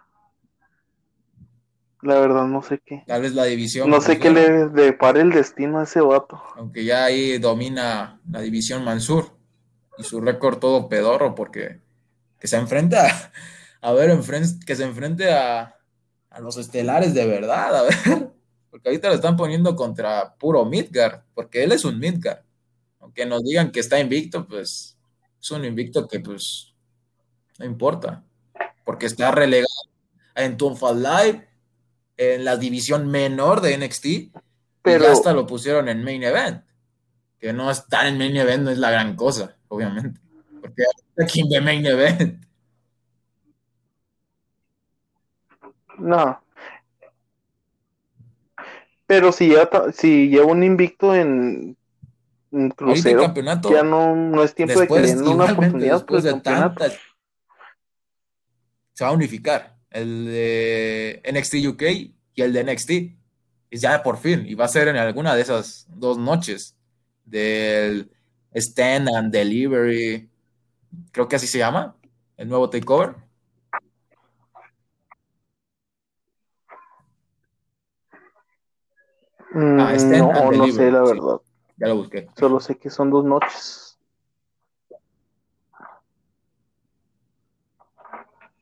la 2.03 2.21
verdad 2.21 2.47
no 2.47 2.63
sé 2.63 2.81
qué. 2.85 3.03
Tal 3.07 3.23
vez 3.23 3.35
la 3.35 3.45
división. 3.45 3.89
No 3.89 4.01
sé 4.01 4.19
qué 4.19 4.31
le 4.31 4.69
depare 4.69 5.23
el 5.23 5.31
destino 5.31 5.79
a 5.79 5.85
ese 5.85 6.01
vato. 6.01 6.43
Aunque 6.57 6.85
ya 6.85 7.05
ahí 7.05 7.39
domina 7.39 8.21
la 8.31 8.41
división 8.41 8.85
Mansur 8.85 9.31
y 9.97 10.03
su 10.03 10.21
récord 10.21 10.59
todo 10.59 10.89
pedorro 10.89 11.35
porque 11.35 11.81
que 12.39 12.49
se 12.49 12.57
enfrenta 12.57 13.33
a, 13.81 13.93
ver, 13.93 14.11
enfren- 14.11 14.63
que 14.65 14.77
se 14.77 14.85
enfrente 14.85 15.33
a, 15.33 15.79
a 16.29 16.41
los 16.41 16.59
estelares 16.59 17.15
de 17.15 17.27
verdad, 17.27 17.77
a 17.77 17.83
ver, 17.85 18.31
porque 18.71 18.89
ahorita 18.91 19.09
lo 19.09 19.15
están 19.15 19.37
poniendo 19.37 19.75
contra 19.75 20.35
puro 20.35 20.65
Midgard, 20.67 21.23
porque 21.33 21.65
él 21.65 21.73
es 21.73 21.85
un 21.87 21.99
Midgard. 21.99 22.41
Aunque 23.01 23.25
nos 23.25 23.43
digan 23.45 23.71
que 23.71 23.81
está 23.81 23.99
invicto, 23.99 24.47
pues 24.47 24.94
es 25.45 25.51
un 25.51 25.65
invicto 25.67 26.09
que 26.09 26.21
pues 26.21 26.75
no 27.59 27.67
importa, 27.67 28.25
porque 28.85 29.07
está 29.07 29.31
relegado 29.31 29.69
en 30.35 30.59
Fall 30.59 31.03
Live, 31.03 31.49
en 32.17 32.45
la 32.45 32.57
división 32.57 33.11
menor 33.11 33.61
de 33.61 33.77
NXT, 33.77 34.37
Pero 34.83 35.05
y 35.05 35.07
hasta 35.09 35.33
lo 35.33 35.47
pusieron 35.47 35.89
en 35.89 36.03
main 36.03 36.23
event. 36.23 36.65
Que 37.39 37.53
no 37.53 37.71
estar 37.71 38.07
en 38.07 38.17
main 38.17 38.35
event 38.37 38.63
no 38.65 38.71
es 38.71 38.79
la 38.79 38.91
gran 38.91 39.17
cosa, 39.17 39.57
obviamente. 39.69 40.21
Porque 40.61 40.85
aquí 41.23 41.47
de 41.49 41.61
main 41.61 41.85
event. 41.85 42.45
no, 45.99 46.43
Pero 49.07 49.31
si 49.31 49.51
ya 49.51 49.69
si 49.93 50.31
lleva 50.31 50.47
un 50.47 50.63
invicto 50.65 51.15
en, 51.15 51.77
Ahorita 52.55 52.67
el 52.67 52.75
crucero, 52.77 53.21
campeonato, 53.21 53.71
ya 53.73 53.83
no, 53.83 54.15
no 54.15 54.43
es 54.45 54.55
tiempo 54.55 54.79
de 54.79 54.87
que 54.87 55.01
den 55.01 55.27
una 55.27 55.45
oportunidad 55.45 56.07
por 56.07 56.23
después 56.23 56.23
de 56.23 56.41
tantas, 56.41 56.99
se 58.93 59.05
va 59.05 59.11
a 59.11 59.13
unificar 59.13 59.77
el 59.91 60.27
de 60.27 61.23
NXT 61.25 61.55
UK 61.67 61.83
y 62.35 62.43
el 62.43 62.53
de 62.53 62.65
NXT. 62.65 62.91
Y 63.71 63.79
ya 63.79 64.05
por 64.05 64.19
fin, 64.19 64.45
y 64.47 64.55
va 64.55 64.67
a 64.67 64.69
ser 64.69 64.87
en 64.87 64.97
alguna 64.97 65.35
de 65.35 65.43
esas 65.43 65.89
dos 65.89 66.17
noches 66.17 66.77
del 67.25 68.09
Stand 68.55 69.09
and 69.09 69.33
Delivery, 69.33 70.31
creo 71.11 71.27
que 71.27 71.35
así 71.35 71.49
se 71.49 71.59
llama, 71.59 71.97
el 72.37 72.49
nuevo 72.49 72.71
takeover. 72.71 73.17
Mm, 79.53 79.81
Ah, 79.81 79.95
Stand 79.97 80.19
no, 80.19 80.31
and 80.31 80.57
no 80.57 80.67
sé 80.73 80.91
la 80.93 81.03
verdad. 81.03 81.41
Ya 81.77 81.89
lo 81.89 81.97
busqué. 81.97 82.29
Solo 82.37 82.61
sé 82.61 82.77
que 82.77 82.91
son 82.91 83.11
dos 83.11 83.25
noches. 83.25 83.99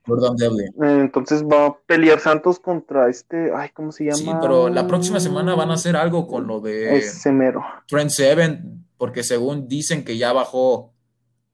Gordon 0.06 0.36
Devlin. 0.36 0.72
Entonces 0.82 1.44
va 1.44 1.66
a 1.66 1.78
pelear 1.86 2.18
Santos 2.18 2.58
contra 2.58 3.08
este, 3.08 3.52
ay, 3.54 3.70
¿cómo 3.70 3.92
se 3.92 4.04
llama? 4.04 4.16
Sí, 4.16 4.30
pero 4.40 4.68
la 4.68 4.86
próxima 4.86 5.20
semana 5.20 5.54
van 5.54 5.70
a 5.70 5.74
hacer 5.74 5.96
algo 5.96 6.26
con 6.26 6.46
lo 6.46 6.60
de 6.60 6.96
Ese 6.96 7.30
mero. 7.30 7.62
Trent 7.86 8.10
Seven, 8.10 8.84
porque 8.96 9.22
según 9.22 9.68
dicen 9.68 10.04
que 10.04 10.18
ya 10.18 10.32
bajó 10.32 10.92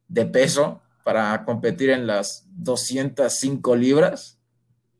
de 0.09 0.25
peso 0.25 0.81
para 1.05 1.45
competir 1.45 1.91
en 1.91 2.07
las 2.07 2.47
205 2.53 3.77
libras, 3.77 4.39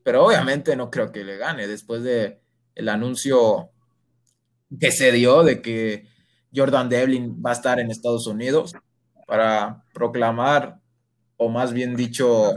pero 0.03 0.27
obviamente 0.27 0.77
no 0.77 0.91
creo 0.91 1.11
que 1.11 1.25
le 1.25 1.37
gane 1.37 1.67
después 1.67 2.03
de 2.03 2.41
el 2.75 2.89
anuncio 2.89 3.71
que 4.79 4.93
se 4.93 5.11
dio 5.13 5.43
de 5.43 5.63
que 5.63 6.07
Jordan 6.55 6.89
Devlin 6.89 7.43
va 7.45 7.51
a 7.51 7.55
estar 7.55 7.79
en 7.79 7.91
Estados 7.91 8.27
Unidos 8.27 8.75
para 9.27 9.85
proclamar, 9.93 10.79
o 11.37 11.49
más 11.49 11.73
bien 11.73 11.95
dicho, 11.95 12.55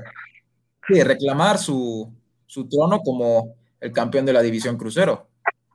sí, 0.88 1.04
reclamar 1.04 1.58
su, 1.58 2.12
su 2.46 2.68
trono 2.68 3.00
como 3.00 3.56
el 3.80 3.92
campeón 3.92 4.26
de 4.26 4.34
la 4.34 4.42
división 4.42 4.78
crucero. 4.78 5.28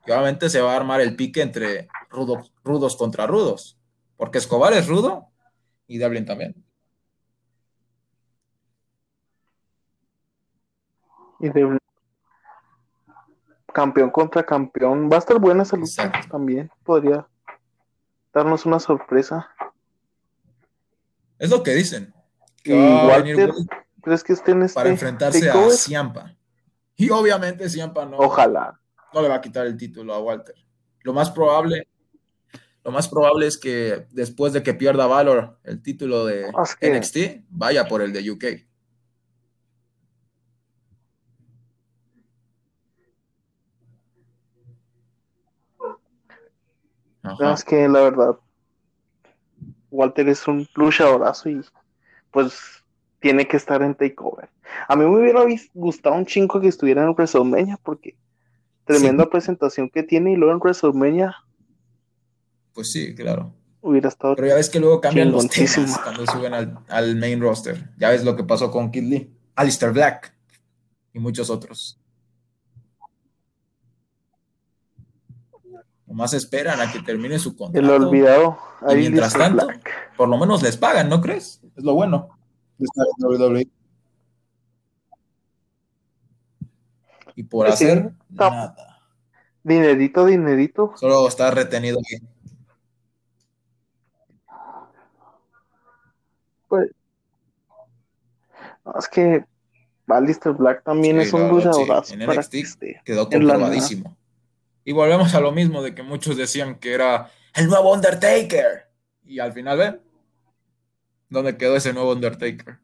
Y 0.06 0.10
obviamente 0.12 0.48
se 0.48 0.60
va 0.60 0.72
a 0.72 0.76
armar 0.76 1.00
el 1.00 1.16
pique 1.16 1.42
entre 1.42 1.88
rudos, 2.10 2.52
rudos 2.64 2.96
contra 2.96 3.26
rudos, 3.26 3.78
porque 4.16 4.38
Escobar 4.38 4.72
es 4.72 4.86
rudo 4.86 5.28
y 5.86 5.98
Devlin 5.98 6.24
también. 6.24 6.54
Y 11.40 11.50
de 11.50 11.78
campeón 13.76 14.08
contra 14.08 14.42
campeón. 14.42 15.10
Va 15.12 15.16
a 15.16 15.18
estar 15.18 15.38
buena 15.38 15.62
esa 15.62 15.76
lucha 15.76 16.10
también. 16.30 16.70
Podría 16.82 17.26
darnos 18.36 18.66
una 18.66 18.78
sorpresa. 18.78 19.48
Es 21.38 21.50
lo 21.50 21.62
que 21.62 21.72
dicen. 21.74 22.14
Que 22.62 22.74
Y 22.74 23.06
Walter, 23.06 23.50
¿crees 24.02 24.22
que 24.22 24.34
esté 24.34 24.52
en 24.52 24.62
este 24.62 24.74
para 24.74 24.90
enfrentarse 24.90 25.48
a? 25.50 25.70
Ciampa. 25.70 26.34
Y 26.96 27.10
obviamente 27.10 27.68
Ciampa 27.68 28.04
no, 28.04 28.18
Ojalá. 28.18 28.78
no 29.14 29.22
le 29.22 29.28
va 29.28 29.36
a 29.36 29.40
quitar 29.40 29.66
el 29.66 29.76
título 29.76 30.14
a 30.14 30.18
Walter. 30.20 30.54
Lo 31.02 31.12
más 31.14 31.30
probable, 31.30 31.88
lo 32.84 32.90
más 32.90 33.08
probable 33.08 33.46
es 33.46 33.56
que 33.58 34.06
después 34.10 34.52
de 34.52 34.62
que 34.62 34.74
pierda 34.74 35.06
Valor 35.06 35.58
el 35.64 35.80
título 35.82 36.26
de 36.26 36.50
Es 36.62 36.76
que- 36.76 36.90
NXT, 36.90 37.44
vaya 37.48 37.88
por 37.88 38.02
el 38.02 38.12
de 38.12 38.30
UK. 38.30 38.44
Ajá. 47.26 47.52
Es 47.52 47.64
que 47.64 47.88
la 47.88 48.00
verdad, 48.00 48.36
Walter 49.90 50.28
es 50.28 50.46
un 50.46 50.66
luchadorazo 50.74 51.48
y 51.48 51.60
pues 52.30 52.84
tiene 53.20 53.48
que 53.48 53.56
estar 53.56 53.82
en 53.82 53.94
Takeover. 53.94 54.48
A 54.88 54.94
mí 54.96 55.04
me 55.04 55.20
hubiera 55.20 55.44
gustado 55.74 56.14
un 56.16 56.26
chingo 56.26 56.60
que 56.60 56.68
estuviera 56.68 57.02
en 57.02 57.10
WrestleMania 57.10 57.78
porque 57.82 58.16
tremenda 58.84 59.28
presentación 59.28 59.90
que 59.90 60.02
tiene 60.02 60.32
y 60.32 60.36
luego 60.36 60.52
en 60.52 60.60
WrestleMania 60.60 61.34
Pues 62.72 62.92
sí, 62.92 63.14
claro. 63.14 63.52
hubiera 63.80 64.08
estado 64.08 64.36
Pero 64.36 64.48
ya 64.48 64.54
ves 64.54 64.70
que 64.70 64.78
luego 64.78 65.00
cambian 65.00 65.32
los 65.32 65.48
temas 65.48 65.98
cuando 65.98 66.26
suben 66.26 66.54
al, 66.54 66.78
al 66.88 67.16
main 67.16 67.40
roster. 67.40 67.90
Ya 67.98 68.10
ves 68.10 68.24
lo 68.24 68.36
que 68.36 68.44
pasó 68.44 68.70
con 68.70 68.90
Kid 68.90 69.04
Lee, 69.04 69.30
Alistair 69.54 69.92
Black 69.92 70.34
y 71.12 71.18
muchos 71.18 71.50
otros. 71.50 71.98
Nomás 76.06 76.32
esperan 76.34 76.80
a 76.80 76.90
que 76.92 77.00
termine 77.02 77.38
su 77.38 77.50
el 77.50 77.56
contrato. 77.56 77.94
olvidado. 78.08 78.58
Y 78.82 78.90
ahí 78.92 78.98
mientras 78.98 79.32
tanto, 79.34 79.66
Black. 79.66 79.90
por 80.16 80.28
lo 80.28 80.38
menos 80.38 80.62
les 80.62 80.76
pagan, 80.76 81.08
¿no 81.08 81.20
crees? 81.20 81.60
Es 81.76 81.82
lo 81.84 81.94
bueno. 81.94 82.28
de 82.78 82.84
estar 82.84 83.06
en 83.18 83.26
WWE. 83.26 83.68
Y 87.34 87.42
por 87.44 87.66
sí, 87.68 87.72
hacer 87.72 88.12
está- 88.30 88.50
nada. 88.50 88.76
Dinerito, 89.62 90.24
dinerito. 90.26 90.92
Solo 90.96 91.26
está 91.26 91.50
retenido 91.50 91.98
aquí. 91.98 92.24
Pues 96.68 96.90
no, 98.84 98.94
es 98.98 99.08
que 99.08 99.44
Alistair 100.08 100.54
Black 100.54 100.84
también 100.84 101.16
Sí, 101.20 101.26
es 101.28 101.32
un 101.32 101.40
verdad, 101.42 101.72
sí. 101.72 101.80
luchadorazo 101.80 102.14
En 102.14 102.26
para 102.26 102.40
NXT 102.42 102.82
quedó 103.04 103.28
comprobadísimo. 103.28 104.16
Y 104.86 104.92
volvemos 104.92 105.34
a 105.34 105.40
lo 105.40 105.50
mismo 105.50 105.82
de 105.82 105.96
que 105.96 106.04
muchos 106.04 106.36
decían 106.36 106.78
que 106.78 106.94
era 106.94 107.28
el 107.54 107.66
nuevo 107.66 107.92
Undertaker. 107.92 108.88
Y 109.24 109.40
al 109.40 109.52
final, 109.52 109.76
¿ven? 109.76 110.00
¿Dónde 111.28 111.56
quedó 111.56 111.74
ese 111.74 111.92
nuevo 111.92 112.12
Undertaker? 112.12 112.78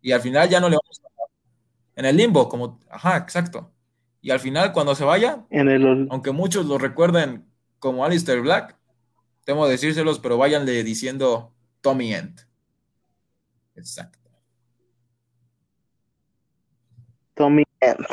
Y 0.00 0.12
al 0.12 0.22
final 0.22 0.48
ya 0.48 0.60
no 0.60 0.70
le 0.70 0.76
vamos 0.76 1.02
a 1.04 2.00
En 2.00 2.06
el 2.06 2.16
limbo, 2.16 2.48
como. 2.48 2.80
Ajá, 2.88 3.18
exacto. 3.18 3.70
Y 4.22 4.30
al 4.30 4.40
final, 4.40 4.72
cuando 4.72 4.94
se 4.94 5.04
vaya, 5.04 5.44
En 5.50 5.68
el 5.68 6.08
aunque 6.10 6.30
muchos 6.30 6.64
lo 6.64 6.78
recuerden 6.78 7.52
como 7.78 8.06
Alistair 8.06 8.40
Black, 8.40 8.78
temo 9.44 9.66
decírselos, 9.66 10.20
pero 10.20 10.38
váyanle 10.38 10.82
diciendo 10.84 11.52
Tommy 11.82 12.14
End. 12.14 12.40
Exacto. 13.76 14.30
Tommy 17.34 17.64
End. 17.80 18.06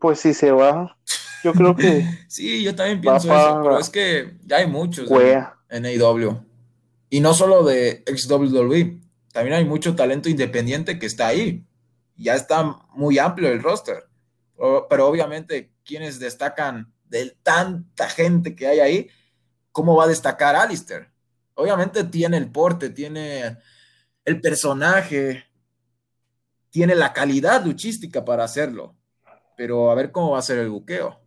Pues 0.00 0.20
si 0.20 0.34
se 0.34 0.50
va, 0.50 0.96
yo 1.42 1.52
creo 1.52 1.74
que 1.76 2.06
Sí, 2.28 2.62
yo 2.62 2.74
también 2.74 3.00
pienso 3.00 3.28
eso, 3.28 3.60
pero 3.62 3.78
es 3.78 3.90
que 3.90 4.36
ya 4.44 4.58
hay 4.58 4.66
muchos 4.66 5.10
en, 5.70 5.84
AEW. 5.86 6.44
Y 7.10 7.20
no 7.20 7.34
solo 7.34 7.64
de 7.64 8.04
XWW, 8.06 9.00
también 9.32 9.56
hay 9.56 9.64
mucho 9.64 9.94
talento 9.94 10.28
independiente 10.28 10.98
que 10.98 11.06
está 11.06 11.28
ahí. 11.28 11.64
Ya 12.16 12.34
está 12.34 12.62
muy 12.94 13.18
amplio 13.18 13.48
el 13.48 13.62
roster. 13.62 14.04
O- 14.56 14.86
Pero 14.88 15.06
obviamente, 15.08 15.72
quienes 15.84 16.18
destacan 16.18 16.92
de 17.06 17.36
tanta 17.42 18.08
gente 18.08 18.54
que 18.54 18.66
hay 18.66 18.80
ahí, 18.80 19.10
¿cómo 19.72 19.96
va 19.96 20.04
a 20.04 20.08
destacar 20.08 20.54
Alistair? 20.56 21.08
Obviamente 21.54 22.04
tiene 22.04 22.36
el 22.36 22.50
porte, 22.50 22.90
tiene 22.90 23.56
el 24.24 24.40
personaje, 24.40 25.44
tiene 26.70 26.94
la 26.94 27.12
calidad 27.12 27.64
luchística 27.64 28.24
para 28.24 28.44
hacerlo. 28.44 28.97
Pero 29.58 29.90
a 29.90 29.94
ver 29.96 30.12
cómo 30.12 30.30
va 30.30 30.38
a 30.38 30.42
ser 30.42 30.58
el 30.58 30.70
buqueo. 30.70 31.18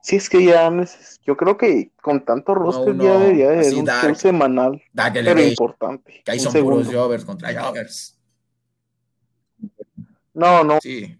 si 0.00 0.14
es 0.16 0.30
que 0.30 0.44
ya 0.44 0.70
yo 1.26 1.36
creo 1.36 1.58
que 1.58 1.90
con 2.00 2.24
tanto 2.24 2.54
roster 2.54 2.94
uno 2.94 3.02
ya 3.04 3.18
debería 3.18 3.50
de 3.50 3.60
así 3.60 3.74
un 3.74 3.84
dark. 3.84 4.16
semanal, 4.16 4.80
Dark 4.92 5.12
pero 5.12 5.40
importante. 5.42 6.22
que 6.24 6.30
ahí 6.30 6.38
son 6.38 6.52
puros 6.52 6.86
jobbers 6.86 7.24
contra 7.24 7.52
jobbers. 7.60 8.16
No, 10.32 10.62
no, 10.62 10.80
Sí, 10.80 11.18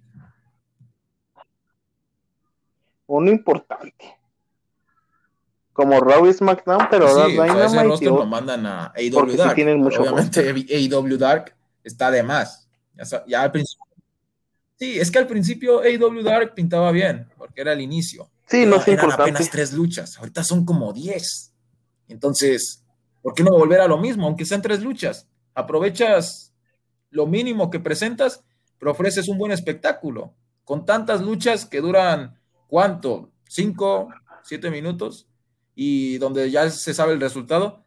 uno 3.07 3.31
importante. 3.32 4.19
Como 5.81 5.98
Raw 5.98 6.27
y 6.27 6.32
SmackDown, 6.35 6.89
pero 6.90 7.09
sí, 7.09 7.15
ahora 7.15 7.27
ese 7.27 7.43
Dynamite 7.43 7.81
y 7.85 7.89
roster 7.89 8.09
lo 8.09 8.27
mandan 8.27 8.66
a 8.66 8.93
AEW 8.94 9.12
Porque 9.15 9.32
sí 9.32 9.39
Dark. 9.39 9.55
tienen 9.55 9.82
pero 9.82 9.85
mucho 9.85 10.02
obviamente 10.02 10.40
AEW 10.77 11.16
Dark 11.19 11.57
está 11.82 12.11
de 12.11 12.23
más. 12.23 12.69
Ya, 12.94 13.24
ya 13.27 13.43
al 13.44 13.51
principio. 13.52 13.86
Sí, 14.78 15.01
es 15.01 15.11
que 15.11 15.19
al 15.19 15.27
principio 15.27 15.81
AEW 15.81 16.23
Dark 16.23 16.55
pintaba 16.55 16.90
bien, 16.93 17.27
porque 17.39 17.62
era 17.62 17.73
el 17.73 17.81
inicio. 17.81 18.31
Sí, 18.47 18.66
no 18.66 18.77
es 18.77 18.89
eran 18.89 19.05
importante. 19.07 19.23
apenas 19.23 19.51
tres 19.51 19.73
luchas, 19.73 20.19
ahorita 20.19 20.44
son 20.44 20.66
como 20.66 20.93
diez. 20.93 21.52
Entonces, 22.09 22.85
¿por 23.23 23.32
qué 23.35 23.43
no 23.43 23.52
volver 23.52 23.81
a 23.81 23.89
lo 23.89 23.97
mismo, 23.97 24.27
aunque 24.27 24.44
sean 24.44 24.61
tres 24.61 24.82
luchas? 24.82 25.28
Aprovechas 25.55 26.52
lo 27.11 27.27
mínimo 27.27 27.70
que 27.70 27.81
presentas, 27.81 28.44
pero 28.78 28.90
ofreces 28.90 29.28
un 29.28 29.39
buen 29.39 29.52
espectáculo. 29.52 30.35
Con 30.65 30.85
tantas 30.85 31.23
luchas 31.23 31.65
que 31.65 31.81
duran, 31.81 32.39
¿cuánto? 32.66 33.31
¿Cinco, 33.48 34.09
siete 34.43 34.70
minutos? 34.70 35.27
Y 35.82 36.19
donde 36.19 36.51
ya 36.51 36.69
se 36.69 36.93
sabe 36.93 37.15
el 37.15 37.23
resultado, 37.23 37.82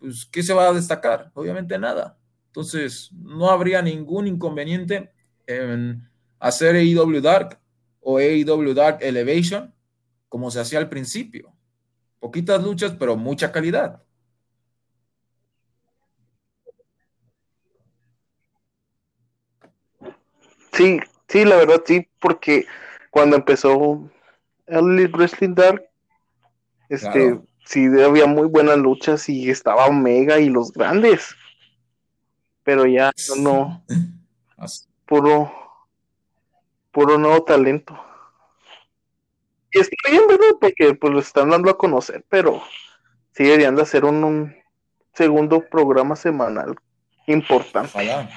pues, 0.00 0.24
¿qué 0.24 0.42
se 0.42 0.54
va 0.54 0.68
a 0.68 0.72
destacar? 0.72 1.32
Obviamente 1.34 1.78
nada. 1.78 2.16
Entonces, 2.46 3.10
no 3.12 3.50
habría 3.50 3.82
ningún 3.82 4.26
inconveniente 4.26 5.12
en 5.46 6.08
hacer 6.38 6.76
AEW 6.76 7.20
Dark 7.20 7.60
o 8.00 8.16
AEW 8.16 8.72
Dark 8.72 9.00
Elevation 9.02 9.74
como 10.30 10.50
se 10.50 10.60
hacía 10.60 10.78
al 10.78 10.88
principio. 10.88 11.52
Poquitas 12.20 12.62
luchas, 12.64 12.96
pero 12.98 13.18
mucha 13.18 13.52
calidad. 13.52 14.02
Sí, 20.72 21.00
sí, 21.28 21.44
la 21.44 21.56
verdad 21.56 21.82
sí, 21.84 22.08
porque 22.18 22.64
cuando 23.10 23.36
empezó 23.36 24.10
el 24.66 25.08
Wrestling 25.08 25.54
Dark, 25.54 25.86
este, 26.88 27.10
Claro. 27.10 27.44
sí 27.64 27.86
había 28.02 28.26
muy 28.26 28.48
buenas 28.48 28.78
luchas 28.78 29.28
y 29.28 29.50
estaba 29.50 29.86
Omega 29.86 30.38
y 30.38 30.48
los 30.48 30.72
grandes. 30.72 31.34
Pero 32.62 32.86
ya 32.86 33.12
no, 33.38 33.84
puro, 35.06 35.52
puro 36.90 37.18
nuevo 37.18 37.44
talento. 37.44 37.98
Y 39.72 39.80
está 39.80 40.10
bien, 40.10 40.26
¿verdad? 40.28 40.56
Porque 40.60 40.94
pues 40.94 41.12
lo 41.12 41.20
están 41.20 41.50
dando 41.50 41.70
a 41.70 41.78
conocer, 41.78 42.24
pero 42.28 42.62
sí 43.32 43.44
deberían 43.44 43.76
de 43.76 43.82
hacer 43.82 44.04
un, 44.04 44.24
un 44.24 44.56
segundo 45.12 45.60
programa 45.68 46.16
semanal 46.16 46.76
importante 47.26 47.90
Ojalá. 47.94 48.30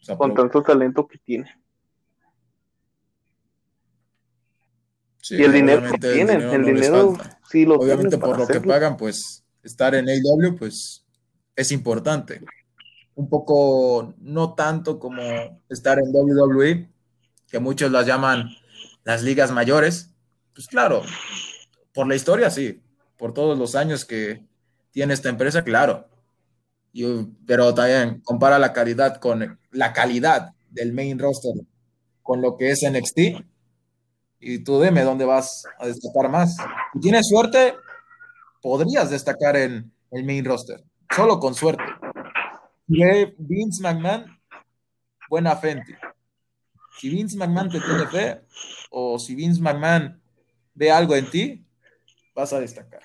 O 0.00 0.04
sea, 0.04 0.16
con 0.16 0.34
tanto 0.34 0.62
talento 0.62 1.06
que 1.06 1.18
tiene. 1.18 1.63
Sí, 5.24 5.36
y 5.36 5.42
el 5.42 5.52
dinero 5.52 5.80
que 5.80 5.86
obviamente 5.88 6.12
tienen, 6.12 6.40
el 6.42 6.48
no 6.48 6.58
les 6.58 6.74
dinero 6.82 7.14
falta. 7.14 7.40
sí 7.50 7.64
lo 7.64 7.76
Obviamente 7.76 8.18
por 8.18 8.38
lo 8.38 8.46
que 8.46 8.60
pagan, 8.60 8.96
pues 8.98 9.42
estar 9.62 9.94
en 9.94 10.06
AEW, 10.06 10.56
pues 10.58 11.04
es 11.56 11.72
importante. 11.72 12.42
Un 13.14 13.30
poco, 13.30 14.14
no 14.18 14.54
tanto 14.54 14.98
como 14.98 15.22
estar 15.70 15.98
en 15.98 16.14
WWE, 16.14 16.90
que 17.48 17.58
muchos 17.58 17.90
las 17.90 18.06
llaman 18.06 18.50
las 19.04 19.22
ligas 19.22 19.50
mayores. 19.50 20.10
Pues 20.54 20.66
claro, 20.66 21.02
por 21.94 22.06
la 22.06 22.16
historia 22.16 22.50
sí, 22.50 22.82
por 23.16 23.32
todos 23.32 23.58
los 23.58 23.74
años 23.76 24.04
que 24.04 24.44
tiene 24.90 25.14
esta 25.14 25.30
empresa, 25.30 25.64
claro. 25.64 26.06
Y, 26.92 27.04
pero 27.46 27.72
también 27.72 28.20
compara 28.20 28.58
la 28.58 28.74
calidad 28.74 29.16
con 29.16 29.58
la 29.70 29.92
calidad 29.94 30.50
del 30.68 30.92
main 30.92 31.18
roster 31.18 31.54
con 32.22 32.42
lo 32.42 32.56
que 32.56 32.70
es 32.70 32.82
NXT. 32.82 33.44
Y 34.46 34.62
tú 34.62 34.78
dime 34.78 35.02
dónde 35.02 35.24
vas 35.24 35.64
a 35.78 35.86
destacar 35.86 36.30
más. 36.30 36.58
Si 36.92 37.00
tienes 37.00 37.26
suerte, 37.26 37.74
podrías 38.60 39.08
destacar 39.08 39.56
en 39.56 39.90
el 40.10 40.22
main 40.22 40.44
roster, 40.44 40.84
solo 41.16 41.40
con 41.40 41.54
suerte. 41.54 41.82
Ve 42.86 43.34
Vince 43.38 43.82
McMahon, 43.82 44.38
buena 45.30 45.56
frente. 45.56 45.98
Si 46.98 47.08
Vince 47.08 47.38
McMahon 47.38 47.70
te 47.70 47.80
tiene 47.80 48.06
fe, 48.06 48.42
o 48.90 49.18
si 49.18 49.34
Vince 49.34 49.62
McMahon 49.62 50.20
ve 50.74 50.92
algo 50.92 51.16
en 51.16 51.30
ti, 51.30 51.66
vas 52.34 52.52
a 52.52 52.60
destacar. 52.60 53.00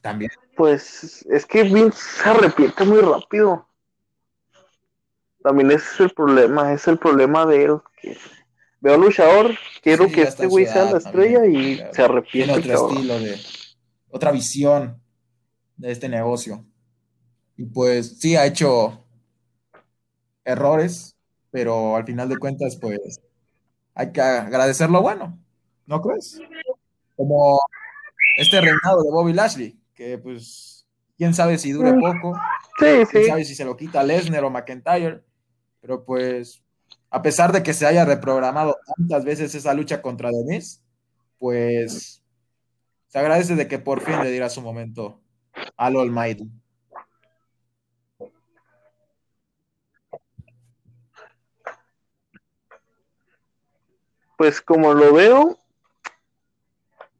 También. 0.00 0.30
Pues 0.56 1.26
es 1.26 1.44
que 1.44 1.64
Vince 1.64 1.98
se 1.98 2.28
arrepiente 2.30 2.82
muy 2.86 3.02
rápido. 3.02 3.67
También 5.48 5.70
ese 5.70 5.86
es 5.94 6.00
el 6.00 6.10
problema, 6.10 6.74
es 6.74 6.86
el 6.88 6.98
problema 6.98 7.46
de 7.46 7.64
él. 7.64 7.78
Que 8.02 8.18
veo 8.82 8.98
luchador, 8.98 9.54
quiero 9.82 10.04
Sí, 10.04 10.12
que 10.12 10.22
este 10.22 10.46
güey 10.46 10.66
sea 10.66 10.84
la 10.90 10.98
estrella 10.98 11.40
también, 11.40 11.62
y 11.62 11.76
claro. 11.76 11.94
se 11.94 12.02
arrepiente. 12.02 12.60
Tiene 12.60 12.76
otro 12.76 12.90
estilo 12.90 13.18
de, 13.18 13.40
otra 14.10 14.30
visión 14.30 15.00
de 15.78 15.90
este 15.90 16.06
negocio. 16.10 16.66
Y 17.56 17.64
pues 17.64 18.18
sí, 18.18 18.36
ha 18.36 18.44
hecho 18.44 19.02
errores, 20.44 21.16
pero 21.50 21.96
al 21.96 22.04
final 22.04 22.28
de 22.28 22.36
cuentas, 22.36 22.76
pues 22.76 23.00
hay 23.94 24.12
que 24.12 24.20
agradecer 24.20 24.90
lo 24.90 25.00
bueno, 25.00 25.38
¿no 25.86 26.02
crees? 26.02 26.42
Como 27.16 27.58
este 28.36 28.60
reinado 28.60 29.02
de 29.02 29.10
Bobby 29.10 29.32
Lashley, 29.32 29.80
que 29.94 30.18
pues 30.18 30.86
quién 31.16 31.32
sabe 31.32 31.56
si 31.56 31.72
dure 31.72 31.94
poco, 31.94 32.38
Sí, 32.78 32.84
quién 33.10 33.24
sí. 33.24 33.24
sabe 33.24 33.44
si 33.46 33.54
se 33.54 33.64
lo 33.64 33.78
quita 33.78 34.02
Lesnar 34.02 34.44
o 34.44 34.50
McIntyre, 34.50 35.24
pero 35.88 36.04
pues 36.04 36.62
a 37.08 37.22
pesar 37.22 37.50
de 37.50 37.62
que 37.62 37.72
se 37.72 37.86
haya 37.86 38.04
reprogramado 38.04 38.76
tantas 38.94 39.24
veces 39.24 39.54
esa 39.54 39.72
lucha 39.72 40.02
contra 40.02 40.28
Miz, 40.46 40.82
pues 41.38 42.22
se 43.06 43.18
agradece 43.18 43.56
de 43.56 43.66
que 43.66 43.78
por 43.78 44.02
fin 44.02 44.22
le 44.22 44.30
diera 44.30 44.50
su 44.50 44.60
momento 44.60 45.18
al 45.78 45.96
Almighty. 45.96 46.46
Pues 54.36 54.60
como 54.60 54.92
lo 54.92 55.14
veo, 55.14 55.58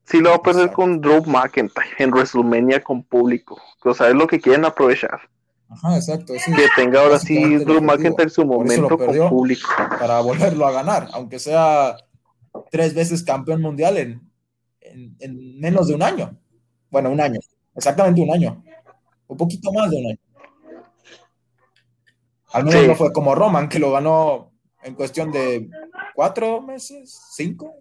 sí 0.05 0.20
lo 0.20 0.28
va 0.28 0.36
a 0.36 0.43
perder 0.43 0.65
Exacto. 0.65 0.77
con 0.77 1.01
Drew 1.01 1.24
McIntyre 1.24 1.89
en 1.97 2.11
WrestleMania 2.11 2.85
con 2.85 3.03
público. 3.03 3.59
O 3.82 3.95
sea, 3.95 4.09
es 4.09 4.15
lo 4.15 4.27
que 4.27 4.39
quieren 4.39 4.66
aprovechar. 4.66 5.23
Ajá, 5.70 5.97
exacto. 5.97 6.35
ese 6.35 6.51
Que 6.53 6.66
tenga 6.77 7.01
ahora 7.03 7.19
sí 7.19 7.57
Drew. 7.59 7.82
McIntyre 7.82 8.31
su 8.31 8.45
momento 8.45 8.89
con 8.89 8.99
perdió. 8.99 9.28
público. 9.28 9.69
para 10.01 10.20
volverlo 10.20 10.66
a 10.66 10.73
ganar, 10.73 11.09
aunque 11.12 11.39
sea 11.39 11.97
tres 12.70 12.95
veces 12.95 13.23
campeón 13.23 13.61
mundial 13.61 13.97
en, 13.99 14.23
en- 14.81 15.16
en 15.20 15.61
menos 15.61 15.89
de 15.89 15.95
un 15.95 16.03
año. 16.03 16.39
Bueno, 16.90 17.11
un 17.11 17.20
año, 17.20 17.39
exactamente 17.74 18.20
un 18.23 18.31
año, 18.31 18.62
un 19.27 19.36
poquito 19.36 19.70
más 19.73 19.90
de 19.90 19.97
un 19.99 20.07
año. 20.07 20.19
Al 22.53 22.65
menos 22.65 22.81
Sí. 22.81 22.89
no 22.89 22.95
fue 22.95 23.12
como 23.12 23.35
Roman, 23.35 23.69
que 23.69 23.78
lo 23.78 23.93
ganó 23.93 24.53
en 24.82 24.95
cuestión 24.95 25.31
de 25.31 25.69
cuatro 26.15 26.62
meses, 26.62 27.20
cinco. 27.32 27.74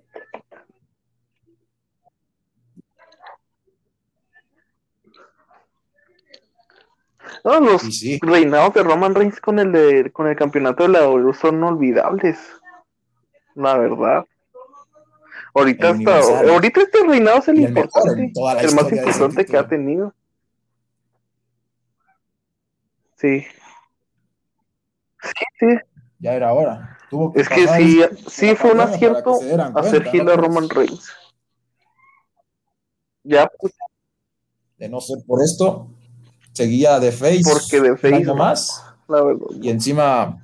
No, 7.43 7.59
los 7.59 7.81
sí, 7.81 8.19
reinados 8.21 8.73
de 8.73 8.83
Roman 8.83 9.15
Reigns 9.15 9.39
con 9.39 9.59
el 9.59 9.71
de, 9.71 10.11
con 10.11 10.27
el 10.27 10.35
campeonato 10.35 10.83
de 10.83 10.89
la 10.89 11.01
W 11.01 11.33
son 11.33 11.63
olvidables. 11.63 12.37
La 13.55 13.77
verdad. 13.77 14.25
Ahorita 15.53 15.89
hasta, 15.89 16.51
ahorita 16.51 16.81
este 16.81 17.03
reinado 17.03 17.39
es 17.39 17.47
el 17.47 17.61
importante, 17.61 18.31
el 18.61 18.75
más 18.75 18.91
importante 18.91 19.45
que 19.45 19.57
ha 19.57 19.67
tenido. 19.67 20.13
Sí. 23.15 23.45
Sí, 25.23 25.45
sí. 25.59 25.67
ya 26.19 26.35
era 26.35 26.53
hora. 26.53 26.99
Tuvo 27.09 27.33
Es 27.35 27.49
que 27.49 27.67
sí, 27.67 28.01
sí 28.27 28.55
fue 28.55 28.71
un 28.71 28.81
acierto 28.81 29.39
hacer 29.75 30.13
¿no 30.23 30.31
a? 30.31 30.35
Roman 30.35 30.69
Reigns. 30.69 31.11
Ya, 33.23 33.49
pues, 33.59 33.73
De 34.77 34.87
no 34.87 35.01
ser 35.01 35.17
por 35.25 35.41
esto, 35.41 35.89
seguía 36.57 36.99
de 36.99 37.11
face. 37.11 37.43
Porque 37.43 37.81
de 37.81 37.97
face, 37.97 38.33
más. 38.33 38.83
la 39.07 39.23
verdad. 39.23 39.45
Y 39.61 39.69
encima 39.69 40.41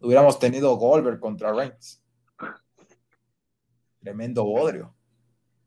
hubiéramos 0.00 0.38
tenido 0.38 0.74
Goldberg 0.76 1.20
contra 1.20 1.52
Reigns. 1.52 2.02
Tremendo 4.00 4.44
bodrio. 4.44 4.94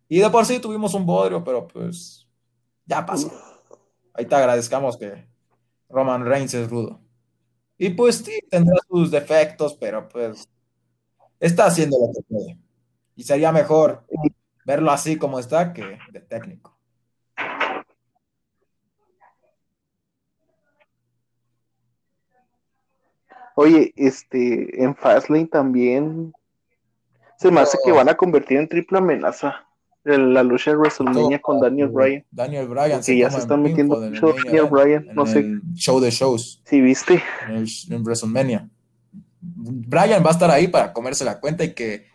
Y 0.07 0.19
de 0.19 0.29
por 0.29 0.45
sí 0.45 0.59
tuvimos 0.59 0.93
un 0.95 1.05
bodrio, 1.05 1.43
pero 1.43 1.67
pues 1.67 2.27
ya 2.85 3.05
pasó. 3.05 3.31
Ahí 4.13 4.25
te 4.25 4.35
agradezcamos 4.35 4.97
que 4.97 5.27
Roman 5.87 6.25
Reigns 6.25 6.53
es 6.55 6.69
rudo. 6.69 6.99
Y 7.77 7.91
pues 7.91 8.17
sí, 8.17 8.39
tendrá 8.49 8.77
sus 8.89 9.11
defectos, 9.11 9.75
pero 9.75 10.09
pues 10.09 10.49
está 11.39 11.67
haciendo 11.67 11.97
lo 11.99 12.11
que 12.11 12.21
puede. 12.27 12.59
Y 13.15 13.23
sería 13.23 13.51
mejor 13.51 14.05
verlo 14.65 14.91
así 14.91 15.17
como 15.17 15.39
está 15.39 15.73
que 15.73 15.99
de 16.11 16.21
técnico. 16.21 16.78
Oye, 23.59 23.93
este, 23.97 24.81
en 24.83 24.95
Fastlane 24.95 25.47
también 25.47 26.31
se 27.37 27.51
me 27.51 27.59
hace 27.59 27.77
que 27.83 27.91
van 27.91 28.07
a 28.07 28.15
convertir 28.15 28.57
en 28.57 28.69
triple 28.69 28.99
amenaza 28.99 29.65
en 30.05 30.33
la 30.33 30.43
lucha 30.43 30.71
de 30.71 30.77
WrestleMania 30.77 31.39
con 31.41 31.59
Daniel 31.59 31.89
Bryan. 31.89 32.25
Daniel 32.31 32.67
Bryan 32.69 32.99
Porque 32.99 33.17
ya 33.17 33.29
se 33.29 33.35
en 33.35 33.41
están 33.41 33.61
metiendo 33.61 33.99
mucho 33.99 34.33
Daniel 34.33 34.65
Bryan, 34.65 35.07
no 35.13 35.25
sé 35.25 35.45
show 35.73 35.99
de 35.99 36.09
shows. 36.09 36.61
si 36.65 36.79
viste. 36.79 37.21
en, 37.49 37.55
el- 37.57 37.67
en 37.89 38.01
WrestleMania. 38.03 38.69
Brian 39.41 40.23
va 40.23 40.29
a 40.29 40.33
estar 40.33 40.49
ahí 40.51 40.69
para 40.69 40.93
comerse 40.93 41.25
la 41.25 41.39
cuenta 41.41 41.63
y 41.65 41.73
que 41.73 42.05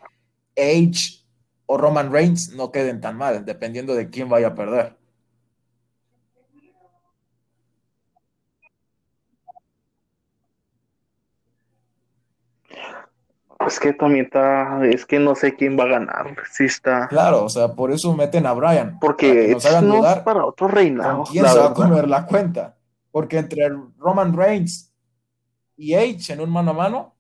Edge 0.57 1.25
o 1.67 1.77
Roman 1.77 2.11
Reigns 2.11 2.55
no 2.55 2.71
queden 2.73 3.01
tan 3.03 3.17
mal, 3.19 3.45
dependiendo 3.45 3.95
de 3.95 4.09
quién 4.09 4.29
vaya 4.31 4.49
a 4.49 4.55
perder. 4.55 4.97
Es 13.67 13.81
que 13.81 13.93
también 13.93 14.27
está, 14.27 14.85
es 14.87 15.05
que 15.07 15.19
no 15.19 15.35
sé 15.35 15.55
quién 15.55 15.79
va 15.79 15.85
a 15.85 15.89
ganar, 15.89 16.37
si 16.51 16.65
está, 16.65 17.09
Claro, 17.09 17.45
o 17.45 17.49
sea, 17.49 17.69
por 17.75 17.91
eso 17.93 18.15
meten 18.15 18.47
a 18.47 18.53
Brian. 18.53 18.99
porque 19.01 19.47
que 19.47 19.53
nos 19.53 19.65
hagan 19.67 19.89
no 19.89 19.95
es 19.95 20.01
dudar 20.01 20.25
para 20.25 20.45
otro 20.45 20.69
reinado, 20.69 21.25
quién 21.31 21.47
se 21.47 21.59
va 21.59 21.67
a 21.67 21.75
comer 21.75 22.09
la 22.09 22.27
cuenta. 22.27 22.77
Porque 23.11 23.39
entre 23.39 23.69
Roman 23.99 24.37
Reigns 24.37 24.93
y 25.77 25.95
Edge 25.95 26.33
en 26.33 26.41
un 26.41 26.51
mano 26.51 26.73
a 26.73 26.75
mano, 26.75 27.15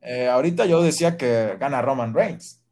eh, 0.00 0.28
ahorita 0.28 0.64
yo 0.66 0.82
decía 0.82 1.16
que 1.16 1.56
gana 1.58 1.82
Roman 1.82 2.14
Reigns. 2.14 2.62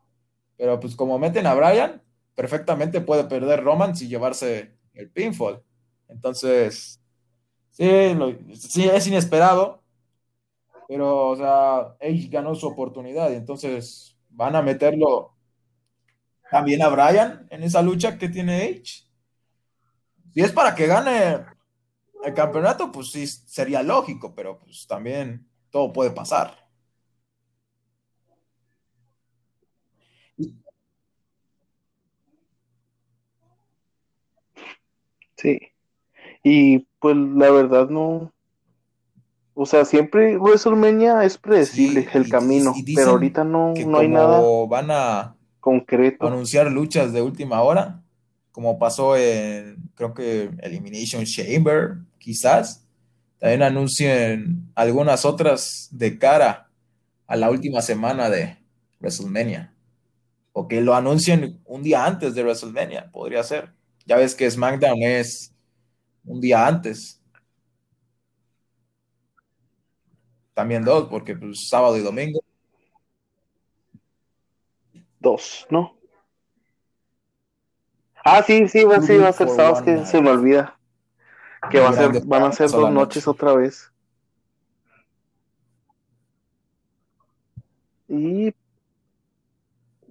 Pero 0.57 0.81
pues 0.81 0.97
como 0.97 1.19
meten 1.19 1.47
a 1.47 1.55
Brian, 1.55 2.01
perfectamente 2.35 3.01
puede 3.03 3.24
perder 3.24 3.62
Roman 3.62 3.95
sin 3.95 4.09
llevarse 4.09 4.74
el 4.95 5.11
pinfall. 5.11 5.62
Entonces, 6.09 7.01
sí, 7.70 8.15
lo- 8.15 8.33
sí, 8.55 8.89
es 8.89 9.07
inesperado. 9.07 9.83
Pero, 10.88 11.28
o 11.30 11.36
sea, 11.36 11.96
Edge 12.00 12.28
ganó 12.30 12.54
su 12.54 12.66
oportunidad 12.68 13.30
y 13.30 13.34
entonces 13.34 14.16
van 14.30 14.54
a 14.56 14.62
meterlo 14.62 15.34
también 16.50 16.82
a 16.82 16.88
Brian 16.88 17.46
en 17.50 17.62
esa 17.62 17.82
lucha 17.82 18.18
que 18.18 18.28
tiene 18.28 18.64
Edge. 18.68 19.04
Si 20.34 20.40
es 20.40 20.52
para 20.52 20.74
que 20.74 20.86
gane 20.86 21.44
el 22.24 22.34
campeonato, 22.34 22.92
pues 22.92 23.10
sí 23.12 23.26
sería 23.26 23.82
lógico, 23.82 24.34
pero 24.34 24.58
pues 24.58 24.86
también 24.86 25.48
todo 25.70 25.92
puede 25.92 26.10
pasar. 26.10 26.54
Sí. 35.36 35.58
Y 36.44 36.80
pues 37.00 37.16
la 37.16 37.50
verdad 37.50 37.88
no, 37.90 38.34
o 39.59 39.66
sea, 39.66 39.85
siempre 39.85 40.37
WrestleMania 40.39 41.24
es 41.24 41.39
predecible 41.39 42.03
Sí, 42.03 42.09
el 42.15 42.27
y- 42.27 42.31
camino, 42.31 42.73
y- 42.77 42.95
pero 42.95 43.12
ahorita 43.12 43.43
no, 43.43 43.73
Que 43.74 43.85
no 43.87 43.99
hay 43.99 44.09
nada 44.09 44.41
van 44.69 44.91
a 44.91 45.35
concreto. 45.61 46.27
anunciar 46.27 46.70
luchas 46.70 47.12
de 47.12 47.23
última 47.23 47.62
hora, 47.62 48.03
como 48.53 48.78
pasó 48.78 49.16
en, 49.16 49.77
creo 49.95 50.15
que 50.15 50.51
Elimination 50.61 51.24
Chamber, 51.24 51.97
quizás, 52.19 52.87
también 53.39 53.62
anuncien 53.62 54.69
algunas 54.74 55.24
otras 55.24 55.89
de 55.91 56.19
cara 56.19 56.69
a 57.27 57.37
la 57.37 57.51
última 57.51 57.81
semana 57.83 58.31
de 58.31 58.57
WrestleMania. 59.01 59.73
O 60.53 60.69
que 60.69 60.81
lo 60.81 60.95
anuncien 60.95 61.61
un 61.66 61.83
día 61.83 62.05
antes 62.07 62.35
de 62.35 62.43
WrestleMania, 62.43 63.11
podría 63.11 63.43
ser. 63.43 63.73
Ya 64.07 64.16
ves 64.16 64.35
que 64.35 64.51
SmackDown 64.51 65.03
es 65.03 65.53
un 66.24 66.41
día 66.41 66.66
antes. 66.66 67.20
También 70.57 70.87
dos, 70.87 71.09
porque 71.11 71.37
pues 71.37 71.69
sábado 71.69 71.99
y 71.99 72.01
domingo. 72.01 72.41
Dos, 75.20 75.66
¿no? 75.69 75.95
Ah, 78.24 78.43
sí, 78.43 78.66
sí, 78.66 78.83
va, 78.85 79.03
sí, 79.03 79.09
Two 79.09 79.23
va 79.23 79.28
a 79.28 79.33
ser 79.35 79.51
sábado, 79.51 79.85
que 79.85 80.07
se 80.07 80.23
me 80.23 80.31
olvida. 80.31 80.78
Que 81.70 81.78
va 81.78 81.91
a 81.91 81.93
ser, 81.93 82.24
van 82.24 82.45
a 82.45 82.53
ser 82.53 82.70
dos 82.70 82.91
noches 82.91 83.27
noche. 83.27 83.31
otra 83.31 83.53
vez. 83.53 83.93
Y, 88.09 88.55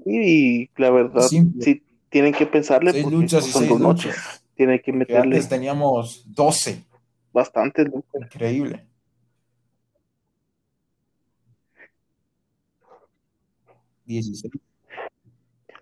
y 0.05 0.69
la 0.77 0.91
verdad, 0.91 1.27
sí 1.27 1.81
tienen 2.09 2.33
que 2.33 2.45
pensarle 2.45 2.91
Seis 2.91 3.03
porque 3.03 3.17
luchas 3.17 3.47
y 3.47 3.51
son 3.51 3.61
seis 3.63 3.71
dos 3.71 3.81
noches. 3.81 4.15
Tienen 4.55 4.77
que 4.77 4.91
Que 4.91 4.97
meterle 4.97 5.37
antes 5.37 5.49
teníamos 5.49 6.23
12. 6.27 6.83
bastantes 7.33 7.87
luchas. 7.87 8.21
Increíble. 8.21 8.85
Dieciséis. 14.05 14.53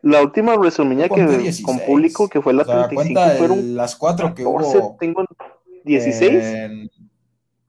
La 0.01 0.21
última 0.21 0.55
conté 0.55 1.09
que 1.09 1.37
16. 1.37 1.65
con 1.65 1.79
público, 1.79 2.27
que 2.27 2.41
fue 2.41 2.53
la 2.53 2.63
O 2.63 2.65
sea, 2.65 2.87
35, 2.87 2.95
cuenta 2.95 3.37
fueron 3.37 3.75
las 3.75 3.95
cuatro 3.95 4.35
que 4.35 4.43
14, 4.43 4.77
hubo 4.77 4.97
tengo 4.99 5.25
16. 5.85 6.31
en, 6.33 6.91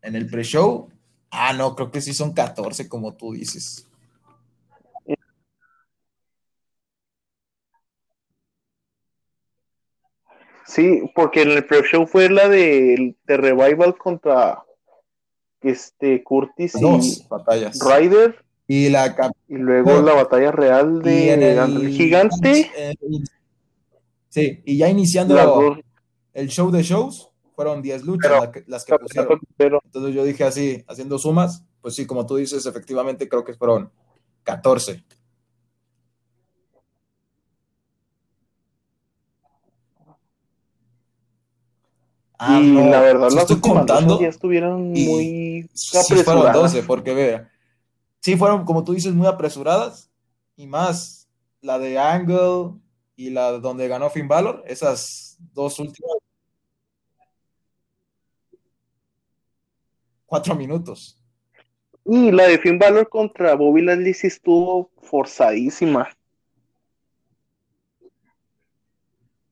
en 0.02 0.16
el 0.16 0.28
pre-show. 0.28 0.89
Ah, 1.31 1.52
no, 1.52 1.74
creo 1.76 1.90
que 1.90 2.01
sí 2.01 2.12
son 2.12 2.32
14, 2.32 2.89
como 2.89 3.14
tú 3.14 3.32
dices. 3.32 3.89
Sí, 10.66 11.02
porque 11.14 11.43
en 11.43 11.51
el 11.51 11.66
pre-show 11.66 12.06
fue 12.06 12.28
la 12.31 12.48
de, 12.48 13.16
de 13.24 13.36
Revival 13.36 13.97
contra 13.97 14.64
este 15.60 16.22
Curtis 16.24 16.72
Dos 16.72 17.18
y 17.20 17.28
batallas. 17.28 17.78
Ryder, 17.78 18.44
Y 18.66 18.89
la 18.89 19.15
y 19.49 19.57
luego 19.57 20.01
la 20.01 20.15
batalla 20.15 20.51
real 20.51 20.97
en 20.97 21.03
de 21.03 21.53
el, 21.59 21.89
Gigante. 21.91 22.70
eh, 22.77 22.95
sí, 24.31 24.62
y 24.65 24.78
ya 24.78 24.89
iniciando 24.89 25.77
el 26.32 26.49
show 26.49 26.70
de 26.70 26.82
shows, 26.82 27.28
fueron 27.55 27.82
10 27.82 28.05
luchas 28.05 28.31
Pero- 28.32 28.45
la 28.45 28.51
que- 28.51 28.65
las 28.66 28.85
que 28.85 28.97
pusieron. 28.99 29.41
pero 29.57 29.81
Entonces 29.85 30.15
yo 30.15 30.24
dije 30.24 30.45
así, 30.45 30.82
haciendo 30.89 31.19
sumas, 31.19 31.62
pues 31.82 31.95
sí, 31.95 32.07
como 32.07 32.24
tú 32.27 32.36
dices, 32.36 32.65
efectivamente 32.66 33.28
creo 33.28 33.45
que 33.45 33.55
fueron 33.55 33.91
14. 34.43 35.05
Ah, 42.39 42.61
y 42.61 42.70
no, 42.73 42.91
la 42.91 43.01
verdad 43.01 43.28
sí 43.31 43.36
las 43.36 43.43
estoy 43.45 43.57
últimas 43.57 43.77
contando 43.78 44.20
ya 44.20 44.28
estuvieron 44.28 44.89
muy 44.91 45.69
sí 45.73 45.97
fueron 45.97 46.43
apresuradas. 46.43 46.73
12, 46.73 46.82
porque 46.82 47.15
vea, 47.15 47.51
sí 48.24 48.36
fueron, 48.38 48.64
como 48.64 48.82
tú 48.82 48.94
dices, 48.94 49.12
muy 49.12 49.26
apresuradas 49.26 50.10
y 50.56 50.66
más 50.66 51.28
la 51.60 51.78
de 51.78 51.98
Angle 51.98 52.72
y 53.16 53.28
la 53.28 53.52
donde 53.52 53.86
ganó 53.86 54.09
Finn 54.09 54.28
Balor, 54.28 54.64
esas 54.66 55.36
dos 55.52 55.78
últimas 55.78 56.16
cuatro 60.24 60.55
minutos. 60.55 61.20
Y 62.06 62.32
la 62.32 62.44
de 62.44 62.59
Finn 62.59 62.78
Balor 62.78 63.10
contra 63.10 63.55
Bobby 63.56 63.82
Lashley 63.82 64.14
sí 64.14 64.28
estuvo 64.28 64.90
forzadísima. 65.02 66.09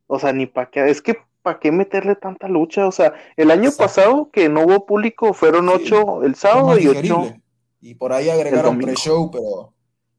O 0.06 0.18
sea, 0.18 0.32
ni 0.32 0.46
para 0.46 0.70
qué, 0.70 0.88
es 0.88 1.02
que 1.02 1.18
para 1.42 1.58
qué 1.58 1.70
meterle 1.70 2.16
tanta 2.16 2.48
lucha. 2.48 2.86
O 2.86 2.92
sea, 2.92 3.12
el 3.36 3.50
año 3.50 3.68
Exacto. 3.68 3.82
pasado 3.84 4.30
que 4.32 4.48
no 4.48 4.62
hubo 4.64 4.86
público 4.86 5.34
fueron 5.34 5.68
Sí, 5.68 5.74
ocho 5.74 6.22
el 6.22 6.34
sábado 6.36 6.78
y 6.78 6.88
ocho. 6.88 7.41
Y 7.82 7.96
por 7.96 8.12
ahí 8.12 8.30
agregaron 8.30 8.78
pre-show, 8.78 9.28
pero, 9.30 9.74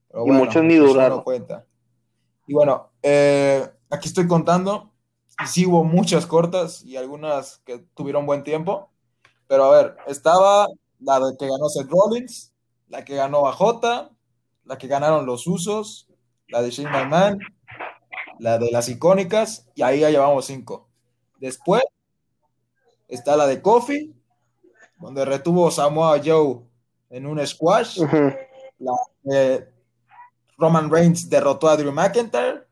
pero 0.10 0.26
Y 0.26 0.28
bueno, 0.28 0.46
muchos 0.46 0.64
ni 0.64 0.76
duraron. 0.76 1.20
no 1.20 1.24
cuenta. 1.24 1.66
Y 2.46 2.54
bueno, 2.54 2.92
eh, 3.02 3.66
aquí 3.90 4.10
estoy 4.10 4.28
contando. 4.28 4.92
Sí 5.48 5.66
hubo 5.66 5.86
muchas 5.86 6.26
cortas 6.28 6.84
y 6.84 6.98
algunas 6.98 7.60
que 7.60 7.80
tuvieron 7.96 8.26
buen 8.26 8.44
tiempo. 8.44 8.92
Pero 9.48 9.64
a 9.64 9.72
ver, 9.72 9.96
estaba 10.08 10.68
la 11.00 11.20
de 11.22 11.38
que 11.40 11.48
ganó 11.48 11.70
Seth 11.70 11.90
Rollins, 11.90 12.54
la 12.90 13.06
que 13.06 13.16
ganó 13.16 13.48
AJ, 13.48 14.12
la 14.66 14.78
que 14.78 14.88
ganaron 14.88 15.26
los 15.26 15.48
Usos, 15.48 16.10
la 16.50 16.62
de 16.62 16.70
Shane 16.70 16.92
McMahon, 16.92 17.40
la 18.40 18.58
de 18.58 18.72
las 18.72 18.90
icónicas, 18.90 19.70
y 19.74 19.84
ahí 19.84 20.02
ya 20.02 20.10
llevamos 20.10 20.46
cinco. 20.46 20.90
Después 21.40 21.84
está 23.08 23.38
la 23.38 23.48
de 23.48 23.62
Kofi, 23.62 24.14
donde 25.00 25.24
retuvo 25.24 25.72
Samoa 25.72 26.22
Joe 26.24 26.73
en 27.14 27.28
un 27.28 27.46
squash. 27.46 28.00
La 28.80 28.94
de 29.22 29.70
Roman 30.58 30.90
Reigns 30.90 31.30
derrotó 31.30 31.70
a 31.70 31.78
Drew 31.78 31.92
McIntyre. 31.92 32.64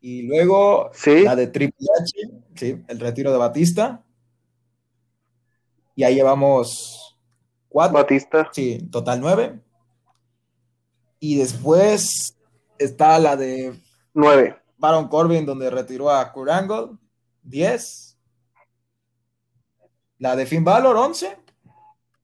Y 0.00 0.22
luego 0.22 0.90
Sí. 0.94 1.22
la 1.22 1.36
de 1.36 1.48
Triple 1.48 1.86
H, 2.00 2.30
sí, 2.54 2.82
el 2.88 3.00
retiro 3.00 3.30
de 3.32 3.38
Batista. 3.38 4.02
Y 5.94 6.04
ahí 6.04 6.14
llevamos 6.14 7.18
cuatro, 7.68 7.98
Batista. 7.98 8.48
sí, 8.52 8.78
total 8.90 9.20
nueve. 9.20 9.60
Y 11.20 11.36
después 11.36 12.36
está 12.78 13.18
la 13.18 13.36
de 13.36 13.78
Nueve. 14.14 14.56
Baron 14.76 15.08
Corbin, 15.08 15.46
donde 15.46 15.70
retiró 15.70 16.10
a 16.10 16.32
Kurt 16.32 16.50
Angle, 16.50 16.98
10. 17.42 18.18
La 20.18 20.34
de 20.36 20.46
Finn 20.46 20.64
Balor, 20.64 20.96
11. 20.96 21.36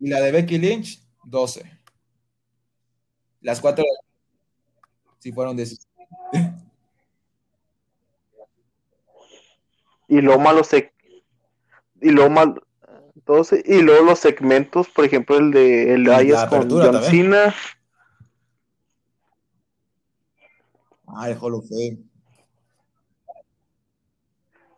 Y 0.00 0.08
la 0.08 0.20
de 0.20 0.32
Becky 0.32 0.58
Lynch, 0.58 1.00
12. 1.24 1.78
Las 3.40 3.60
cuatro 3.60 3.84
sí 5.18 5.32
fueron 5.32 5.56
16. 5.56 5.86
Y 10.10 10.22
luego 10.22 10.40
más 10.40 10.54
los 10.54 10.72
sec- 10.72 10.92
y 12.00 12.10
luego 12.10 12.30
más 12.30 12.48
entonces, 13.14 13.62
y 13.66 13.82
luego 13.82 14.06
los 14.06 14.18
segmentos, 14.18 14.88
por 14.88 15.04
ejemplo, 15.04 15.36
el 15.36 15.50
de 15.50 15.92
el 15.92 16.08
Elias 16.08 16.46
con 16.48 16.60
apertura 16.60 16.84
John 16.86 16.92
también. 16.94 17.12
Cena. 17.24 17.54
Ah, 21.08 21.28
el 21.28 21.36
Hall 21.38 21.54
of 21.54 21.68
Fame. 21.68 21.98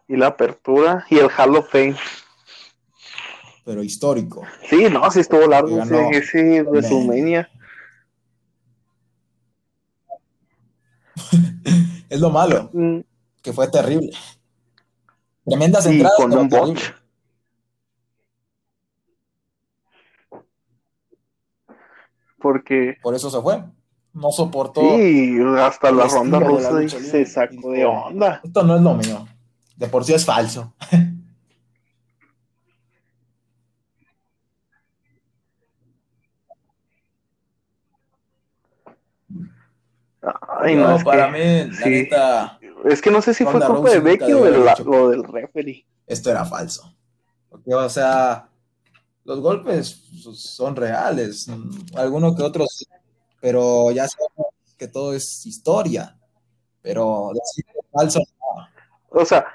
y 0.08 0.16
la 0.16 0.26
apertura 0.26 1.06
y 1.10 1.18
el 1.18 1.28
Hall 1.30 1.54
of 1.54 1.70
Fame 1.70 1.94
pero 3.70 3.84
histórico. 3.84 4.42
Sí, 4.68 4.88
no, 4.90 5.08
sí 5.12 5.20
estuvo 5.20 5.46
largo 5.46 5.76
ganó, 5.76 6.10
ese, 6.10 6.62
WrestleMania. 6.62 7.48
es 12.10 12.20
lo 12.20 12.30
malo, 12.30 12.68
mm. 12.72 12.98
que 13.40 13.52
fue 13.52 13.68
terrible. 13.68 14.10
Tremendas 15.44 15.84
sí, 15.84 15.90
entradas. 15.90 16.16
Con 16.16 16.36
un 16.36 16.48
bunch. 16.48 16.92
Porque. 22.40 22.96
Por 23.00 23.14
eso 23.14 23.30
se 23.30 23.40
fue. 23.40 23.62
No 24.14 24.32
soportó. 24.32 24.80
Sí, 24.80 25.38
hasta 25.60 25.92
la 25.92 26.08
ronda 26.08 26.40
rusa 26.40 26.88
se 26.88 27.24
sacó 27.24 27.70
de 27.70 27.84
onda. 27.84 28.40
Esto 28.42 28.64
no 28.64 28.74
es 28.74 28.82
lo 28.82 28.94
mío. 28.94 29.28
De 29.76 29.86
por 29.86 30.04
sí 30.04 30.12
es 30.12 30.24
falso. 30.24 30.74
Ay, 40.22 40.76
no, 40.76 40.88
No, 40.88 40.96
es 40.96 41.04
para 41.04 41.32
que, 41.32 41.38
mí, 41.66 41.70
la 41.70 41.76
sí. 41.84 41.90
neta, 41.90 42.58
es 42.84 43.00
que 43.00 43.10
no 43.10 43.22
sé 43.22 43.32
si 43.34 43.44
fue 43.44 43.64
culpa 43.64 43.90
de 43.90 44.00
Becky 44.00 44.32
o 44.32 44.44
de 44.44 44.50
la- 44.50 44.74
del 44.74 45.24
referee. 45.24 45.86
esto 46.06 46.30
era 46.30 46.44
falso. 46.44 46.94
Porque, 47.48 47.74
o 47.74 47.88
sea, 47.88 48.48
los 49.24 49.40
golpes 49.40 49.88
son 50.34 50.76
reales. 50.76 51.46
Algunos 51.96 52.36
que 52.36 52.42
otros, 52.42 52.68
sí, 52.76 52.86
pero 53.40 53.90
ya 53.92 54.06
sabemos 54.08 54.54
que 54.76 54.88
todo 54.88 55.14
es 55.14 55.46
historia. 55.46 56.16
Pero 56.82 57.30
decir 57.34 57.64
que 57.66 57.78
es 57.78 57.86
falso, 57.92 58.20
O 59.10 59.24
sea, 59.24 59.46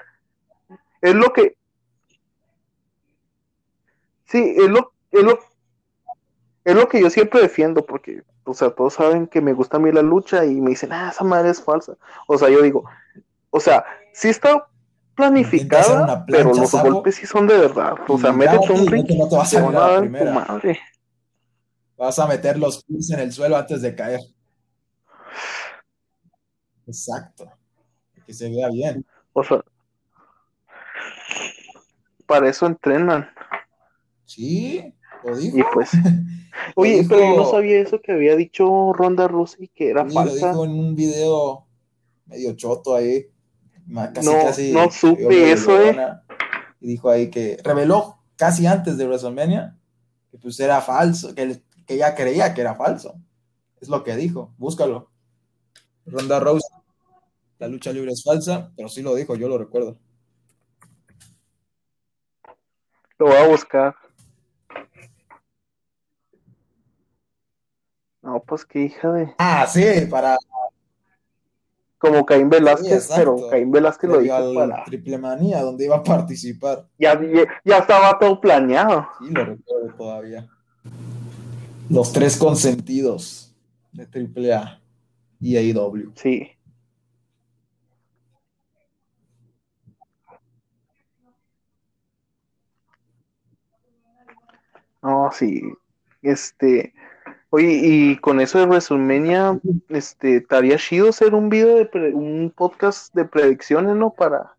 es 1.00 1.14
lo 1.14 1.32
que. 1.32 1.56
Sí, 4.26 4.54
es 4.56 4.68
lo, 4.68 4.92
es 5.10 5.22
lo, 5.22 5.38
es 6.64 6.74
lo 6.74 6.88
que 6.88 7.00
yo 7.00 7.10
siempre 7.10 7.40
defiendo, 7.40 7.84
porque, 7.86 8.22
o 8.46 8.54
sea, 8.54 8.70
todos 8.70 8.94
saben 8.94 9.26
que 9.26 9.40
me 9.40 9.52
gusta 9.52 9.76
a 9.76 9.80
mí 9.80 9.90
la 9.90 10.02
lucha 10.02 10.44
y 10.44 10.60
me 10.60 10.70
dicen, 10.70 10.92
ah, 10.92 11.10
esa 11.12 11.24
madre 11.24 11.50
es 11.50 11.60
falsa. 11.60 11.96
O 12.28 12.38
sea, 12.38 12.48
yo 12.48 12.62
digo, 12.62 12.84
o 13.50 13.60
sea, 13.60 13.84
sí 14.12 14.28
está 14.28 14.68
planificada, 15.14 16.24
pero 16.26 16.54
los 16.54 16.72
golpes 16.72 17.16
sí 17.16 17.26
son 17.26 17.46
de 17.46 17.58
verdad. 17.58 17.94
O 18.06 18.18
sea, 18.18 18.32
métete 18.32 18.72
un 18.72 18.86
ring 18.86 19.06
no 19.18 19.28
te 19.28 19.36
vas 19.36 19.54
a 19.54 19.66
a 19.66 19.70
la 19.70 20.00
tu 20.00 20.24
madre. 20.26 20.80
vas 21.96 22.18
a 22.18 22.26
meter 22.26 22.58
los 22.58 22.84
pies 22.84 23.10
en 23.10 23.20
el 23.20 23.32
suelo 23.32 23.56
antes 23.56 23.82
de 23.82 23.94
caer. 23.94 24.20
Exacto. 26.86 27.50
Que 28.24 28.32
se 28.32 28.48
vea 28.48 28.68
bien. 28.68 29.04
O 29.32 29.42
sea, 29.42 29.60
para 32.26 32.48
eso 32.48 32.66
entrenan. 32.66 33.28
Sí, 34.24 34.94
lo 35.26 35.36
dijo. 35.36 35.58
Y 35.58 35.62
pues, 35.72 35.90
oye, 36.76 36.98
dijo- 37.02 37.08
pero 37.10 37.20
yo 37.20 37.36
no 37.36 37.50
sabía 37.50 37.80
eso 37.80 38.00
que 38.00 38.12
había 38.12 38.36
dicho 38.36 38.92
Ronda 38.92 39.28
Rousey 39.28 39.68
que 39.68 39.90
era 39.90 40.02
Sí, 40.08 40.14
lo 40.14 40.20
falsa. 40.22 40.48
dijo 40.50 40.64
en 40.64 40.70
un 40.72 40.94
video 40.94 41.66
medio 42.26 42.54
choto 42.54 42.94
ahí. 42.94 43.26
Casi, 44.14 44.26
No, 44.26 44.32
casi 44.32 44.72
no 44.72 44.90
supe 44.90 45.52
eso, 45.52 45.80
eh. 45.80 45.96
Y 46.80 46.88
dijo 46.88 47.08
ahí 47.08 47.30
que 47.30 47.56
reveló 47.62 48.18
casi 48.36 48.66
antes 48.66 48.98
de 48.98 49.06
WrestleMania 49.06 49.76
que 50.30 50.38
pues 50.38 50.58
era 50.60 50.80
falso, 50.80 51.34
que, 51.34 51.42
él- 51.42 51.62
que 51.86 51.94
ella 51.94 52.14
creía 52.14 52.52
que 52.52 52.60
era 52.62 52.74
falso. 52.74 53.14
Es 53.80 53.88
lo 53.88 54.02
que 54.02 54.16
dijo, 54.16 54.52
búscalo. 54.58 55.10
Ronda 56.04 56.40
Rousey, 56.40 56.68
la 57.58 57.68
lucha 57.68 57.92
libre 57.92 58.10
es 58.12 58.22
falsa, 58.24 58.72
pero 58.76 58.88
sí 58.88 59.02
lo 59.02 59.14
dijo, 59.14 59.34
yo 59.36 59.48
lo 59.48 59.56
recuerdo. 59.58 59.98
Lo 63.18 63.26
voy 63.26 63.36
a 63.36 63.46
buscar. 63.48 63.94
No, 68.26 68.42
pues 68.42 68.64
qué 68.64 68.80
hija 68.80 69.12
de. 69.12 69.32
Ah, 69.38 69.68
sí, 69.68 69.84
para 70.10 70.36
Como 71.96 72.26
Caín 72.26 72.50
Velázquez, 72.50 73.04
Sí, 73.04 73.12
pero 73.14 73.36
Caín 73.48 73.70
Velázquez 73.70 74.10
lo 74.10 74.18
dijo 74.18 74.52
para. 74.52 74.82
Triple 74.82 75.16
Manía, 75.16 75.62
donde 75.62 75.84
iba 75.84 75.94
a 75.94 76.02
participar. 76.02 76.88
Ya, 76.98 77.16
ya, 77.64 77.78
estaba 77.78 78.18
todo 78.18 78.40
planeado. 78.40 79.06
Sí, 79.20 79.30
lo 79.30 79.44
recuerdo 79.44 79.94
todavía. 79.96 80.48
Los 81.88 82.12
tres 82.12 82.36
consentidos 82.36 83.54
de 83.92 84.08
AAA 84.52 84.80
y 85.38 85.56
AEW. 85.56 86.10
Sí. 86.16 86.50
No, 95.00 95.30
sí. 95.30 95.62
Este. 96.22 96.92
Oye, 97.50 97.80
y 97.82 98.16
con 98.16 98.40
eso 98.40 98.58
de 98.58 98.66
WrestleMania, 98.66 99.58
este, 99.88 100.36
estaría 100.38 100.76
chido 100.78 101.08
hacer 101.10 101.34
un 101.34 101.48
video 101.48 101.76
de 101.76 101.86
pre- 101.86 102.12
un 102.14 102.52
podcast 102.54 103.14
de 103.14 103.24
predicciones, 103.24 103.94
¿no? 103.96 104.10
Para 104.12 104.56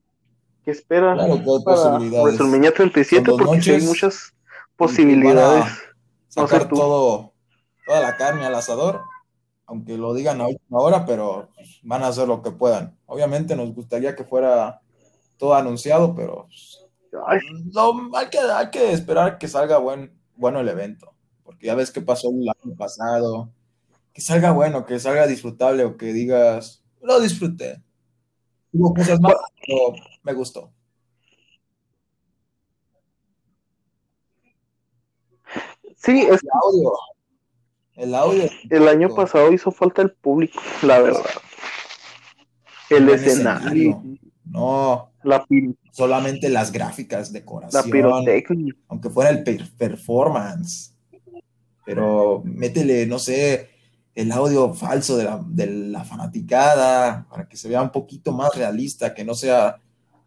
qué 0.63 0.71
esperan 0.71 1.17
Claro 1.17 1.33
para. 1.63 1.99
WrestleMania 2.23 2.73
37, 2.73 3.25
Son 3.25 3.37
dos 3.37 3.45
porque 3.47 3.61
sí 3.61 3.71
hay 3.71 3.81
muchas 3.81 4.33
posibilidades. 4.77 5.65
a 5.65 5.69
No 5.69 6.47
Sacar 6.47 6.61
sé 6.63 6.67
todo, 6.69 7.33
toda 7.85 7.99
la 8.01 8.15
carne 8.17 8.45
al 8.45 8.55
asador, 8.55 9.01
aunque 9.65 9.97
lo 9.97 10.13
digan 10.13 10.39
a 10.39 10.47
última 10.47 10.79
hora, 10.79 11.05
pero 11.05 11.49
van 11.83 12.03
a 12.03 12.07
hacer 12.07 12.27
lo 12.27 12.41
que 12.41 12.51
puedan. 12.51 12.95
Obviamente 13.05 13.55
nos 13.55 13.73
gustaría 13.75 14.15
que 14.15 14.23
fuera 14.23 14.79
todo 15.37 15.55
anunciado, 15.55 16.15
pero 16.15 16.47
no, 17.73 18.15
hay, 18.15 18.27
que, 18.29 18.39
hay 18.39 18.69
que 18.69 18.91
esperar 18.91 19.37
que 19.37 19.47
salga 19.47 19.77
buen, 19.77 20.17
bueno 20.35 20.59
el 20.61 20.69
evento, 20.69 21.13
porque 21.47 21.67
ya 21.67 21.75
ves 21.75 21.91
qué 21.91 22.01
pasó 22.01 22.29
el 22.29 22.41
año 22.49 22.75
pasado, 22.75 23.49
que 24.13 24.19
salga 24.19 24.51
bueno, 24.51 24.85
que 24.85 24.99
salga 24.99 25.25
disfrutable 25.27 25.85
o 25.85 25.95
que 25.95 26.11
digas, 26.11 26.83
lo 27.01 27.21
disfruté. 27.21 27.81
Hubo 28.73 28.93
cosas 28.93 29.17
malas, 29.21 29.39
pero 29.65 29.93
me 30.23 30.33
gustó. 30.33 30.73
sí, 35.95 36.21
es- 36.29 36.41
El 36.43 36.49
audio, 36.63 36.91
el 37.95 38.15
audio. 38.15 38.49
el 38.69 38.87
año 38.87 39.15
pasado 39.15 39.51
hizo 39.51 39.71
falta 39.71 40.01
el 40.01 40.11
público, 40.11 40.59
la 40.83 40.99
verdad. 40.99 41.23
El 42.89 43.09
escenario, 43.09 44.03
No, 44.45 45.11
la, 45.23 45.45
solamente 45.91 46.49
las 46.49 46.71
gráficas, 46.71 47.31
la 47.31 47.39
decoración, 47.39 47.89
pirotecnia. 47.91 48.73
aunque 48.87 49.09
fuera 49.09 49.29
el 49.29 49.43
per- 49.43 49.69
performance. 49.77 50.93
Pero 51.87 52.41
métele, 52.43 53.05
no 53.05 53.17
sé, 53.17 53.69
el 54.13 54.29
audio 54.33 54.73
falso 54.73 55.15
de 55.15 55.23
la, 55.23 55.41
de 55.47 55.67
la 55.67 56.03
fanaticada 56.03 57.25
para 57.29 57.47
que 57.47 57.55
se 57.55 57.69
vea 57.69 57.81
un 57.81 57.91
poquito 57.93 58.33
más 58.33 58.53
realista, 58.53 59.13
que 59.13 59.23
no 59.23 59.33
sea 59.33 59.79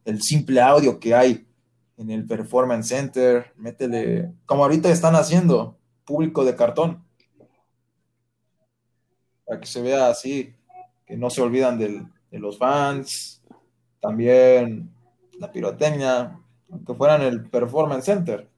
el 0.07 0.23
simple 0.23 0.63
audio 0.63 0.99
que 0.99 1.15
hay 1.15 1.47
en 1.99 2.11
el 2.11 2.25
Performance 2.25 2.89
Center. 2.89 3.53
Métele, 3.59 4.33
como 4.47 4.63
ahorita 4.65 4.89
están 4.91 5.15
haciendo, 5.17 5.77
público 6.07 6.47
de 6.47 6.57
cartón. 6.57 7.05
Para 9.45 9.61
que 9.61 9.67
se 9.67 9.83
vea 9.83 10.09
así, 10.09 10.55
que 11.07 11.19
no 11.19 11.29
se 11.29 11.43
olvidan 11.43 11.79
del- 11.79 12.07
de 12.31 12.39
los 12.39 12.57
fans. 12.57 13.43
También 14.01 14.91
la 15.39 15.53
pirotecnia, 15.53 16.41
aunque 16.71 16.95
fuera 16.95 17.17
en 17.17 17.23
el 17.23 17.51
Performance 17.51 18.07
Center. 18.07 18.49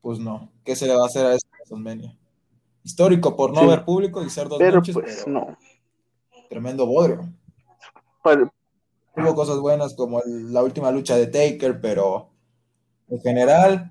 Pues 0.00 0.18
no, 0.18 0.50
¿qué 0.64 0.76
se 0.76 0.86
le 0.86 0.94
va 0.94 1.02
a 1.02 1.06
hacer 1.06 1.26
a 1.26 1.34
este 1.34 1.48
WrestleMania? 1.58 2.16
Histórico 2.84 3.36
por 3.36 3.52
no 3.52 3.60
Sí. 3.60 3.66
haber 3.66 3.84
público 3.84 4.22
y 4.24 4.30
ser 4.30 4.48
dos 4.48 4.58
Pero 4.58 4.76
noches, 4.76 4.94
pues 4.94 5.22
pero 5.24 5.30
no. 5.32 5.56
tremendo 6.48 6.86
bodrio. 6.86 7.28
Pa- 8.22 8.50
Hubo 9.16 9.34
cosas 9.34 9.58
buenas 9.58 9.94
como 9.94 10.22
el- 10.22 10.52
la 10.52 10.62
última 10.62 10.92
lucha 10.92 11.16
de 11.16 11.26
Taker, 11.26 11.80
pero 11.80 12.30
en 13.08 13.20
general 13.20 13.90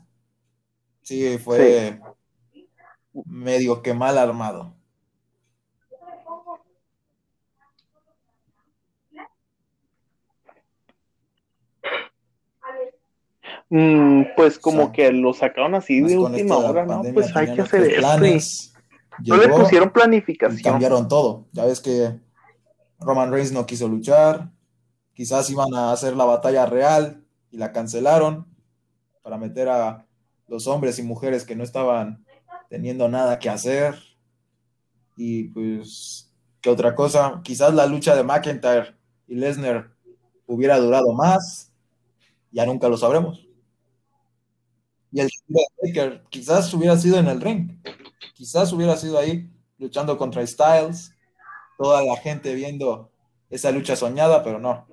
sí 1.01 1.37
fue 1.37 1.99
medio 3.25 3.81
que 3.81 3.93
mal 3.93 4.17
armado. 4.17 4.73
Mm, 13.69 14.23
pues 14.35 14.59
como 14.59 14.91
que 14.91 15.11
lo 15.11 15.33
sacaron 15.33 15.75
así 15.75 16.01
Más 16.01 16.11
de 16.11 16.17
última 16.17 16.57
hora, 16.57 16.85
¿no? 16.85 17.01
Pues 17.13 17.35
hay 17.35 17.53
que 17.53 17.61
hacer 17.61 17.83
esto. 17.83 18.81
No 19.25 19.37
le 19.37 19.49
pusieron 19.49 19.89
y 19.89 19.91
planificación. 19.91 20.61
cambiaron 20.61 21.07
todo. 21.07 21.47
Ya 21.51 21.65
ves 21.65 21.81
que 21.81 22.19
Roman 22.99 23.31
Reigns 23.31 23.51
no 23.51 23.65
quiso 23.65 23.87
luchar. 23.87 24.51
Quizás 25.13 25.49
iban 25.49 25.73
a 25.73 25.91
hacer 25.91 26.15
la 26.15 26.25
batalla 26.25 26.65
real 26.65 27.23
y 27.49 27.57
la 27.57 27.71
cancelaron 27.71 28.45
para 29.23 29.37
meter 29.37 29.67
a 29.69 30.05
los 30.47 30.67
hombres 30.67 30.99
y 30.99 31.03
mujeres 31.03 31.43
que 31.43 31.55
no 31.55 31.63
estaban 31.63 32.23
teniendo 32.69 33.09
nada 33.09 33.39
que 33.39 33.49
hacer. 33.49 33.95
Y 35.15 35.45
pues, 35.45 36.31
¿qué 36.61 36.69
otra 36.69 36.93
cosa? 36.93 37.41
Quizás 37.43 37.73
la 37.73 37.87
lucha 37.87 38.15
de 38.15 38.23
McIntyre 38.23 38.95
y 39.27 39.35
Lesnar 39.35 39.95
hubiera 40.45 40.77
durado 40.77 41.11
más. 41.13 41.71
Ya 42.51 42.65
nunca 42.65 42.87
lo 42.87 42.97
sabremos. 42.97 43.46
Y 45.11 45.21
el 45.21 45.29
de 45.47 45.61
Taker 45.81 46.23
quizás 46.29 46.73
hubiera 46.73 46.97
sido 46.97 47.17
en 47.17 47.27
el 47.27 47.41
ring. 47.41 47.71
Quizás 48.33 48.71
hubiera 48.73 48.97
sido 48.97 49.17
ahí 49.17 49.49
luchando 49.77 50.17
contra 50.17 50.45
Styles, 50.45 51.13
toda 51.77 52.03
la 52.03 52.17
gente 52.17 52.53
viendo 52.55 53.11
esa 53.49 53.71
lucha 53.71 53.95
soñada, 53.95 54.43
pero 54.43 54.59
no. 54.59 54.87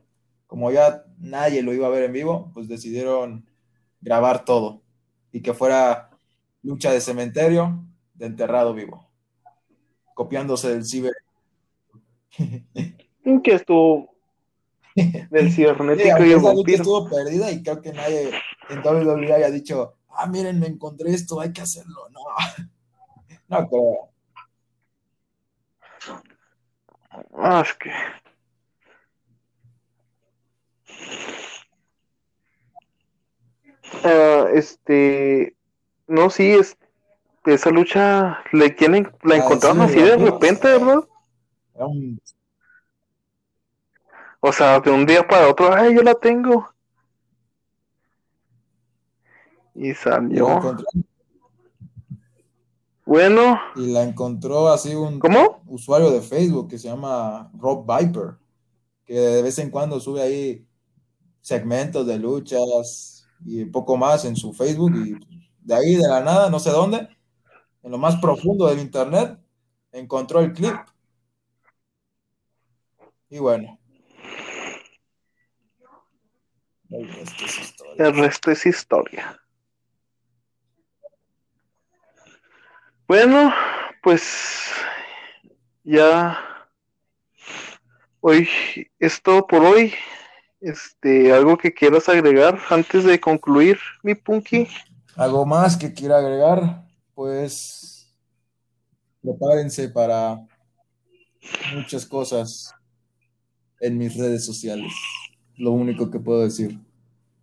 Como 0.47 0.71
ya 0.71 1.05
nadie 1.19 1.63
lo 1.63 1.73
iba 1.73 1.87
a 1.87 1.91
ver 1.91 2.05
en 2.05 2.13
vivo, 2.13 2.51
pues 2.55 2.69
decidieron 2.69 3.47
grabar 4.01 4.45
todo 4.45 4.83
y 5.33 5.41
que 5.41 5.55
fuera 5.55 6.11
lucha 6.63 6.93
de 6.93 7.01
cementerio, 7.01 7.85
de 8.15 8.27
enterrado 8.27 8.73
vivo, 8.75 9.09
copiándose 10.15 10.69
del 10.69 10.85
ciber. 10.85 11.15
Que 13.43 13.55
estuvo 13.55 14.15
del 14.95 15.51
Sí, 15.51 15.57
cibernético 15.57 16.25
y 16.25 16.35
lucha 16.35 16.43
vampiro. 16.43 16.77
estuvo 16.79 17.09
perdida 17.09 17.51
y 17.51 17.63
creo 17.63 17.81
que 17.83 17.93
nadie 17.93 18.31
en 18.69 18.79
WWE 18.79 19.33
haya 19.33 19.51
dicho, 19.51 19.95
ah, 20.17 20.27
miren, 20.27 20.61
me 20.61 20.67
encontré 20.67 21.13
esto, 21.13 21.41
hay 21.41 21.53
que 21.53 21.63
hacerlo. 21.63 22.09
No, 22.11 22.21
no 23.49 23.69
creo. 23.69 24.09
Ah, 27.37 27.63
es 27.65 27.75
que. 27.75 27.91
Ah, 34.05 34.47
este. 34.55 35.57
No, 36.07 36.31
sí, 36.31 36.51
es. 36.53 36.77
Esa 37.45 37.71
lucha 37.71 38.43
le 38.53 38.71
tienen, 38.71 39.13
la 39.23 39.35
Ah, 39.35 39.39
encontraron 39.39 39.87
sí, 39.89 40.01
así 40.01 40.01
de 40.01 40.17
repente, 40.17 40.67
¿verdad? 40.67 41.05
Un- 41.75 42.21
O 44.41 44.53
sea, 44.53 44.81
de 44.81 44.91
un 44.91 45.05
día 45.07 45.27
para 45.27 45.49
otro, 45.49 45.73
ay, 45.75 45.95
yo 45.95 46.03
la 46.03 46.15
tengo. 46.15 46.74
Y 49.75 49.95
salió. 49.95 50.77
Bueno, 53.07 53.59
y 53.77 53.93
la 53.93 54.03
encontró 54.03 54.69
así 54.69 54.95
un 54.95 55.19
¿cómo? 55.19 55.63
usuario 55.67 56.11
de 56.11 56.23
Facebook 56.23 56.69
que 56.69 56.79
se 56.79 56.89
llama 56.89 57.51
Rob 57.59 57.85
Viper, 57.87 58.37
que 59.05 59.15
de 59.15 59.43
vez 59.43 59.59
en 59.59 59.71
cuando 59.71 60.01
sube 60.01 60.23
ahí 60.23 60.67
segmentos 61.41 62.07
de 62.07 62.19
luchas 62.19 63.29
y 63.45 63.67
poco 63.67 63.99
más 63.99 64.25
en 64.25 64.37
su 64.37 64.55
Facebook 64.55 64.93
y 64.97 65.15
de 65.61 65.75
ahí 65.75 65.97
de 65.97 66.09
la 66.09 66.23
nada, 66.23 66.49
no 66.49 66.59
sé 66.59 66.71
dónde, 66.71 67.09
en 67.83 67.91
lo 67.91 67.99
más 67.99 68.17
profundo 68.17 68.67
del 68.67 68.79
internet, 68.79 69.39
encontró 69.93 70.41
el 70.41 70.53
clip. 70.53 70.75
Y 73.29 73.39
bueno. 73.39 73.79
El 76.89 77.09
resto 77.09 77.45
es 77.45 77.61
historia. 77.61 78.07
El 78.07 78.17
resto 78.17 78.51
es 78.51 78.67
historia. 78.67 79.44
Bueno, 83.07 83.53
pues 84.03 84.71
ya 85.83 86.39
hoy 88.21 88.49
es 88.99 89.21
todo 89.21 89.47
por 89.47 89.63
hoy. 89.63 89.93
Este, 90.63 91.31
algo 91.31 91.59
que 91.59 91.75
quieras 91.75 92.09
agregar 92.09 92.59
antes 92.71 93.05
de 93.05 93.21
concluir, 93.21 93.79
mi 94.03 94.15
Punky. 94.15 94.67
¿Algo 95.17 95.45
más 95.45 95.77
que 95.77 95.93
quiera 95.93 96.17
agregar? 96.17 96.87
Pues 97.15 98.11
prepárense 99.21 99.91
para 99.91 100.41
muchas 101.75 102.07
cosas 102.07 102.75
en 103.81 103.99
mis 103.99 104.17
redes 104.17 104.47
sociales. 104.47 104.95
Lo 105.57 105.73
único 105.73 106.11
que 106.11 106.19
puedo 106.19 106.41
decir. 106.41 106.81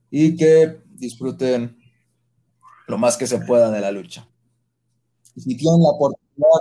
Y 0.09 0.35
que 0.35 0.81
disfruten 0.89 1.77
lo 2.88 2.97
más 2.97 3.15
que 3.15 3.27
se 3.27 3.38
pueda 3.41 3.69
de 3.69 3.79
la 3.79 3.91
lucha. 3.91 4.27
Si 5.36 5.56
tienen 5.56 5.82
la 5.82 5.90
oportunidad, 5.90 6.60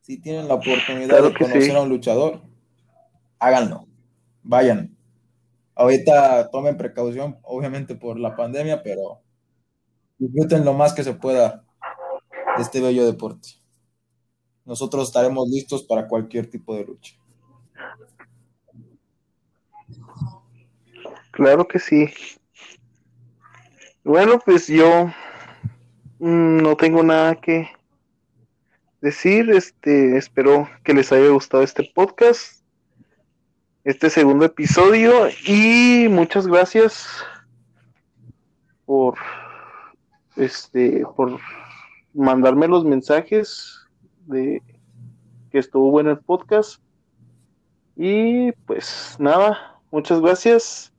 si 0.00 0.20
tienen 0.20 0.48
la 0.48 0.54
oportunidad 0.54 1.08
Claro 1.08 1.30
de 1.30 1.38
conocer 1.38 1.62
sí. 1.62 1.70
a 1.70 1.80
un 1.80 1.88
luchador, 1.88 2.40
háganlo. 3.38 3.86
Vayan. 4.42 4.96
Ahorita 5.74 6.50
tomen 6.50 6.76
precaución, 6.76 7.38
obviamente 7.42 7.94
por 7.94 8.18
la 8.18 8.36
pandemia, 8.36 8.82
pero 8.82 9.20
disfruten 10.18 10.64
lo 10.64 10.74
más 10.74 10.92
que 10.92 11.02
se 11.02 11.14
pueda 11.14 11.64
de 12.56 12.62
este 12.62 12.80
bello 12.80 13.04
deporte. 13.06 13.48
Nosotros 14.64 15.08
estaremos 15.08 15.48
listos 15.48 15.82
para 15.82 16.06
cualquier 16.06 16.48
tipo 16.48 16.74
de 16.74 16.84
lucha. 16.84 17.14
Claro 21.32 21.66
que 21.66 21.78
sí. 21.78 22.08
Bueno, 24.04 24.38
pues 24.44 24.68
yo 24.68 25.06
mm, 26.18 26.58
no 26.58 26.76
tengo 26.76 27.02
nada 27.02 27.34
que 27.34 27.68
decir. 29.04 29.50
Este, 29.50 30.16
espero 30.16 30.68
que 30.82 30.94
les 30.94 31.12
haya 31.12 31.28
gustado 31.28 31.62
este 31.62 31.88
podcast, 31.94 32.62
este 33.84 34.08
segundo 34.08 34.46
episodio 34.46 35.28
y 35.46 36.08
muchas 36.08 36.46
gracias 36.46 37.06
por 38.86 39.14
este 40.36 41.04
por 41.16 41.38
mandarme 42.14 42.66
los 42.66 42.84
mensajes 42.84 43.78
de 44.26 44.62
que 45.52 45.58
estuvo 45.58 45.90
bueno 45.90 46.10
el 46.10 46.18
podcast. 46.18 46.80
Y 47.96 48.52
pues 48.66 49.16
nada, 49.18 49.80
muchas 49.90 50.20
gracias 50.20 50.94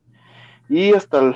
y 0.68 0.94
hasta 0.94 1.18
el 1.18 1.34